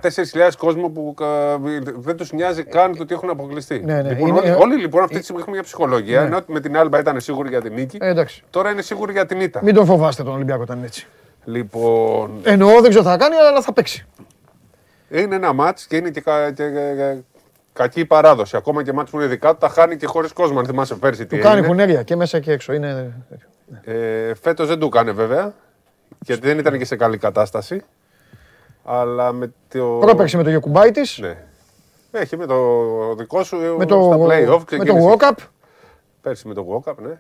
[0.58, 3.82] κόσμο που ε, δεν τους νοιάζει καν το ότι έχουν αποκλειστεί.
[3.86, 4.10] Ναι, ναι.
[4.10, 6.20] Λοιπόν, Είναι- όλοι, όλοι λοιπόν αυτή τη στιγμή έχουν μια ψυχολογία.
[6.20, 6.26] Ναι.
[6.26, 7.98] Ενώ με την Άλμπα ήταν σίγουροι για την νίκη.
[8.02, 8.44] Ε, εντάξει.
[8.50, 9.64] Τώρα είναι σίγουροι για την ήττα.
[9.64, 11.08] Μην τον φοβάστε τον Ολυμπιακό όταν είναι έτσι.
[11.46, 14.06] Λοιπόν, Εννοώ, δεν ξέρω τι θα κάνει, αλλά θα παίξει.
[15.10, 17.18] είναι ένα μάτς και είναι και, κα, και, και- και-
[17.80, 18.56] κακή παράδοση.
[18.58, 20.60] Ακόμα και μάτς που είναι δικά του τα χάνει και χωρίς κόσμο.
[20.60, 21.68] Αν θυμάσαι πέρσι τι Του κάνει έγινε.
[21.68, 22.74] κουνέρια και μέσα και έξω.
[22.74, 23.14] Είναι...
[23.84, 25.54] Ε, Φέτος δεν του έκανε βέβαια.
[26.26, 27.82] Γιατί δεν ήταν και σε καλή κατάσταση.
[28.84, 29.98] Αλλά με το.
[30.00, 31.18] Πρόπερξη με το Γεκουμπάι της.
[31.20, 31.38] Ναι.
[32.12, 32.58] Έχει με το
[33.18, 34.40] δικό σου Με το, στα play-off.
[34.40, 35.16] με το ξεκίνησε.
[35.20, 35.36] Walkup.
[36.22, 37.20] Πέρσι με το Walkup, ναι.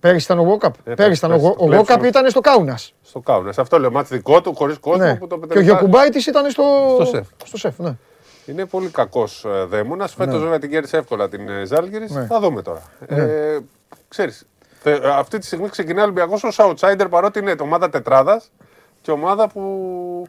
[0.00, 0.70] Πέρυσι ήταν ο Walkup.
[0.84, 1.98] Ε, Πέρυσι ήταν ο πέρυσι, Γο- το ο κλέψιμο.
[2.00, 2.94] Walkup ήταν στο Κάουνας.
[3.02, 3.58] Στο Κάουνας.
[3.58, 5.04] Αυτό λέω μάτς δικό του, χωρίς κόσμο.
[5.04, 5.14] Ναι.
[5.16, 6.62] Που το Και ο Γεκουμπάι της ήταν στο...
[6.94, 7.26] Στο σεφ.
[7.44, 7.96] Στο σεφ, ναι.
[8.46, 10.14] Είναι πολύ κακός δαίμονας.
[10.14, 12.06] Φέτος βέβαια την κέρδισε εύκολα την Ζάλγκηρη.
[12.10, 12.26] Ναι.
[12.26, 12.82] Θα δούμε τώρα.
[13.06, 13.58] Ε,
[14.08, 14.46] ξέρεις,
[14.82, 18.50] θε- αυτή τη στιγμή ξεκινάει ο Ολυμπιακός ως outsider παρότι είναι το ομάδα τετράδας
[19.00, 20.26] και ομάδα που.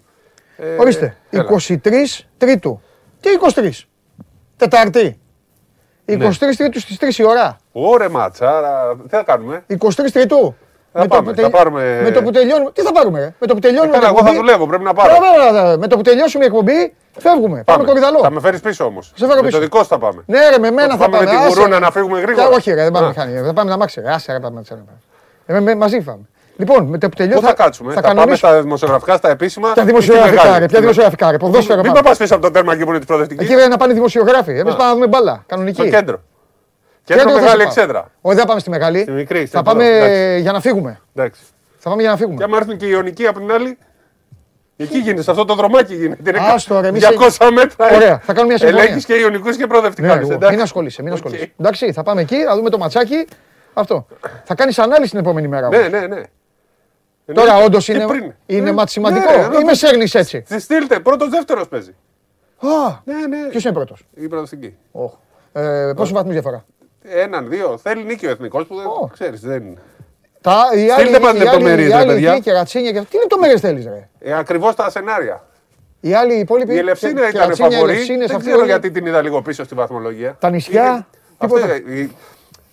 [0.58, 1.44] ε, Ορίστε, έλα.
[1.44, 2.82] 23 Τρίτου.
[3.20, 3.70] Τι 23.
[4.58, 5.18] Τετάρτη.
[6.06, 6.56] 23 Ναι.
[6.58, 7.58] Τρίτους στις 3 η ώρα.
[7.72, 10.56] Ωρε μάτσα, άρα τι θα κάνουμε; 23 Τρίτου.
[10.96, 12.72] Θα Με το πάμε, που θα πάρουμε- Με το που τελειώνουμε.
[12.72, 13.92] Τι θα πάρουμε, ρε; Με το που τελειώνουμε.
[13.98, 15.14] Καλά, την εγώ θα εκπομπή- δουλεύω, πρέπει να πάρω.
[15.14, 17.64] Βέβαια, βέβαια, Με το που τελειώσουμε η εκπομπή, φεύγουμε.
[17.66, 18.20] Πάμε κορυδαλό.
[18.20, 19.12] Θα με φέρεις πίσω όμως.
[19.16, 19.58] Σε φέρω Με πίσω.
[19.58, 20.22] το δικό σου θα πάμε.
[20.26, 21.30] Ναι, ρε, με μένα Θα θα πάμε με πάμε.
[21.30, 21.86] την Άσε, γουρούνα ρε.
[21.86, 22.48] να φύγουμε γρήγορα.
[22.48, 23.10] Κα- Όχι, ρε, δεν πάμε Α.
[23.10, 23.40] μηχανή.
[23.42, 24.02] Δεν πάμε να μάξε.
[24.02, 24.10] ρε.
[24.14, 24.86] Άσε, ρε, πάμε να ξέρουμε.
[25.46, 26.22] Ε, με- μαζί πάμε.
[26.58, 27.46] Λοιπόν, με το που Πού τελειώσει.
[27.46, 28.38] θα κάτσουμε, θα, πάμε κανονίσω.
[28.48, 29.68] στα δημοσιογραφικά, στα επίσημα.
[29.74, 31.38] Ποια ή στη δημοσιογραφικά, μεγάλη; ρε, ποια δημοσιογραφικά, ρε.
[31.38, 32.02] Ποδόσφαιρο Μην πάμε.
[32.04, 33.46] με πα πίσω από το τέρμα εκεί που είναι της προοδευτικής.
[33.50, 34.52] Εκεί ρε, να πάνε οι δημοσιογράφοι.
[34.52, 35.44] Εμείς πάμε να δούμε μπάλα.
[35.48, 35.82] Κανονική.
[35.82, 36.22] Στο κέντρο.
[37.04, 37.74] Κέντρο Κέντρο θα μεγάλη σε πάω.
[37.74, 38.00] εξέδρα.
[38.22, 39.00] Όχι, δεν θα πάμε στη μεγάλη.
[39.02, 40.42] Στη μικρή, Θα στην πάμε εδώ, εντάξει.
[40.42, 41.00] για να φύγουμε.
[41.16, 41.42] Εντάξει.
[41.78, 42.44] Θα πάμε για να Και φύγουμε.
[42.44, 43.78] άμα έρθουν και οι Ιωνικοί από την άλλη.
[44.78, 46.30] Εκεί γίνεται, σε αυτό το δρομάκι γίνεται.
[46.30, 47.04] Είναι Άστο, ρε, εμείς
[47.38, 47.96] 200 μέτρα.
[47.96, 48.82] Ωραία, θα κάνουμε μια συμφωνία.
[48.84, 50.18] Ελέγχεις και Ιωνικούς και Ναι, προοδευτικά.
[50.18, 50.32] εγώ.
[50.34, 50.56] εντάξει.
[50.56, 51.18] Μην ασχολείσαι, μην Οκ.
[51.18, 51.54] ασχολείσαι.
[51.60, 53.28] Εντάξει, θα πάμε εκεί, θα δούμε το ματσάκι.
[53.74, 54.06] Αυτό.
[54.44, 55.68] Θα κάνεις ανάλυση την επόμενη μέρα.
[55.68, 55.80] όμως.
[55.80, 56.22] Ναι, ναι, ναι.
[57.34, 57.66] Τώρα Εννοείται.
[57.66, 58.34] όντως Και είναι, πριν.
[58.46, 59.32] είναι Ναι, μάτι σημαντικό.
[59.32, 60.42] ναι, ρε, Ή με σέρνει έτσι.
[60.42, 61.96] Τη στείλτε, πρώτος δεύτερος παίζει.
[62.60, 62.68] Α,
[63.04, 63.48] Ναι, ναι.
[63.50, 64.76] ποιος είναι πρώτος; Η προοδευτική.
[65.54, 66.66] Ε, Πόσου βαθμού διαφορά;
[67.04, 67.78] Έναν, δύο.
[67.84, 69.10] Θέλει νίκη ο εθνικός που δεν Ω.
[69.14, 69.42] ξέρεις.
[69.42, 69.78] Δεν...
[70.42, 72.32] Τα, οι άλλοι, Στείλτε μας οι άλλοι- λεπτομέρειες, οι ρε, άλλοι παιδιά.
[72.32, 75.48] εκεί και ρατσίνια και Τι λεπτομέρειε θέλεις, ρε; Ε, Ακριβώς τα σενάρια.
[76.00, 76.74] Οι άλλοι οι υπόλοιποι.
[76.74, 77.92] Η Ελευσίνα και- ήταν Κερατσίνια, φαβορή.
[77.94, 78.70] Ελευσίνες, Δεν αυτοί ξέρω όλοι.
[78.70, 80.36] γιατί την είδα λίγο πίσω στη βαθμολογία.
[80.40, 81.06] Τα νησιά, Είναι-
[81.40, 81.66] τίποτα.
[81.66, 82.12] Αυτή, η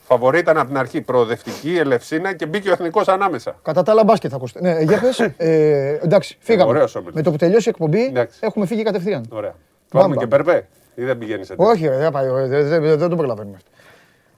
[0.06, 3.56] φαβορή ήταν από την αρχή προοδευτική, Ελευσίνα και μπήκε ο εθνικός ανάμεσα.
[3.62, 4.60] Κατά τα άλλα μπάσκετ θα ακούσετε.
[4.60, 5.18] Ναι, για πες.
[5.36, 6.70] Ε, εντάξει, φύγαμε.
[6.70, 7.14] ωραίος όμιλος.
[7.14, 8.38] Με το που τελειώσει η εκπομπή Εντάξει.
[8.40, 9.26] έχουμε φύγει κατευθείαν.
[9.30, 9.54] Ωραία.
[9.92, 10.04] Μπαμπα.
[10.04, 10.66] Πάμε και μπερμπέ.
[10.94, 13.70] Ή δεν πηγαίνεις σε Όχι, ρε, δεν πάει, ρε, δεν, δεν, δεν το προλαβαίνουμε αυτό.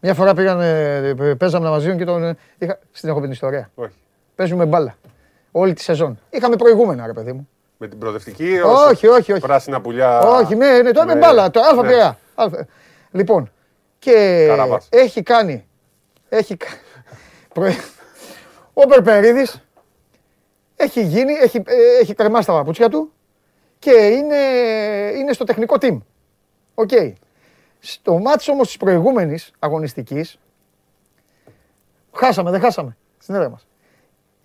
[0.04, 2.24] Μια φορά πήγαν, ε, παίζαμε μαζί μου και τον.
[2.24, 3.70] ε, Είχα, στην έχω πει την ιστορία.
[3.74, 3.94] Όχι.
[4.34, 4.94] Παίζουμε μπάλα.
[5.52, 6.18] Όλη τη σεζόν.
[6.30, 7.48] Είχαμε προηγούμενα, ρε παιδί μου.
[7.78, 8.58] Με την προοδευτική.
[8.64, 9.40] Όχι, όχι, όχι.
[9.40, 10.18] Πράσινα πουλιά.
[10.18, 11.20] Όχι, ναι, ναι, τώρα με Ναι.
[11.20, 11.50] μπάλα.
[11.50, 11.88] Το Α Ναι.
[11.88, 12.18] πειρά.
[12.34, 12.44] Α.
[13.10, 13.50] Λοιπόν,
[13.98, 14.86] και Καραβάς.
[14.90, 15.66] έχει κάνει.
[16.28, 16.66] Έχει κα-
[17.54, 17.72] προ-
[18.72, 19.62] Ο Περπερίδης
[20.76, 23.12] έχει γίνει, έχει, ε, έχει κρεμάσει τα παπούτσια του
[23.78, 24.36] και είναι,
[25.18, 25.98] είναι στο τεχνικό team.
[26.74, 26.90] Οκ.
[27.84, 30.38] Στο ματς όμως της προηγούμενης αγωνιστικής,
[32.12, 33.66] χάσαμε, δεν χάσαμε, στην έδρα μας.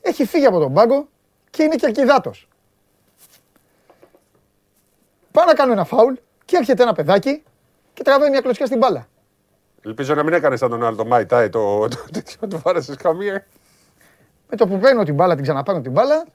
[0.01, 1.07] Έχει φύγει από τον πάγκο
[1.49, 2.47] και είναι κερκιδάτος.
[5.31, 6.13] Πάω να κάνω ένα φάουλ
[6.45, 7.43] και έρχεται ένα παιδάκι
[7.93, 9.07] και τραβάει μια κλωτσιά στην μπάλα.
[9.81, 12.95] Ελπίζω να μην έκανες σαν τον άλλο το Μάι Τάι το το τέτοιο του βάρεσες
[12.95, 13.45] καμία.
[14.49, 16.25] Με το που παίρνω την μπάλα, την ξαναπάνω την μπάλα,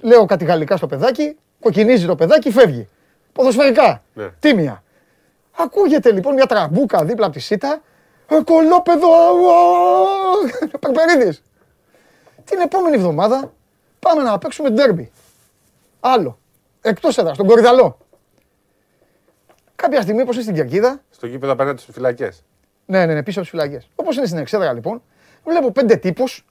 [0.00, 2.88] λέω κάτι γαλλικά στο παιδάκι, κοκκινίζει το παιδάκι, φεύγει.
[3.32, 4.02] Ποδοσφαιρικά.
[4.14, 4.28] Ναι.
[4.40, 4.83] Τίμια.
[5.56, 7.80] Ακούγεται λοιπόν μια τραμπούκα δίπλα από τη σίτα.
[8.28, 9.08] Ε, κολόπεδο!
[10.80, 11.42] Περπερίδης.
[12.44, 13.52] Την επόμενη εβδομάδα
[14.00, 15.12] πάμε να παίξουμε ντέρμπι.
[16.00, 16.38] Άλλο.
[16.80, 17.98] Εκτός έδρας, στον Κορυδαλό.
[19.76, 22.42] Κάποια στιγμή, όπως είναι στην Κερκίδα, Στο γήπεδο απέναντι στου φυλακές.
[22.86, 23.88] ναι, ναι, ναι, πίσω από τις φυλακές.
[23.94, 25.02] Όπως είναι στην Εξέδρα λοιπόν,
[25.44, 26.46] βλέπω πέντε τύπους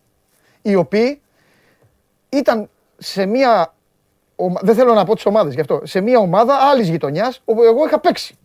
[0.61, 1.21] οι οποίοι
[2.29, 3.73] ήταν σε μία.
[4.35, 5.81] ομα- Δεν θέλω να πω τις ομάδες γι' αυτό.
[5.83, 8.37] Σε μία ομάδα άλλης γειτονιάς όπου εγώ είχα παίξει.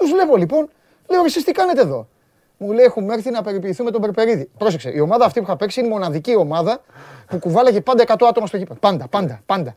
[0.00, 0.68] Τους βλέπω λοιπόν,
[1.08, 2.08] λέω εσείς τι κάνετε εδώ;
[2.56, 4.50] Μου λέει: Έχουμε έρθει να περιποιηθούμε τον Περπερίδη.
[4.58, 6.80] Πρόσεξε, η ομάδα αυτή που είχα παίξει είναι η μοναδική ομάδα
[7.26, 8.80] που κουβάλαγε πάντα 100 άτομα στο γήπεδο.
[8.80, 9.76] Πάντα, πάντα, πάντα.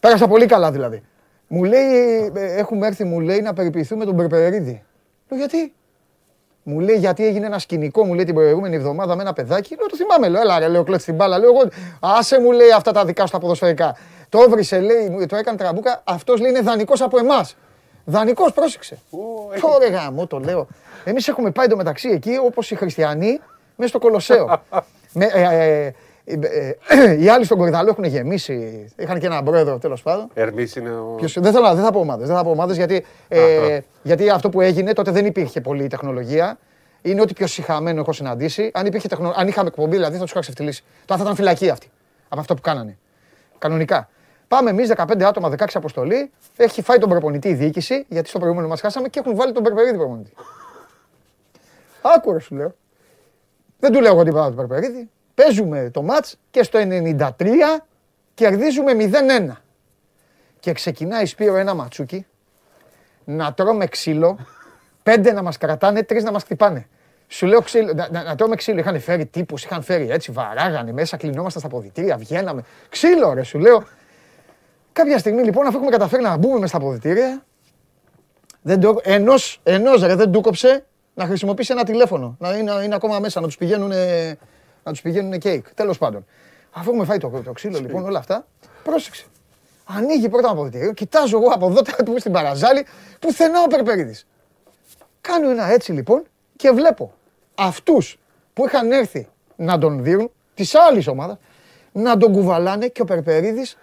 [0.00, 1.02] Πέρασα πολύ καλά δηλαδή.
[1.48, 1.84] Μου λέει:
[2.34, 4.84] ε, Έχουμε έρθει, μου λέει, να περιποιηθούμε τον Περπερίδη.
[5.28, 5.74] Λέω: Γιατί,
[6.62, 9.76] μου λέει γιατί έγινε ένα σκηνικό, μου λέει την προηγούμενη εβδομάδα με ένα παιδάκι.
[9.78, 11.38] Λέω το θυμάμαι, λέω, έλα ρε, λέω κλέτς την μπάλα.
[11.38, 11.68] Λέω εγώ,
[12.00, 13.96] άσε μου λέει αυτά τα δικά σου τα ποδοσφαιρικά.
[14.28, 16.00] Το έβρισε, λέει, μου- το έκανε τραμπούκα.
[16.04, 17.56] Αυτός λέει είναι δανεικός από εμάς.
[18.08, 18.98] Δανεικός, πρόσεξε.
[19.74, 20.66] Ωραία γάμο, το λέω.
[21.04, 23.40] Εμείς έχουμε πάει το μεταξύ εκεί όπως οι χριστιανοί
[23.76, 24.62] μέσα στο Κολοσσέο.
[25.12, 25.92] με, ε, ε,
[26.28, 28.86] ε, ε, οι άλλοι στον Κορυδαλό έχουν γεμίσει.
[28.96, 30.28] Είχαν και έναν πρόεδρο τέλος πάντων.
[30.34, 31.14] Ερμής είναι ο.
[31.16, 34.48] Ποιος, δεν, θέλω, δεν θα πω ομάδες, δεν θα πω ομάδες γιατί, ε, γιατί αυτό
[34.48, 36.58] που έγινε τότε δεν υπήρχε πολλή τεχνολογία.
[37.02, 38.70] Είναι ό,τι πιο συχαμένο έχω συναντήσει.
[38.74, 39.32] Αν, υπήρχε τεχνο...
[39.36, 40.84] Αν είχαμε εκπομπή, δηλαδή θα τους είχα ξεφτυλίσει.
[41.04, 41.90] Τώρα θα ήταν φυλακή αυτή.
[42.28, 42.98] Από αυτό που κάνανε.
[43.58, 44.08] Κανονικά.
[44.48, 46.30] Πάμε εμείς 15 άτομα, 16 αποστολή.
[46.56, 49.62] Έχει φάει τον προπονητή η διοίκηση, γιατί στο προηγούμενο μας χάσαμε και έχουν βάλει τον
[49.62, 50.32] Περπερίδη προπονητή.
[52.16, 52.74] Άκουρε σου λέω.
[53.78, 55.10] Δεν του λέω εγώ τίποτα του Περπερίδη.
[55.34, 57.28] Παίζουμε το μάτς και στο 93
[58.34, 58.92] κερδίζουμε
[59.48, 59.52] 0-1.
[60.60, 62.26] Και ξεκινάει Σπύρο ένα ματσούκι
[63.24, 64.38] να τρώμε ξύλο,
[65.02, 66.86] πέντε να μας κρατάνε, τρεις να μας χτυπάνε.
[67.28, 68.78] Σου λέω ξύλο, να, να, να τρώμε ξύλο.
[68.78, 72.62] Είχαν φέρει τύπους, είχαν φέρει έτσι, βαράγανε μέσα, κλεινόμασταν στα ποδητήρια, βγαίναμε.
[72.88, 73.84] Ξύλο ρε, σου λέω.
[74.96, 77.44] Κάποια στιγμή λοιπόν, αφού έχουμε καταφέρει να μπούμε μες στα ποδητήρια,
[78.62, 82.36] δεν το, ενός, ενός ρε, δεν του κόψε να χρησιμοποιήσει ένα τηλέφωνο.
[82.38, 83.92] Να είναι, είναι ακόμα μέσα, να τους πηγαίνουν,
[84.82, 85.74] να τους πηγαίνουν κέικ.
[85.74, 86.26] Τέλος πάντων.
[86.70, 88.46] Αφού έχουμε φάει το, το ξύλο λοιπόν όλα αυτά,
[88.82, 89.24] πρόσεξε.
[89.84, 92.86] Ανοίγει πρώτα ένα αποδητήριο, κοιτάζω εγώ από εδώ τώρα που είμαι στην παραζάλη,
[93.20, 94.26] πουθενά ο Περπερίδης.
[95.20, 96.22] Κάνω ένα έτσι λοιπόν
[96.56, 97.12] και βλέπω
[97.54, 98.18] αυτούς
[98.52, 101.36] που είχαν έρθει να τον δίνουν, της άλλης ομάδας,
[101.92, 103.76] να τον κουβαλάνε και ο Περπερίδης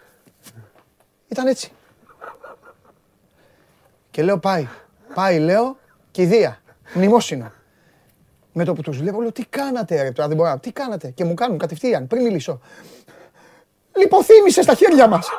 [1.33, 1.71] ήταν έτσι.
[4.11, 4.67] Και λέω πάει,
[5.13, 5.77] πάει λέω,
[6.11, 6.61] κηδεία,
[6.93, 7.51] μνημόσυνο.
[8.53, 11.09] Με το που τους βλέπω λέω τι κάνατε ρε τώρα δεν μπορώ, να- τι κάνατε
[11.09, 12.59] και μου κάνουν κατευθείαν πριν μιλήσω.
[13.97, 15.27] Λιποθύμησε στα χέρια μας.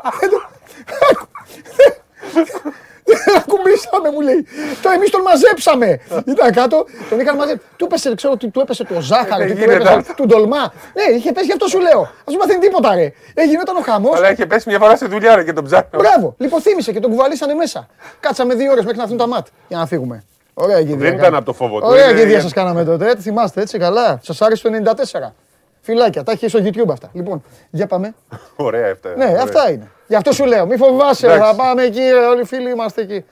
[3.11, 4.47] Δεν ακουμπήσαμε, μου λέει.
[4.83, 5.89] Το εμείς τον μαζέψαμε.
[6.27, 7.67] Ήταν κάτω, τον είχαν μαζέψει.
[7.77, 10.15] Του έπεσε, ξέρω, του, του έπεσε το ζάχαρο, Δεν του, γίνεται έπεσε, αυτό.
[10.15, 10.63] του ντολμά.
[10.97, 12.01] Ναι, είχε πέσει, γι' αυτό σου λέω.
[12.01, 13.13] Α μην μαθαίνει τίποτα, ρε.
[13.35, 14.17] Έγινε ο χαμός.
[14.17, 15.99] Αλλά είχε πέσει μια φορά στη δουλειά ρε, και τον ψάχνω.
[16.01, 17.87] Μπράβο, λιποθύμησε και τον κουβαλήσανε μέσα.
[18.21, 20.25] Κάτσαμε δύο ώρες μέχρι να έρθουν τα ματ για να φύγουμε.
[20.55, 20.97] Ωραία κηδεία.
[20.97, 21.87] Δεν ήταν από το φόβο του.
[21.89, 23.11] Ωραία είναι- κηδεία σας κάναμε τότε.
[23.11, 24.19] Ε, θυμάστε έτσι καλά.
[24.23, 25.35] Σας άρεσε το 94.
[25.81, 27.09] Φιλάκια, τα έχει στο YouTube αυτά.
[27.13, 28.15] Λοιπόν, για πάμε.
[28.57, 29.09] Ωραία αυτά.
[29.17, 29.43] Ναι, ωραία.
[29.43, 29.91] αυτά είναι.
[30.07, 31.43] Γι' αυτό σου λέω, μη φοβάσαι, Εντάξει.
[31.51, 33.25] θα πάμε εκεί, ρε, όλοι οι φίλοι είμαστε εκεί.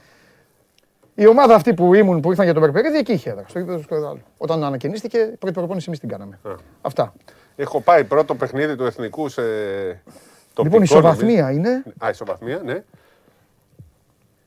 [1.14, 3.76] Η ομάδα αυτή που ήμουν, που ήρθαν για τον Περπερίδη, εκεί είχε έδρα, στο γήπεδο
[3.76, 4.20] του Σκορδάλου.
[4.38, 6.38] Όταν ανακαινίστηκε, η πρώτη προπόνηση εμείς την κάναμε.
[6.82, 7.12] Αυτά.
[7.56, 9.42] Έχω πάει πρώτο παιχνίδι του εθνικού σε.
[9.42, 9.98] τοπικό,
[10.54, 10.94] Λοιπόν, η νομίζω.
[10.98, 12.82] ισοβαθμία είναι Α, ισοβαθμία, ναι.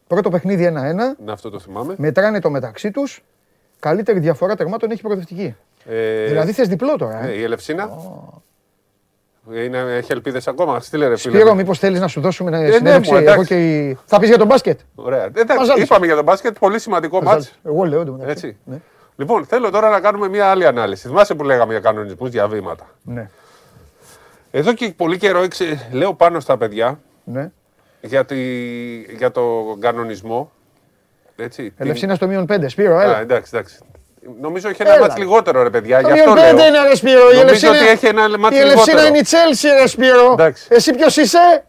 [0.08, 0.72] πρώτο παιχνίδι 1-1.
[1.26, 1.94] Ναι, αυτό το θυμάμαι.
[1.98, 3.24] Μετράνε το μεταξύ τους.
[3.80, 5.56] Καλύτερη διαφορά τερμάτων έχει η προοδευτική.
[5.86, 7.22] Ε, Δηλαδή θες διπλό τώρα.
[7.22, 7.34] ναι, Ε.
[7.34, 7.90] η Ελευσίνα.
[9.54, 10.80] Είναι, έχει ελπίδες ακόμα.
[10.80, 11.36] Στείλε ρε φίλε.
[11.38, 13.46] Σπύρο, μήπως θέλεις να σου δώσουμε ένα ναι, συνέντευξη; μου, εγώ εντάξει.
[13.48, 15.24] και η- Θα πεις για τον μπάσκετ; Ωραία.
[15.26, 15.84] Εντάξει, Μαζάλης.
[15.84, 17.60] είπαμε για τον μπάσκετ, πολύ σημαντικό μάτς.
[17.64, 18.32] Εγώ λέω εντωμεταξύ.
[18.48, 18.58] Έτσι.
[18.66, 18.78] Ναι.
[19.16, 21.08] Λοιπόν, θέλω τώρα να κάνουμε μια άλλη ανάλυση.
[21.08, 22.90] Θυμάσαι που λέγαμε για κανονισμούς, για βήματα.
[23.04, 23.30] Ναι.
[24.52, 27.52] Εδώ και πολύ καιρό εξε- λέω πάνω στα παιδιά ναι.
[28.02, 28.36] για, τη,
[29.18, 30.52] για το κανονισμό.
[31.36, 32.70] Έτσι, την- Ελευσίνα στο μείον 5.
[32.70, 33.20] Σπύρο, Α, έλα.
[33.20, 33.78] εντάξει, εντάξει.
[34.42, 35.02] Νομίζω έχει ένα Έλα.
[35.02, 36.02] μάτς λιγότερο, ρε παιδιά.
[36.02, 36.68] Το Γι' αυτό μείον 5 λέω.
[36.68, 37.20] είναι ρε Σπύρο.
[37.20, 39.08] Η Νομίζω Ελευσίνα, ότι έχει ένα μάτς η Ελευσίνα λιγότερο.
[39.08, 40.32] είναι η Τσέλσι ρε Σπύρο.
[40.32, 40.66] Εντάξει.
[40.70, 41.66] Εσύ ποιος είσαι;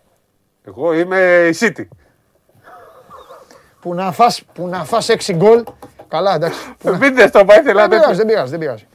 [0.69, 1.85] Εγώ είμαι η City.
[3.81, 5.63] Που να φας, που να φας 6 γκολ.
[6.09, 6.59] Καλά, εντάξει.
[6.79, 7.97] Που να- Πείτε στο πάει, Δεν θέλατε.
[7.97, 8.87] πειράζει, δεν πειράζει, δεν πειράζει.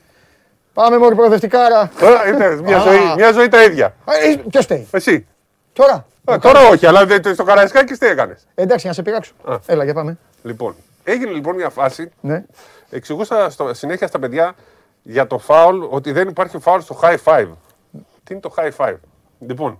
[0.73, 1.65] Πάμε μόλι προοδευτικά.
[1.65, 1.79] άρα.
[1.79, 2.81] Α, είναι Μια Α.
[2.81, 3.85] ζωή, μια ζωή τα ίδια.
[3.85, 5.27] Α, ε, Ποιος φταίει; Εσύ.
[5.73, 6.05] Τώρα.
[6.31, 9.31] Α, Τώρα όχι, αλλά δε- στο Καραϊσκάκης τι έκανες; Εντάξει, να σε πειράξω.
[9.45, 9.55] Α.
[9.65, 10.17] Έλα, για πάμε.
[10.43, 12.11] Λοιπόν, έγινε λοιπόν μια φάση.
[12.91, 12.97] Ναι.
[12.97, 14.55] Εξηγούσα στο, συνέχεια στα παιδιά
[15.03, 17.47] για το foul ότι δεν υπάρχει foul στο high five.
[18.23, 18.95] Τι είναι το high five;
[19.39, 19.79] Λοιπόν,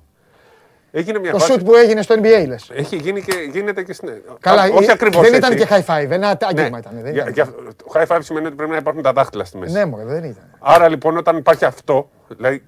[0.92, 1.52] έγινε μια Το φάση.
[1.52, 2.70] σουτ που έγινε στο NBA λες.
[2.74, 4.10] Έχει γίνει και γίνεται και στην.
[4.40, 5.54] Καλά, Α, όχι ε, ακριβώς δεν έτσι.
[5.54, 6.34] ήταν και high five, ένα Ναι.
[6.42, 6.94] άγγιγμα ήταν.
[7.02, 7.34] δεν Για- ήταν.
[7.34, 9.74] για- το high five σημαίνει ότι πρέπει να υπάρχουν τα δάχτυλα στη μέση.
[9.74, 10.44] Ναι, μωρέ, δεν ήταν.
[10.60, 12.64] Άρα λοιπόν όταν υπάρχει αυτό, δηλαδή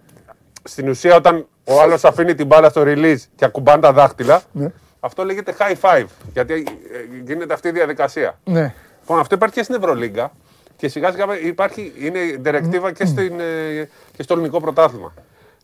[0.63, 4.71] στην ουσία όταν ο άλλος αφήνει την μπάλα στο release και ακουμπάνε τα δάχτυλα, Ναι.
[4.99, 6.05] αυτό λέγεται high five.
[6.33, 8.39] Γιατί ε, γίνεται αυτή η διαδικασία.
[8.43, 8.73] Ναι.
[9.03, 10.31] Λοιπόν, αυτό υπάρχει και στην Ευρωλίγκα
[10.77, 15.13] και σιγά σιγά υπάρχει, είναι διρεκτίβα και, στην, ε, και στο ελληνικό πρωτάθλημα.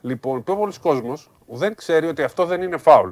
[0.02, 3.10] Λοιπόν, πιο πολλοί κόσμος δεν ξέρει ότι αυτό δεν είναι φάουλ.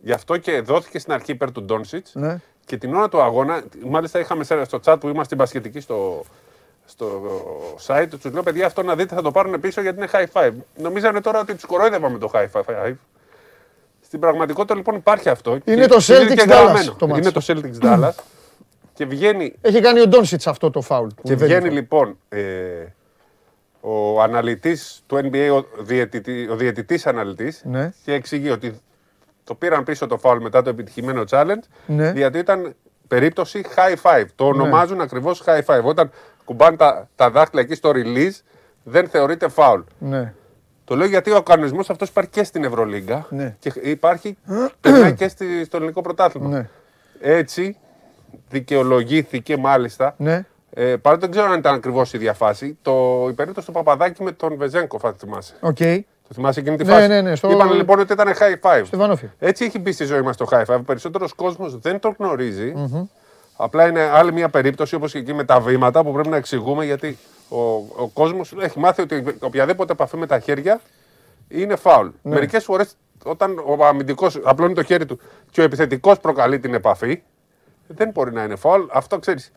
[0.00, 2.40] Γι' αυτό και δόθηκε στην αρχή υπέρ του Ντόνσιτς Ναι.
[2.64, 6.24] και την ώρα του αγώνα, μάλιστα είχαμε σε- στο chat που είμαστε στην Πασχετική στο,
[6.84, 7.22] στο
[7.86, 10.52] site, τους λέω παιδιά αυτό να δείτε θα το πάρουν πίσω γιατί είναι high five.
[10.76, 12.92] Νομίζανε τώρα ότι τους κορόιδευα με το high five.
[14.00, 15.58] Στην πραγματικότητα λοιπόν υπάρχει αυτό.
[15.64, 16.94] Είναι και- το και Celtics και Dallas γραμμένο.
[16.94, 17.20] το μάτς.
[17.20, 18.12] Είναι το Celtics Dallas
[18.98, 21.06] και βγαίνει Έχει κάνει ο Ντόνσιτς αυτό το φάουλ.
[21.08, 22.40] που και δεν βγαίνει είναι λοιπόν ε,
[23.80, 27.92] ο αναλυτής του NBA, ο, διαιτητή, ο διαιτητής αναλυτής Ναι.
[28.04, 28.80] και εξηγεί ότι
[29.44, 32.12] το πήραν πίσω το φάουλ μετά το επιτυχημένο challenge Ναι.
[32.16, 32.74] γιατί ήταν
[33.08, 34.24] περίπτωση high five.
[34.34, 35.82] Το ονομάζουν ακριβώς high five.
[35.82, 36.10] Όταν
[36.44, 38.40] ακουμπάνε τα, τα δάχτυλα εκεί στο release
[38.82, 39.80] δεν θεωρείται φάουλ.
[39.98, 40.34] Ναι.
[40.84, 43.56] Το λέω γιατί ο κανονισμός αυτός υπάρχει και στην Ευρωλίγκα Ναι.
[43.58, 44.36] και υπάρχει
[44.80, 46.48] περνάει και στη, στο ελληνικό πρωτάθλημα.
[46.48, 46.68] Ναι.
[47.20, 47.76] Έτσι
[48.48, 50.14] δικαιολογήθηκε μάλιστα.
[50.18, 50.44] Ναι.
[50.70, 54.22] Ε, παρότι δεν ξέρω αν ήταν ακριβώς η ίδια φάση, το, η περίπτωση του Παπαδάκη
[54.22, 55.54] με τον Βεζέγκοφ, αν θυμάσαι.
[55.60, 55.76] Οκ.
[56.28, 58.82] Το θυμάσαι εκείνη τη Ναι, φάση; ναι, ναι, στο- Είπαν λοιπόν ότι ήταν high five.
[58.84, 59.30] Στο Βανόφιο.
[59.38, 60.78] Έτσι έχει μπει στη ζωή μας το high five.
[60.78, 62.72] Ο περισσότερος κόσμος δεν το γνωριζει
[63.56, 66.84] Απλά είναι άλλη μια περίπτωση όπως και εκεί με τα βήματα που πρέπει να εξηγούμε
[66.84, 67.18] γιατί
[67.48, 67.58] ο,
[68.02, 70.80] ο κόσμος έχει μάθει ότι οποιαδήποτε επαφή με τα χέρια
[71.48, 72.06] είναι φάουλ.
[72.22, 72.34] Ναι.
[72.34, 72.94] Μερικές φορές
[73.24, 75.18] όταν ο αμυντικός απλώνει το χέρι του
[75.50, 77.22] και ο επιθετικός προκαλεί την επαφή,
[77.88, 78.82] δεν μπορεί να είναι φάουλ.
[78.92, 79.52] Αυτό ξέρεις.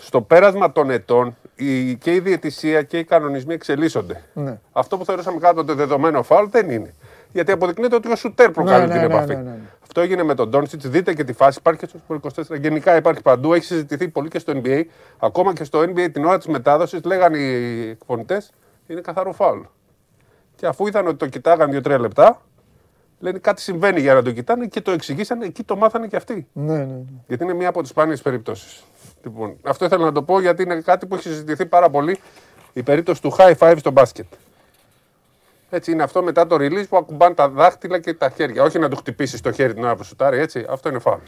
[0.00, 4.22] Στο πέρασμα των ετών η, και η διαιτησία και οι κανονισμοί εξελίσσονται.
[4.34, 4.58] Ναι.
[4.72, 6.94] Αυτό που θεωρούσαμε κάποτε δεδομένο φάουλ δεν είναι.
[7.32, 9.34] Γιατί αποδεικνύεται ότι ο Σουτέρ προκαλεί Ναι, την ναι, ναι, επαφή.
[9.34, 9.58] ναι, ναι, ναι.
[9.82, 10.88] Αυτό έγινε με τον Ντόνσιτς.
[10.88, 11.58] Δείτε και τη φάση.
[11.58, 12.20] Υπάρχει και στο
[12.54, 12.60] 24.
[12.60, 13.52] Γενικά υπάρχει παντού.
[13.52, 14.82] Έχει συζητηθεί πολύ και στο NBA.
[15.18, 18.50] Ακόμα και στο NBA την ώρα της μετάδοσης λέγανε οι εκπονητές
[18.86, 19.60] είναι καθαρό φάουλ.
[20.56, 22.40] Και αφού είδαν ότι το κοιτάγαν 2-3 λεπτά,
[23.18, 25.44] λένε κάτι συμβαίνει για να το κοιτάνε και το εξηγήσανε.
[25.44, 26.46] Εκεί το μάθανε και αυτοί.
[26.52, 27.02] Ναι, ναι, ναι.
[27.26, 28.84] Γιατί είναι μία από τις σπάνιες περιπτώσεις.
[29.22, 32.18] Λοιπόν, αυτό ήθελα να το πω γιατί είναι κάτι που έχει συζητηθεί πάρα πολύ
[32.72, 34.26] η περίπτωση του high five στο μπάσκετ.
[35.70, 38.62] Έτσι είναι αυτό μετά το release που ακουμπάνε τα δάχτυλα και τα χέρια.
[38.62, 40.66] Όχι να του χτυπήσεις το χέρι την ώρα που σουτάρει, έτσι.
[40.68, 41.20] Αυτό είναι φάουλ.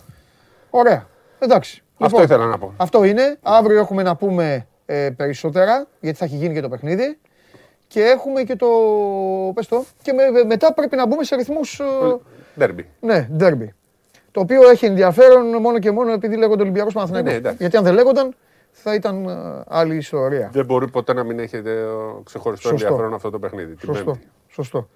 [0.71, 1.07] Ωραία.
[1.39, 1.83] Εντάξει.
[1.99, 2.75] Αυτό ήθελα να πω.
[2.77, 3.39] Αυτό είναι.
[3.43, 7.19] Αύριο έχουμε να πούμε ε, περισσότερα, γιατί θα έχει γίνει και το παιχνίδι.
[7.89, 8.67] Και έχουμε και το.
[9.55, 9.85] Πες το.
[10.03, 11.81] Και με- μετά πρέπει να μπούμε σε ρυθμούς...
[11.81, 11.85] ε,
[12.59, 12.87] Ντέρμπι.
[13.01, 13.75] ναι, ντέρμπι.
[14.31, 17.31] Το οποίο έχει ενδιαφέρον μόνο και μόνο επειδή λέγονται Ολυμπιακός Παναθηναϊκός.
[17.33, 17.57] Ναι, εντάξει.
[17.61, 18.35] γιατί αν δεν λέγονταν
[18.71, 19.35] θα ήταν ε,
[19.69, 20.49] άλλη ιστορία.
[20.53, 21.85] Δεν μπορεί ποτέ να μην έχετε ε,
[22.25, 22.85] ξεχωριστό Σωστό.
[22.87, 23.75] ενδιαφέρον αυτό το παιχνίδι.
[23.75, 24.05] την Σωστό.
[24.11, 24.27] Πέμπτη.
[24.49, 24.89] Σωστό.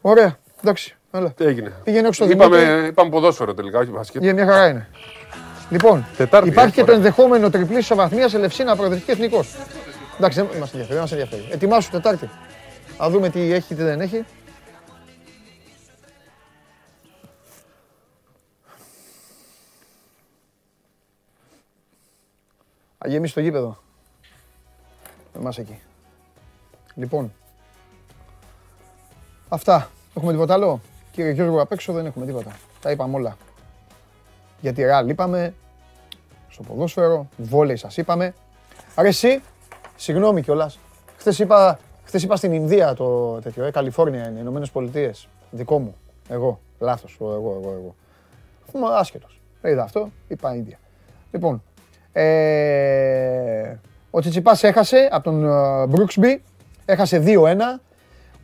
[0.00, 0.36] Ωραία.
[0.62, 0.96] Εντάξει.
[1.10, 1.30] Έλα.
[1.30, 1.72] Τι έγινε.
[1.84, 2.86] Πήγαινε έξω στο είπαμε, Δημήτρη.
[2.86, 4.22] είπαμε ποδόσφαιρο τελικά, όχι μπάσκετ.
[4.22, 4.88] Για μια χαρά είναι.
[5.70, 6.96] Λοιπόν, Τετάρτη, υπάρχει ε, και το ωραία.
[6.96, 9.56] ενδεχόμενο τριπλής ισοβαθμία σε Λευσίνα προοδευτική εθνικός.
[10.18, 10.86] Εντάξει, δεν μας ενδιαφέρει.
[10.86, 11.48] Δεν μας ενδιαφέρει.
[11.50, 12.30] Ετοιμάσου Τετάρτη.
[13.02, 14.24] Α δούμε τι έχει, τι δεν έχει.
[22.98, 23.78] Α γεμίσει το γήπεδο.
[25.36, 25.78] Εμάς εκεί.
[26.94, 27.32] Λοιπόν.
[29.48, 29.90] Αυτά.
[30.16, 30.80] Έχουμε τίποτα άλλο;
[31.12, 32.56] Κύριε Γιώργο, απ' έξω δεν έχουμε τίποτα.
[32.80, 33.36] Τα είπαμε όλα.
[34.60, 35.54] Για τη Ρεάλ είπαμε.
[36.48, 37.28] Στο ποδόσφαιρο.
[37.36, 38.34] Βόλεϊ σας είπαμε.
[38.94, 39.42] Άρα εσύ,
[39.98, 40.78] συγγνώμη κιόλας.
[41.16, 45.28] Χθες είπα, χθες είπα στην Ινδία το τέτοιο, ε, Καλιφόρνια είναι, Ηνωμένες Πολιτείες.
[45.50, 45.94] Δικό μου.
[46.28, 46.60] Εγώ.
[46.78, 47.16] Λάθος.
[47.20, 47.70] Εγώ, εγώ, εγώ.
[47.70, 47.94] εγώ.
[48.68, 49.40] Αφού είμαι άσχετος.
[49.62, 50.78] Είδα αυτό, είπα Ινδία.
[51.30, 51.62] Λοιπόν,
[52.12, 53.76] ε,
[54.10, 56.42] ο Τσιτσιπάς έχασε από τον ε, Μπρούξμπι.
[56.84, 57.80] Έχασε 2-1.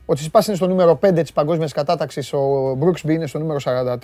[0.07, 3.97] Ο Τσιπάς είναι στο νούμερο 5 της παγκόσμιας κατάταξης, ο Μπρούξμπι είναι στο νούμερο 43.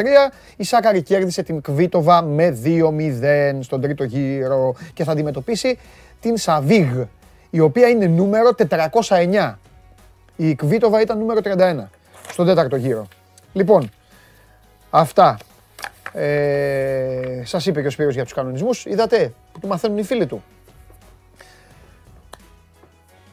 [0.57, 5.79] Η Σάκαρη κέρδισε την Κβίτοβα με 2-0 στον τρίτο γύρο και θα αντιμετωπίσει
[6.21, 6.91] την Σαβίγ,
[7.51, 9.55] η οποία είναι νούμερο 409.
[10.37, 11.85] Η Κβίτοβα ήταν νούμερο 31
[12.29, 13.07] στον τέταρτο γύρο.
[13.53, 13.91] Λοιπόν,
[14.91, 15.39] αυτά.
[16.13, 18.85] Ε, σας είπε και ο Σπύρος για τους κανονισμούς.
[18.85, 20.43] Είδατε που του μαθαίνουν οι φίλοι του.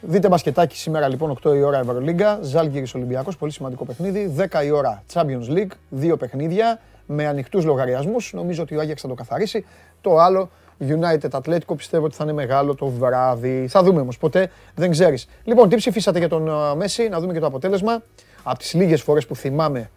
[0.00, 4.34] Δείτε μπασκετάκι σήμερα λοιπόν 8 η ώρα Ευρωλίγκα, Ζάλγκυρης Ολυμπιακός, πολύ σημαντικό παιχνίδι.
[4.52, 8.32] 10 η ώρα Champions League, δύο παιχνίδια με ανοιχτούς λογαριασμούς.
[8.32, 9.66] Νομίζω ότι ο Άγιαξ θα το καθαρίσει.
[10.00, 13.66] Το άλλο United Atletico πιστεύω ότι θα είναι μεγάλο το βράδυ.
[13.68, 15.28] Θα δούμε όμως ποτέ, δεν ξέρεις.
[15.44, 18.02] Λοιπόν, τι ψηφίσατε για τον Μέση, να δούμε και το αποτέλεσμα.
[18.42, 19.90] Από τις λίγες φορές που θυμάμαι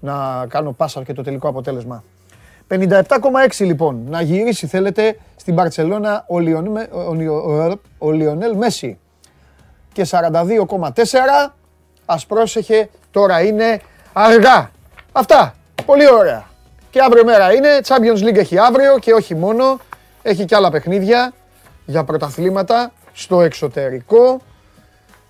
[0.00, 2.04] να κάνω πάσα και το τελικό αποτέλεσμα.
[2.68, 2.86] 57,6
[3.58, 6.24] λοιπόν, να γυρίσει θέλετε στην Μπαρτσελώνα
[7.98, 8.98] ο Λιονέλ Μέση.
[9.92, 11.52] Και 42,4
[12.06, 13.80] ας πρόσεχε, τώρα είναι
[14.12, 14.70] αργά.
[15.12, 15.54] Αυτά,
[15.86, 16.49] πολύ ωραία.
[16.90, 19.80] Και αύριο μέρα είναι, Champions League έχει αύριο και όχι μόνο,
[20.22, 21.32] έχει και άλλα παιχνίδια
[21.86, 24.40] για πρωταθλήματα στο εξωτερικό.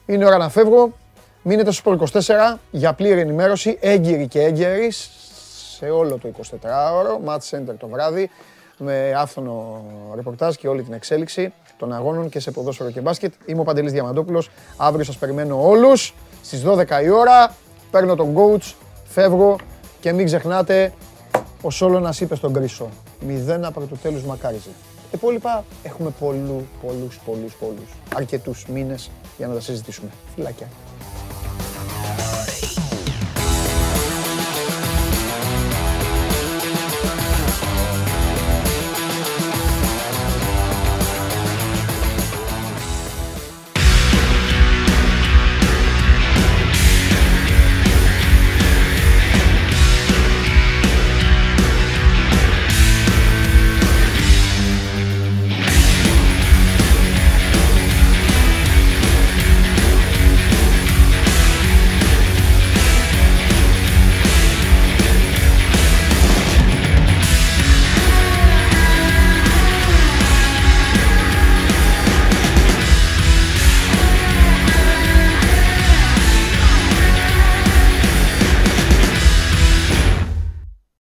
[0.06, 0.92] Είναι ώρα να φεύγω.
[1.42, 4.92] Μείνετε στο 24 για πλήρη ενημέρωση, έγκυρη και έγκαιρη
[5.78, 8.30] σε όλο το 24ωρο, Match Center το βράδυ,
[8.78, 9.84] με άφθονο
[10.14, 13.32] ρεπορτάζ και όλη την εξέλιξη των αγώνων και σε ποδόσφαιρο και μπάσκετ.
[13.46, 17.54] Είμαι ο Παντελής Διαμαντόπουλος, αύριο σας περιμένω όλους, στις 12 η ώρα,
[17.90, 18.74] παίρνω τον coach,
[19.04, 19.56] φεύγω
[20.00, 20.92] και μην ξεχνάτε,
[21.62, 22.88] ο Σόλωνας είπε στον Κρίσο,
[23.20, 24.70] μηδέν από το τέλος μακάριζε.
[25.10, 30.10] Τα υπόλοιπα έχουμε πολλού, πολλούς, πολλούς, πολλούς, αρκετούς μήνες για να τα συζητήσουμε.
[30.34, 30.68] Φιλάκια.